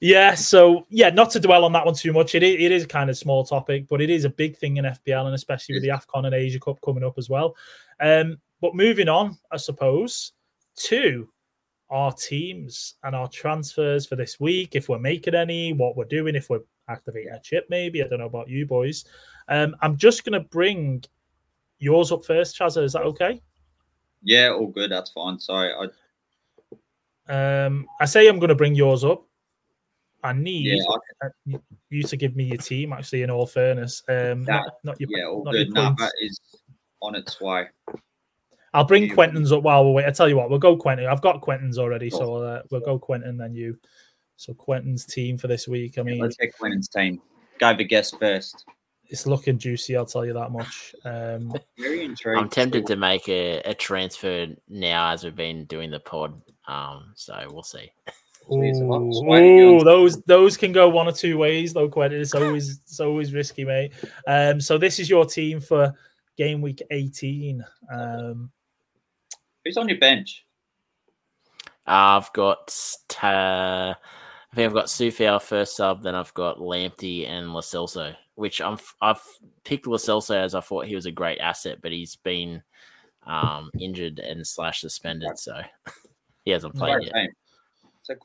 yeah, 0.00 0.34
so 0.34 0.86
yeah, 0.90 1.10
not 1.10 1.30
to 1.30 1.40
dwell 1.40 1.64
on 1.64 1.72
that 1.72 1.86
one 1.86 1.94
too 1.94 2.12
much. 2.12 2.34
It 2.34 2.42
is, 2.42 2.56
it 2.58 2.72
is 2.72 2.86
kind 2.86 3.08
of 3.08 3.16
small 3.16 3.44
topic, 3.44 3.86
but 3.88 4.00
it 4.00 4.10
is 4.10 4.24
a 4.24 4.30
big 4.30 4.56
thing 4.56 4.78
in 4.78 4.84
FPL 4.84 5.26
and 5.26 5.34
especially 5.34 5.76
with 5.76 5.82
the 5.82 5.90
AFCON 5.90 6.26
and 6.26 6.34
Asia 6.34 6.58
Cup 6.58 6.80
coming 6.82 7.04
up 7.04 7.14
as 7.18 7.30
well. 7.30 7.54
Um, 8.00 8.38
but 8.60 8.74
moving 8.74 9.08
on, 9.08 9.38
I 9.50 9.56
suppose, 9.56 10.32
to 10.76 11.28
our 11.90 12.12
teams 12.12 12.94
and 13.04 13.14
our 13.14 13.28
transfers 13.28 14.06
for 14.06 14.16
this 14.16 14.40
week, 14.40 14.74
if 14.74 14.88
we're 14.88 14.98
making 14.98 15.34
any, 15.34 15.72
what 15.72 15.96
we're 15.96 16.04
doing, 16.04 16.34
if 16.34 16.48
we're 16.50 16.60
activating 16.88 17.32
a 17.32 17.40
chip, 17.40 17.66
maybe. 17.68 18.02
I 18.02 18.08
don't 18.08 18.18
know 18.18 18.26
about 18.26 18.48
you 18.48 18.66
boys. 18.66 19.04
Um, 19.48 19.76
I'm 19.82 19.96
just 19.96 20.24
going 20.24 20.40
to 20.40 20.48
bring 20.48 21.04
yours 21.78 22.12
up 22.12 22.24
first, 22.24 22.58
Chazza. 22.58 22.82
Is 22.82 22.94
that 22.94 23.02
okay? 23.02 23.40
Yeah, 24.22 24.50
all 24.50 24.68
good. 24.68 24.90
That's 24.90 25.10
fine. 25.10 25.38
Sorry, 25.38 25.72
I 25.72 25.86
um, 27.28 27.86
I 28.00 28.04
say 28.04 28.28
I'm 28.28 28.38
going 28.38 28.48
to 28.48 28.54
bring 28.54 28.74
yours 28.74 29.04
up. 29.04 29.24
I 30.24 30.32
need 30.32 30.66
yeah, 30.66 31.58
you 31.90 32.02
to 32.04 32.16
give 32.16 32.36
me 32.36 32.44
your 32.44 32.58
team. 32.58 32.92
Actually, 32.92 33.22
in 33.22 33.30
all 33.30 33.46
fairness, 33.46 34.02
um, 34.08 34.44
that, 34.44 34.62
not, 34.62 34.74
not, 34.84 35.00
your 35.00 35.08
yeah, 35.10 35.26
all 35.26 35.42
good. 35.42 35.72
No, 35.72 35.94
that 35.98 36.12
is 36.20 36.40
on 37.00 37.16
its 37.16 37.40
way. 37.40 37.66
I'll 38.72 38.84
bring 38.84 39.02
you, 39.02 39.14
Quentin's 39.14 39.50
up 39.50 39.64
while 39.64 39.84
we 39.84 39.92
wait. 39.92 40.06
I 40.06 40.12
tell 40.12 40.28
you 40.28 40.36
what, 40.36 40.48
we'll 40.48 40.60
go 40.60 40.76
Quentin. 40.76 41.06
I've 41.06 41.20
got 41.20 41.40
Quentin's 41.40 41.76
already, 41.76 42.08
so 42.08 42.36
uh, 42.36 42.62
we'll 42.70 42.80
go 42.80 42.98
Quentin 42.98 43.36
then 43.36 43.52
you. 43.52 43.76
So 44.36 44.54
Quentin's 44.54 45.04
team 45.04 45.36
for 45.36 45.48
this 45.48 45.66
week. 45.66 45.98
I 45.98 46.02
mean, 46.02 46.18
let's 46.20 46.36
get 46.36 46.56
Quentin's 46.56 46.88
team. 46.88 47.20
Go 47.58 47.76
the 47.76 47.84
guest 47.84 48.16
first 48.18 48.64
it's 49.12 49.26
looking 49.26 49.58
juicy. 49.58 49.94
I'll 49.94 50.06
tell 50.06 50.24
you 50.24 50.32
that 50.32 50.50
much. 50.50 50.94
Um, 51.04 51.52
Very 51.78 52.04
intrigued. 52.04 52.40
I'm 52.40 52.48
tempted 52.48 52.86
to 52.86 52.96
make 52.96 53.28
a, 53.28 53.60
a, 53.60 53.74
transfer 53.74 54.46
now 54.68 55.10
as 55.10 55.22
we've 55.22 55.36
been 55.36 55.66
doing 55.66 55.90
the 55.90 56.00
pod. 56.00 56.40
Um, 56.68 57.12
so 57.14 57.46
we'll 57.50 57.62
see. 57.62 57.90
Ooh, 58.50 59.84
those 59.84 60.20
those 60.22 60.56
can 60.56 60.72
go 60.72 60.88
one 60.88 61.08
or 61.08 61.12
two 61.12 61.38
ways 61.38 61.72
though. 61.72 61.88
Quentin, 61.88 62.20
it's 62.20 62.34
always 62.34 62.80
it's 62.84 63.00
always 63.00 63.32
risky, 63.32 63.64
mate. 63.64 63.92
Um, 64.26 64.60
so 64.60 64.78
this 64.78 64.98
is 64.98 65.08
your 65.08 65.24
team 65.24 65.60
for 65.60 65.92
game 66.36 66.60
week 66.60 66.82
18. 66.90 67.64
Um, 67.92 68.50
Who's 69.64 69.76
on 69.76 69.88
your 69.88 69.98
bench? 69.98 70.44
I've 71.86 72.32
got. 72.32 72.76
Uh, 73.22 73.94
I 73.94 74.54
think 74.54 74.66
I've 74.66 74.74
got 74.74 74.86
Sufia 74.86 75.40
first 75.40 75.76
sub, 75.76 76.02
then 76.02 76.14
I've 76.14 76.34
got 76.34 76.58
Lamptey 76.58 77.26
and 77.28 77.54
Lo 77.54 77.60
Celso 77.60 78.14
which 78.34 78.60
I'm 78.60 78.78
I've 79.00 79.22
picked 79.64 79.86
Lo 79.86 79.96
Celso 79.96 80.34
as 80.34 80.54
I 80.54 80.60
thought 80.60 80.86
he 80.86 80.94
was 80.94 81.06
a 81.06 81.12
great 81.12 81.38
asset, 81.38 81.78
but 81.82 81.92
he's 81.92 82.16
been 82.16 82.62
um, 83.26 83.70
injured 83.78 84.18
and 84.18 84.46
slash 84.46 84.80
suspended, 84.80 85.38
so 85.38 85.60
he 86.44 86.50
hasn't 86.50 86.74
played 86.74 87.02
yet. 87.02 87.28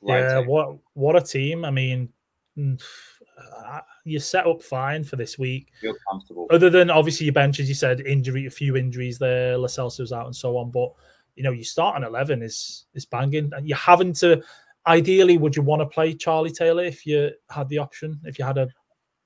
yeah, 0.04 0.40
team. 0.40 0.48
what 0.48 0.78
what 0.94 1.16
a 1.16 1.22
team! 1.22 1.66
I 1.66 1.72
mean, 1.72 2.10
uh, 2.58 3.80
you're 4.06 4.20
set 4.20 4.48
up 4.48 4.62
fine 4.64 5.04
for 5.04 5.16
this 5.16 5.38
week. 5.38 5.72
Feel 5.82 5.94
comfortable. 6.10 6.48
Other 6.50 6.70
than 6.70 6.90
obviously 6.90 7.26
your 7.26 7.34
bench, 7.34 7.60
as 7.60 7.70
you 7.70 7.76
said, 7.76 8.02
injury, 8.02 8.46
a 8.46 8.52
few 8.52 8.76
injuries 8.76 9.20
there, 9.20 9.58
Lascelles 9.58 9.98
Celso's 9.98 10.14
out 10.14 10.26
and 10.26 10.36
so 10.36 10.58
on. 10.58 10.72
But 10.72 10.92
you 11.36 11.44
know, 11.44 11.52
you 11.52 11.64
start 11.64 11.96
on 11.96 12.04
eleven 12.04 12.42
is 12.42 12.86
is 12.94 13.06
banging, 13.06 13.52
and 13.56 13.68
you're 13.68 13.78
having 13.78 14.14
to. 14.14 14.42
Ideally, 14.86 15.38
would 15.38 15.54
you 15.54 15.64
want 15.64 15.82
to 15.82 15.86
play 15.86 16.14
Charlie 16.14 16.50
Taylor 16.50 16.86
if 16.86 17.06
you 17.06 17.32
had 17.50 17.68
the 17.68 17.78
option? 17.78 18.22
If 18.24 18.40
you 18.40 18.46
had 18.46 18.58
a 18.58 18.70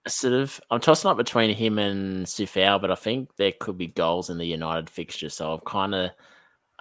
sort 0.07 0.33
of 0.33 0.59
I'm 0.71 0.79
tossing 0.79 1.11
up 1.11 1.17
between 1.17 1.53
him 1.55 1.77
and 1.77 2.25
Coufal, 2.25 2.81
but 2.81 2.91
I 2.91 2.95
think 2.95 3.35
there 3.35 3.53
could 3.59 3.77
be 3.77 3.87
goals 3.87 4.29
in 4.29 4.37
the 4.37 4.45
United 4.45 4.89
fixture. 4.89 5.29
So 5.29 5.53
I've 5.53 5.63
kind 5.65 5.93
of 5.93 6.11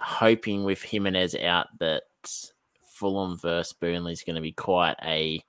hoping 0.01 0.63
with 0.63 0.81
Jimenez 0.81 1.35
out 1.35 1.67
that 1.79 2.03
Fulham 2.81 3.37
versus 3.37 3.73
Burnley 3.73 4.13
is 4.13 4.23
going 4.23 4.35
to 4.35 4.41
be 4.41 4.51
quite 4.51 4.95
a 5.03 5.43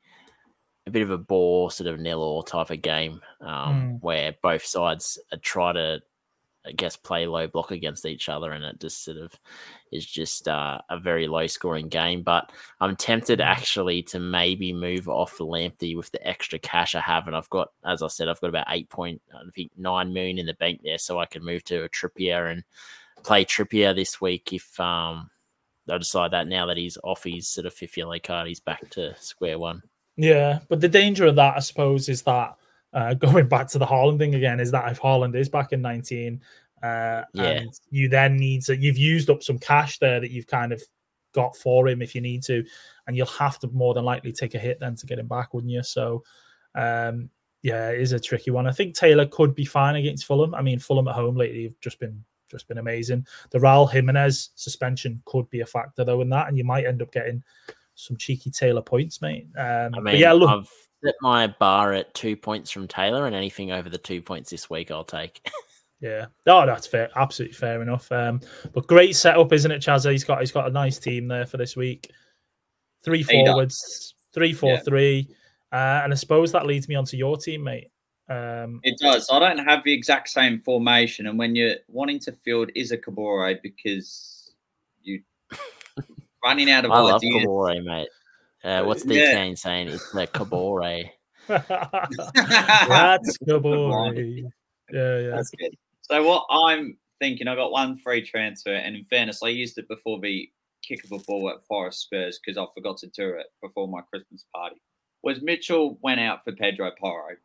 a 0.86 0.90
bit 0.90 1.02
of 1.02 1.10
a 1.10 1.18
bore 1.18 1.70
sort 1.70 1.88
of 1.88 2.00
nil 2.00 2.20
or 2.20 2.42
type 2.42 2.70
of 2.70 2.82
game 2.82 3.20
um, 3.40 3.48
mm. 3.48 3.98
where 4.02 4.34
both 4.42 4.64
sides 4.64 5.18
try 5.40 5.72
to 5.72 6.00
I 6.64 6.70
guess 6.72 6.96
play 6.96 7.26
low 7.26 7.48
block 7.48 7.72
against 7.72 8.06
each 8.06 8.28
other 8.28 8.52
and 8.52 8.64
it 8.64 8.80
just 8.80 9.04
sort 9.04 9.16
of 9.16 9.32
is 9.90 10.06
just 10.06 10.46
uh, 10.46 10.78
a 10.90 10.98
very 10.98 11.26
low 11.26 11.46
scoring 11.46 11.88
game 11.88 12.22
but 12.22 12.52
I'm 12.80 12.94
tempted 12.94 13.40
hmm. 13.40 13.44
actually 13.44 14.02
to 14.04 14.20
maybe 14.20 14.72
move 14.72 15.08
off 15.08 15.38
Lamptey 15.38 15.96
with 15.96 16.10
the 16.12 16.26
extra 16.26 16.58
cash 16.58 16.94
I 16.94 17.00
have 17.00 17.26
and 17.26 17.34
I've 17.34 17.50
got 17.50 17.72
as 17.84 18.02
I 18.02 18.08
said 18.08 18.28
I've 18.28 18.40
got 18.40 18.50
about 18.50 18.68
8.9 18.68 19.18
million 20.12 20.38
in 20.38 20.46
the 20.46 20.54
bank 20.54 20.82
there 20.84 20.98
so 20.98 21.18
I 21.18 21.26
can 21.26 21.44
move 21.44 21.64
to 21.64 21.82
a 21.82 21.88
Trippier 21.88 22.52
and 22.52 22.62
play 23.24 23.44
Trippier 23.44 23.94
this 23.94 24.20
week 24.20 24.52
if 24.52 24.78
um, 24.78 25.30
I 25.90 25.98
decide 25.98 26.30
that 26.32 26.48
now 26.48 26.66
that 26.66 26.76
he's 26.76 26.98
off 27.02 27.24
his 27.24 27.48
sort 27.48 27.66
of 27.66 27.74
fifth 27.74 27.96
yellow 27.96 28.18
card, 28.18 28.48
he's 28.48 28.60
back 28.60 28.88
to 28.90 29.14
square 29.18 29.58
one. 29.58 29.82
Yeah, 30.16 30.60
but 30.68 30.80
the 30.80 30.88
danger 30.88 31.26
of 31.26 31.36
that, 31.36 31.56
I 31.56 31.60
suppose, 31.60 32.08
is 32.08 32.22
that 32.22 32.56
uh, 32.92 33.14
going 33.14 33.48
back 33.48 33.68
to 33.68 33.78
the 33.78 33.86
Haaland 33.86 34.18
thing 34.18 34.34
again, 34.34 34.60
is 34.60 34.70
that 34.70 34.90
if 34.90 35.00
Haaland 35.00 35.34
is 35.34 35.48
back 35.48 35.72
in 35.72 35.82
19, 35.82 36.40
uh, 36.82 37.22
yeah. 37.32 37.44
and 37.44 37.72
you 37.90 38.08
then 38.08 38.36
need 38.36 38.62
to, 38.62 38.76
you've 38.76 38.98
used 38.98 39.30
up 39.30 39.42
some 39.42 39.58
cash 39.58 39.98
there 39.98 40.20
that 40.20 40.30
you've 40.30 40.46
kind 40.46 40.72
of 40.72 40.82
got 41.32 41.56
for 41.56 41.88
him 41.88 42.02
if 42.02 42.14
you 42.14 42.20
need 42.20 42.42
to, 42.44 42.64
and 43.06 43.16
you'll 43.16 43.26
have 43.26 43.58
to 43.60 43.68
more 43.68 43.94
than 43.94 44.04
likely 44.04 44.32
take 44.32 44.54
a 44.54 44.58
hit 44.58 44.78
then 44.80 44.94
to 44.96 45.06
get 45.06 45.18
him 45.18 45.28
back, 45.28 45.54
wouldn't 45.54 45.72
you? 45.72 45.82
So, 45.82 46.22
um, 46.74 47.30
yeah, 47.62 47.90
it 47.90 48.00
is 48.00 48.12
a 48.12 48.20
tricky 48.20 48.50
one. 48.50 48.66
I 48.66 48.72
think 48.72 48.94
Taylor 48.94 49.26
could 49.26 49.54
be 49.54 49.64
fine 49.64 49.96
against 49.96 50.26
Fulham. 50.26 50.54
I 50.54 50.62
mean, 50.62 50.78
Fulham 50.78 51.08
at 51.08 51.14
home 51.14 51.36
lately 51.36 51.64
have 51.64 51.78
just 51.80 52.00
been 52.00 52.24
just 52.52 52.68
been 52.68 52.78
amazing. 52.78 53.26
The 53.50 53.58
Raul 53.58 53.90
Jimenez 53.90 54.50
suspension 54.54 55.20
could 55.24 55.50
be 55.50 55.60
a 55.60 55.66
factor 55.66 56.04
though 56.04 56.20
in 56.20 56.28
that, 56.28 56.46
and 56.46 56.56
you 56.56 56.64
might 56.64 56.86
end 56.86 57.02
up 57.02 57.10
getting 57.10 57.42
some 57.94 58.16
cheeky 58.16 58.50
Taylor 58.50 58.82
points, 58.82 59.20
mate. 59.20 59.48
Um, 59.56 59.94
I 59.94 60.00
mean, 60.00 60.16
yeah, 60.16 60.32
look, 60.32 60.50
I've 60.50 60.70
set 61.04 61.14
my 61.20 61.48
bar 61.48 61.92
at 61.92 62.14
two 62.14 62.36
points 62.36 62.70
from 62.70 62.86
Taylor, 62.86 63.26
and 63.26 63.34
anything 63.34 63.72
over 63.72 63.88
the 63.88 63.98
two 63.98 64.22
points 64.22 64.50
this 64.50 64.70
week, 64.70 64.90
I'll 64.90 65.04
take. 65.04 65.50
yeah, 66.00 66.26
oh, 66.46 66.66
that's 66.66 66.86
fair, 66.86 67.10
absolutely 67.16 67.54
fair 67.54 67.82
enough. 67.82 68.10
Um, 68.12 68.40
but 68.72 68.86
great 68.86 69.16
setup, 69.16 69.52
isn't 69.52 69.70
it, 69.70 69.82
Chazza? 69.82 70.12
He's 70.12 70.24
got 70.24 70.40
he's 70.40 70.52
got 70.52 70.68
a 70.68 70.72
nice 70.72 70.98
team 70.98 71.28
there 71.28 71.46
for 71.46 71.56
this 71.56 71.76
week. 71.76 72.10
Three 73.04 73.22
forwards, 73.22 74.14
three 74.32 74.52
four 74.52 74.74
yeah. 74.74 74.80
three, 74.80 75.28
uh, 75.72 76.02
and 76.04 76.12
I 76.12 76.16
suppose 76.16 76.52
that 76.52 76.66
leads 76.66 76.88
me 76.88 76.94
onto 76.94 77.16
your 77.16 77.36
team, 77.36 77.64
mate. 77.64 77.91
Um, 78.32 78.80
it 78.82 78.98
does. 78.98 79.28
I 79.30 79.38
don't 79.38 79.58
have 79.58 79.84
the 79.84 79.92
exact 79.92 80.30
same 80.30 80.58
formation, 80.60 81.26
and 81.26 81.38
when 81.38 81.54
you're 81.54 81.76
wanting 81.88 82.18
to 82.20 82.32
field 82.32 82.70
is 82.74 82.90
a 82.90 82.96
Kabore 82.96 83.60
because 83.62 84.54
you 85.02 85.22
running 86.44 86.70
out 86.70 86.86
of 86.86 86.92
I 86.92 87.14
ideas. 87.14 87.34
love 87.34 87.42
Kabore, 87.42 87.84
mate. 87.84 88.08
Uh, 88.64 88.84
what's 88.84 89.02
the 89.04 89.16
yeah. 89.16 89.32
Kane 89.32 89.56
saying? 89.56 89.88
It's 89.88 90.10
the 90.12 90.26
Kabore. 90.26 91.10
That's 91.48 93.38
Kabore. 93.38 94.44
Yeah, 94.92 95.20
yeah. 95.20 95.36
That's 95.36 95.50
good. 95.52 95.74
So 96.02 96.22
what 96.22 96.44
I'm 96.50 96.98
thinking, 97.18 97.48
I 97.48 97.54
got 97.54 97.72
one 97.72 97.96
free 97.96 98.20
transfer, 98.20 98.74
and 98.74 98.94
in 98.94 99.04
fairness, 99.04 99.42
I 99.42 99.48
used 99.48 99.78
it 99.78 99.88
before 99.88 100.20
the 100.20 100.50
kick 100.82 101.02
of 101.04 101.12
a 101.12 101.18
ball 101.20 101.48
at 101.48 101.64
Forest 101.66 102.02
Spurs 102.02 102.38
because 102.38 102.58
I 102.58 102.66
forgot 102.74 102.98
to 102.98 103.06
do 103.06 103.30
it 103.30 103.46
before 103.62 103.88
my 103.88 104.02
Christmas 104.02 104.44
party. 104.54 104.76
Was 105.22 105.40
Mitchell 105.40 105.98
went 106.02 106.20
out 106.20 106.44
for 106.44 106.52
Pedro 106.52 106.90
Porro 107.00 107.36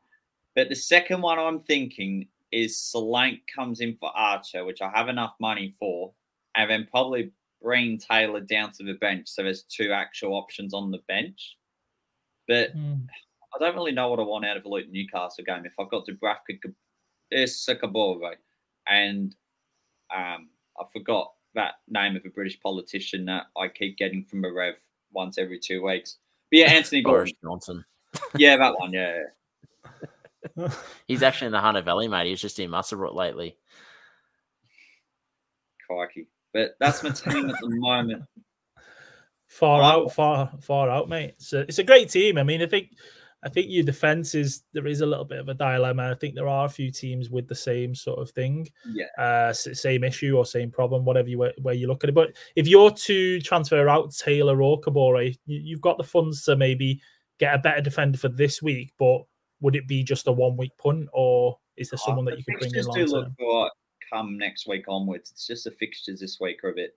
but 0.57 0.69
the 0.69 0.75
second 0.75 1.21
one 1.21 1.37
I'm 1.37 1.59
thinking 1.59 2.27
is 2.51 2.75
Solanke 2.75 3.41
comes 3.53 3.79
in 3.79 3.95
for 3.97 4.09
Archer, 4.17 4.65
which 4.65 4.81
I 4.81 4.89
have 4.89 5.07
enough 5.07 5.35
money 5.39 5.75
for, 5.77 6.11
and 6.55 6.67
then 6.67 6.87
probably 6.89 7.31
bring 7.61 7.99
Taylor 7.99 8.39
down 8.39 8.71
to 8.71 8.83
the 8.83 8.95
bench. 8.95 9.27
So 9.27 9.43
there's 9.43 9.61
two 9.61 9.91
actual 9.91 10.33
options 10.33 10.73
on 10.73 10.89
the 10.89 10.97
bench. 11.07 11.57
But 12.47 12.75
mm. 12.75 13.05
I 13.53 13.59
don't 13.59 13.75
really 13.75 13.91
know 13.91 14.09
what 14.09 14.19
I 14.19 14.23
want 14.23 14.47
out 14.47 14.57
of 14.57 14.65
a 14.65 14.67
Luton 14.67 14.93
Newcastle 14.93 15.43
game. 15.43 15.63
If 15.63 15.73
I've 15.79 15.91
got 15.91 16.07
Dubravka 16.07 16.57
Sakabove 17.31 18.33
and 18.89 19.35
um, 20.11 20.49
I 20.79 20.85
forgot 20.91 21.33
that 21.53 21.75
name 21.87 22.15
of 22.15 22.25
a 22.25 22.29
British 22.29 22.59
politician 22.61 23.25
that 23.25 23.43
I 23.55 23.67
keep 23.67 23.95
getting 23.99 24.23
from 24.23 24.43
a 24.43 24.51
rev 24.51 24.73
once 25.11 25.37
every 25.37 25.59
two 25.59 25.83
weeks. 25.83 26.17
But 26.49 26.57
yeah, 26.57 26.71
Anthony 26.71 27.01
Boris 27.03 27.31
Johnson. 27.43 27.85
yeah, 28.37 28.57
that 28.57 28.79
one. 28.79 28.91
Yeah. 28.91 29.19
He's 31.07 31.23
actually 31.23 31.47
in 31.47 31.51
the 31.53 31.61
Hunter 31.61 31.81
Valley, 31.81 32.07
mate. 32.07 32.27
He's 32.27 32.41
just 32.41 32.59
in 32.59 32.71
Muswellbrook 32.71 33.13
lately. 33.13 33.57
Crikey. 35.85 36.27
But 36.53 36.71
that's 36.79 37.03
my 37.03 37.09
team 37.11 37.49
at 37.49 37.59
the 37.59 37.69
moment. 37.69 38.23
Far 39.47 39.81
out, 39.81 40.13
far, 40.13 40.51
far 40.61 40.89
out, 40.89 41.09
mate. 41.09 41.35
It's 41.37 41.53
a, 41.53 41.59
it's 41.61 41.79
a 41.79 41.83
great 41.83 42.09
team. 42.09 42.37
I 42.37 42.43
mean, 42.43 42.61
I 42.61 42.65
think 42.65 42.89
I 43.43 43.49
think 43.49 43.67
your 43.69 43.83
defense 43.83 44.33
is 44.33 44.63
there 44.73 44.87
is 44.87 45.01
a 45.01 45.05
little 45.05 45.23
bit 45.23 45.39
of 45.39 45.47
a 45.47 45.53
dilemma. 45.53 46.11
I 46.11 46.15
think 46.15 46.35
there 46.35 46.47
are 46.47 46.65
a 46.65 46.69
few 46.69 46.91
teams 46.91 47.29
with 47.29 47.47
the 47.47 47.55
same 47.55 47.93
sort 47.93 48.19
of 48.19 48.31
thing, 48.31 48.67
yeah, 48.91 49.05
uh, 49.17 49.53
same 49.53 50.03
issue 50.03 50.35
or 50.35 50.45
same 50.45 50.71
problem, 50.71 51.05
whatever 51.05 51.29
you 51.29 51.49
where 51.61 51.75
you 51.75 51.87
look 51.87 52.03
at 52.03 52.09
it. 52.09 52.15
But 52.15 52.35
if 52.55 52.67
you're 52.67 52.91
to 52.91 53.39
transfer 53.41 53.87
out 53.87 54.13
Taylor 54.13 54.61
or 54.61 54.81
Kabore, 54.81 55.37
you, 55.45 55.75
have 55.75 55.81
got 55.81 55.97
the 55.97 56.03
funds 56.03 56.43
to 56.43 56.55
maybe 56.55 56.99
get 57.39 57.53
a 57.53 57.59
better 57.59 57.81
defender 57.81 58.17
for 58.17 58.29
this 58.29 58.61
week, 58.61 58.91
but 58.97 59.21
would 59.61 59.75
it 59.75 59.87
be 59.87 60.03
just 60.03 60.27
a 60.27 60.31
one 60.31 60.57
week 60.57 60.71
punt, 60.77 61.09
or 61.13 61.57
is 61.75 61.89
there 61.89 61.97
someone 61.97 62.27
oh, 62.27 62.31
that 62.31 62.37
you 62.37 62.45
could 62.45 62.59
bring 62.59 62.75
in? 62.75 62.85
Do 62.93 63.05
look 63.05 63.29
for 63.37 63.71
come 64.11 64.37
next 64.37 64.67
week 64.67 64.85
onwards. 64.87 65.31
It's 65.31 65.47
just 65.47 65.63
the 65.65 65.71
fixtures 65.71 66.19
this 66.19 66.39
week 66.39 66.63
are 66.63 66.69
a 66.69 66.75
bit 66.75 66.95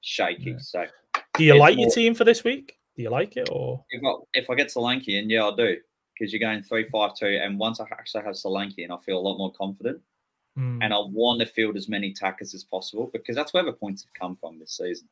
shaky. 0.00 0.50
Yeah. 0.50 0.58
So, 0.58 0.86
do 1.34 1.44
you 1.44 1.56
like 1.56 1.76
more... 1.76 1.86
your 1.86 1.94
team 1.94 2.14
for 2.14 2.24
this 2.24 2.44
week? 2.44 2.78
Do 2.96 3.02
you 3.02 3.10
like 3.10 3.36
it, 3.36 3.48
or 3.50 3.84
if 3.90 4.02
I, 4.04 4.14
if 4.34 4.50
I 4.50 4.54
get 4.54 4.68
Solanke 4.68 5.08
in, 5.08 5.30
yeah, 5.30 5.46
I 5.46 5.54
do 5.54 5.76
because 6.18 6.32
you're 6.32 6.40
going 6.40 6.62
three 6.62 6.84
five 6.88 7.14
two, 7.14 7.38
and 7.42 7.58
once 7.58 7.80
I 7.80 7.84
actually 7.92 8.24
have 8.24 8.34
Solanke 8.34 8.78
in, 8.78 8.90
I 8.90 8.98
feel 8.98 9.18
a 9.18 9.20
lot 9.20 9.38
more 9.38 9.52
confident. 9.52 10.00
Mm. 10.58 10.80
And 10.82 10.92
I 10.92 10.98
want 10.98 11.40
to 11.40 11.46
field 11.46 11.76
as 11.76 11.88
many 11.88 12.12
tackers 12.12 12.54
as 12.54 12.64
possible 12.64 13.08
because 13.12 13.36
that's 13.36 13.54
where 13.54 13.64
the 13.64 13.72
points 13.72 14.02
have 14.02 14.12
come 14.20 14.36
from 14.36 14.58
this 14.58 14.76
season. 14.76 15.08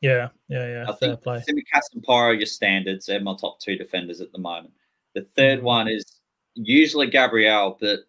Yeah, 0.00 0.28
yeah, 0.48 0.66
yeah. 0.66 0.82
I 0.84 0.86
Fair 0.86 0.96
think 0.96 1.22
play. 1.22 1.38
Tsimikas 1.38 1.92
and 1.92 2.02
Porro, 2.02 2.32
your 2.32 2.46
standards, 2.46 3.06
they're 3.06 3.20
my 3.20 3.36
top 3.38 3.60
two 3.60 3.76
defenders 3.76 4.20
at 4.20 4.32
the 4.32 4.38
moment. 4.38 4.72
The 5.14 5.26
third 5.36 5.62
one 5.62 5.88
is 5.88 6.20
usually 6.54 7.08
Gabriel, 7.08 7.76
but 7.80 8.00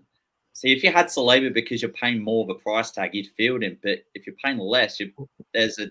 see 0.54 0.74
if 0.74 0.84
you 0.84 0.92
had 0.92 1.08
Saliba 1.08 1.54
because 1.54 1.82
you're 1.82 1.92
paying 1.92 2.22
more 2.22 2.44
of 2.44 2.50
a 2.50 2.60
price 2.60 2.92
tag, 2.92 3.16
you'd 3.16 3.28
field 3.38 3.64
him. 3.64 3.78
But 3.82 4.00
if 4.14 4.28
you're 4.28 4.36
paying 4.44 4.58
less, 4.58 5.00
you, 5.00 5.12
there's 5.54 5.80
a 5.80 5.88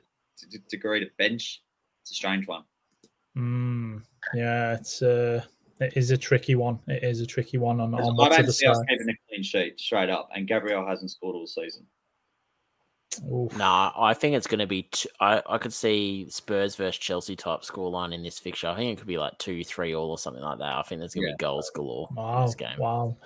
d- 0.50 0.58
degree 0.68 1.00
to 1.00 1.10
bench. 1.18 1.62
It's 2.02 2.12
a 2.12 2.14
strange 2.14 2.46
one. 2.46 2.64
Mm, 3.36 4.02
yeah, 4.34 4.74
it's 4.74 5.02
uh, 5.02 5.42
it 5.80 5.92
is 5.96 6.10
a 6.10 6.16
tricky 6.16 6.54
one. 6.54 6.78
It 6.88 7.04
is 7.04 7.20
a 7.20 7.26
tricky 7.26 7.58
one 7.58 7.80
on, 7.80 7.94
on 7.94 8.20
I 8.20 8.36
don't 8.36 8.52
see 8.52 8.66
us 8.66 8.80
keeping 8.88 9.08
a 9.08 9.14
clean 9.28 9.42
sheet 9.42 9.78
straight 9.78 10.10
up, 10.10 10.28
and 10.34 10.46
Gabriel 10.46 10.86
hasn't 10.86 11.10
scored 11.10 11.36
all 11.36 11.46
season. 11.46 11.86
No, 13.22 13.48
Nah, 13.56 13.92
I 13.96 14.14
think 14.14 14.36
it's 14.36 14.46
going 14.46 14.60
to 14.60 14.66
be. 14.66 14.82
T- 14.82 15.08
I 15.20 15.42
I 15.46 15.58
could 15.58 15.72
see 15.72 16.26
Spurs 16.28 16.76
versus 16.76 16.98
Chelsea 16.98 17.36
type 17.36 17.60
scoreline 17.60 18.14
in 18.14 18.22
this 18.22 18.38
fixture. 18.38 18.68
I 18.68 18.76
think 18.76 18.92
it 18.92 18.98
could 18.98 19.08
be 19.08 19.18
like 19.18 19.36
two, 19.38 19.64
three 19.64 19.94
all 19.94 20.10
or 20.10 20.18
something 20.18 20.42
like 20.42 20.58
that. 20.58 20.76
I 20.76 20.82
think 20.82 21.00
there's 21.00 21.14
going 21.14 21.26
to 21.26 21.30
yeah. 21.30 21.36
be 21.36 21.44
goals 21.44 21.70
galore 21.74 22.08
wow, 22.12 22.40
in 22.40 22.46
this 22.46 22.54
game. 22.54 22.78
Wow. 22.78 23.16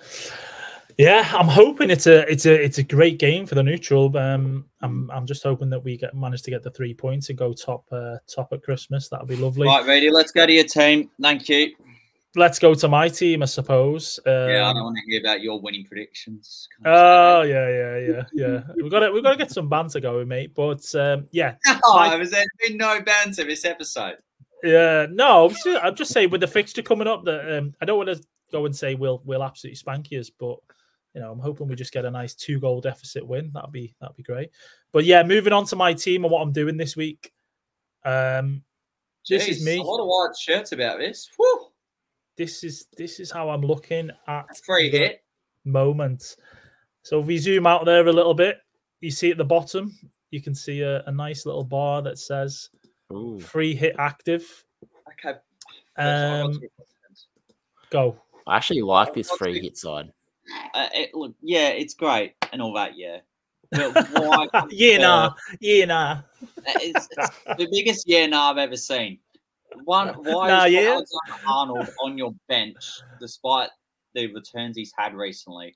Yeah, 0.97 1.27
I'm 1.33 1.47
hoping 1.47 1.89
it's 1.89 2.05
a 2.05 2.29
it's 2.31 2.45
a 2.45 2.53
it's 2.53 2.77
a 2.77 2.83
great 2.83 3.17
game 3.17 3.47
for 3.47 3.55
the 3.55 3.63
neutral. 3.63 4.15
Um, 4.15 4.65
I'm 4.81 5.09
I'm 5.11 5.25
just 5.25 5.41
hoping 5.41 5.69
that 5.71 5.83
we 5.83 5.97
get 5.97 6.13
manage 6.15 6.43
to 6.43 6.51
get 6.51 6.61
the 6.61 6.71
three 6.71 6.93
points 6.93 7.29
and 7.29 7.37
go 7.37 7.53
top 7.53 7.85
uh, 7.91 8.17
top 8.27 8.53
at 8.53 8.61
Christmas. 8.61 9.09
That'll 9.09 9.25
be 9.25 9.35
lovely. 9.35 9.67
Right, 9.67 9.85
ready? 9.87 10.11
Let's 10.11 10.31
go 10.31 10.45
to 10.45 10.53
your 10.53 10.65
team. 10.65 11.09
Thank 11.19 11.49
you 11.49 11.73
let's 12.35 12.59
go 12.59 12.73
to 12.73 12.87
my 12.87 13.07
team, 13.07 13.43
I 13.43 13.45
suppose. 13.45 14.19
Um, 14.25 14.49
yeah, 14.49 14.65
I 14.65 14.69
um, 14.69 14.75
don't 14.75 14.83
want 14.85 14.97
to 14.97 15.11
hear 15.11 15.21
about 15.21 15.41
your 15.41 15.59
winning 15.61 15.85
predictions. 15.85 16.67
Oh 16.85 17.41
yeah, 17.41 17.69
yeah, 17.69 17.97
yeah, 17.97 18.23
yeah. 18.33 18.61
we've 18.75 18.91
got 18.91 18.99
to 18.99 19.11
we've 19.11 19.23
got 19.23 19.31
to 19.31 19.37
get 19.37 19.51
some 19.51 19.69
banter 19.69 19.99
going, 19.99 20.27
mate. 20.27 20.53
But 20.55 20.93
um, 20.95 21.27
yeah, 21.31 21.55
oh, 21.67 21.95
my... 21.95 22.15
has 22.15 22.31
there 22.31 22.45
been 22.59 22.77
no 22.77 23.01
banter 23.01 23.43
this 23.43 23.65
episode? 23.65 24.17
Yeah, 24.63 25.07
no. 25.11 25.51
I'm 25.81 25.95
just 25.95 26.11
saying 26.11 26.29
with 26.29 26.41
the 26.41 26.47
fixture 26.47 26.81
coming 26.81 27.07
up 27.07 27.25
that 27.25 27.57
um, 27.57 27.73
I 27.81 27.85
don't 27.85 27.97
want 27.97 28.17
to 28.17 28.23
go 28.51 28.65
and 28.65 28.75
say 28.75 28.95
we'll 28.95 29.21
we'll 29.25 29.43
absolutely 29.43 29.75
spank 29.75 30.11
you, 30.11 30.23
but 30.39 30.57
you 31.13 31.21
know 31.21 31.31
I'm 31.31 31.39
hoping 31.39 31.67
we 31.67 31.75
just 31.75 31.93
get 31.93 32.05
a 32.05 32.11
nice 32.11 32.33
two 32.33 32.59
goal 32.59 32.81
deficit 32.81 33.25
win. 33.25 33.51
That'd 33.53 33.71
be 33.71 33.95
that'd 33.99 34.15
be 34.15 34.23
great. 34.23 34.49
But 34.91 35.05
yeah, 35.05 35.23
moving 35.23 35.53
on 35.53 35.65
to 35.65 35.75
my 35.75 35.93
team 35.93 36.23
and 36.23 36.31
what 36.31 36.41
I'm 36.41 36.53
doing 36.53 36.77
this 36.77 36.95
week. 36.95 37.31
Um, 38.05 38.63
Jeez, 39.25 39.39
this 39.39 39.47
is 39.47 39.65
me. 39.65 39.77
A 39.77 39.81
lot 39.81 40.01
of 40.01 40.07
white 40.07 40.37
shirts 40.37 40.73
about 40.73 40.99
this. 40.99 41.29
Whew. 41.37 41.62
This 42.37 42.63
is 42.63 42.87
this 42.97 43.19
is 43.19 43.31
how 43.31 43.49
I'm 43.49 43.61
looking 43.61 44.09
at 44.27 44.57
Free 44.65 44.89
hit. 44.89 45.23
moment. 45.65 46.35
So 47.03 47.19
if 47.19 47.25
we 47.25 47.37
zoom 47.37 47.67
out 47.67 47.85
there 47.85 48.07
a 48.07 48.13
little 48.13 48.33
bit, 48.33 48.59
you 49.01 49.11
see 49.11 49.31
at 49.31 49.37
the 49.37 49.45
bottom, 49.45 49.97
you 50.31 50.41
can 50.41 50.55
see 50.55 50.81
a, 50.81 51.03
a 51.03 51.11
nice 51.11 51.45
little 51.45 51.63
bar 51.63 52.01
that 52.01 52.17
says 52.17 52.69
Ooh. 53.11 53.39
free 53.39 53.75
hit 53.75 53.95
active. 53.99 54.65
Okay. 55.07 55.37
First, 55.95 55.97
I've 55.97 56.29
got 56.29 56.45
Um. 56.45 56.61
Go. 57.89 58.21
I 58.47 58.57
actually 58.57 58.81
like 58.81 59.13
this 59.13 59.29
free 59.31 59.61
hit 59.61 59.77
side. 59.77 60.11
Uh, 60.73 60.89
it, 60.93 61.13
look, 61.13 61.33
yeah, 61.41 61.69
it's 61.69 61.93
great 61.93 62.33
and 62.51 62.61
all 62.61 62.73
that, 62.73 62.97
yeah. 62.97 63.19
But 63.71 63.93
why? 64.11 64.47
yeah, 64.69 64.95
compare- 64.95 64.99
nah, 64.99 65.33
yeah, 65.59 65.85
nah. 65.85 66.21
It's, 66.65 67.07
it's 67.11 67.39
the 67.57 67.67
biggest 67.71 68.07
yeah 68.07 68.25
nah 68.27 68.51
I've 68.51 68.57
ever 68.57 68.75
seen. 68.75 69.19
One, 69.85 70.09
why 70.23 70.47
Nah, 70.47 70.65
is 70.65 70.73
yeah. 70.73 70.79
Alexander 70.93 71.47
Arnold 71.47 71.89
on 72.03 72.17
your 72.17 72.33
bench 72.47 72.83
despite 73.19 73.69
the 74.13 74.33
returns 74.33 74.77
he's 74.77 74.93
had 74.97 75.13
recently? 75.15 75.75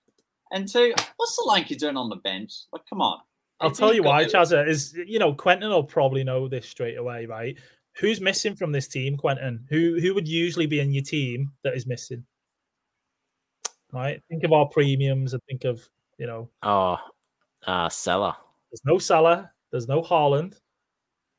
And 0.51 0.67
two, 0.67 0.93
what's 1.17 1.37
Solanke 1.39 1.77
doing 1.77 1.97
on 1.97 2.09
the 2.09 2.15
bench? 2.17 2.53
Like, 2.71 2.83
come 2.89 3.01
on. 3.01 3.19
I'll 3.59 3.71
tell 3.71 3.93
you 3.93 4.03
why, 4.03 4.21
it- 4.21 4.31
Chazza, 4.31 4.67
is 4.67 4.93
you 4.93 5.19
know, 5.19 5.33
Quentin 5.33 5.69
will 5.69 5.83
probably 5.83 6.23
know 6.23 6.47
this 6.47 6.67
straight 6.69 6.97
away, 6.97 7.25
right? 7.25 7.57
Who's 7.97 8.21
missing 8.21 8.55
from 8.55 8.71
this 8.71 8.87
team, 8.87 9.17
Quentin? 9.17 9.65
Who 9.69 9.99
who 9.99 10.13
would 10.13 10.27
usually 10.27 10.67
be 10.67 10.79
in 10.79 10.91
your 10.93 11.03
team 11.03 11.51
that 11.63 11.75
is 11.75 11.87
missing? 11.87 12.23
Right? 13.91 14.21
Think 14.29 14.43
of 14.43 14.53
our 14.53 14.67
premiums 14.67 15.33
and 15.33 15.41
think 15.49 15.63
of, 15.63 15.81
you 16.19 16.27
know, 16.27 16.49
Oh, 16.61 16.97
uh, 17.65 17.89
Salah. 17.89 18.37
there's 18.71 18.81
no 18.85 18.97
Salah, 18.99 19.49
there's 19.71 19.87
no 19.87 20.01
Haaland. 20.03 20.59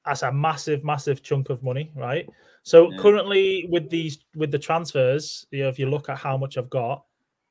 That's 0.09 0.23
a 0.23 0.33
massive, 0.33 0.85
massive 0.85 1.23
chunk 1.23 1.51
of 1.51 1.63
money, 1.63 1.93
right? 1.95 2.27
So 2.63 2.91
Yeah. 2.91 2.97
currently 2.99 3.67
with 3.69 3.91
these 3.91 4.25
with 4.35 4.51
the 4.51 4.59
transfers, 4.59 5.47
you 5.51 5.65
know, 5.65 5.69
if 5.69 5.79
you 5.79 5.89
look 5.91 6.09
at 6.09 6.17
how 6.17 6.39
much 6.39 6.57
I've 6.57 6.71
got, 6.71 7.05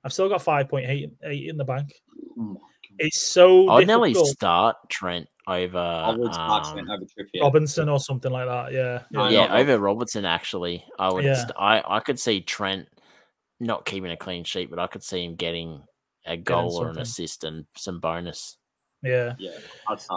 I've 0.04 0.12
still 0.12 0.28
got 0.28 0.42
5.8 0.42 1.12
eight 1.24 1.50
in 1.50 1.58
the 1.58 1.64
bank. 1.64 1.94
Oh. 2.40 2.60
It's 2.98 3.22
so 3.22 3.70
I'd 3.70 3.86
nearly 3.86 4.14
difficult. 4.14 4.30
start 4.30 4.76
Trent 4.90 5.28
over 5.48 5.78
I 5.78 6.16
would 6.16 6.34
start 6.34 6.66
um, 6.66 6.74
Trent 6.74 6.90
over 6.90 7.06
Robinson 7.42 7.90
or 7.90 8.00
something 8.00 8.32
like 8.32 8.48
that. 8.48 8.74
Yeah. 8.74 9.04
No, 9.12 9.28
yeah, 9.28 9.48
not 9.48 9.60
over 9.60 9.78
Robertson. 9.78 10.26
Actually, 10.26 10.84
I 10.98 11.14
would. 11.14 11.24
Yeah. 11.24 11.36
st- 11.36 11.52
I 11.60 11.84
I 11.88 12.00
could 12.00 12.20
see 12.20 12.42
Trent 12.42 12.88
not 13.60 13.86
keeping 13.86 14.10
a 14.12 14.18
clean 14.18 14.44
sheet, 14.46 14.72
but 14.72 14.80
I 14.80 14.88
could 14.88 15.04
see 15.04 15.24
him 15.24 15.36
getting 15.36 15.84
a 16.26 16.38
goal 16.38 16.76
or 16.76 16.90
an 16.90 16.98
assist 16.98 17.44
and 17.44 17.66
some 17.76 18.00
bonus. 18.00 18.58
Yeah. 19.03 19.34
Yeah, 19.38 19.52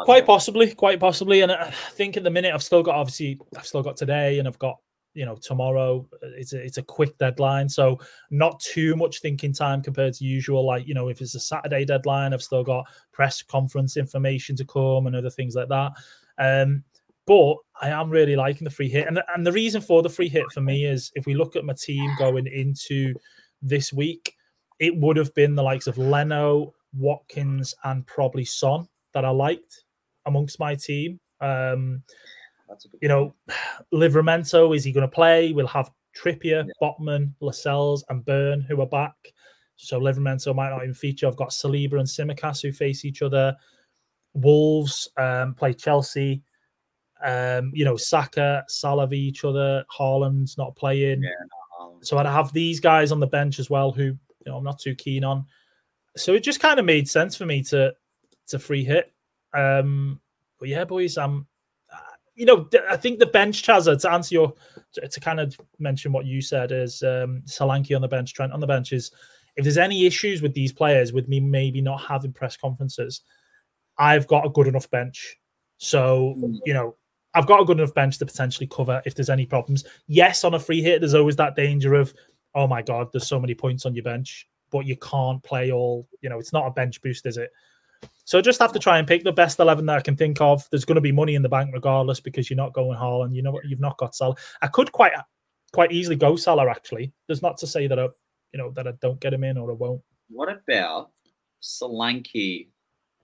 Quite 0.04 0.26
possibly, 0.26 0.74
quite 0.74 1.00
possibly. 1.00 1.42
And 1.42 1.52
I 1.52 1.70
think 1.70 2.16
at 2.16 2.24
the 2.24 2.30
minute 2.30 2.54
I've 2.54 2.62
still 2.62 2.82
got 2.82 2.96
obviously 2.96 3.38
I've 3.56 3.66
still 3.66 3.82
got 3.82 3.96
today 3.96 4.38
and 4.38 4.48
I've 4.48 4.58
got 4.58 4.76
you 5.14 5.24
know 5.24 5.36
tomorrow. 5.36 6.08
It's 6.22 6.52
a 6.52 6.62
it's 6.62 6.78
a 6.78 6.82
quick 6.82 7.16
deadline, 7.18 7.68
so 7.68 7.98
not 8.30 8.60
too 8.60 8.96
much 8.96 9.20
thinking 9.20 9.52
time 9.52 9.82
compared 9.82 10.14
to 10.14 10.24
usual. 10.24 10.64
Like 10.66 10.86
you 10.86 10.94
know, 10.94 11.08
if 11.08 11.20
it's 11.20 11.34
a 11.34 11.40
Saturday 11.40 11.84
deadline, 11.84 12.32
I've 12.32 12.42
still 12.42 12.64
got 12.64 12.86
press 13.12 13.42
conference 13.42 13.96
information 13.96 14.56
to 14.56 14.64
come 14.64 15.06
and 15.06 15.16
other 15.16 15.30
things 15.30 15.54
like 15.54 15.68
that. 15.68 15.92
Um, 16.38 16.84
but 17.26 17.56
I 17.80 17.90
am 17.90 18.10
really 18.10 18.36
liking 18.36 18.64
the 18.64 18.70
free 18.70 18.88
hit, 18.88 19.06
and 19.06 19.20
and 19.34 19.46
the 19.46 19.52
reason 19.52 19.80
for 19.80 20.02
the 20.02 20.08
free 20.08 20.28
hit 20.28 20.50
for 20.52 20.60
me 20.60 20.84
is 20.84 21.10
if 21.14 21.26
we 21.26 21.34
look 21.34 21.56
at 21.56 21.64
my 21.64 21.74
team 21.74 22.10
going 22.18 22.46
into 22.46 23.14
this 23.62 23.92
week, 23.92 24.34
it 24.78 24.96
would 24.96 25.16
have 25.16 25.34
been 25.34 25.54
the 25.54 25.62
likes 25.62 25.86
of 25.86 25.98
Leno, 25.98 26.72
Watkins, 26.96 27.74
and 27.84 28.06
probably 28.06 28.44
Son 28.44 28.86
that 29.14 29.24
I 29.24 29.30
liked 29.30 29.84
amongst 30.26 30.58
my 30.58 30.74
team. 30.74 31.18
Um, 31.40 32.02
That's 32.68 32.84
a 32.84 32.88
good 32.88 32.98
you 33.02 33.08
know, 33.08 33.34
Livramento, 33.92 34.74
is 34.74 34.84
he 34.84 34.92
going 34.92 35.08
to 35.08 35.14
play? 35.14 35.52
We'll 35.52 35.66
have 35.66 35.90
Trippier, 36.16 36.66
Yeah. 36.66 36.72
Botman, 36.82 37.32
Lascelles, 37.40 38.04
and 38.08 38.24
Byrne 38.24 38.60
who 38.62 38.80
are 38.80 38.86
back. 38.86 39.14
So 39.76 39.98
Livramento 39.98 40.54
might 40.54 40.70
not 40.70 40.82
even 40.82 40.94
feature. 40.94 41.26
I've 41.26 41.36
got 41.36 41.50
Saliba 41.50 41.94
and 41.94 42.06
Tsimikas 42.06 42.62
who 42.62 42.70
face 42.72 43.04
each 43.04 43.22
other. 43.22 43.56
Wolves 44.34 45.08
um, 45.16 45.54
play 45.54 45.72
Chelsea. 45.72 46.42
Um, 47.24 47.70
you 47.74 47.84
know, 47.84 47.96
Saka, 47.96 48.64
Salah 48.68 49.08
each 49.12 49.44
other. 49.44 49.84
Haaland's 49.98 50.58
not 50.58 50.76
playing. 50.76 51.22
Yeah. 51.22 51.30
Um, 51.80 51.98
So 52.02 52.18
I'd 52.18 52.26
have 52.26 52.52
these 52.52 52.80
guys 52.80 53.12
on 53.12 53.20
the 53.20 53.26
bench 53.26 53.58
as 53.58 53.70
well, 53.70 53.90
who 53.90 54.04
you 54.04 54.18
know 54.46 54.56
I'm 54.56 54.64
not 54.64 54.78
too 54.78 54.94
keen 54.94 55.24
on. 55.24 55.46
So 56.16 56.34
it 56.34 56.42
just 56.42 56.60
kind 56.60 56.78
of 56.78 56.84
made 56.84 57.08
sense 57.08 57.36
for 57.36 57.46
me 57.46 57.62
to 57.64 57.92
to 58.48 58.58
free 58.58 58.84
hit. 58.84 59.12
Um, 59.54 60.20
but 60.58 60.68
yeah, 60.68 60.84
boys, 60.84 61.16
um, 61.16 61.46
you 62.34 62.46
know, 62.46 62.68
I 62.88 62.96
think 62.96 63.18
the 63.18 63.26
bench 63.26 63.62
Chazza 63.62 64.00
to 64.00 64.10
answer 64.12 64.34
your 64.34 64.54
to, 64.94 65.08
to 65.08 65.20
kind 65.20 65.40
of 65.40 65.58
mention 65.78 66.12
what 66.12 66.26
you 66.26 66.40
said 66.40 66.72
is 66.72 67.02
um, 67.02 67.42
Solanke 67.46 67.94
on 67.94 68.02
the 68.02 68.08
bench, 68.08 68.34
Trent 68.34 68.52
on 68.52 68.60
the 68.60 68.66
bench 68.66 68.92
is 68.92 69.10
if 69.56 69.64
there's 69.64 69.78
any 69.78 70.06
issues 70.06 70.42
with 70.42 70.54
these 70.54 70.72
players, 70.72 71.12
with 71.12 71.28
me 71.28 71.40
maybe 71.40 71.80
not 71.80 72.00
having 72.00 72.32
press 72.32 72.56
conferences, 72.56 73.22
I've 73.98 74.26
got 74.26 74.46
a 74.46 74.50
good 74.50 74.66
enough 74.68 74.90
bench. 74.90 75.36
So 75.78 76.34
Mm. 76.38 76.58
you 76.64 76.74
know, 76.74 76.96
I've 77.34 77.46
got 77.46 77.60
a 77.60 77.64
good 77.64 77.78
enough 77.78 77.94
bench 77.94 78.18
to 78.18 78.26
potentially 78.26 78.66
cover 78.66 79.00
if 79.04 79.14
there's 79.14 79.30
any 79.30 79.46
problems. 79.46 79.84
Yes, 80.08 80.42
on 80.44 80.54
a 80.54 80.58
free 80.58 80.82
hit, 80.82 81.00
there's 81.00 81.14
always 81.14 81.36
that 81.36 81.56
danger 81.56 81.94
of, 81.94 82.12
oh 82.54 82.66
my 82.66 82.82
god, 82.82 83.08
there's 83.12 83.28
so 83.28 83.38
many 83.38 83.54
points 83.54 83.86
on 83.86 83.94
your 83.94 84.02
bench, 84.02 84.48
but 84.70 84.86
you 84.86 84.96
can't 84.96 85.42
play 85.42 85.70
all. 85.72 86.08
You 86.20 86.28
know, 86.30 86.38
it's 86.38 86.52
not 86.52 86.66
a 86.66 86.70
bench 86.70 87.00
boost, 87.02 87.26
is 87.26 87.36
it? 87.36 87.50
So 88.24 88.38
I 88.38 88.42
just 88.42 88.60
have 88.60 88.72
to 88.72 88.78
try 88.78 88.98
and 88.98 89.06
pick 89.08 89.24
the 89.24 89.32
best 89.32 89.58
eleven 89.58 89.86
that 89.86 89.98
I 89.98 90.00
can 90.02 90.16
think 90.16 90.40
of. 90.40 90.66
There's 90.70 90.84
going 90.84 90.94
to 90.96 91.00
be 91.00 91.12
money 91.12 91.34
in 91.34 91.42
the 91.42 91.48
bank 91.48 91.70
regardless 91.72 92.20
because 92.20 92.48
you're 92.48 92.56
not 92.56 92.72
going 92.72 92.96
Haaland. 92.98 93.34
You 93.34 93.42
know 93.42 93.50
what? 93.50 93.64
You've 93.66 93.80
not 93.80 93.98
got 93.98 94.14
Salah. 94.14 94.36
I 94.62 94.68
could 94.68 94.92
quite 94.92 95.12
quite 95.72 95.92
easily 95.92 96.16
go 96.16 96.36
Salah 96.36 96.68
actually. 96.70 97.12
There's 97.26 97.42
not 97.42 97.58
to 97.58 97.66
say 97.66 97.86
that 97.86 97.98
I, 97.98 98.04
you 98.52 98.58
know, 98.58 98.70
that 98.72 98.86
I 98.88 98.92
don't 99.00 99.20
get 99.20 99.32
him 99.34 99.44
in 99.44 99.58
or 99.58 99.70
I 99.70 99.74
won't. 99.74 100.00
What 100.28 100.48
about 100.48 101.10
Solanke 101.62 102.68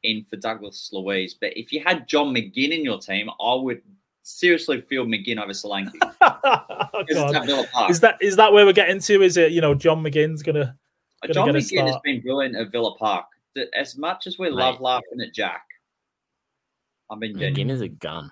in 0.03 0.25
for 0.29 0.37
Douglas 0.37 0.91
Luiz? 0.93 1.35
But 1.35 1.57
if 1.57 1.73
you 1.73 1.83
had 1.85 2.07
John 2.09 2.35
McGinn 2.35 2.73
in 2.73 2.85
your 2.85 2.99
team, 2.99 3.31
I 3.41 3.55
would 3.55 3.83
seriously 4.23 4.81
field 4.81 5.09
McGinn 5.09 5.41
over 5.41 5.53
Solanke. 5.53 5.93
Oh, 6.49 7.03
Because 7.07 7.07
it's 7.09 7.33
God. 7.33 7.35
at 7.37 7.47
Villa 7.47 7.67
Park. 7.73 7.91
Is 7.91 8.01
that 8.01 8.17
is 8.21 8.37
that 8.37 8.53
where 8.53 8.65
we're 8.65 8.73
getting 8.73 9.01
to? 9.01 9.23
Is 9.23 9.37
it 9.37 9.53
you 9.53 9.61
know 9.61 9.75
John 9.75 10.03
McGinn's 10.03 10.43
gonna 10.43 10.77
John 11.33 11.47
get 11.47 11.57
a 11.57 11.59
McGinn 11.59 11.87
has 11.87 11.97
been 12.05 12.21
brilliant 12.21 12.57
at 12.57 12.71
Villa 12.71 12.95
Park. 12.97 13.27
As 13.75 13.97
much 13.97 14.27
as 14.27 14.39
we 14.39 14.49
Mate. 14.51 14.57
love 14.57 14.81
laughing 14.81 15.21
at 15.27 15.33
Jack, 15.33 15.65
I 17.11 17.15
mean, 17.17 17.37
McGinn 17.37 17.71
is 17.71 17.81
a 17.81 17.89
gun. 17.89 18.31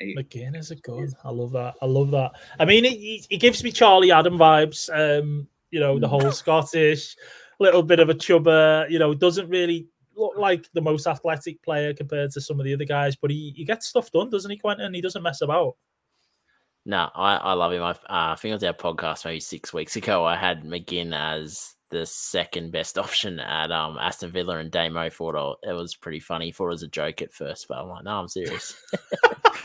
he- 0.00 0.14
McGinn 0.16 0.56
is 0.56 0.70
a 0.70 0.76
gun. 0.76 1.12
I 1.24 1.30
love 1.30 1.52
that. 1.52 1.74
I 1.82 1.86
love 1.86 2.10
that. 2.12 2.32
I 2.58 2.64
mean, 2.64 2.84
it, 2.84 2.92
it- 2.94 3.26
it 3.30 3.36
gives 3.38 3.64
me 3.64 3.72
Charlie 3.72 4.12
Adam 4.12 4.38
vibes. 4.38 4.88
Um, 4.92 5.48
you 5.70 5.80
know, 5.80 5.98
the 5.98 6.08
whole 6.08 6.30
Scottish, 6.32 7.16
little 7.58 7.82
bit 7.82 7.98
of 8.00 8.10
a 8.10 8.14
chubber. 8.14 8.86
You 8.88 8.98
know, 9.00 9.12
doesn't 9.14 9.48
really 9.48 9.88
look 10.16 10.36
like 10.36 10.70
the 10.72 10.80
most 10.80 11.08
athletic 11.08 11.60
player 11.62 11.92
compared 11.92 12.30
to 12.30 12.40
some 12.40 12.60
of 12.60 12.64
the 12.64 12.72
other 12.74 12.84
guys, 12.84 13.16
but 13.16 13.32
he, 13.32 13.52
he 13.56 13.64
gets 13.64 13.86
stuff 13.88 14.12
done, 14.12 14.30
doesn't 14.30 14.50
he, 14.50 14.56
Quentin? 14.56 14.94
He 14.94 15.00
doesn't 15.00 15.22
mess 15.24 15.40
about. 15.40 15.74
No, 16.86 17.10
I, 17.14 17.36
I 17.36 17.52
love 17.54 17.72
him. 17.72 17.82
I, 17.82 17.90
uh, 17.90 17.96
I 18.08 18.36
think 18.38 18.50
it 18.52 18.54
was 18.54 18.62
our 18.64 18.74
podcast 18.74 19.24
maybe 19.24 19.40
six 19.40 19.72
weeks 19.72 19.96
ago. 19.96 20.24
I 20.24 20.36
had 20.36 20.62
McGinn 20.62 21.12
as 21.18 21.74
the 21.94 22.04
second 22.04 22.72
best 22.72 22.98
option 23.04 23.40
at 23.40 23.72
um 23.72 23.96
Aston 23.98 24.30
Villa, 24.30 24.58
and 24.58 24.70
Damo 24.70 25.08
thought 25.08 25.34
oh, 25.34 25.56
it 25.62 25.72
was 25.72 25.94
pretty 25.94 26.20
funny. 26.20 26.46
He 26.46 26.52
thought 26.52 26.66
it 26.66 26.78
was 26.78 26.82
a 26.82 26.88
joke 26.88 27.22
at 27.22 27.32
first, 27.32 27.66
but 27.68 27.78
I'm 27.78 27.88
like, 27.88 28.04
no, 28.04 28.10
I'm 28.10 28.28
serious. 28.28 28.76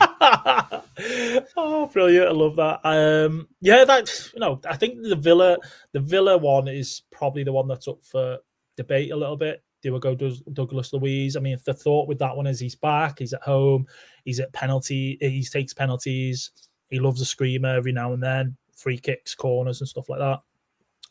oh, 1.56 1.90
brilliant! 1.92 2.28
I 2.28 2.32
love 2.32 2.56
that. 2.56 2.80
Um, 2.84 3.48
yeah, 3.60 3.84
that 3.84 4.30
you 4.32 4.40
know, 4.40 4.60
I 4.68 4.76
think 4.76 5.02
the 5.02 5.16
Villa, 5.16 5.58
the 5.92 6.00
Villa 6.00 6.38
one 6.38 6.68
is 6.68 7.02
probably 7.10 7.44
the 7.44 7.52
one 7.52 7.68
that's 7.68 7.88
up 7.88 8.02
for 8.02 8.38
debate 8.76 9.12
a 9.12 9.16
little 9.16 9.36
bit. 9.36 9.62
Do 9.82 9.92
we 9.92 9.98
go 9.98 10.14
Doug- 10.14 10.44
Douglas 10.52 10.92
Luiz? 10.92 11.36
I 11.36 11.40
mean, 11.40 11.54
if 11.54 11.64
the 11.64 11.74
thought 11.74 12.06
with 12.06 12.18
that 12.18 12.36
one 12.36 12.46
is 12.46 12.60
he's 12.60 12.74
back, 12.74 13.18
he's 13.18 13.32
at 13.32 13.42
home, 13.42 13.86
he's 14.24 14.40
at 14.40 14.52
penalty, 14.52 15.16
he 15.20 15.42
takes 15.42 15.72
penalties, 15.72 16.50
he 16.90 16.98
loves 16.98 17.20
a 17.20 17.24
screamer 17.24 17.74
every 17.74 17.92
now 17.92 18.12
and 18.12 18.22
then, 18.22 18.56
free 18.76 18.98
kicks, 18.98 19.34
corners, 19.34 19.80
and 19.80 19.88
stuff 19.88 20.08
like 20.10 20.18
that. 20.18 20.40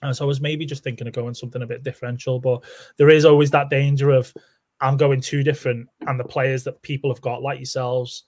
And 0.02 0.16
so 0.16 0.26
I 0.26 0.28
was 0.28 0.42
maybe 0.42 0.66
just 0.66 0.84
thinking 0.84 1.08
of 1.08 1.14
going 1.14 1.34
something 1.34 1.62
a 1.62 1.68
bit 1.68 1.84
differential, 1.84 2.40
but 2.40 2.64
there 2.98 3.10
is 3.10 3.26
always 3.26 3.52
that 3.52 3.70
danger 3.70 4.12
of 4.12 4.34
I'm 4.82 4.98
going 4.98 5.20
too 5.22 5.44
different, 5.44 5.90
and 6.08 6.20
the 6.20 6.24
players 6.24 6.64
that 6.64 6.82
people 6.84 7.14
have 7.14 7.22
got, 7.22 7.42
like 7.42 7.60
yourselves, 7.60 8.26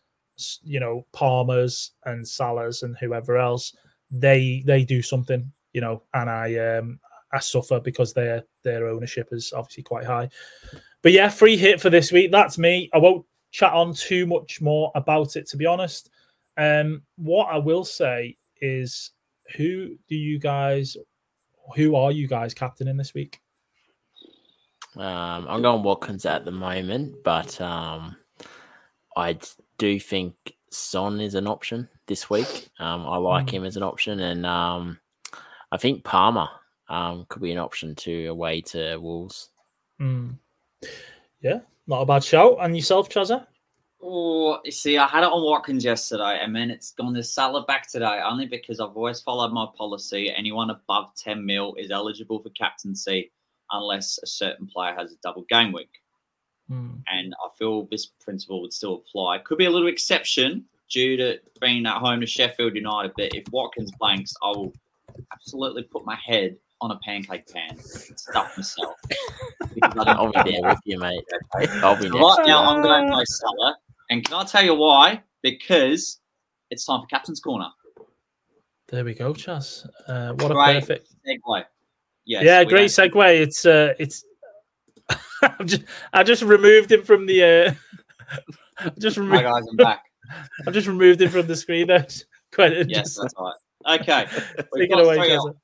you 0.63 0.79
know, 0.79 1.05
Palmers 1.13 1.91
and 2.05 2.25
Salahs 2.25 2.83
and 2.83 2.97
whoever 2.97 3.37
else, 3.37 3.75
they 4.09 4.63
they 4.65 4.83
do 4.83 5.01
something, 5.01 5.49
you 5.73 5.81
know, 5.81 6.03
and 6.13 6.29
I 6.29 6.57
um 6.57 6.99
I 7.31 7.39
suffer 7.39 7.79
because 7.79 8.13
their 8.13 8.43
their 8.63 8.87
ownership 8.87 9.29
is 9.31 9.53
obviously 9.53 9.83
quite 9.83 10.05
high. 10.05 10.29
But 11.01 11.13
yeah, 11.13 11.29
free 11.29 11.57
hit 11.57 11.79
for 11.79 11.89
this 11.89 12.11
week. 12.11 12.31
That's 12.31 12.57
me. 12.57 12.89
I 12.93 12.97
won't 12.97 13.25
chat 13.51 13.73
on 13.73 13.93
too 13.93 14.25
much 14.25 14.61
more 14.61 14.91
about 14.95 15.35
it, 15.35 15.47
to 15.49 15.57
be 15.57 15.65
honest. 15.65 16.09
Um, 16.57 17.03
what 17.15 17.45
I 17.45 17.57
will 17.57 17.85
say 17.85 18.37
is, 18.61 19.11
who 19.55 19.95
do 20.09 20.15
you 20.15 20.37
guys? 20.37 20.97
Who 21.75 21.95
are 21.95 22.11
you 22.11 22.27
guys 22.27 22.53
captaining 22.53 22.97
this 22.97 23.13
week? 23.13 23.39
Um, 24.97 25.47
I'm 25.47 25.61
going 25.61 25.83
Watkins 25.83 26.25
at 26.25 26.43
the 26.43 26.51
moment, 26.51 27.23
but 27.23 27.59
um, 27.61 28.15
I 29.15 29.37
do 29.77 29.99
think 29.99 30.35
Son 30.69 31.21
is 31.21 31.35
an 31.35 31.47
option 31.47 31.87
this 32.07 32.29
week. 32.29 32.69
Um, 32.79 33.05
I 33.05 33.17
like 33.17 33.47
Mm. 33.47 33.51
him 33.51 33.63
as 33.65 33.77
an 33.77 33.83
option, 33.83 34.19
and 34.19 34.45
um, 34.45 34.99
I 35.71 35.77
think 35.77 36.03
Palmer 36.03 36.49
um, 36.89 37.25
could 37.29 37.41
be 37.41 37.51
an 37.53 37.57
option 37.57 37.95
to 37.95 38.27
away 38.27 38.61
to 38.61 38.97
Wolves. 38.97 39.49
Mm. 39.99 40.37
Yeah, 41.41 41.59
not 41.87 42.01
a 42.01 42.05
bad 42.05 42.23
shout. 42.23 42.57
And 42.59 42.75
yourself, 42.75 43.07
Chazza? 43.09 43.47
Oh, 44.03 44.59
you 44.65 44.71
see, 44.71 44.97
I 44.97 45.07
had 45.07 45.23
it 45.23 45.31
on 45.31 45.43
Watkins 45.43 45.85
yesterday, 45.85 46.39
and 46.41 46.55
then 46.55 46.71
it's 46.71 46.91
gone 46.91 47.13
to 47.13 47.23
Salah 47.23 47.65
back 47.65 47.87
today, 47.87 48.19
only 48.25 48.47
because 48.47 48.79
I've 48.79 48.95
always 48.97 49.21
followed 49.21 49.53
my 49.53 49.67
policy. 49.77 50.33
Anyone 50.35 50.71
above 50.71 51.13
10 51.15 51.45
mil 51.45 51.75
is 51.75 51.91
eligible 51.91 52.39
for 52.39 52.49
captaincy 52.49 53.31
unless 53.71 54.19
a 54.23 54.27
certain 54.27 54.67
player 54.67 54.95
has 54.97 55.11
a 55.11 55.15
double 55.21 55.45
game 55.49 55.71
week. 55.71 56.01
Mm. 56.69 57.01
And 57.11 57.33
I 57.43 57.49
feel 57.57 57.87
this 57.91 58.07
principle 58.07 58.61
would 58.61 58.73
still 58.73 59.03
apply. 59.05 59.39
Could 59.39 59.57
be 59.57 59.65
a 59.65 59.69
little 59.69 59.87
exception 59.87 60.65
due 60.89 61.15
to 61.17 61.39
being 61.59 61.85
at 61.85 61.97
home 61.97 62.21
to 62.21 62.25
Sheffield 62.25 62.75
United, 62.75 63.13
but 63.15 63.33
if 63.35 63.43
Watkins 63.51 63.91
blanks, 63.99 64.33
I 64.43 64.47
will 64.47 64.73
absolutely 65.31 65.83
put 65.83 66.05
my 66.05 66.15
head 66.15 66.57
on 66.81 66.91
a 66.91 66.99
pancake 67.05 67.47
pan 67.47 67.69
and 67.71 68.19
stuff 68.19 68.57
myself. 68.57 68.95
I'll 69.97 70.31
be 70.43 70.51
there 70.51 70.61
with 70.63 70.79
you, 70.85 70.99
mate. 70.99 71.23
I'll 71.83 71.95
be 71.95 72.09
so 72.09 72.19
right 72.19 72.47
now, 72.47 72.65
I'm 72.65 72.81
going 72.81 73.05
to 73.05 73.13
play 73.13 73.25
Salah. 73.25 73.77
And 74.11 74.23
can 74.25 74.35
I 74.35 74.43
tell 74.43 74.63
you 74.63 74.75
why? 74.75 75.23
Because 75.41 76.19
it's 76.69 76.85
time 76.85 77.01
for 77.01 77.07
Captain's 77.07 77.39
Corner. 77.39 77.69
There 78.89 79.05
we 79.05 79.13
go, 79.13 79.33
Chas. 79.33 79.87
Uh, 80.05 80.33
what 80.33 80.51
Great 80.51 80.77
a 80.77 80.79
perfect 80.81 81.13
segue. 81.25 81.63
Yes, 82.25 82.43
yeah, 82.43 82.63
great 82.65 82.93
don't- 82.93 83.11
segue. 83.11 83.41
It's 83.41 83.65
uh, 83.65 83.93
it's. 83.97 84.23
Just, 85.65 85.83
I 86.13 86.23
just 86.23 86.43
removed 86.43 86.91
him 86.91 87.03
from 87.03 87.25
the. 87.25 87.43
Uh, 87.43 87.73
just 88.99 89.17
Hi 89.17 89.41
guys, 89.41 89.63
I'm 89.69 89.75
back. 89.75 90.03
I've 90.67 90.73
just 90.73 90.87
removed 90.87 91.19
him 91.19 91.29
from 91.29 91.47
the 91.47 91.55
screen. 91.55 91.87
That's 91.87 92.25
quite 92.53 92.87
Yes, 92.87 93.17
that's 93.19 93.33
right. 93.39 93.99
Okay. 93.99 94.25
Take 94.77 94.91
it 94.91 94.99
away, 94.99 95.35
op- 95.35 95.57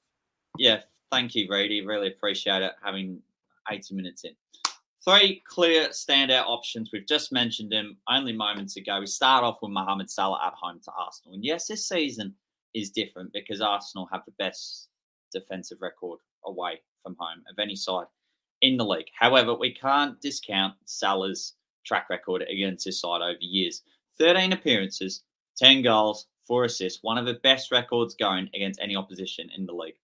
Yeah, 0.57 0.81
thank 1.11 1.35
you, 1.35 1.47
Reedy. 1.49 1.85
Really 1.85 2.07
appreciate 2.07 2.63
it 2.63 2.73
having 2.83 3.21
80 3.69 3.93
minutes 3.95 4.23
in. 4.23 4.31
Three 5.03 5.41
clear 5.47 5.89
standout 5.89 6.45
options. 6.47 6.89
We've 6.91 7.07
just 7.07 7.31
mentioned 7.31 7.71
them 7.71 7.97
only 8.09 8.33
moments 8.33 8.77
ago. 8.77 8.99
We 8.99 9.05
start 9.05 9.43
off 9.43 9.59
with 9.61 9.71
Mohamed 9.71 10.09
Salah 10.09 10.41
at 10.45 10.53
home 10.53 10.79
to 10.83 10.91
Arsenal. 10.91 11.35
And 11.35 11.45
yes, 11.45 11.67
this 11.67 11.87
season 11.87 12.33
is 12.73 12.89
different 12.89 13.31
because 13.31 13.61
Arsenal 13.61 14.09
have 14.11 14.23
the 14.25 14.33
best 14.37 14.89
defensive 15.31 15.77
record 15.81 16.19
away 16.45 16.81
from 17.03 17.15
home 17.19 17.43
of 17.49 17.59
any 17.59 17.75
side 17.75 18.07
in 18.61 18.77
the 18.77 18.85
league. 18.85 19.07
However, 19.17 19.53
we 19.53 19.73
can't 19.73 20.19
discount 20.19 20.73
Salah's 20.85 21.53
track 21.85 22.09
record 22.09 22.43
against 22.49 22.85
this 22.85 23.01
side 23.01 23.21
over 23.21 23.37
years 23.39 23.83
13 24.19 24.51
appearances, 24.51 25.23
10 25.57 25.83
goals, 25.83 26.27
4 26.47 26.65
assists, 26.65 27.03
one 27.03 27.17
of 27.17 27.25
the 27.25 27.35
best 27.43 27.71
records 27.71 28.15
going 28.15 28.49
against 28.55 28.81
any 28.81 28.95
opposition 28.95 29.49
in 29.55 29.65
the 29.65 29.73
league. 29.73 29.95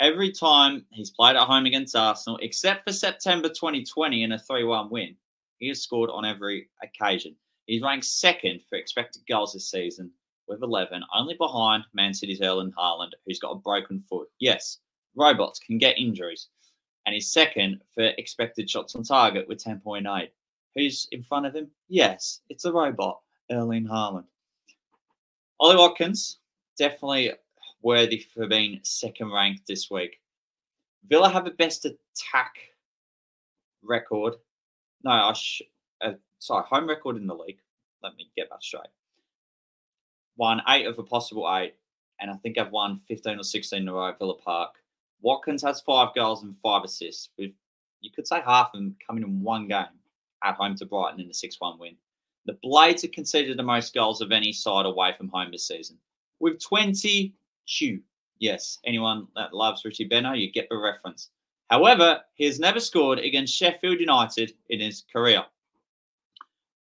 Every 0.00 0.32
time 0.32 0.86
he's 0.90 1.10
played 1.10 1.36
at 1.36 1.46
home 1.46 1.66
against 1.66 1.94
Arsenal, 1.94 2.38
except 2.40 2.84
for 2.84 2.92
September 2.92 3.48
2020 3.50 4.22
in 4.22 4.32
a 4.32 4.38
3 4.38 4.64
1 4.64 4.88
win, 4.88 5.14
he 5.58 5.68
has 5.68 5.82
scored 5.82 6.08
on 6.08 6.24
every 6.24 6.70
occasion. 6.82 7.36
He's 7.66 7.82
ranked 7.82 8.06
second 8.06 8.62
for 8.68 8.76
expected 8.76 9.22
goals 9.28 9.52
this 9.52 9.70
season 9.70 10.10
with 10.48 10.62
11, 10.62 11.02
only 11.14 11.34
behind 11.34 11.84
Man 11.92 12.14
City's 12.14 12.40
Erling 12.40 12.72
Haaland, 12.72 13.10
who's 13.26 13.38
got 13.38 13.52
a 13.52 13.56
broken 13.56 14.02
foot. 14.08 14.26
Yes, 14.38 14.78
robots 15.14 15.58
can 15.58 15.76
get 15.76 15.98
injuries. 15.98 16.48
And 17.04 17.14
he's 17.14 17.30
second 17.30 17.82
for 17.94 18.04
expected 18.18 18.68
shots 18.70 18.94
on 18.94 19.02
target 19.02 19.48
with 19.48 19.62
10.8. 19.62 20.28
Who's 20.76 21.08
in 21.12 21.22
front 21.22 21.44
of 21.46 21.54
him? 21.54 21.70
Yes, 21.88 22.40
it's 22.48 22.64
a 22.64 22.72
robot, 22.72 23.20
Erling 23.50 23.86
Haaland. 23.86 24.24
Ollie 25.58 25.76
Watkins, 25.76 26.38
definitely 26.78 27.32
worthy 27.82 28.18
for 28.18 28.46
being 28.46 28.80
second 28.82 29.32
ranked 29.32 29.66
this 29.66 29.90
week. 29.90 30.20
Villa 31.08 31.28
have 31.28 31.46
a 31.46 31.50
best 31.50 31.86
attack 31.86 32.56
record. 33.82 34.34
No, 35.02 35.10
I 35.10 35.32
sh- 35.32 35.62
uh, 36.00 36.12
sorry, 36.38 36.64
home 36.66 36.88
record 36.88 37.16
in 37.16 37.26
the 37.26 37.34
league. 37.34 37.60
Let 38.02 38.16
me 38.16 38.30
get 38.36 38.48
that 38.50 38.62
straight. 38.62 38.82
Won 40.36 40.62
eight 40.68 40.86
of 40.86 40.98
a 40.98 41.02
possible 41.02 41.48
eight, 41.58 41.74
and 42.20 42.30
I 42.30 42.34
think 42.36 42.58
I've 42.58 42.72
won 42.72 43.00
15 43.08 43.38
or 43.38 43.42
16 43.42 43.82
in 43.82 43.88
a 43.88 43.92
row 43.92 44.08
at 44.08 44.18
Villa 44.18 44.36
Park. 44.36 44.74
Watkins 45.22 45.62
has 45.62 45.80
five 45.80 46.14
goals 46.14 46.42
and 46.42 46.56
five 46.62 46.84
assists, 46.84 47.30
with 47.38 47.52
you 48.00 48.10
could 48.10 48.26
say 48.26 48.40
half 48.44 48.70
of 48.72 48.80
them 48.80 48.96
coming 49.06 49.22
in 49.22 49.42
one 49.42 49.68
game 49.68 49.84
at 50.42 50.54
home 50.54 50.74
to 50.76 50.86
Brighton 50.86 51.20
in 51.20 51.28
the 51.28 51.34
6 51.34 51.56
1 51.58 51.78
win. 51.78 51.96
The 52.46 52.58
Blades 52.62 53.02
have 53.02 53.12
conceded 53.12 53.58
the 53.58 53.62
most 53.62 53.92
goals 53.92 54.22
of 54.22 54.32
any 54.32 54.52
side 54.52 54.86
away 54.86 55.12
from 55.16 55.28
home 55.28 55.50
this 55.50 55.66
season, 55.66 55.98
with 56.38 56.58
22. 57.70 58.00
Yes, 58.38 58.78
anyone 58.86 59.28
that 59.36 59.52
loves 59.52 59.84
Richie 59.84 60.08
Benaud, 60.08 60.34
you 60.34 60.50
get 60.50 60.68
the 60.70 60.76
reference. 60.76 61.28
However, 61.68 62.20
he 62.34 62.46
has 62.46 62.58
never 62.58 62.80
scored 62.80 63.18
against 63.18 63.54
Sheffield 63.54 64.00
United 64.00 64.54
in 64.70 64.80
his 64.80 65.04
career. 65.12 65.44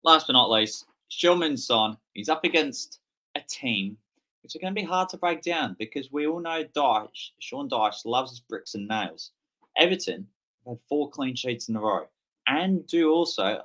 Last 0.05 0.27
but 0.27 0.35
not 0.35 0.51
least, 0.51 0.87
Heung-min 1.11 1.57
Son, 1.57 1.97
he's 2.15 2.29
up 2.29 2.45
against 2.45 3.01
a 3.35 3.41
team 3.49 3.97
which 4.43 4.55
are 4.55 4.61
going 4.61 4.75
to 4.75 4.81
be 4.81 4.87
hard 4.87 5.09
to 5.09 5.17
break 5.17 5.43
down 5.43 5.75
because 5.79 6.13
we 6.13 6.27
all 6.27 6.41
know 6.41 6.65
Dyche, 6.65 7.31
Sean 7.41 7.69
Dyche 7.69 8.05
loves 8.05 8.31
his 8.31 8.41
bricks 8.41 8.75
and 8.75 8.87
nails. 8.87 9.33
Everton 9.77 10.27
have 10.65 10.77
had 10.77 10.83
four 10.89 11.11
clean 11.11 11.35
sheets 11.35 11.69
in 11.69 11.77
a 11.77 11.81
row 11.81 12.07
and 12.47 12.87
do 12.87 13.11
also 13.11 13.63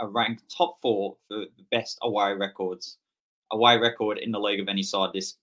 a 0.00 0.06
ranked 0.06 0.44
top 0.48 0.80
four 0.80 1.16
for 1.28 1.38
the 1.40 1.64
best 1.70 1.98
away 2.02 2.32
records, 2.32 2.98
away 3.50 3.76
record 3.78 4.18
in 4.18 4.30
the 4.30 4.40
league 4.40 4.60
of 4.60 4.68
any 4.68 4.82
side 4.82 5.10
this 5.12 5.36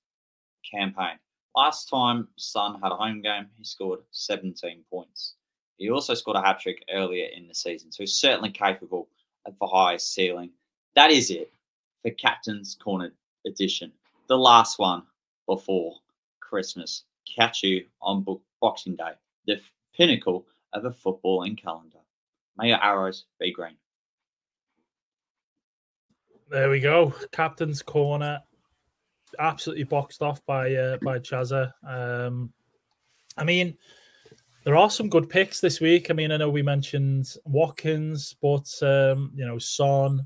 campaign. 0.69 1.17
Last 1.55 1.89
time 1.89 2.27
Son 2.37 2.79
had 2.81 2.91
a 2.91 2.95
home 2.95 3.21
game, 3.21 3.47
he 3.57 3.63
scored 3.63 3.99
17 4.11 4.83
points. 4.89 5.33
He 5.77 5.89
also 5.89 6.13
scored 6.13 6.37
a 6.37 6.41
hat 6.41 6.59
trick 6.59 6.83
earlier 6.91 7.27
in 7.35 7.47
the 7.47 7.55
season, 7.55 7.91
so 7.91 8.03
he's 8.03 8.13
certainly 8.13 8.51
capable 8.51 9.09
of 9.45 9.57
the 9.59 9.67
highest 9.67 10.13
ceiling. 10.13 10.51
That 10.95 11.11
is 11.11 11.31
it 11.31 11.51
for 12.01 12.11
Captain's 12.11 12.75
Corner 12.75 13.11
edition, 13.45 13.91
the 14.27 14.37
last 14.37 14.79
one 14.79 15.03
before 15.47 15.95
Christmas. 16.39 17.03
Catch 17.35 17.63
you 17.63 17.85
on 18.01 18.23
Bo- 18.23 18.41
Boxing 18.61 18.95
Day, 18.95 19.11
the 19.47 19.59
pinnacle 19.95 20.45
of 20.73 20.85
a 20.85 20.91
footballing 20.91 21.57
calendar. 21.57 21.97
May 22.57 22.69
your 22.69 22.83
arrows 22.83 23.25
be 23.39 23.51
green. 23.51 23.75
There 26.49 26.69
we 26.69 26.79
go. 26.79 27.13
Captain's 27.31 27.81
corner. 27.81 28.41
Absolutely 29.39 29.83
boxed 29.83 30.21
off 30.21 30.45
by 30.45 30.73
uh, 30.73 30.97
by 31.03 31.19
Chazza. 31.19 31.73
Um, 31.87 32.51
I 33.37 33.43
mean, 33.43 33.77
there 34.63 34.75
are 34.75 34.89
some 34.89 35.09
good 35.09 35.29
picks 35.29 35.59
this 35.59 35.79
week. 35.79 36.09
I 36.09 36.13
mean, 36.13 36.31
I 36.31 36.37
know 36.37 36.49
we 36.49 36.61
mentioned 36.61 37.35
Watkins, 37.45 38.35
but 38.41 38.71
um, 38.81 39.31
you 39.35 39.45
know, 39.45 39.57
Son. 39.57 40.25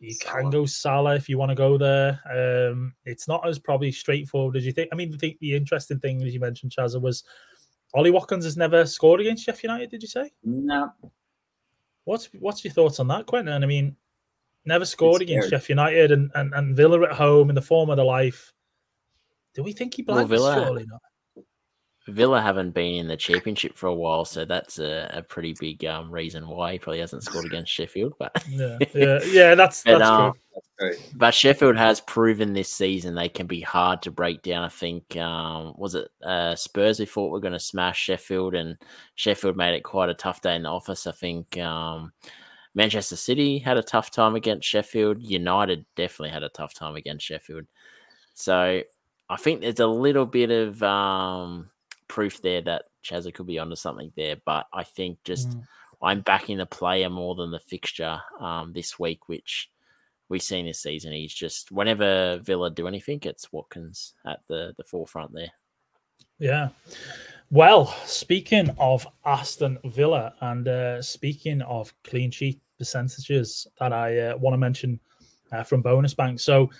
You 0.00 0.14
can 0.20 0.50
go 0.50 0.66
Salah 0.66 1.14
if 1.14 1.30
you 1.30 1.38
want 1.38 1.50
to 1.50 1.54
go 1.54 1.78
there. 1.78 2.20
Um, 2.30 2.94
it's 3.06 3.26
not 3.26 3.48
as 3.48 3.58
probably 3.58 3.90
straightforward 3.90 4.54
as 4.54 4.66
you 4.66 4.72
think. 4.72 4.90
I 4.92 4.96
mean, 4.96 5.16
the, 5.16 5.38
the 5.40 5.54
interesting 5.54 5.98
thing, 5.98 6.22
as 6.22 6.34
you 6.34 6.40
mentioned, 6.40 6.74
Chazza, 6.76 7.00
was 7.00 7.24
Ollie 7.94 8.10
Watkins 8.10 8.44
has 8.44 8.54
never 8.54 8.84
scored 8.84 9.22
against 9.22 9.44
Sheffield 9.44 9.70
United. 9.70 9.90
Did 9.90 10.02
you 10.02 10.08
say? 10.08 10.30
No, 10.42 10.92
What's 12.04 12.28
what's 12.38 12.64
your 12.64 12.72
thoughts 12.72 13.00
on 13.00 13.08
that, 13.08 13.26
Quentin? 13.26 13.62
I 13.62 13.66
mean, 13.66 13.96
never 14.66 14.84
scored 14.84 15.22
It's 15.22 15.30
against. 15.30 15.50
Sheffield 15.50 15.78
United 15.78 16.12
and, 16.12 16.30
and, 16.34 16.54
and 16.54 16.76
Villa 16.76 17.02
at 17.02 17.12
home 17.12 17.48
in 17.48 17.54
the 17.54 17.62
form 17.62 17.90
of 17.90 17.96
their 17.96 18.06
life. 18.06 18.52
Do 19.54 19.62
we 19.62 19.72
think 19.72 19.94
he 19.94 20.04
Well. 20.06 20.24
Villa- 20.26 20.64
Surely 20.64 20.86
not. 20.86 21.00
Villa 22.06 22.40
haven't 22.42 22.72
been 22.72 22.96
in 22.96 23.08
the 23.08 23.16
championship 23.16 23.74
for 23.74 23.86
a 23.86 23.94
while, 23.94 24.26
so 24.26 24.44
that's 24.44 24.78
a, 24.78 25.10
a 25.14 25.22
pretty 25.22 25.54
big 25.58 25.86
um, 25.86 26.10
reason 26.10 26.46
why 26.46 26.72
he 26.72 26.78
probably 26.78 27.00
hasn't 27.00 27.22
scored 27.22 27.46
against 27.46 27.72
Sheffield. 27.72 28.12
But 28.18 28.44
Yeah, 28.46 28.76
yeah, 28.94 29.20
yeah. 29.24 29.54
That's 29.54 29.82
But, 29.82 30.00
that's 30.00 30.10
um, 30.10 30.34
true. 30.78 30.92
but 31.14 31.32
Sheffield 31.32 31.76
has 31.76 32.02
proven 32.02 32.52
this 32.52 32.68
season 32.68 33.14
they 33.14 33.30
can 33.30 33.46
be 33.46 33.62
hard 33.62 34.02
to 34.02 34.10
break 34.10 34.42
down. 34.42 34.64
I 34.64 34.68
think 34.68 35.16
um, 35.16 35.72
was 35.78 35.94
it 35.94 36.08
uh, 36.22 36.54
Spurs 36.56 37.00
we 37.00 37.06
thought 37.06 37.30
we're 37.30 37.40
going 37.40 37.54
to 37.54 37.58
smash 37.60 37.98
Sheffield, 38.02 38.54
and 38.54 38.76
Sheffield 39.14 39.56
made 39.56 39.74
it 39.74 39.82
quite 39.82 40.10
a 40.10 40.14
tough 40.14 40.42
day 40.42 40.56
in 40.56 40.64
the 40.64 40.68
office. 40.68 41.06
I 41.06 41.12
think 41.12 41.56
um, 41.56 42.12
Manchester 42.74 43.16
City 43.16 43.58
had 43.58 43.76
a 43.76 43.82
tough 43.82 44.10
time 44.10 44.34
against 44.34 44.68
Sheffield. 44.68 45.22
United 45.22 45.84
definitely 45.96 46.30
had 46.30 46.42
a 46.42 46.48
tough 46.48 46.74
time 46.74 46.96
against 46.96 47.26
Sheffield. 47.26 47.66
So 48.34 48.82
I 49.28 49.36
think 49.36 49.60
there's 49.60 49.80
a 49.80 49.86
little 49.86 50.26
bit 50.26 50.50
of 50.50 50.82
um, 50.82 51.70
proof 52.08 52.42
there 52.42 52.62
that 52.62 52.86
Chazza 53.04 53.32
could 53.32 53.46
be 53.46 53.58
onto 53.58 53.76
something 53.76 54.12
there. 54.16 54.36
But 54.44 54.66
I 54.72 54.82
think 54.84 55.22
just 55.24 55.48
Mm. 55.50 55.66
I'm 56.02 56.20
backing 56.20 56.58
the 56.58 56.66
player 56.66 57.08
more 57.08 57.34
than 57.34 57.50
the 57.50 57.58
fixture 57.58 58.20
um, 58.38 58.72
this 58.72 58.98
week, 58.98 59.28
which 59.28 59.70
we've 60.28 60.42
seen 60.42 60.66
this 60.66 60.82
season. 60.82 61.12
He's 61.12 61.32
just 61.32 61.72
whenever 61.72 62.38
Villa 62.38 62.70
do 62.70 62.86
anything, 62.88 63.20
it's 63.22 63.52
Watkins 63.52 64.14
at 64.26 64.40
the 64.48 64.74
the 64.76 64.84
forefront 64.84 65.32
there. 65.32 65.52
Yeah. 66.38 66.68
Well, 67.50 67.86
speaking 68.04 68.70
of 68.78 69.06
Aston 69.24 69.78
Villa 69.84 70.34
and 70.40 70.66
uh, 70.66 71.02
speaking 71.02 71.62
of 71.62 71.92
clean 72.02 72.30
sheet 72.30 72.60
percentages 72.78 73.66
that 73.78 73.92
I 73.92 74.18
uh, 74.18 74.36
want 74.36 74.54
to 74.54 74.58
mention 74.58 74.98
uh, 75.52 75.62
from 75.62 75.82
Bonus 75.82 76.14
Bank. 76.14 76.40
So, 76.40 76.70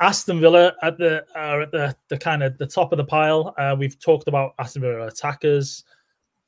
Aston 0.00 0.40
Villa 0.40 0.74
at 0.82 0.96
the 0.98 1.24
are 1.34 1.62
at 1.62 1.70
the 1.70 1.94
the 2.08 2.18
kind 2.18 2.42
of 2.42 2.56
the 2.58 2.66
top 2.66 2.92
of 2.92 2.96
the 2.96 3.04
pile. 3.04 3.54
Uh, 3.58 3.76
we've 3.78 3.98
talked 4.00 4.26
about 4.26 4.54
Aston 4.58 4.82
Villa 4.82 5.06
attackers, 5.06 5.84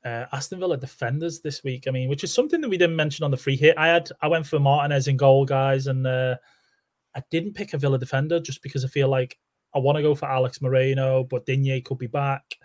uh, 0.03 0.25
Aston 0.31 0.59
Villa 0.59 0.77
defenders 0.77 1.41
this 1.41 1.63
week. 1.63 1.87
I 1.87 1.91
mean, 1.91 2.09
which 2.09 2.23
is 2.23 2.33
something 2.33 2.61
that 2.61 2.69
we 2.69 2.77
didn't 2.77 2.95
mention 2.95 3.23
on 3.23 3.31
the 3.31 3.37
free 3.37 3.55
hit. 3.55 3.77
I 3.77 3.87
had 3.87 4.09
I 4.21 4.27
went 4.27 4.47
for 4.47 4.59
Martinez 4.59 5.07
in 5.07 5.17
goal, 5.17 5.45
guys, 5.45 5.87
and 5.87 6.07
uh, 6.07 6.35
I 7.15 7.21
didn't 7.29 7.53
pick 7.53 7.73
a 7.73 7.77
Villa 7.77 7.99
defender 7.99 8.39
just 8.39 8.61
because 8.61 8.83
I 8.83 8.87
feel 8.87 9.09
like 9.09 9.37
I 9.73 9.79
want 9.79 9.97
to 9.97 10.01
go 10.01 10.15
for 10.15 10.27
Alex 10.27 10.61
Moreno, 10.61 11.23
but 11.23 11.45
Digne 11.45 11.81
could 11.81 11.97
be 11.97 12.07
back. 12.07 12.57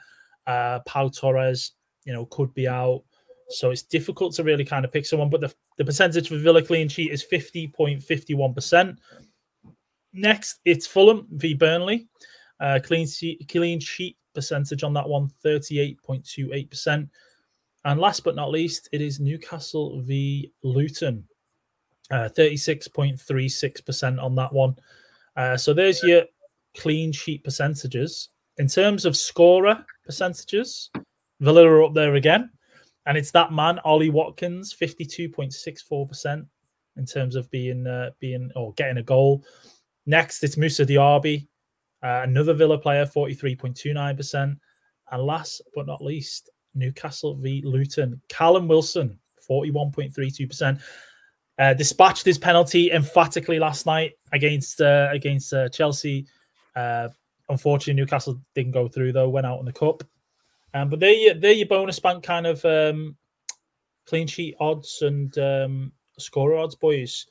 Uh, 0.51 0.81
Pau 0.81 1.09
Torres, 1.09 1.73
you 2.05 2.13
know, 2.13 2.27
could 2.27 2.53
be 2.55 2.67
out. 2.67 3.05
So 3.51 3.71
it's 3.71 3.83
difficult 3.83 4.35
to 4.35 4.43
really 4.43 4.65
kind 4.65 4.85
of 4.85 4.93
pick 4.93 5.07
someone. 5.07 5.31
But 5.31 5.41
the, 5.41 5.55
the 5.79 5.85
percentage 5.85 6.29
for 6.29 6.39
Villa 6.39 6.63
clean 6.63 6.89
sheet 6.89 7.13
is 7.13 7.25
50.51%. 7.25 8.97
Next, 10.13 10.59
it's 10.65 10.89
Fulham 10.89 11.29
v 11.31 11.55
Burnley. 11.55 12.09
Uh, 12.59 12.81
clean, 12.83 13.07
sheet, 13.07 13.49
clean 13.49 13.79
sheet 13.79 14.17
percentage 14.35 14.83
on 14.83 14.93
that 14.95 15.09
one, 15.09 15.31
38.28%. 15.45 17.09
And 17.85 18.01
last 18.01 18.25
but 18.25 18.35
not 18.35 18.51
least, 18.51 18.89
it 18.93 19.01
is 19.01 19.21
Newcastle 19.21 20.01
v 20.03 20.53
Luton. 20.65 21.25
Uh, 22.11 22.29
36.36% 22.37 24.21
on 24.21 24.35
that 24.35 24.53
one. 24.53 24.75
Uh, 25.37 25.57
so 25.57 25.73
there's 25.73 26.03
your 26.03 26.25
clean 26.77 27.13
sheet 27.13 27.45
percentages. 27.45 28.31
In 28.59 28.67
terms 28.69 29.07
of 29.07 29.17
scorer 29.17 29.85
percentages, 30.11 30.91
Villa 31.39 31.65
are 31.65 31.85
up 31.85 31.95
there 31.95 32.17
again. 32.17 32.51
And 33.07 33.17
it's 33.17 33.31
that 33.31 33.53
man, 33.53 33.79
Ollie 33.85 34.11
Watkins, 34.11 34.75
52.64% 34.75 36.47
in 36.97 37.07
terms 37.07 37.37
of 37.37 37.49
being 37.51 37.87
uh, 37.87 38.11
being 38.19 38.51
or 38.57 38.73
getting 38.75 38.99
a 38.99 39.03
goal. 39.03 39.45
Next, 40.07 40.43
it's 40.43 40.57
Moussa 40.57 40.85
Diaby, 40.85 41.47
uh, 42.03 42.23
another 42.25 42.55
Villa 42.55 42.77
player, 42.77 43.07
43.29%. 43.07 44.57
And 45.13 45.23
last 45.23 45.63
but 45.75 45.87
not 45.87 46.03
least, 46.03 46.51
Newcastle 46.75 47.37
v 47.37 47.63
Luton, 47.65 48.21
Callum 48.29 48.67
Wilson, 48.67 49.17
41.32%. 49.49 50.81
Uh, 51.59 51.75
dispatched 51.75 52.25
his 52.25 52.39
penalty 52.39 52.91
emphatically 52.91 53.59
last 53.59 53.87
night 53.87 54.13
against 54.33 54.81
uh, 54.81 55.09
against 55.13 55.53
uh, 55.53 55.69
Chelsea. 55.69 56.27
Unfortunately, 57.51 58.01
Newcastle 58.01 58.41
didn't 58.55 58.73
go 58.73 58.89
through 58.89 59.13
though. 59.13 59.29
Went 59.29 59.47
out 59.47 59.59
in 59.59 59.67
the 59.67 59.73
cup. 59.73 60.03
Um, 60.73 60.89
but 60.89 61.01
they're 61.01 61.13
your, 61.13 61.35
they're 61.35 61.53
your 61.53 61.67
bonus 61.67 61.99
bank 61.99 62.23
kind 62.23 62.47
of 62.47 62.65
um, 62.65 63.17
clean 64.07 64.27
sheet 64.27 64.55
odds 64.61 65.03
and 65.03 65.37
um, 65.39 65.93
scorer 66.19 66.57
odds, 66.57 66.77
boys. 66.77 67.27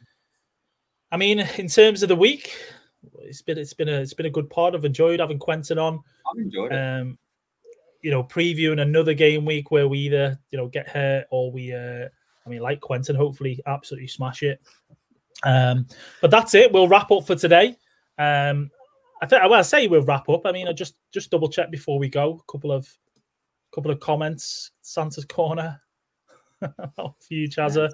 I 1.12 1.18
mean, 1.18 1.40
in 1.58 1.68
terms 1.68 2.04
of 2.04 2.10
the 2.10 2.16
week, 2.16 2.56
it's 3.20 3.42
been 3.42 3.58
it's 3.58 3.74
been 3.74 3.90
a 3.90 4.00
it's 4.02 4.14
been 4.14 4.26
a 4.26 4.32
good 4.32 4.50
pod. 4.50 4.76
I've 4.76 4.86
enjoyed 4.86 5.20
having 5.20 5.40
Quentin 5.40 5.80
on. 5.80 6.02
I've 6.30 6.38
enjoyed 6.38 6.72
it. 6.72 6.76
Um, 6.76 7.18
you 8.02 8.12
know, 8.12 8.24
previewing 8.24 8.82
another 8.82 9.14
game 9.14 9.46
week 9.46 9.72
where 9.72 9.88
we 9.88 10.00
either 10.00 10.40
you 10.52 10.58
know 10.58 10.68
get 10.68 10.88
hurt 10.88 11.26
or 11.32 11.52
we, 11.52 11.74
uh, 11.74 12.08
I 12.46 12.50
mean, 12.50 12.62
like 12.62 12.82
Quentin, 12.82 13.16
hopefully 13.16 13.60
absolutely 13.66 14.08
smash 14.08 14.44
it. 14.44 14.62
Um, 15.44 15.88
but 16.22 16.32
that's 16.32 16.56
it. 16.56 16.72
We'll 16.72 16.88
wrap 16.88 17.12
up 17.12 17.26
for 17.26 17.36
today. 17.36 17.78
Um, 18.18 18.72
I 19.22 19.26
think 19.26 19.42
well, 19.44 19.56
I 19.56 19.64
say 19.64 19.88
we'll 19.88 20.04
wrap 20.04 20.30
up. 20.30 20.46
I 20.46 20.52
mean, 20.52 20.68
I 20.68 20.74
just 20.74 20.96
just 21.14 21.32
double 21.32 21.50
check 21.50 21.72
before 21.72 22.00
we 22.00 22.10
go. 22.10 22.42
A 22.48 22.52
couple 22.52 22.72
of 22.72 22.88
couple 23.74 23.92
of 23.92 24.00
comments. 24.00 24.72
Santa's 24.82 25.26
corner. 25.26 25.82
you, 27.30 27.48
Chazza. 27.48 27.90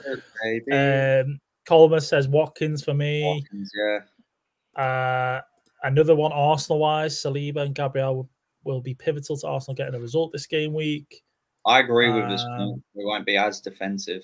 Um, 0.71 1.39
Colmer 1.67 1.99
says 1.99 2.27
Watkins 2.27 2.83
for 2.83 2.93
me. 2.93 3.23
Watkins, 3.23 3.71
yeah. 3.75 4.81
Uh, 4.81 5.41
another 5.83 6.15
one 6.15 6.31
Arsenal 6.31 6.79
wise, 6.79 7.15
Saliba 7.15 7.57
and 7.57 7.75
Gabriel 7.75 8.15
will, 8.15 8.29
will, 8.63 8.81
be 8.81 8.93
pivotal 8.93 9.37
to 9.37 9.47
Arsenal 9.47 9.75
getting 9.75 9.95
a 9.95 9.99
result 9.99 10.31
this 10.31 10.47
game 10.47 10.73
week. 10.73 11.23
I 11.65 11.79
agree 11.79 12.11
with 12.11 12.29
this 12.29 12.43
one. 12.43 12.83
We 12.93 13.05
won't 13.05 13.25
be 13.25 13.37
as 13.37 13.61
defensive. 13.61 14.23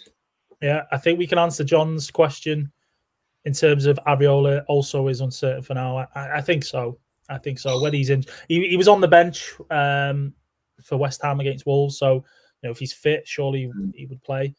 Yeah, 0.62 0.84
I 0.92 0.98
think 0.98 1.18
we 1.18 1.26
can 1.26 1.40
answer 1.40 1.64
John's 1.64 2.12
question 2.12 2.72
in 3.46 3.54
terms 3.54 3.86
of 3.86 4.00
Areola 4.08 4.64
also 4.68 5.08
is 5.08 5.22
uncertain 5.22 5.64
for 5.64 5.74
now. 5.74 5.98
I, 6.16 6.38
I 6.38 6.42
think 6.42 6.64
so. 6.64 6.98
I 7.30 7.38
think 7.38 7.60
so. 7.60 7.82
Whether 7.82 7.98
he's 7.98 8.10
in, 8.10 8.24
he, 8.48 8.68
he 8.68 8.78
was 8.78 8.88
on 8.88 9.02
the 9.02 9.08
bench 9.08 9.54
um, 9.70 10.34
for 10.84 10.98
West 10.98 11.22
Ham 11.24 11.40
against 11.40 11.66
Wolves, 11.66 11.98
so 11.98 12.16
you 12.16 12.22
know 12.64 12.72
if 12.72 12.80
he's 12.80 12.94
fit, 12.94 13.28
surely 13.28 13.68
mm. 13.68 13.94
he 13.96 14.06
would 14.06 14.22
play. 14.24 14.54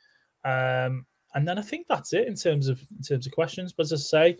Um, 0.44 1.06
and 1.34 1.46
then 1.46 1.58
I 1.58 1.62
think 1.62 1.86
that's 1.88 2.12
it 2.12 2.26
in 2.26 2.34
terms 2.34 2.68
of 2.68 2.80
in 2.96 3.02
terms 3.02 3.26
of 3.26 3.32
questions. 3.32 3.72
But 3.72 3.84
as 3.84 3.92
I 3.92 3.96
say, 3.96 4.36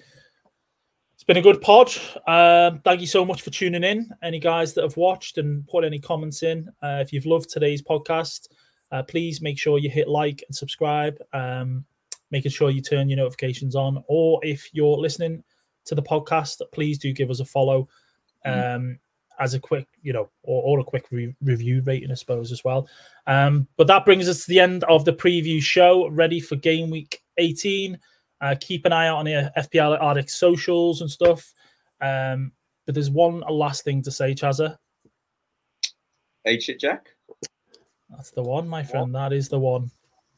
it's 1.15 1.25
been 1.25 1.37
a 1.37 1.43
good 1.43 1.61
pod. 1.61 1.93
Um, 2.27 2.81
thank 2.81 3.01
you 3.01 3.07
so 3.07 3.25
much 3.25 3.43
for 3.43 3.51
tuning 3.51 3.85
in. 3.85 4.11
Any 4.23 4.39
guys 4.39 4.75
that 4.75 4.83
have 4.83 4.97
watched 4.97 5.39
and 5.39 5.67
put 5.69 5.85
any 5.85 5.99
comments 5.99 6.43
in, 6.43 6.69
uh, 6.83 6.99
if 7.01 7.13
you've 7.13 7.27
loved 7.27 7.51
today's 7.51 7.83
podcast, 7.83 8.49
uh, 8.91 9.03
please 9.03 9.41
make 9.41 9.59
sure 9.59 9.79
you 9.79 9.89
hit 9.89 10.09
like 10.09 10.43
and 10.47 10.55
subscribe. 10.55 11.17
Um, 11.33 11.85
making 12.33 12.51
sure 12.51 12.71
you 12.71 12.81
turn 12.81 13.09
your 13.09 13.19
notifications 13.19 13.77
on. 13.77 14.03
Or 14.09 14.41
if 14.45 14.69
you're 14.73 14.97
listening 14.97 15.45
to 15.85 15.95
the 15.95 16.03
podcast, 16.03 16.61
please 16.73 16.99
do 16.99 17.13
give 17.13 17.31
us 17.31 17.41
a 17.41 17.45
follow 17.45 17.89
mm-hmm. 18.45 18.77
um, 18.77 18.99
as 19.39 19.55
a 19.55 19.61
quick, 19.61 19.87
you 20.03 20.13
know, 20.13 20.31
or, 20.43 20.63
or 20.63 20.81
a 20.81 20.85
quick 20.85 21.07
re- 21.13 21.37
review 21.43 21.83
rating, 21.85 22.11
I 22.11 22.15
suppose, 22.15 22.51
as 22.51 22.65
well. 22.65 22.89
Um, 23.27 23.69
but 23.77 23.87
that 23.87 24.05
brings 24.05 24.29
us 24.29 24.45
to 24.45 24.49
the 24.49 24.61
end 24.61 24.83
of 24.85 25.05
the 25.05 25.13
preview 25.13 25.63
show, 25.63 26.09
ready 26.09 26.41
for 26.41 26.57
game 26.57 26.91
week 26.91 27.21
18. 27.37 27.99
Uh, 28.41 28.57
keep 28.61 28.87
an 28.87 28.93
eye 28.93 29.07
out 29.07 29.19
on 29.19 29.27
the 29.27 29.53
FPL 29.57 30.03
Addicts 30.03 30.35
socials 30.35 31.01
and 31.01 31.11
stuff. 31.11 31.53
Um, 32.01 32.53
but 32.87 32.95
there's 32.95 33.11
one 33.11 33.41
last 33.49 33.85
thing 33.85 34.03
to 34.03 34.11
say, 34.11 34.35
Chazza. 34.35 34.77
H 36.45 36.69
it, 36.69 36.81
Jack. 36.81 37.11
That's 38.11 38.31
the 38.31 38.43
one, 38.43 38.69
my 38.69 38.83
friend. 38.83 39.13
What? 39.13 39.31
That 39.31 39.33
is 39.33 39.49
the 39.49 39.61
one. 39.61 39.91